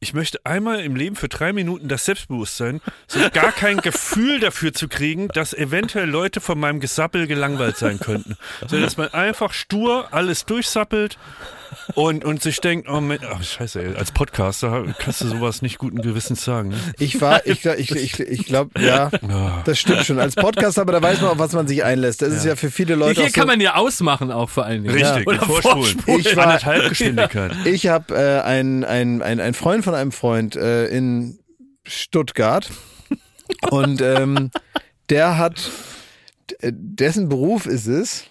ich 0.03 0.13
möchte 0.13 0.45
einmal 0.45 0.81
im 0.81 0.97
Leben 0.97 1.15
für 1.15 1.29
drei 1.29 1.53
Minuten 1.53 1.87
das 1.87 2.03
Selbstbewusstsein, 2.03 2.81
so 3.07 3.19
gar 3.31 3.53
kein 3.53 3.77
Gefühl 3.77 4.41
dafür 4.41 4.73
zu 4.73 4.89
kriegen, 4.89 5.29
dass 5.29 5.53
eventuell 5.53 6.09
Leute 6.09 6.41
von 6.41 6.59
meinem 6.59 6.81
Gesappel 6.81 7.25
gelangweilt 7.25 7.77
sein 7.77 7.99
könnten. 7.99 8.35
Sondern 8.59 8.81
dass 8.81 8.97
man 8.97 9.13
einfach 9.13 9.53
stur 9.53 10.09
alles 10.11 10.45
durchsappelt 10.45 11.17
und, 11.95 12.25
und 12.25 12.41
sich 12.41 12.59
denkt, 12.61 12.87
oh 12.89 13.01
Mensch, 13.01 13.23
ach 13.29 13.43
scheiße, 13.43 13.83
ey, 13.83 13.95
als 13.95 14.11
Podcaster 14.11 14.85
kannst 14.99 15.21
du 15.21 15.27
sowas 15.27 15.61
nicht 15.61 15.77
guten 15.77 16.01
Gewissens 16.01 16.43
sagen. 16.43 16.69
Ne? 16.69 16.77
Ich 16.99 17.21
war, 17.21 17.45
ich, 17.45 17.65
ich, 17.65 17.91
ich, 17.91 18.19
ich 18.19 18.45
glaube, 18.45 18.79
ja, 18.81 19.09
das 19.65 19.79
stimmt 19.79 20.05
schon. 20.05 20.19
Als 20.19 20.35
Podcast, 20.35 20.79
aber 20.79 20.91
da 20.93 21.01
weiß 21.01 21.21
man, 21.21 21.31
auf 21.31 21.39
was 21.39 21.53
man 21.53 21.67
sich 21.67 21.83
einlässt. 21.83 22.21
Das 22.21 22.33
ist 22.33 22.45
ja 22.45 22.55
für 22.55 22.71
viele 22.71 22.95
Leute 22.95 23.21
Hier 23.21 23.23
auch 23.29 23.33
so, 23.33 23.39
kann 23.39 23.47
man 23.47 23.59
ja 23.61 23.75
ausmachen 23.75 24.31
auch 24.31 24.49
vor 24.49 24.65
allen 24.65 24.83
Dingen. 24.83 24.93
Richtig, 24.95 25.27
Oder 25.27 25.39
vorspulen. 25.41 25.83
vorspulen. 25.99 26.19
Ich 26.19 26.35
war- 26.35 26.43
Anderthalb 26.47 26.89
Geschwindigkeit. 26.89 27.51
Ich 27.65 27.87
habe 27.87 28.13
äh, 28.15 28.41
ein, 28.41 28.83
ein, 28.83 29.21
ein, 29.21 29.39
ein 29.39 29.53
Freund 29.53 29.83
von 29.83 29.95
einem 29.95 30.11
Freund 30.11 30.55
äh, 30.55 30.87
in 30.87 31.39
Stuttgart 31.85 32.69
und 33.69 34.01
ähm, 34.01 34.51
der 35.09 35.37
hat, 35.37 35.69
dessen 36.61 37.29
Beruf 37.29 37.65
ist 37.65 37.87
es, 37.87 38.25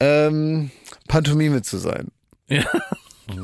ähm, 0.00 0.70
Pantomime 1.08 1.62
zu 1.62 1.78
sein. 1.78 2.08
Ja. 2.52 2.64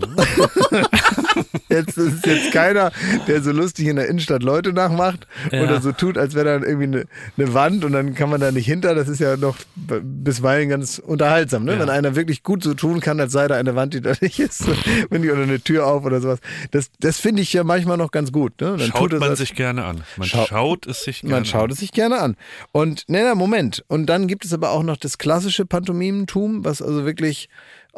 Jetzt 1.69 1.97
ist 1.99 2.27
jetzt 2.27 2.53
keiner, 2.53 2.91
der 3.27 3.43
so 3.43 3.53
lustig 3.53 3.87
in 3.87 3.97
der 3.97 4.09
Innenstadt 4.09 4.43
Leute 4.43 4.73
nachmacht 4.73 5.27
Ja. 5.53 5.63
oder 5.63 5.81
so 5.81 5.93
tut, 5.93 6.19
als 6.19 6.35
wäre 6.35 6.61
da 6.61 6.67
irgendwie 6.67 6.85
eine, 6.99 7.05
eine 7.37 7.55
Wand 7.55 7.85
und 7.85 7.93
dann 7.93 8.15
kann 8.15 8.29
man 8.31 8.41
da 8.41 8.51
nicht 8.51 8.67
hinter. 8.67 8.95
Das 8.95 9.09
ist 9.09 9.21
ja 9.21 9.37
noch 9.37 9.57
bisweilen 9.77 10.69
ganz 10.69 10.99
unterhaltsam, 10.99 11.65
ne? 11.65 11.75
Ja. 11.75 11.79
wenn 11.81 11.91
einer 11.91 12.17
wirklich 12.17 12.43
gut 12.43 12.63
so 12.65 12.75
tun 12.75 13.01
kann, 13.01 13.21
als 13.21 13.33
sei 13.33 13.47
da 13.49 13.55
eine 13.57 13.77
Wand, 13.77 13.95
die 13.95 14.01
da 14.01 14.15
nicht 14.21 14.41
ist, 14.41 14.65
wenn 15.11 15.23
die 15.23 15.31
oder 15.31 15.43
eine 15.43 15.61
Tür 15.61 15.87
auf 15.87 16.05
oder 16.05 16.21
sowas. 16.21 16.41
Das, 16.71 16.91
das 17.01 17.19
finde 17.19 17.43
ich 17.43 17.53
ja 17.53 17.65
manchmal 17.65 17.97
noch 17.99 18.11
ganz 18.11 18.33
gut. 18.33 18.61
Ne? 18.61 18.77
Dann 18.79 18.89
Schaut 18.89 19.13
man 19.13 19.23
als- 19.31 19.39
sich 19.39 19.55
gerne 19.55 19.85
an. 19.85 20.03
Man 20.17 20.27
Schau- 20.29 20.47
schaut 20.47 20.87
es 20.87 21.05
sich 21.05 21.21
gerne 21.21 21.35
man 21.35 21.45
schaut 21.45 21.65
an. 21.65 21.71
es 21.71 21.79
sich 21.79 21.93
gerne 21.93 22.19
an. 22.19 22.37
Und, 22.73 23.05
nee, 23.09 23.23
na, 23.23 23.35
Moment. 23.35 23.85
Und 23.89 24.07
dann 24.07 24.27
gibt 24.27 24.45
es 24.45 24.53
aber 24.53 24.71
auch 24.71 24.83
noch 24.83 24.97
das 24.97 25.19
klassische 25.19 25.65
Pantomimentum, 25.67 26.65
was 26.65 26.83
also 26.83 27.05
wirklich 27.07 27.49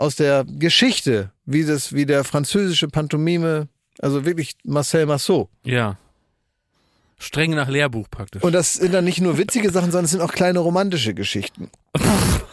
aus 0.01 0.17
der 0.17 0.45
Geschichte, 0.47 1.31
wie 1.45 1.65
das, 1.65 1.93
wie 1.93 2.07
der 2.07 2.25
französische 2.25 2.89
Pantomime 2.89 3.69
Also 4.01 4.25
wirklich 4.25 4.57
Marcel 4.65 5.05
Marceau. 5.05 5.51
Ja. 5.63 5.99
Streng 7.19 7.51
nach 7.51 7.69
Lehrbuch 7.69 8.09
praktisch. 8.11 8.43
Und 8.43 8.55
das 8.55 8.73
sind 8.73 8.95
dann 8.95 9.05
nicht 9.05 9.21
nur 9.21 9.37
witzige 9.37 9.71
Sachen, 9.71 9.91
sondern 9.91 10.07
es 10.07 10.13
sind 10.13 10.23
auch 10.23 10.33
kleine 10.33 10.61
romantische 10.61 11.13
Geschichten. 11.13 11.71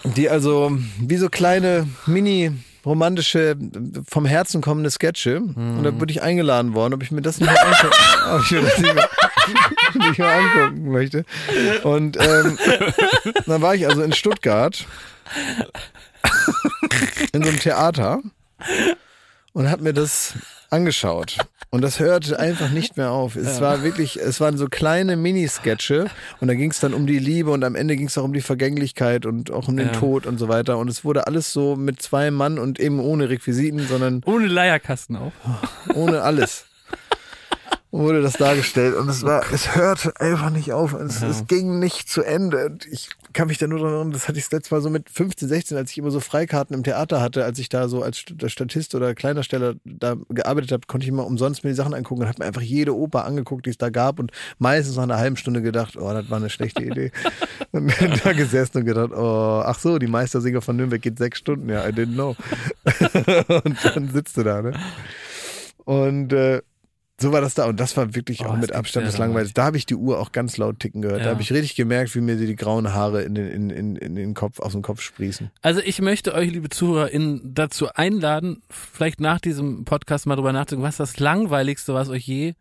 Die 0.04 0.30
also 0.30 0.78
wie 1.00 1.16
so 1.16 1.30
kleine 1.30 1.88
Mini 2.06 2.52
romantische, 2.86 3.56
vom 4.10 4.26
Herzen 4.26 4.62
kommende 4.62 4.92
Sketche. 4.92 5.40
Und 5.40 5.84
da 5.84 5.92
bin 5.92 6.10
ich 6.10 6.22
eingeladen 6.22 6.74
worden, 6.74 6.94
ob 6.94 7.04
ich 7.04 7.12
mir 7.12 7.22
das 7.22 7.40
nicht 7.40 7.50
mal, 7.50 7.58
angucken, 7.58 7.96
ob 8.34 8.44
ich 8.44 8.52
mir 8.52 8.62
das 8.62 8.78
nicht 8.78 8.94
mal, 8.94 9.10
nicht 10.10 10.20
mal 10.20 10.38
angucken 10.38 10.92
möchte. 10.92 11.26
Und 11.84 12.18
ähm, 12.20 12.58
dann 13.46 13.62
war 13.62 13.74
ich 13.74 13.88
also 13.88 14.02
in 14.04 14.12
Stuttgart 14.12 14.86
in 17.34 17.44
so 17.44 17.50
einem 17.50 17.60
Theater 17.60 18.20
und 19.54 19.70
habe 19.70 19.84
mir 19.84 19.94
das 19.94 20.34
angeschaut. 20.70 21.38
Und 21.70 21.82
das 21.82 22.00
hörte 22.00 22.40
einfach 22.40 22.70
nicht 22.70 22.96
mehr 22.96 23.12
auf. 23.12 23.36
Es 23.36 23.60
war 23.60 23.84
wirklich, 23.84 24.18
es 24.22 24.40
waren 24.40 24.58
so 24.58 24.68
kleine 24.68 25.18
Minisketche 25.18 26.10
und 26.40 26.48
da 26.48 26.54
ging 26.54 26.72
es 26.72 26.80
dann 26.80 26.94
um 26.94 27.06
die 27.08 27.20
Liebe 27.20 27.52
und 27.52 27.66
am 27.66 27.76
Ende 27.76 27.98
ging 27.98 28.08
es 28.08 28.18
auch 28.18 28.24
um 28.24 28.32
die 28.32 28.42
Vergänglichkeit 28.42 29.26
und 29.26 29.52
auch 29.52 29.68
um 29.68 29.76
den 29.76 29.88
Ja. 29.88 29.94
Tod 29.94 30.26
und 30.26 30.38
so 30.38 30.48
weiter. 30.48 30.78
Und 30.78 30.88
es 30.88 31.04
wurde 31.04 31.28
alles 31.28 31.52
so 31.52 31.76
mit 31.76 32.02
zwei 32.02 32.32
Mann 32.32 32.58
und 32.58 32.80
eben 32.80 33.02
ohne 33.02 33.30
Requisiten, 33.30 33.86
sondern 33.86 34.22
Ohne 34.26 34.48
Leierkasten 34.48 35.18
auch. 35.18 35.34
ohne 35.94 36.22
alles. 36.22 36.66
wurde 37.92 38.22
das 38.22 38.34
dargestellt 38.34 38.96
und 38.96 39.10
es 39.10 39.24
war, 39.24 39.44
es 39.52 39.76
hörte 39.76 40.14
einfach 40.22 40.52
nicht 40.52 40.72
auf. 40.72 40.94
Es, 40.94 41.22
es 41.22 41.48
ging 41.48 41.80
nicht 41.80 42.10
zu 42.10 42.22
Ende. 42.24 42.66
Und 42.68 42.86
ich 42.86 43.10
kann 43.38 43.50
mich 43.50 43.60
da 43.60 43.68
nur 43.68 43.78
dran 43.78 43.94
erinnern, 43.94 44.12
das 44.14 44.28
hatte 44.28 44.40
ich 44.40 44.46
das 44.46 44.52
letzte 44.52 44.74
Mal 44.74 44.82
so 44.82 44.90
mit 44.90 45.12
15, 45.12 45.48
16, 45.48 45.78
als 45.78 45.92
ich 45.92 46.00
immer 46.00 46.10
so 46.10 46.20
Freikarten 46.20 46.76
im 46.76 46.82
Theater 46.82 47.22
hatte, 47.22 47.46
als 47.46 47.60
ich 47.60 47.70
da 47.70 47.88
so 47.88 48.02
als 48.02 48.18
St- 48.18 48.50
Statist 48.50 48.96
oder 48.96 49.14
Kleinersteller 49.14 49.76
da 49.86 50.16
gearbeitet 50.30 50.72
habe, 50.72 50.88
konnte 50.88 51.04
ich 51.04 51.10
immer 51.10 51.24
umsonst 51.24 51.64
mir 51.64 51.70
die 51.70 51.76
Sachen 51.76 51.94
angucken 51.94 52.24
und 52.24 52.30
habe 52.30 52.40
mir 52.40 52.48
einfach 52.48 52.64
jede 52.64 52.96
Oper 52.96 53.26
angeguckt, 53.26 53.68
die 53.68 53.70
es 53.70 53.78
da 53.78 53.92
gab 53.92 54.18
und 54.18 54.32
meistens 54.58 54.96
nach 54.96 55.04
einer 55.04 55.18
halben 55.18 55.38
Stunde 55.38 55.62
gedacht, 55.62 55.98
oh, 55.98 56.12
das 56.12 56.32
war 56.32 56.38
eine 56.38 56.50
schlechte 56.50 56.84
Idee. 56.84 57.12
und 57.74 57.94
da 58.26 58.34
gesessen 58.34 58.80
und 58.80 58.86
gedacht, 58.86 59.12
oh, 59.12 59.62
ach 59.64 59.78
so, 59.78 60.00
die 60.00 60.08
Meistersinger 60.08 60.64
von 60.64 60.76
Nürnberg 60.76 61.04
geht 61.04 61.20
sechs 61.20 61.38
Stunden, 61.38 61.70
ja, 61.70 61.88
I 61.88 61.92
didn't 61.92 62.16
know. 62.16 62.36
und 63.64 63.78
dann 63.86 64.10
sitzt 64.10 64.36
du 64.38 64.44
da, 64.46 64.64
ne? 64.64 64.74
Und 65.86 66.34
äh, 66.34 66.64
so 67.20 67.32
war 67.32 67.42
das 67.42 67.56
da. 67.56 67.66
Und 67.66 67.80
das 67.80 67.98
war 67.98 68.14
wirklich 68.14 68.42
Oh, 68.42 68.46
auch 68.46 68.58
mit 68.58 68.74
Abstand 68.74 69.08
das 69.08 69.18
Langweiligste. 69.18 69.56
Da 69.56 69.66
habe 69.66 69.78
ich 69.78 69.86
die 69.86 69.96
Uhr 69.96 70.20
auch 70.20 70.32
ganz 70.32 70.58
laut 70.58 70.80
ticken 70.80 71.02
gehört. 71.02 71.20
Ja. 71.20 71.26
Da 71.26 71.32
habe 71.32 71.42
ich 71.42 71.52
richtig 71.52 71.76
gemerkt, 71.76 72.14
wie 72.14 72.22
mir 72.22 72.36
die 72.36 72.56
grauen 72.56 72.94
Haare 72.94 73.24
in 73.24 73.34
den, 73.34 73.48
in, 73.48 73.70
in, 73.70 73.96
in 73.96 74.16
den 74.16 74.34
Kopf, 74.34 74.60
aus 74.60 74.74
dem 74.74 74.84
Kopf 74.84 75.02
sprießen. 75.02 75.50
Also 75.62 75.82
ich 75.82 76.00
möchte 76.02 76.34
euch, 76.36 76.52
liebe 76.52 76.70
ZuhörerInnen, 76.70 77.56
dazu 77.56 77.88
einladen, 77.94 78.62
vielleicht 78.70 79.20
nach 79.20 79.40
diesem 79.40 79.84
Podcast 79.86 80.28
mal 80.28 80.36
drüber 80.36 80.54
nachzudenken, 80.54 80.88
was 80.88 80.98
das 80.98 81.20
Langweiligste, 81.20 81.94
was 81.94 82.10
euch 82.10 82.28
je 82.28 82.54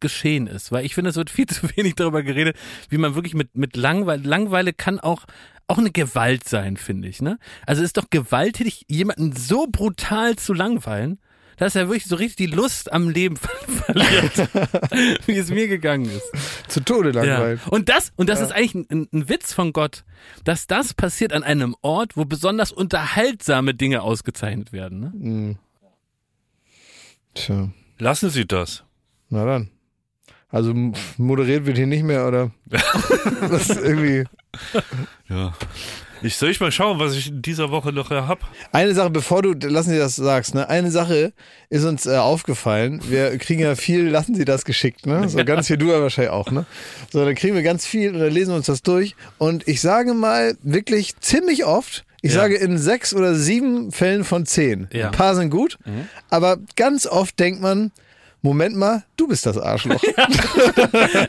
geschehen 0.00 0.48
ist. 0.48 0.70
Weil 0.70 0.84
ich 0.84 0.94
finde, 0.94 1.10
es 1.10 1.16
wird 1.16 1.30
viel 1.30 1.46
zu 1.48 1.66
wenig 1.74 1.94
darüber 1.94 2.22
geredet, 2.22 2.56
wie 2.90 2.98
man 2.98 3.14
wirklich 3.14 3.34
mit, 3.34 3.56
mit 3.56 3.74
Langweile, 3.74 4.22
Langweile 4.22 4.74
kann 4.74 5.00
auch, 5.00 5.24
auch 5.66 5.78
eine 5.78 5.90
Gewalt 5.90 6.46
sein, 6.46 6.76
finde 6.76 7.08
ich, 7.08 7.22
ne? 7.22 7.38
Also 7.66 7.80
es 7.80 7.86
ist 7.86 7.96
doch 7.96 8.10
gewalttätig, 8.10 8.84
jemanden 8.88 9.32
so 9.32 9.66
brutal 9.66 10.36
zu 10.36 10.52
langweilen, 10.52 11.18
dass 11.56 11.74
er 11.76 11.88
wirklich 11.88 12.06
so 12.06 12.16
richtig 12.16 12.36
die 12.48 12.54
Lust 12.54 12.92
am 12.92 13.08
Leben 13.08 13.36
verliert, 13.86 14.48
wie 15.26 15.36
es 15.36 15.50
mir 15.50 15.68
gegangen 15.68 16.06
ist. 16.06 16.30
Zu 16.68 16.80
Tode 16.80 17.10
langweilig. 17.10 17.60
Ja. 17.64 17.72
Und 17.72 17.88
das, 17.88 18.12
und 18.16 18.28
das 18.28 18.40
ist 18.40 18.52
eigentlich 18.52 18.74
ein, 18.90 19.08
ein 19.12 19.28
Witz 19.28 19.52
von 19.52 19.72
Gott, 19.72 20.04
dass 20.44 20.66
das 20.66 20.94
passiert 20.94 21.32
an 21.32 21.42
einem 21.42 21.74
Ort, 21.82 22.16
wo 22.16 22.24
besonders 22.24 22.72
unterhaltsame 22.72 23.74
Dinge 23.74 24.02
ausgezeichnet 24.02 24.72
werden. 24.72 25.00
Ne? 25.00 25.12
Mhm. 25.14 25.58
Tja, 27.34 27.70
Lassen 27.98 28.30
Sie 28.30 28.46
das. 28.46 28.84
na 29.28 29.44
dann. 29.44 29.70
Also 30.48 30.72
moderiert 31.16 31.66
wird 31.66 31.76
hier 31.78 31.88
nicht 31.88 32.04
mehr, 32.04 32.28
oder? 32.28 32.52
das 32.66 33.70
ist 33.70 33.80
irgendwie. 33.80 34.24
Ja. 35.28 35.52
Ich 36.24 36.36
soll 36.36 36.48
ich 36.50 36.58
mal 36.60 36.72
schauen, 36.72 36.98
was 36.98 37.14
ich 37.14 37.28
in 37.28 37.42
dieser 37.42 37.70
Woche 37.70 37.92
noch 37.92 38.08
hab. 38.08 38.38
Eine 38.72 38.94
Sache, 38.94 39.10
bevor 39.10 39.42
du, 39.42 39.52
lassen 39.68 39.90
Sie 39.90 39.98
das 39.98 40.16
sagst, 40.16 40.54
ne? 40.54 40.68
Eine 40.70 40.90
Sache 40.90 41.32
ist 41.68 41.84
uns 41.84 42.06
äh, 42.06 42.16
aufgefallen. 42.16 43.00
Wir 43.08 43.36
kriegen 43.36 43.60
ja 43.60 43.74
viel, 43.74 44.08
lassen 44.08 44.34
Sie 44.34 44.46
das 44.46 44.64
geschickt, 44.64 45.04
ne? 45.06 45.28
So 45.28 45.44
ganz 45.44 45.66
viel, 45.66 45.76
du 45.76 45.90
ja 45.92 46.00
wahrscheinlich 46.00 46.32
auch, 46.32 46.50
ne? 46.50 46.64
So, 47.12 47.24
dann 47.24 47.34
kriegen 47.34 47.54
wir 47.54 47.62
ganz 47.62 47.84
viel 47.84 48.14
und 48.14 48.20
dann 48.20 48.32
lesen 48.32 48.52
wir 48.52 48.56
uns 48.56 48.66
das 48.66 48.80
durch. 48.82 49.14
Und 49.36 49.68
ich 49.68 49.82
sage 49.82 50.14
mal 50.14 50.56
wirklich 50.62 51.14
ziemlich 51.20 51.66
oft, 51.66 52.04
ich 52.22 52.32
Ja. 52.32 52.40
sage 52.40 52.54
in 52.56 52.78
sechs 52.78 53.12
oder 53.12 53.34
sieben 53.34 53.92
Fällen 53.92 54.24
von 54.24 54.46
zehn. 54.46 54.88
Ja. 54.94 55.06
Ein 55.08 55.12
paar 55.12 55.34
sind 55.34 55.50
gut, 55.50 55.76
aber 56.30 56.56
ganz 56.74 57.06
oft 57.06 57.38
denkt 57.38 57.60
man, 57.60 57.92
Moment 58.44 58.76
mal, 58.76 59.02
du 59.16 59.26
bist 59.26 59.46
das 59.46 59.56
Arschloch. 59.56 60.02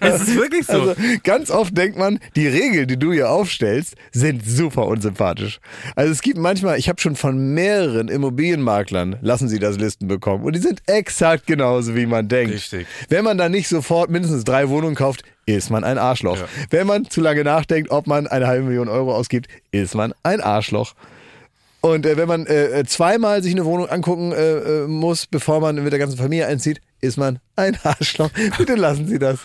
Es 0.01 0.21
ist 0.23 0.35
wirklich 0.35 0.65
so. 0.65 0.81
Also 0.81 0.95
ganz 1.23 1.49
oft 1.49 1.75
denkt 1.75 1.97
man, 1.97 2.19
die 2.35 2.45
Regeln, 2.45 2.89
die 2.89 2.99
du 2.99 3.13
hier 3.13 3.29
aufstellst, 3.29 3.95
sind 4.11 4.45
super 4.45 4.85
unsympathisch. 4.85 5.61
Also 5.95 6.11
es 6.11 6.21
gibt 6.21 6.37
manchmal, 6.37 6.77
ich 6.77 6.89
habe 6.89 6.99
schon 6.99 7.15
von 7.15 7.53
mehreren 7.53 8.09
Immobilienmaklern, 8.09 9.15
lassen 9.21 9.47
sie 9.47 9.59
das 9.59 9.77
Listen 9.77 10.09
bekommen. 10.09 10.43
Und 10.43 10.57
die 10.57 10.59
sind 10.59 10.81
exakt 10.87 11.47
genauso, 11.47 11.95
wie 11.95 12.05
man 12.05 12.27
denkt. 12.27 12.53
Richtig. 12.53 12.85
Wenn 13.07 13.23
man 13.23 13.37
dann 13.37 13.53
nicht 13.53 13.69
sofort 13.69 14.09
mindestens 14.09 14.43
drei 14.43 14.67
Wohnungen 14.67 14.95
kauft, 14.95 15.23
ist 15.45 15.69
man 15.69 15.85
ein 15.85 15.97
Arschloch. 15.97 16.37
Ja. 16.37 16.47
Wenn 16.69 16.85
man 16.85 17.09
zu 17.09 17.21
lange 17.21 17.45
nachdenkt, 17.45 17.91
ob 17.91 18.07
man 18.07 18.27
eine 18.27 18.45
halbe 18.45 18.65
Million 18.65 18.89
Euro 18.89 19.15
ausgibt, 19.15 19.47
ist 19.71 19.95
man 19.95 20.13
ein 20.23 20.41
Arschloch. 20.41 20.95
Und 21.85 22.05
äh, 22.07 22.17
wenn 22.17 22.27
man 22.27 22.47
äh, 22.47 22.79
äh, 22.79 22.85
zweimal 22.85 23.43
sich 23.43 23.53
eine 23.53 23.63
Wohnung 23.63 23.87
angucken 23.87 24.31
äh, 24.31 24.83
äh, 24.83 24.87
muss, 24.87 25.27
bevor 25.27 25.59
man 25.59 25.75
mit 25.83 25.91
der 25.93 25.99
ganzen 25.99 26.17
Familie 26.17 26.47
einzieht, 26.47 26.81
ist 26.99 27.15
man 27.17 27.37
ein 27.55 27.77
Arschloch. 27.83 28.31
Bitte 28.57 28.73
lassen 28.73 29.07
Sie 29.07 29.19
das. 29.19 29.37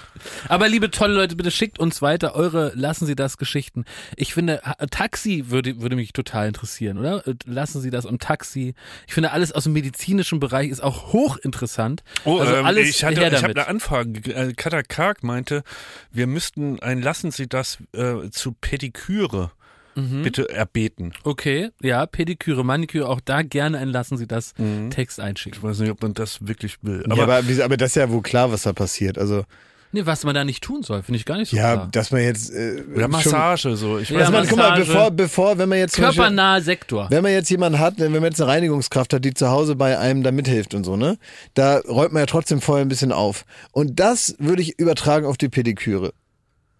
Aber 0.49 0.67
liebe 0.67 0.91
tolle 0.91 1.13
Leute, 1.13 1.37
bitte 1.37 1.51
schickt 1.51 1.79
uns 1.79 2.01
weiter 2.01 2.35
eure 2.35 2.73
Lassen 2.75 3.05
Sie 3.05 3.15
das 3.15 3.37
Geschichten. 3.37 3.85
Ich 4.17 4.33
finde, 4.33 4.63
Taxi 4.91 5.51
würde, 5.51 5.83
würde 5.83 5.97
mich 5.97 6.15
total 6.15 6.49
interessieren, 6.49 6.97
oder? 6.97 7.27
Äh, 7.29 7.35
Lassen 7.45 7.83
Sie 7.83 7.91
das 7.91 8.07
und 8.07 8.23
Taxi. 8.23 8.75
Ich 9.07 9.13
finde, 9.13 9.33
alles 9.33 9.53
aus 9.53 9.65
dem 9.65 9.75
medizinischen 9.75 10.41
Bereich 10.41 10.71
ist 10.71 10.83
auch 10.83 11.13
hochinteressant. 11.13 12.03
Oh, 12.25 12.39
also 12.39 12.55
ähm, 12.55 12.65
alles 12.65 12.89
ich, 12.89 13.05
hatte, 13.05 13.21
her 13.21 13.33
ich 13.35 13.43
habe 13.43 13.53
eine 13.55 13.67
Anfrage. 13.69 14.13
ge- 14.13 14.55
Katha 14.55 14.83
Karg 14.83 15.23
meinte, 15.23 15.63
wir 16.11 16.27
müssten 16.27 16.81
ein 16.81 17.03
Lassen 17.03 17.33
Sie 17.33 17.49
das 17.49 17.77
äh, 17.93 18.31
zu 18.31 18.53
Pediküre 18.59 19.51
Mhm. 19.95 20.23
bitte 20.23 20.49
erbeten. 20.49 21.13
Okay, 21.25 21.71
ja, 21.83 22.07
Pediküre, 22.07 22.65
Maniküre, 22.65 23.09
auch 23.09 23.21
da 23.25 23.43
gerne 23.43 23.79
ein 23.79 23.89
Lassen 23.89 24.17
Sie 24.17 24.27
das 24.27 24.55
Text 24.91 25.19
einschicken. 25.21 25.59
Ich 25.59 25.63
weiß 25.63 25.79
nicht, 25.81 25.91
ob 25.91 26.03
man 26.03 26.15
das 26.15 26.47
wirklich 26.47 26.77
will. 26.83 27.03
Aber, 27.07 27.17
ja, 27.17 27.23
aber, 27.25 27.65
aber 27.65 27.77
das 27.77 27.91
ist 27.91 27.97
ja 27.97 28.11
wohl 28.11 28.23
klar, 28.23 28.53
was 28.53 28.63
da 28.63 28.73
passiert. 28.73 29.19
Also 29.19 29.45
Nee, 29.93 30.07
was 30.07 30.23
man 30.23 30.37
da 30.37 30.45
nicht 30.45 30.63
tun 30.63 30.85
soll, 30.85 31.03
finde 31.03 31.17
ich 31.19 31.25
gar 31.27 31.37
nicht 31.37 31.51
so 31.51 31.57
ja, 31.57 31.73
klar. 31.75 31.89
dass 31.91 32.13
man 32.13 32.21
jetzt 32.23 32.55
äh, 32.55 32.85
Oder 32.95 33.01
schon- 33.03 33.11
Massage, 33.11 33.75
so. 33.77 33.99
Ich 33.99 34.11
Ja, 34.11 34.21
weiß 34.21 34.27
Also 34.27 34.39
man, 34.39 34.47
guck 34.49 34.59
mal, 34.59 34.79
bevor, 34.79 35.11
bevor, 35.11 35.59
wenn 35.59 35.69
man 35.69 35.79
jetzt 35.79 35.97
Körpernaher 35.97 36.63
Sektor. 36.63 37.09
wenn 37.11 37.25
man 37.25 37.33
jetzt 37.33 37.51
jemanden 37.51 37.81
hat, 37.81 37.99
wenn 37.99 38.13
man 38.13 38.23
jetzt 38.23 38.41
eine 38.41 38.49
Reinigungskraft 38.53 39.13
hat, 39.13 39.25
die 39.25 39.35
zu 39.35 39.49
Hause 39.51 39.75
bei 39.75 39.99
einem 39.99 40.23
da 40.23 40.31
mithilft 40.31 40.75
und 40.75 40.85
so, 40.85 40.97
ne, 40.97 41.19
da 41.55 41.79
räumt 41.79 42.13
man 42.13 42.21
ja 42.23 42.27
trotzdem 42.27 42.61
vorher 42.61 42.85
ein 42.85 42.89
bisschen 42.89 43.11
auf. 43.11 43.45
Und 43.73 43.99
das 43.99 44.37
würde 44.39 44.63
ich 44.63 44.79
übertragen 44.79 45.27
auf 45.27 45.37
die 45.39 45.49
Pediküre. 45.49 46.13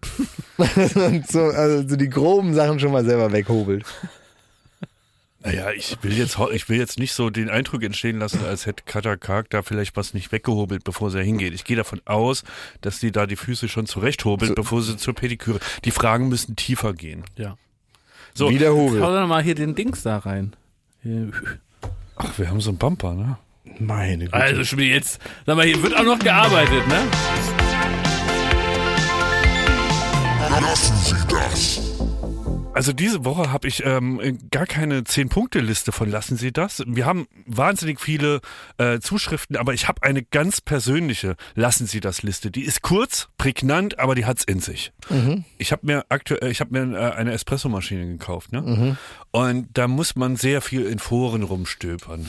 und 0.57 1.27
so, 1.27 1.39
also 1.39 1.87
so 1.87 1.95
die 1.95 2.09
groben 2.09 2.53
Sachen 2.53 2.79
schon 2.79 2.91
mal 2.91 3.05
selber 3.05 3.31
weghobelt. 3.31 3.85
Naja, 5.43 5.71
ich 5.71 5.97
will 6.03 6.13
jetzt, 6.13 6.37
ich 6.53 6.69
will 6.69 6.77
jetzt 6.77 6.99
nicht 6.99 7.13
so 7.13 7.31
den 7.31 7.49
Eindruck 7.49 7.81
entstehen 7.81 8.19
lassen, 8.19 8.45
als 8.45 8.67
hätte 8.67 8.83
Katha 8.85 9.15
Karg 9.15 9.49
da 9.49 9.63
vielleicht 9.63 9.97
was 9.97 10.13
nicht 10.13 10.31
weggehobelt, 10.31 10.83
bevor 10.83 11.09
sie 11.09 11.23
hingeht. 11.23 11.53
Ich 11.53 11.63
gehe 11.63 11.75
davon 11.75 11.99
aus, 12.05 12.43
dass 12.81 12.99
sie 12.99 13.11
da 13.11 13.25
die 13.25 13.35
Füße 13.35 13.67
schon 13.67 13.87
zurechthobelt, 13.87 14.53
bevor 14.53 14.83
sie 14.83 14.97
zur 14.97 15.15
Pediküre. 15.15 15.59
Die 15.83 15.91
Fragen 15.91 16.29
müssen 16.29 16.55
tiefer 16.55 16.93
gehen. 16.93 17.23
Ja. 17.37 17.57
So, 18.35 18.51
Wieder 18.51 18.69
Hau 18.69 18.75
Hobel. 18.75 19.01
doch 19.01 19.27
mal 19.27 19.41
hier 19.41 19.55
den 19.55 19.73
Dings 19.73 20.03
da 20.03 20.19
rein. 20.19 20.53
Hier. 21.01 21.31
ach, 22.15 22.37
wir 22.37 22.49
haben 22.49 22.61
so 22.61 22.69
einen 22.69 22.77
Bumper, 22.77 23.13
ne? 23.13 23.37
Meine 23.79 24.25
Güte. 24.25 24.33
Also 24.35 24.63
schon 24.63 24.77
wieder 24.77 24.93
jetzt, 24.93 25.19
sag 25.47 25.55
mal, 25.55 25.65
hier 25.65 25.81
wird 25.81 25.97
auch 25.97 26.03
noch 26.03 26.19
gearbeitet, 26.19 26.87
ne? 26.87 27.60
Also 32.73 32.93
diese 32.93 33.25
Woche 33.25 33.51
habe 33.51 33.67
ich 33.67 33.83
ähm, 33.83 34.39
gar 34.51 34.65
keine 34.65 35.03
Zehn-Punkte-Liste 35.03 35.91
von 35.91 36.09
Lassen 36.09 36.37
Sie 36.37 36.51
das. 36.51 36.83
Wir 36.85 37.05
haben 37.05 37.27
wahnsinnig 37.45 37.99
viele 37.99 38.41
äh, 38.77 38.99
Zuschriften, 38.99 39.57
aber 39.57 39.73
ich 39.73 39.87
habe 39.87 40.03
eine 40.03 40.23
ganz 40.23 40.61
persönliche 40.61 41.35
Lassen 41.55 41.85
Sie 41.87 41.99
das 41.99 42.23
Liste. 42.23 42.49
Die 42.51 42.61
ist 42.61 42.81
kurz, 42.81 43.27
prägnant, 43.37 43.99
aber 43.99 44.15
die 44.15 44.25
hat's 44.25 44.43
in 44.43 44.59
sich. 44.59 44.93
Ich 45.57 45.71
habe 45.71 45.85
mir 45.85 46.05
aktuell, 46.09 46.49
ich 46.51 46.61
habe 46.61 46.79
mir 46.79 46.97
äh, 46.97 47.11
eine 47.11 47.33
Espressomaschine 47.33 48.05
gekauft, 48.05 48.51
ne? 48.53 48.97
Und 49.33 49.69
da 49.77 49.87
muss 49.87 50.17
man 50.17 50.35
sehr 50.35 50.59
viel 50.59 50.85
in 50.85 50.99
Foren 50.99 51.43
rumstöbern. 51.43 52.25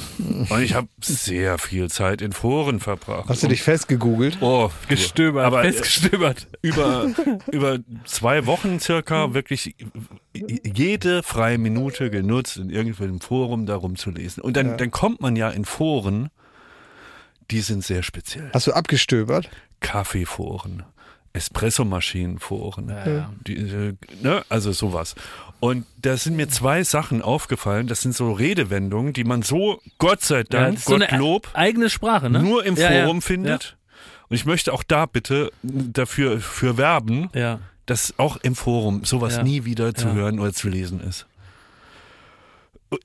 Und 0.48 0.62
ich 0.62 0.74
habe 0.74 0.86
sehr 1.00 1.58
viel 1.58 1.90
Zeit 1.90 2.22
in 2.22 2.32
Foren 2.32 2.78
verbracht. 2.78 3.28
Hast 3.28 3.42
du 3.42 3.48
dich 3.48 3.62
festgegoogelt? 3.62 4.38
Oh, 4.40 4.70
Gestöbert, 4.86 5.44
aber 5.44 5.64
äh, 5.64 5.72
festgestöbert. 5.72 6.46
über, 6.62 7.10
über 7.50 7.80
zwei 8.04 8.46
Wochen 8.46 8.78
circa 8.78 9.34
wirklich 9.34 9.74
jede 10.32 11.24
freie 11.24 11.58
Minute 11.58 12.08
genutzt, 12.08 12.56
in 12.58 12.70
irgendeinem 12.70 13.20
Forum 13.20 13.66
darum 13.66 13.96
zu 13.96 14.10
lesen. 14.10 14.40
Und 14.40 14.56
dann, 14.56 14.78
dann 14.78 14.92
kommt 14.92 15.20
man 15.20 15.34
ja 15.34 15.50
in 15.50 15.64
Foren, 15.64 16.30
die 17.50 17.62
sind 17.62 17.84
sehr 17.84 18.04
speziell. 18.04 18.48
Hast 18.54 18.68
du 18.68 18.72
abgestöbert? 18.72 19.50
Kaffeeforen, 19.80 20.84
Espressomaschinenforen, 21.32 22.88
Ja, 22.88 23.08
ja. 23.08 23.32
die, 23.46 23.56
äh, 23.56 23.94
ne, 24.22 24.44
also 24.48 24.72
sowas. 24.72 25.14
Und 25.60 25.86
da 26.00 26.16
sind 26.16 26.36
mir 26.36 26.48
zwei 26.48 26.82
Sachen 26.82 27.22
aufgefallen. 27.22 27.86
Das 27.86 28.00
sind 28.02 28.14
so 28.14 28.32
Redewendungen, 28.32 29.12
die 29.12 29.24
man 29.24 29.42
so, 29.42 29.80
Gott 29.98 30.22
sei 30.22 30.38
Ja, 30.38 30.42
Dank, 30.44 30.74
das 30.74 30.80
ist 30.82 30.88
so 30.88 30.98
Gottlob, 30.98 31.48
eigene 31.54 31.88
Sprache, 31.88 32.28
ne? 32.30 32.42
nur 32.42 32.64
im 32.64 32.76
ja, 32.76 32.88
Forum 32.88 33.18
ja. 33.18 33.20
findet. 33.20 33.76
Und 34.28 34.36
ich 34.36 34.44
möchte 34.44 34.72
auch 34.72 34.82
da 34.82 35.06
bitte 35.06 35.52
dafür 35.62 36.40
für 36.40 36.76
werben, 36.76 37.30
Ja. 37.34 37.40
ja. 37.40 37.58
dass 37.86 38.14
auch 38.18 38.36
im 38.38 38.54
Forum 38.56 39.04
sowas 39.04 39.36
Ja. 39.36 39.42
nie 39.42 39.64
wieder 39.64 39.94
zu 39.94 40.08
Ja. 40.08 40.14
hören 40.14 40.40
oder 40.40 40.52
zu 40.52 40.68
lesen 40.68 41.00
ist. 41.00 41.26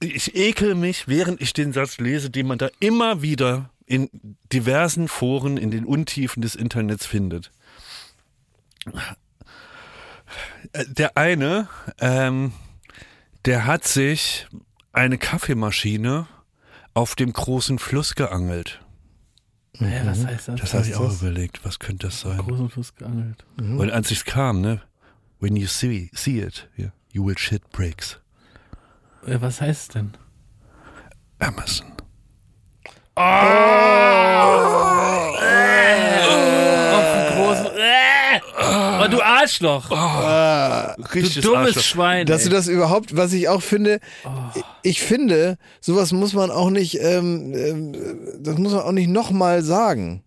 Ich 0.02 0.36
ekel 0.36 0.76
mich, 0.76 1.08
während 1.08 1.40
ich 1.42 1.54
den 1.54 1.72
Satz 1.72 1.98
lese, 1.98 2.30
den 2.30 2.48
man 2.48 2.58
da 2.58 2.70
immer 2.80 3.22
wieder 3.22 3.70
in 3.86 4.10
diversen 4.52 5.08
Foren 5.08 5.56
in 5.58 5.72
den 5.72 5.86
Untiefen 5.86 6.42
des 6.42 6.56
Internets 6.56 7.06
findet. 7.06 7.52
Äh, 10.74 10.86
Der 10.88 11.18
eine, 11.18 11.68
ähm, 12.00 12.52
der 13.46 13.66
hat 13.66 13.86
sich 13.86 14.48
eine 14.94 15.18
Kaffeemaschine 15.18 16.28
auf 16.94 17.16
dem 17.16 17.32
großen 17.34 17.80
Fluss 17.80 18.16
geangelt. 18.16 18.82
Hä, 19.78 20.02
was 20.06 20.26
heißt 20.26 20.48
das? 20.48 20.60
Das 20.60 20.74
habe 20.74 20.84
ich 20.86 20.90
heißt 20.94 21.00
auch 21.02 21.10
das? 21.10 21.22
überlegt, 21.22 21.64
was 21.64 21.78
könnte 21.80 22.08
das 22.08 22.22
sein? 22.22 22.38
Großen 22.40 22.70
Fluss 22.70 22.96
geangelt. 22.96 23.46
Und 23.58 23.92
als 23.92 24.10
es 24.12 24.26
kam, 24.26 24.62
ne? 24.62 24.82
When 25.40 25.56
you 25.56 25.68
see, 25.68 26.10
see 26.14 26.40
it, 26.42 26.68
yeah, 26.80 26.92
you 27.12 27.24
will 27.24 27.38
shit 27.38 27.62
bricks. 27.72 28.20
Ja, 29.28 29.40
was 29.40 29.62
heißt 29.62 29.82
es 29.82 29.88
denn? 29.90 30.14
Amazon. 31.38 31.92
Auf 35.78 37.06
den 37.14 37.36
großen. 37.36 37.67
Oh, 39.08 39.12
du 39.18 39.22
Arschloch! 39.22 39.90
du 39.90 41.04
Richtiges 41.14 41.44
dummes 41.44 41.68
Arschloch. 41.68 41.84
Schwein. 41.84 42.26
Dass 42.26 42.44
du 42.44 42.50
ey. 42.50 42.56
das 42.56 42.68
überhaupt, 42.68 43.16
was 43.18 43.34
ich 43.34 43.50
auch 43.50 43.62
finde, 43.62 44.00
Oh. 44.26 44.30
ich 44.84 45.02
finde, 45.02 45.58
sowas 45.82 46.12
muss 46.12 46.34
man 46.34 46.52
auch 46.52 46.70
nicht, 46.70 47.00
ähm, 47.02 47.54
ähm, 47.56 47.96
das 48.40 48.58
muss 48.58 48.74
man 48.74 48.82
auch 48.84 48.92
nicht 48.92 49.10
nochmal 49.10 49.64
sagen. 49.64 50.24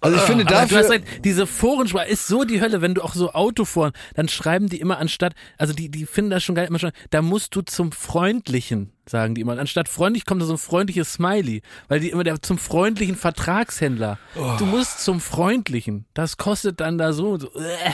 Also 0.00 0.16
ich 0.16 0.22
finde 0.22 0.44
Aber 0.44 0.50
du 0.50 0.60
hast 0.60 0.72
dafür, 0.72 0.90
recht, 0.90 1.24
diese 1.24 1.46
Forensprache 1.46 2.08
ist 2.08 2.26
so 2.26 2.44
die 2.44 2.60
Hölle, 2.60 2.82
wenn 2.82 2.94
du 2.94 3.02
auch 3.02 3.14
so 3.14 3.32
Autoforen, 3.32 3.92
dann 4.14 4.28
schreiben 4.28 4.68
die 4.68 4.80
immer 4.80 4.98
anstatt, 4.98 5.34
also 5.58 5.72
die, 5.72 5.90
die 5.90 6.06
finden 6.06 6.30
das 6.30 6.44
schon 6.44 6.54
geil, 6.54 6.66
immer 6.66 6.78
schon, 6.78 6.92
da 7.10 7.22
musst 7.22 7.54
du 7.56 7.62
zum 7.62 7.92
Freundlichen, 7.92 8.92
sagen 9.08 9.34
die 9.34 9.40
immer. 9.40 9.58
Anstatt 9.58 9.88
freundlich 9.88 10.26
kommt 10.26 10.42
da 10.42 10.46
so 10.46 10.54
ein 10.54 10.58
freundliches 10.58 11.14
Smiley, 11.14 11.62
weil 11.88 12.00
die 12.00 12.10
immer 12.10 12.24
der 12.24 12.42
zum 12.42 12.58
freundlichen 12.58 13.16
Vertragshändler. 13.16 14.18
Du 14.58 14.66
musst 14.66 15.00
zum 15.00 15.20
Freundlichen. 15.20 16.06
Das 16.14 16.36
kostet 16.36 16.80
dann 16.80 16.98
da 16.98 17.12
so, 17.12 17.38
so 17.38 17.48
äh. 17.54 17.92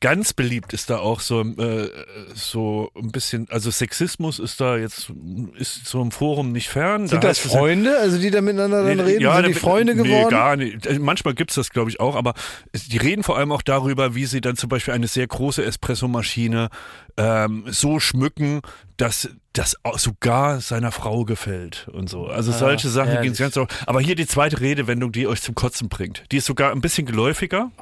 Ganz 0.00 0.32
beliebt 0.32 0.72
ist 0.72 0.90
da 0.90 0.98
auch 0.98 1.20
so, 1.20 1.40
äh, 1.42 1.90
so 2.34 2.90
ein 2.96 3.10
bisschen, 3.10 3.46
also 3.50 3.70
Sexismus 3.70 4.38
ist 4.38 4.60
da 4.60 4.76
jetzt, 4.76 5.12
ist 5.56 5.86
so 5.86 6.00
im 6.02 6.10
Forum 6.10 6.52
nicht 6.52 6.68
fern. 6.68 7.06
sind 7.08 7.22
Da 7.24 7.28
das 7.28 7.44
es- 7.44 7.50
Freunde, 7.52 7.98
also 7.98 8.18
die 8.18 8.30
da 8.30 8.40
miteinander 8.40 8.78
dann 8.84 9.00
reden, 9.00 9.20
sind 9.30 9.46
die 9.46 9.52
da- 9.54 9.58
Freunde 9.58 9.94
nee, 9.94 10.02
geworden? 10.02 10.30
gar 10.30 10.56
nicht. 10.56 10.86
Äh, 10.86 10.98
Manchmal 10.98 11.34
gibt's 11.34 11.54
das, 11.54 11.70
glaube 11.70 11.90
ich, 11.90 12.00
auch, 12.00 12.16
aber 12.16 12.34
es- 12.72 12.88
die 12.88 12.98
reden 12.98 13.22
vor 13.22 13.36
allem 13.38 13.52
auch 13.52 13.62
darüber, 13.62 14.14
wie 14.14 14.26
sie 14.26 14.40
dann 14.40 14.56
zum 14.56 14.68
Beispiel 14.68 14.94
eine 14.94 15.08
sehr 15.08 15.26
große 15.26 15.64
Espressomaschine 15.64 16.68
ähm, 17.16 17.64
so 17.68 17.98
schmücken, 18.00 18.60
dass 18.96 19.28
das 19.58 19.76
auch 19.82 19.98
sogar 19.98 20.60
seiner 20.60 20.92
Frau 20.92 21.24
gefällt 21.24 21.88
und 21.88 22.08
so. 22.08 22.28
Also 22.28 22.52
solche 22.52 22.88
Sachen 22.88 23.10
herrlich. 23.10 23.32
gehen 23.32 23.38
ganz 23.38 23.56
auch. 23.56 23.66
Aber 23.86 24.00
hier 24.00 24.14
die 24.14 24.26
zweite 24.26 24.60
Redewendung, 24.60 25.10
die 25.10 25.26
euch 25.26 25.42
zum 25.42 25.56
Kotzen 25.56 25.88
bringt. 25.88 26.22
Die 26.30 26.36
ist 26.36 26.46
sogar 26.46 26.70
ein 26.70 26.80
bisschen 26.80 27.06
geläufiger. 27.06 27.72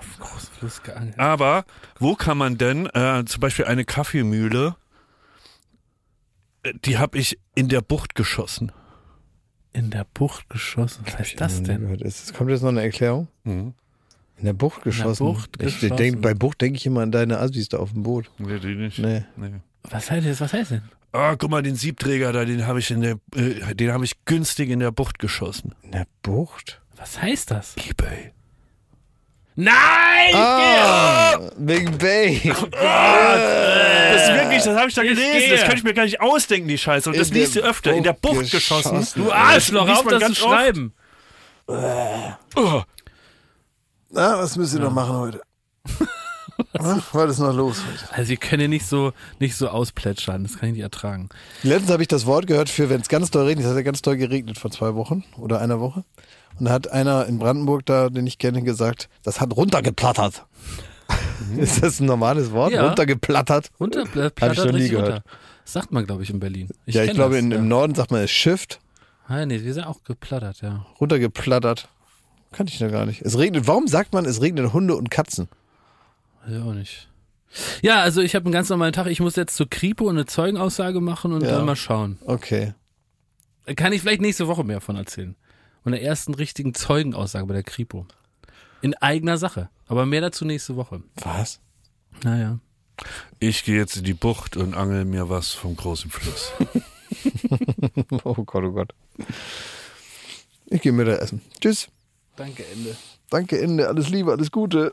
Aber 1.19 1.67
wo 1.99 2.15
kann 2.15 2.39
man 2.39 2.57
denn 2.57 2.87
äh, 2.87 3.25
zum 3.27 3.41
Beispiel 3.41 3.67
eine 3.67 3.85
Kaffeemühle, 3.85 4.77
äh, 6.63 6.73
die 6.85 6.97
habe 6.97 7.19
ich 7.19 7.39
in 7.55 7.69
der 7.69 7.83
Bucht 7.83 8.15
geschossen. 8.15 8.73
In 9.75 9.91
der 9.91 10.07
Bucht 10.15 10.49
geschossen. 10.49 11.03
Was 11.05 11.19
heißt 11.19 11.39
das 11.39 11.63
denn? 11.63 11.87
Ist, 11.97 12.33
kommt 12.33 12.51
jetzt 12.51 12.63
noch 12.63 12.71
eine 12.71 12.83
Erklärung? 12.83 13.29
Mhm. 13.45 13.75
In 14.39 14.45
der 14.47 14.55
Bucht 14.55 14.83
geschossen. 14.83 15.27
Bucht 15.27 15.51
ich 15.61 15.81
geschossen. 15.81 15.97
Denk, 15.99 16.23
bei 16.23 16.33
Bucht 16.33 16.63
denke 16.63 16.79
ich 16.79 16.87
immer 16.87 17.03
an 17.03 17.13
deine 17.13 17.39
Assis 17.39 17.69
da 17.69 17.79
auf 17.79 17.93
dem 17.93 18.03
Boot. 18.03 18.31
Nee, 18.39 18.59
die 18.61 18.75
nicht. 18.75 18.99
Nee. 18.99 19.25
Nee. 19.37 19.61
Was 19.83 20.11
heißt 20.11 20.27
das? 20.27 20.41
Was 20.41 20.53
heißt 20.55 20.71
denn? 20.71 20.83
Ah, 21.17 21.35
guck 21.37 21.51
mal, 21.51 21.63
den 21.63 21.77
Siebträger 21.77 22.33
da, 22.33 22.45
den 22.45 22.67
habe 22.67 22.79
ich 22.81 22.91
in 22.91 23.01
der, 23.01 23.17
äh, 23.35 23.75
den 23.75 23.93
habe 23.93 24.05
ich 24.05 24.25
günstig 24.27 24.69
in 24.71 24.81
der 24.81 24.91
Bucht 24.91 25.19
geschossen. 25.19 25.75
In 25.83 25.93
der 25.93 26.07
Bucht? 26.23 26.81
Was 26.97 27.21
heißt 27.21 27.51
das? 27.51 27.75
Ebay. 27.77 28.33
Nein! 29.55 30.35
Ah, 30.35 31.39
Big 31.57 31.99
Bay. 31.99 32.41
Das 34.09 34.29
ist 34.29 34.35
wirklich, 34.35 34.63
das 34.63 34.77
habe 34.79 34.89
ich 34.89 34.95
da 34.95 35.03
Ich 35.03 35.09
gelesen. 35.11 35.33
gehe. 35.39 35.51
Das 35.51 35.65
kann 35.65 35.77
ich 35.77 35.83
mir 35.85 35.93
gar 35.93 36.05
nicht 36.05 36.21
ausdenken, 36.21 36.69
die 36.69 36.79
Scheiße. 36.79 37.11
Und 37.11 37.19
das 37.19 37.29
In 37.29 37.35
liest 37.35 37.57
du 37.57 37.61
öfter. 37.61 37.93
In 37.93 38.03
der 38.03 38.13
Bucht 38.15 38.51
geschossen. 38.51 38.99
geschossen. 38.99 39.25
Du 39.25 39.33
Arschloch, 39.33 39.89
auf 39.89 40.07
das 40.07 40.23
zu 40.23 40.29
oft. 40.31 40.37
schreiben. 40.55 40.95
Oh, 41.67 42.83
Na, 44.11 44.39
was 44.39 44.57
müsst 44.57 44.73
ihr 44.75 44.81
noch 44.81 44.93
machen 44.93 45.15
heute? 45.17 45.43
Na, 46.83 47.03
Was 47.13 47.31
ist 47.33 47.39
noch 47.39 47.55
los 47.55 47.79
heute? 47.87 48.15
Also 48.15 48.31
wir 48.31 48.37
können 48.37 48.63
ja 48.63 48.69
nicht 48.69 48.87
so, 48.87 49.13
nicht 49.39 49.57
so 49.57 49.69
ausplätschern, 49.69 50.43
das 50.43 50.59
kann 50.59 50.69
ich 50.69 50.75
nicht 50.75 50.83
ertragen. 50.83 51.29
Letztens 51.63 51.91
habe 51.91 52.03
ich 52.03 52.09
das 52.09 52.27
Wort 52.27 52.47
gehört 52.47 52.69
für, 52.69 52.91
wenn 52.91 53.01
es 53.01 53.09
ganz 53.09 53.31
doll 53.31 53.47
regnet. 53.47 53.65
Es 53.65 53.71
hat 53.71 53.77
ja 53.77 53.83
ganz 53.83 54.03
doll 54.03 54.17
geregnet 54.17 54.59
vor 54.59 54.71
zwei 54.71 54.95
Wochen 54.95 55.25
oder 55.39 55.61
einer 55.61 55.81
Woche. 55.81 56.05
Und 56.59 56.67
da 56.67 56.73
hat 56.73 56.91
einer 56.91 57.27
in 57.27 57.39
Brandenburg 57.39 57.85
da, 57.87 58.09
den 58.09 58.27
ich 58.27 58.39
kenne, 58.39 58.63
gesagt, 58.63 59.09
das 59.23 59.41
hat 59.41 59.55
runtergeplattert. 59.57 60.47
ist 61.57 61.83
das 61.83 62.01
ein 62.01 62.07
normales 62.07 62.53
Wort? 62.53 62.73
Ja. 62.73 62.87
Runtergeplattert? 62.87 63.71
Runter, 63.79 64.05
äh, 64.17 64.31
Hab 64.41 64.53
ich 64.53 64.59
noch 64.59 64.73
nie 64.73 64.89
gehört. 64.89 65.09
runter. 65.09 65.23
Das 65.65 65.73
sagt 65.73 65.93
man, 65.93 66.07
glaube 66.07 66.23
ich, 66.23 66.31
in 66.31 66.41
Berlin. 66.41 66.69
ja, 66.87 67.03
ich 67.05 67.13
glaube, 67.13 67.35
das, 67.35 67.45
in, 67.45 67.51
ja. 67.51 67.59
im 67.59 67.69
Norden 67.69 67.95
sagt 67.95 68.11
man 68.11 68.23
es 68.23 68.31
Shift. 68.31 68.81
Ah, 69.29 69.45
nee, 69.45 69.63
wir 69.63 69.75
sind 69.75 69.85
auch 69.85 70.03
geplattert, 70.05 70.63
ja. 70.63 70.87
Runtergeplattert. 71.01 71.89
Kannte 72.53 72.73
ich 72.73 72.81
noch 72.81 72.91
gar 72.91 73.05
nicht. 73.05 73.23
Es 73.23 73.37
regnet. 73.37 73.67
Warum 73.67 73.89
sagt 73.89 74.13
man, 74.13 74.25
es 74.25 74.41
regnet 74.41 74.73
Hunde 74.73 74.95
und 74.97 75.11
Katzen? 75.11 75.49
Ich 76.49 76.57
auch 76.57 76.73
nicht. 76.75 77.09
Ja, 77.83 78.01
also 78.03 78.21
ich 78.21 78.35
habe 78.35 78.45
einen 78.47 78.53
ganz 78.53 78.69
normalen 78.69 78.93
Tag. 78.93 79.07
Ich 79.07 79.21
muss 79.21 79.37
jetzt 79.37 79.57
zur 79.57 79.69
Kripo 79.69 80.09
eine 80.09 80.27
Zeugenaussage 80.27 81.01
machen 81.01 81.33
und 81.33 81.43
Ja. 81.43 81.53
dann 81.53 81.65
mal 81.67 81.77
schauen. 81.77 82.19
Okay. 82.27 82.75
Kann 83.77 83.93
ich 83.93 84.03
vielleicht 84.03 84.21
nächste 84.21 84.47
Woche 84.47 84.63
mehr 84.65 84.81
von 84.81 84.97
erzählen. 84.97 85.35
Von 85.83 85.93
der 85.93 86.03
ersten 86.03 86.35
richtigen 86.35 86.75
Zeugenaussage 86.75 87.47
bei 87.47 87.55
der 87.55 87.63
Kripo. 87.63 88.07
In 88.83 88.95
eigener 88.95 89.39
Sache. 89.39 89.71
Aber 89.89 90.05
mehr 90.07 90.21
dazu 90.21 90.45
nächste 90.45 90.77
Woche. 90.77 91.03
Was? 91.17 91.61
Naja. 92.23 92.59
ich 93.41 93.65
gehe 93.65 93.77
jetzt 93.77 93.97
in 93.97 94.05
die 94.05 94.15
Bucht 94.15 94.57
und 94.57 94.75
angel 94.75 95.05
mir 95.05 95.29
was 95.29 95.53
vom 95.53 95.77
großen 95.77 96.11
Fluss. 96.11 96.53
Oh 98.25 98.35
Gott, 98.45 98.65
oh 98.65 98.73
Gott. 98.73 98.93
Ich 100.67 100.83
gehe 100.83 100.93
Mittag 100.93 101.21
essen. 101.21 101.41
Tschüss. 101.61 101.89
Danke, 102.35 102.65
Ende. 102.67 102.97
Danke, 103.31 103.61
Ende. 103.61 103.89
Alles 103.89 104.09
Liebe, 104.09 104.33
alles 104.33 104.51
Gute. 104.51 104.93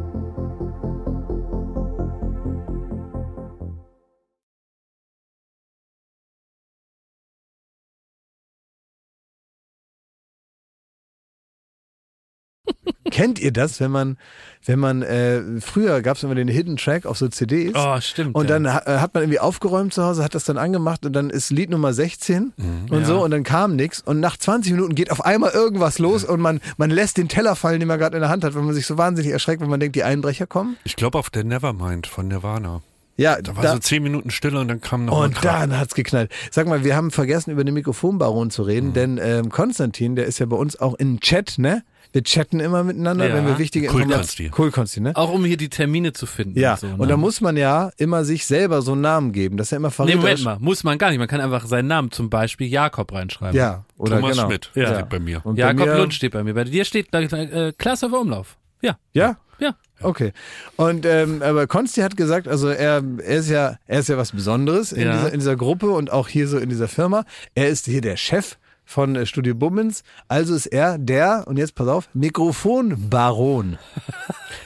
Kennt 13.11 13.39
ihr 13.39 13.51
das, 13.51 13.79
wenn 13.79 13.91
man, 13.91 14.17
wenn 14.65 14.79
man, 14.79 15.01
äh, 15.01 15.41
früher 15.61 16.01
gab 16.01 16.17
es 16.17 16.23
immer 16.23 16.35
den 16.35 16.47
Hidden 16.47 16.77
Track 16.77 17.05
auf 17.05 17.17
so 17.17 17.27
CDs. 17.27 17.73
Oh, 17.75 17.99
stimmt. 18.01 18.35
Und 18.35 18.49
ja. 18.49 18.57
dann 18.59 18.65
äh, 18.65 18.69
hat 18.99 19.13
man 19.13 19.23
irgendwie 19.23 19.39
aufgeräumt 19.39 19.93
zu 19.93 20.03
Hause, 20.03 20.23
hat 20.23 20.33
das 20.35 20.45
dann 20.45 20.57
angemacht 20.57 21.05
und 21.05 21.13
dann 21.13 21.29
ist 21.29 21.51
Lied 21.51 21.69
Nummer 21.69 21.93
16 21.93 22.53
und 22.89 22.99
Ja. 23.01 23.05
so 23.05 23.23
und 23.23 23.31
dann 23.31 23.43
kam 23.43 23.75
nichts 23.75 24.01
und 24.01 24.19
nach 24.19 24.37
20 24.37 24.71
Minuten 24.73 24.95
geht 24.95 25.11
auf 25.11 25.23
einmal 25.25 25.51
irgendwas 25.51 25.99
los 25.99 26.23
und 26.23 26.39
man, 26.39 26.61
man 26.77 26.89
lässt 26.89 27.17
den 27.17 27.27
Teller 27.27 27.55
fallen, 27.55 27.79
den 27.79 27.87
man 27.87 27.99
gerade 27.99 28.17
in 28.17 28.21
der 28.21 28.29
Hand 28.29 28.43
hat, 28.43 28.55
weil 28.55 28.63
man 28.63 28.73
sich 28.73 28.85
so 28.87 28.97
wahnsinnig 28.97 29.31
erschreckt, 29.31 29.61
wenn 29.61 29.69
man 29.69 29.79
denkt, 29.79 29.95
die 29.95 30.03
Einbrecher 30.03 30.47
kommen. 30.47 30.77
Ich 30.83 30.95
glaube 30.95 31.17
auf 31.19 31.29
der 31.29 31.43
Nevermind 31.43 32.07
von 32.07 32.27
Nirvana. 32.27 32.81
Ja, 33.17 33.41
Da 33.41 33.55
war 33.55 33.73
so 33.73 33.79
zehn 33.79 34.01
Minuten 34.03 34.31
Stille 34.31 34.59
und 34.59 34.67
dann 34.67 34.81
kam 34.81 35.05
noch 35.05 35.17
mal 35.19 35.25
und 35.25 35.43
dann 35.45 35.77
hat's 35.77 35.93
geknallt. 35.95 36.31
Sag 36.49 36.67
mal, 36.67 36.83
wir 36.83 36.95
haben 36.95 37.11
vergessen, 37.11 37.51
über 37.51 37.63
den 37.63 37.73
Mikrofonbaron 37.73 38.49
zu 38.49 38.63
reden, 38.63 38.89
Mhm. 38.89 38.93
denn 38.93 39.19
ähm, 39.21 39.49
Konstantin, 39.49 40.15
der 40.15 40.25
ist 40.25 40.39
ja 40.39 40.45
bei 40.45 40.55
uns 40.55 40.79
auch 40.79 40.95
in 40.95 41.19
Chat, 41.19 41.55
ne? 41.57 41.83
Wir 42.13 42.23
chatten 42.23 42.59
immer 42.59 42.83
miteinander, 42.83 43.29
Ja. 43.29 43.35
wenn 43.35 43.45
wir 43.47 43.57
wichtige 43.57 43.87
Cool, 43.87 44.01
Informationen... 44.01 44.49
Konsti. 44.51 44.61
Cool, 44.61 44.71
Konsti, 44.71 44.99
ne? 44.99 45.11
Auch 45.15 45.31
um 45.31 45.45
hier 45.45 45.55
die 45.55 45.69
Termine 45.69 46.11
zu 46.11 46.25
finden. 46.25 46.59
Ja, 46.59 46.73
und, 46.73 46.79
so, 46.79 46.87
und 46.87 46.99
ne? 46.99 47.07
da 47.07 47.15
muss 47.15 47.39
man 47.39 47.55
ja 47.55 47.91
immer 47.97 48.25
sich 48.25 48.45
selber 48.45 48.81
so 48.81 48.91
einen 48.93 49.01
Namen 49.01 49.31
geben. 49.31 49.55
Das 49.55 49.67
ist 49.67 49.71
ja 49.71 49.77
immer 49.77 49.87
Nee, 49.89 49.93
verräterisch. 49.93 50.21
Moment 50.21 50.43
mal, 50.43 50.57
muss 50.59 50.83
man 50.83 50.97
gar 50.97 51.09
nicht. 51.11 51.19
Man 51.19 51.29
kann 51.29 51.39
einfach 51.39 51.65
seinen 51.67 51.87
Namen, 51.87 52.11
zum 52.11 52.29
Beispiel 52.29 52.67
Jakob, 52.67 53.13
reinschreiben. 53.13 53.55
Ja, 53.57 53.85
oder 53.97 54.17
Thomas 54.19 54.35
genau. 54.35 54.47
Schmidt 54.47 54.71
Ja. 54.75 54.93
steht 54.93 55.07
bei 55.09 55.19
mir. 55.19 55.39
Und 55.45 55.55
bei 55.55 55.61
Jakob 55.61 55.85
mir- 55.87 55.97
Lund 55.97 56.13
steht 56.13 56.33
bei 56.33 56.43
mir. 56.43 56.53
Bei 56.53 56.65
dir 56.65 56.83
steht 56.83 57.13
äh, 57.13 57.71
Klasse 57.77 58.07
auf 58.07 58.13
Umlauf. 58.13 58.57
Ja, 58.81 58.97
Ja? 59.13 59.37
Ja. 59.61 59.75
Okay. 60.01 60.33
Und 60.75 61.05
ähm, 61.05 61.41
aber 61.41 61.67
Konsti 61.67 62.01
hat 62.01 62.17
gesagt, 62.17 62.47
also 62.47 62.67
er, 62.69 63.03
er 63.23 63.37
ist 63.37 63.49
ja 63.49 63.77
er 63.87 63.99
ist 63.99 64.09
ja 64.09 64.17
was 64.17 64.31
Besonderes 64.31 64.91
in, 64.91 65.03
Ja. 65.07 65.13
dieser, 65.13 65.31
in 65.33 65.39
dieser 65.39 65.55
Gruppe 65.55 65.91
und 65.91 66.11
auch 66.11 66.27
hier 66.27 66.47
so 66.47 66.57
in 66.57 66.69
dieser 66.69 66.87
Firma. 66.87 67.23
Er 67.55 67.69
ist 67.69 67.85
hier 67.85 68.01
der 68.01 68.17
Chef 68.17 68.57
von 68.83 69.15
äh, 69.15 69.25
Studio 69.27 69.53
Bummens. 69.55 70.03
Also 70.27 70.55
ist 70.55 70.65
er 70.65 70.97
der 70.97 71.43
und 71.47 71.57
jetzt 71.57 71.75
pass 71.75 71.87
auf 71.87 72.09
Mikrofonbaron. 72.13 73.77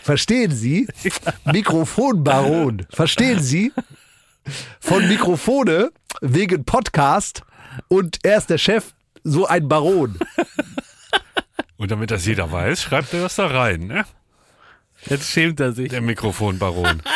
Verstehen 0.03 0.51
Sie? 0.51 0.87
Mikrofonbaron. 1.51 2.87
Verstehen 2.89 3.41
Sie? 3.41 3.73
Von 4.79 5.07
Mikrofone 5.07 5.91
wegen 6.21 6.63
Podcast 6.63 7.43
und 7.89 8.19
er 8.23 8.37
ist 8.37 8.49
der 8.49 8.57
Chef. 8.57 8.93
So 9.27 9.47
ein 9.47 9.67
Baron. 9.67 10.17
Und 11.77 11.91
damit 11.91 12.11
das 12.11 12.25
jeder 12.25 12.51
weiß, 12.51 12.83
schreibt 12.83 13.13
er 13.13 13.21
das 13.23 13.35
da 13.35 13.47
rein, 13.47 13.87
ne? 13.87 14.05
Jetzt 15.09 15.29
schämt 15.31 15.59
er 15.59 15.71
sich. 15.73 15.89
Der 15.89 16.01
Mikrofonbaron. 16.01 17.01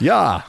Ja, 0.00 0.46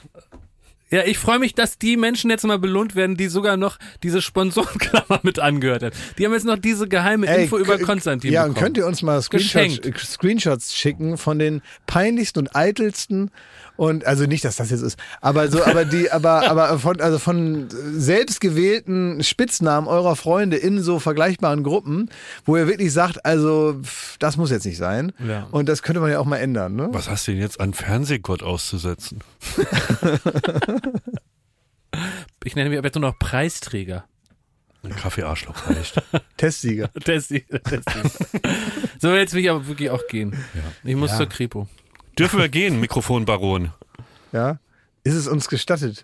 Ja, 0.91 1.03
ich 1.03 1.17
freue 1.17 1.39
mich, 1.39 1.53
dass 1.55 1.77
die 1.77 1.97
Menschen 1.97 2.29
jetzt 2.29 2.45
mal 2.45 2.59
belohnt 2.59 2.95
werden, 2.95 3.17
die 3.17 3.27
sogar 3.27 3.57
noch 3.57 3.77
diese 4.03 4.21
Sponsorenklammer 4.21 5.19
mit 5.23 5.39
angehört 5.39 5.83
haben. 5.83 5.95
Die 6.17 6.25
haben 6.25 6.31
jetzt 6.33 6.45
noch 6.45 6.57
diese 6.59 6.87
geheime 6.87 7.27
Ey, 7.27 7.43
Info 7.43 7.57
über 7.57 7.77
Konstantin 7.79 8.31
Ja, 8.31 8.43
bekommen. 8.43 8.55
und 8.55 8.63
könnt 8.63 8.77
ihr 8.77 8.85
uns 8.85 9.01
mal 9.01 9.21
Screenshots, 9.21 10.13
Screenshots 10.13 10.75
schicken 10.75 11.17
von 11.17 11.39
den 11.39 11.61
peinlichsten 11.87 12.39
und 12.43 12.55
eitelsten 12.55 13.31
und 13.77 14.05
also 14.05 14.25
nicht, 14.25 14.45
dass 14.45 14.55
das 14.57 14.69
jetzt 14.69 14.81
ist, 14.81 14.97
aber 15.21 15.49
so, 15.49 15.63
aber 15.63 15.85
die, 15.85 16.11
aber 16.11 16.49
aber 16.49 16.79
von 16.79 17.01
also 17.01 17.19
von 17.19 17.67
selbstgewählten 17.69 19.23
Spitznamen 19.23 19.87
eurer 19.87 20.15
Freunde 20.15 20.57
in 20.57 20.81
so 20.81 20.99
vergleichbaren 20.99 21.63
Gruppen, 21.63 22.09
wo 22.45 22.57
ihr 22.57 22.67
wirklich 22.67 22.93
sagt, 22.93 23.25
also 23.25 23.79
das 24.19 24.37
muss 24.37 24.51
jetzt 24.51 24.65
nicht 24.65 24.77
sein 24.77 25.11
Ja. 25.25 25.47
und 25.51 25.67
das 25.69 25.81
könnte 25.83 25.99
man 26.01 26.11
ja 26.11 26.19
auch 26.19 26.25
mal 26.25 26.37
ändern, 26.37 26.75
ne? 26.75 26.89
Was 26.91 27.09
hast 27.09 27.27
du 27.27 27.31
denn 27.31 27.41
jetzt 27.41 27.59
an 27.59 27.73
Fernsehgott 27.73 28.43
auszusetzen? 28.43 29.19
Ich 32.43 32.55
nenne 32.55 32.69
mich 32.69 32.77
aber 32.77 32.87
jetzt 32.87 32.95
nur 32.95 33.09
noch 33.09 33.17
Preisträger. 33.17 34.05
Ein 34.83 34.95
Kaffeearschloch 34.95 35.67
reicht. 35.67 36.01
Testsieger. 36.37 36.91
Tessi, 36.93 37.45
Tessi. 37.63 38.01
so, 38.99 39.15
jetzt 39.15 39.33
will 39.33 39.41
ich 39.41 39.49
aber 39.49 39.65
wirklich 39.67 39.89
auch 39.89 40.05
gehen. 40.07 40.35
Ich 40.83 40.95
muss 40.95 41.15
zur 41.17 41.27
Kripo. 41.27 41.67
Dürfen 42.17 42.39
wir 42.39 42.49
gehen, 42.49 42.79
Mikrofonbaron? 42.79 43.71
Ja, 44.31 44.59
ist 45.03 45.15
es 45.15 45.27
uns 45.27 45.47
gestattet? 45.47 46.03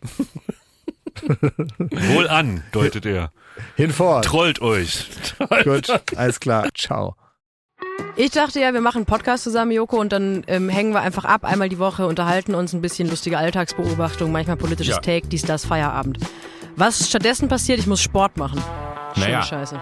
Wohl 1.77 2.27
an, 2.27 2.63
deutet 2.71 3.05
er. 3.05 3.31
Hinfort. 3.75 4.25
Trollt 4.25 4.61
euch. 4.61 5.07
Gut, 5.63 5.89
alles 6.15 6.39
klar. 6.39 6.69
Ciao. 6.75 7.15
Ich 8.15 8.31
dachte 8.31 8.59
ja, 8.59 8.73
wir 8.73 8.81
machen 8.81 8.97
einen 8.97 9.05
Podcast 9.05 9.43
zusammen, 9.43 9.71
Joko, 9.71 9.99
und 9.99 10.11
dann 10.11 10.43
ähm, 10.47 10.69
hängen 10.69 10.93
wir 10.93 11.01
einfach 11.01 11.25
ab, 11.25 11.43
einmal 11.43 11.69
die 11.69 11.79
Woche, 11.79 12.05
unterhalten 12.07 12.55
uns 12.55 12.73
ein 12.73 12.81
bisschen 12.81 13.09
lustige 13.09 13.37
Alltagsbeobachtung, 13.37 14.31
manchmal 14.31 14.57
politisches 14.57 14.95
Ja. 14.95 15.01
Take, 15.01 15.27
dies, 15.27 15.43
das, 15.43 15.65
Feierabend. 15.65 16.19
Was 16.75 17.09
stattdessen 17.09 17.47
passiert, 17.47 17.79
ich 17.79 17.87
muss 17.87 18.01
Sport 18.01 18.37
machen. 18.37 18.61
Schöne 19.13 19.25
Naja. 19.27 19.43
Scheiße. 19.43 19.81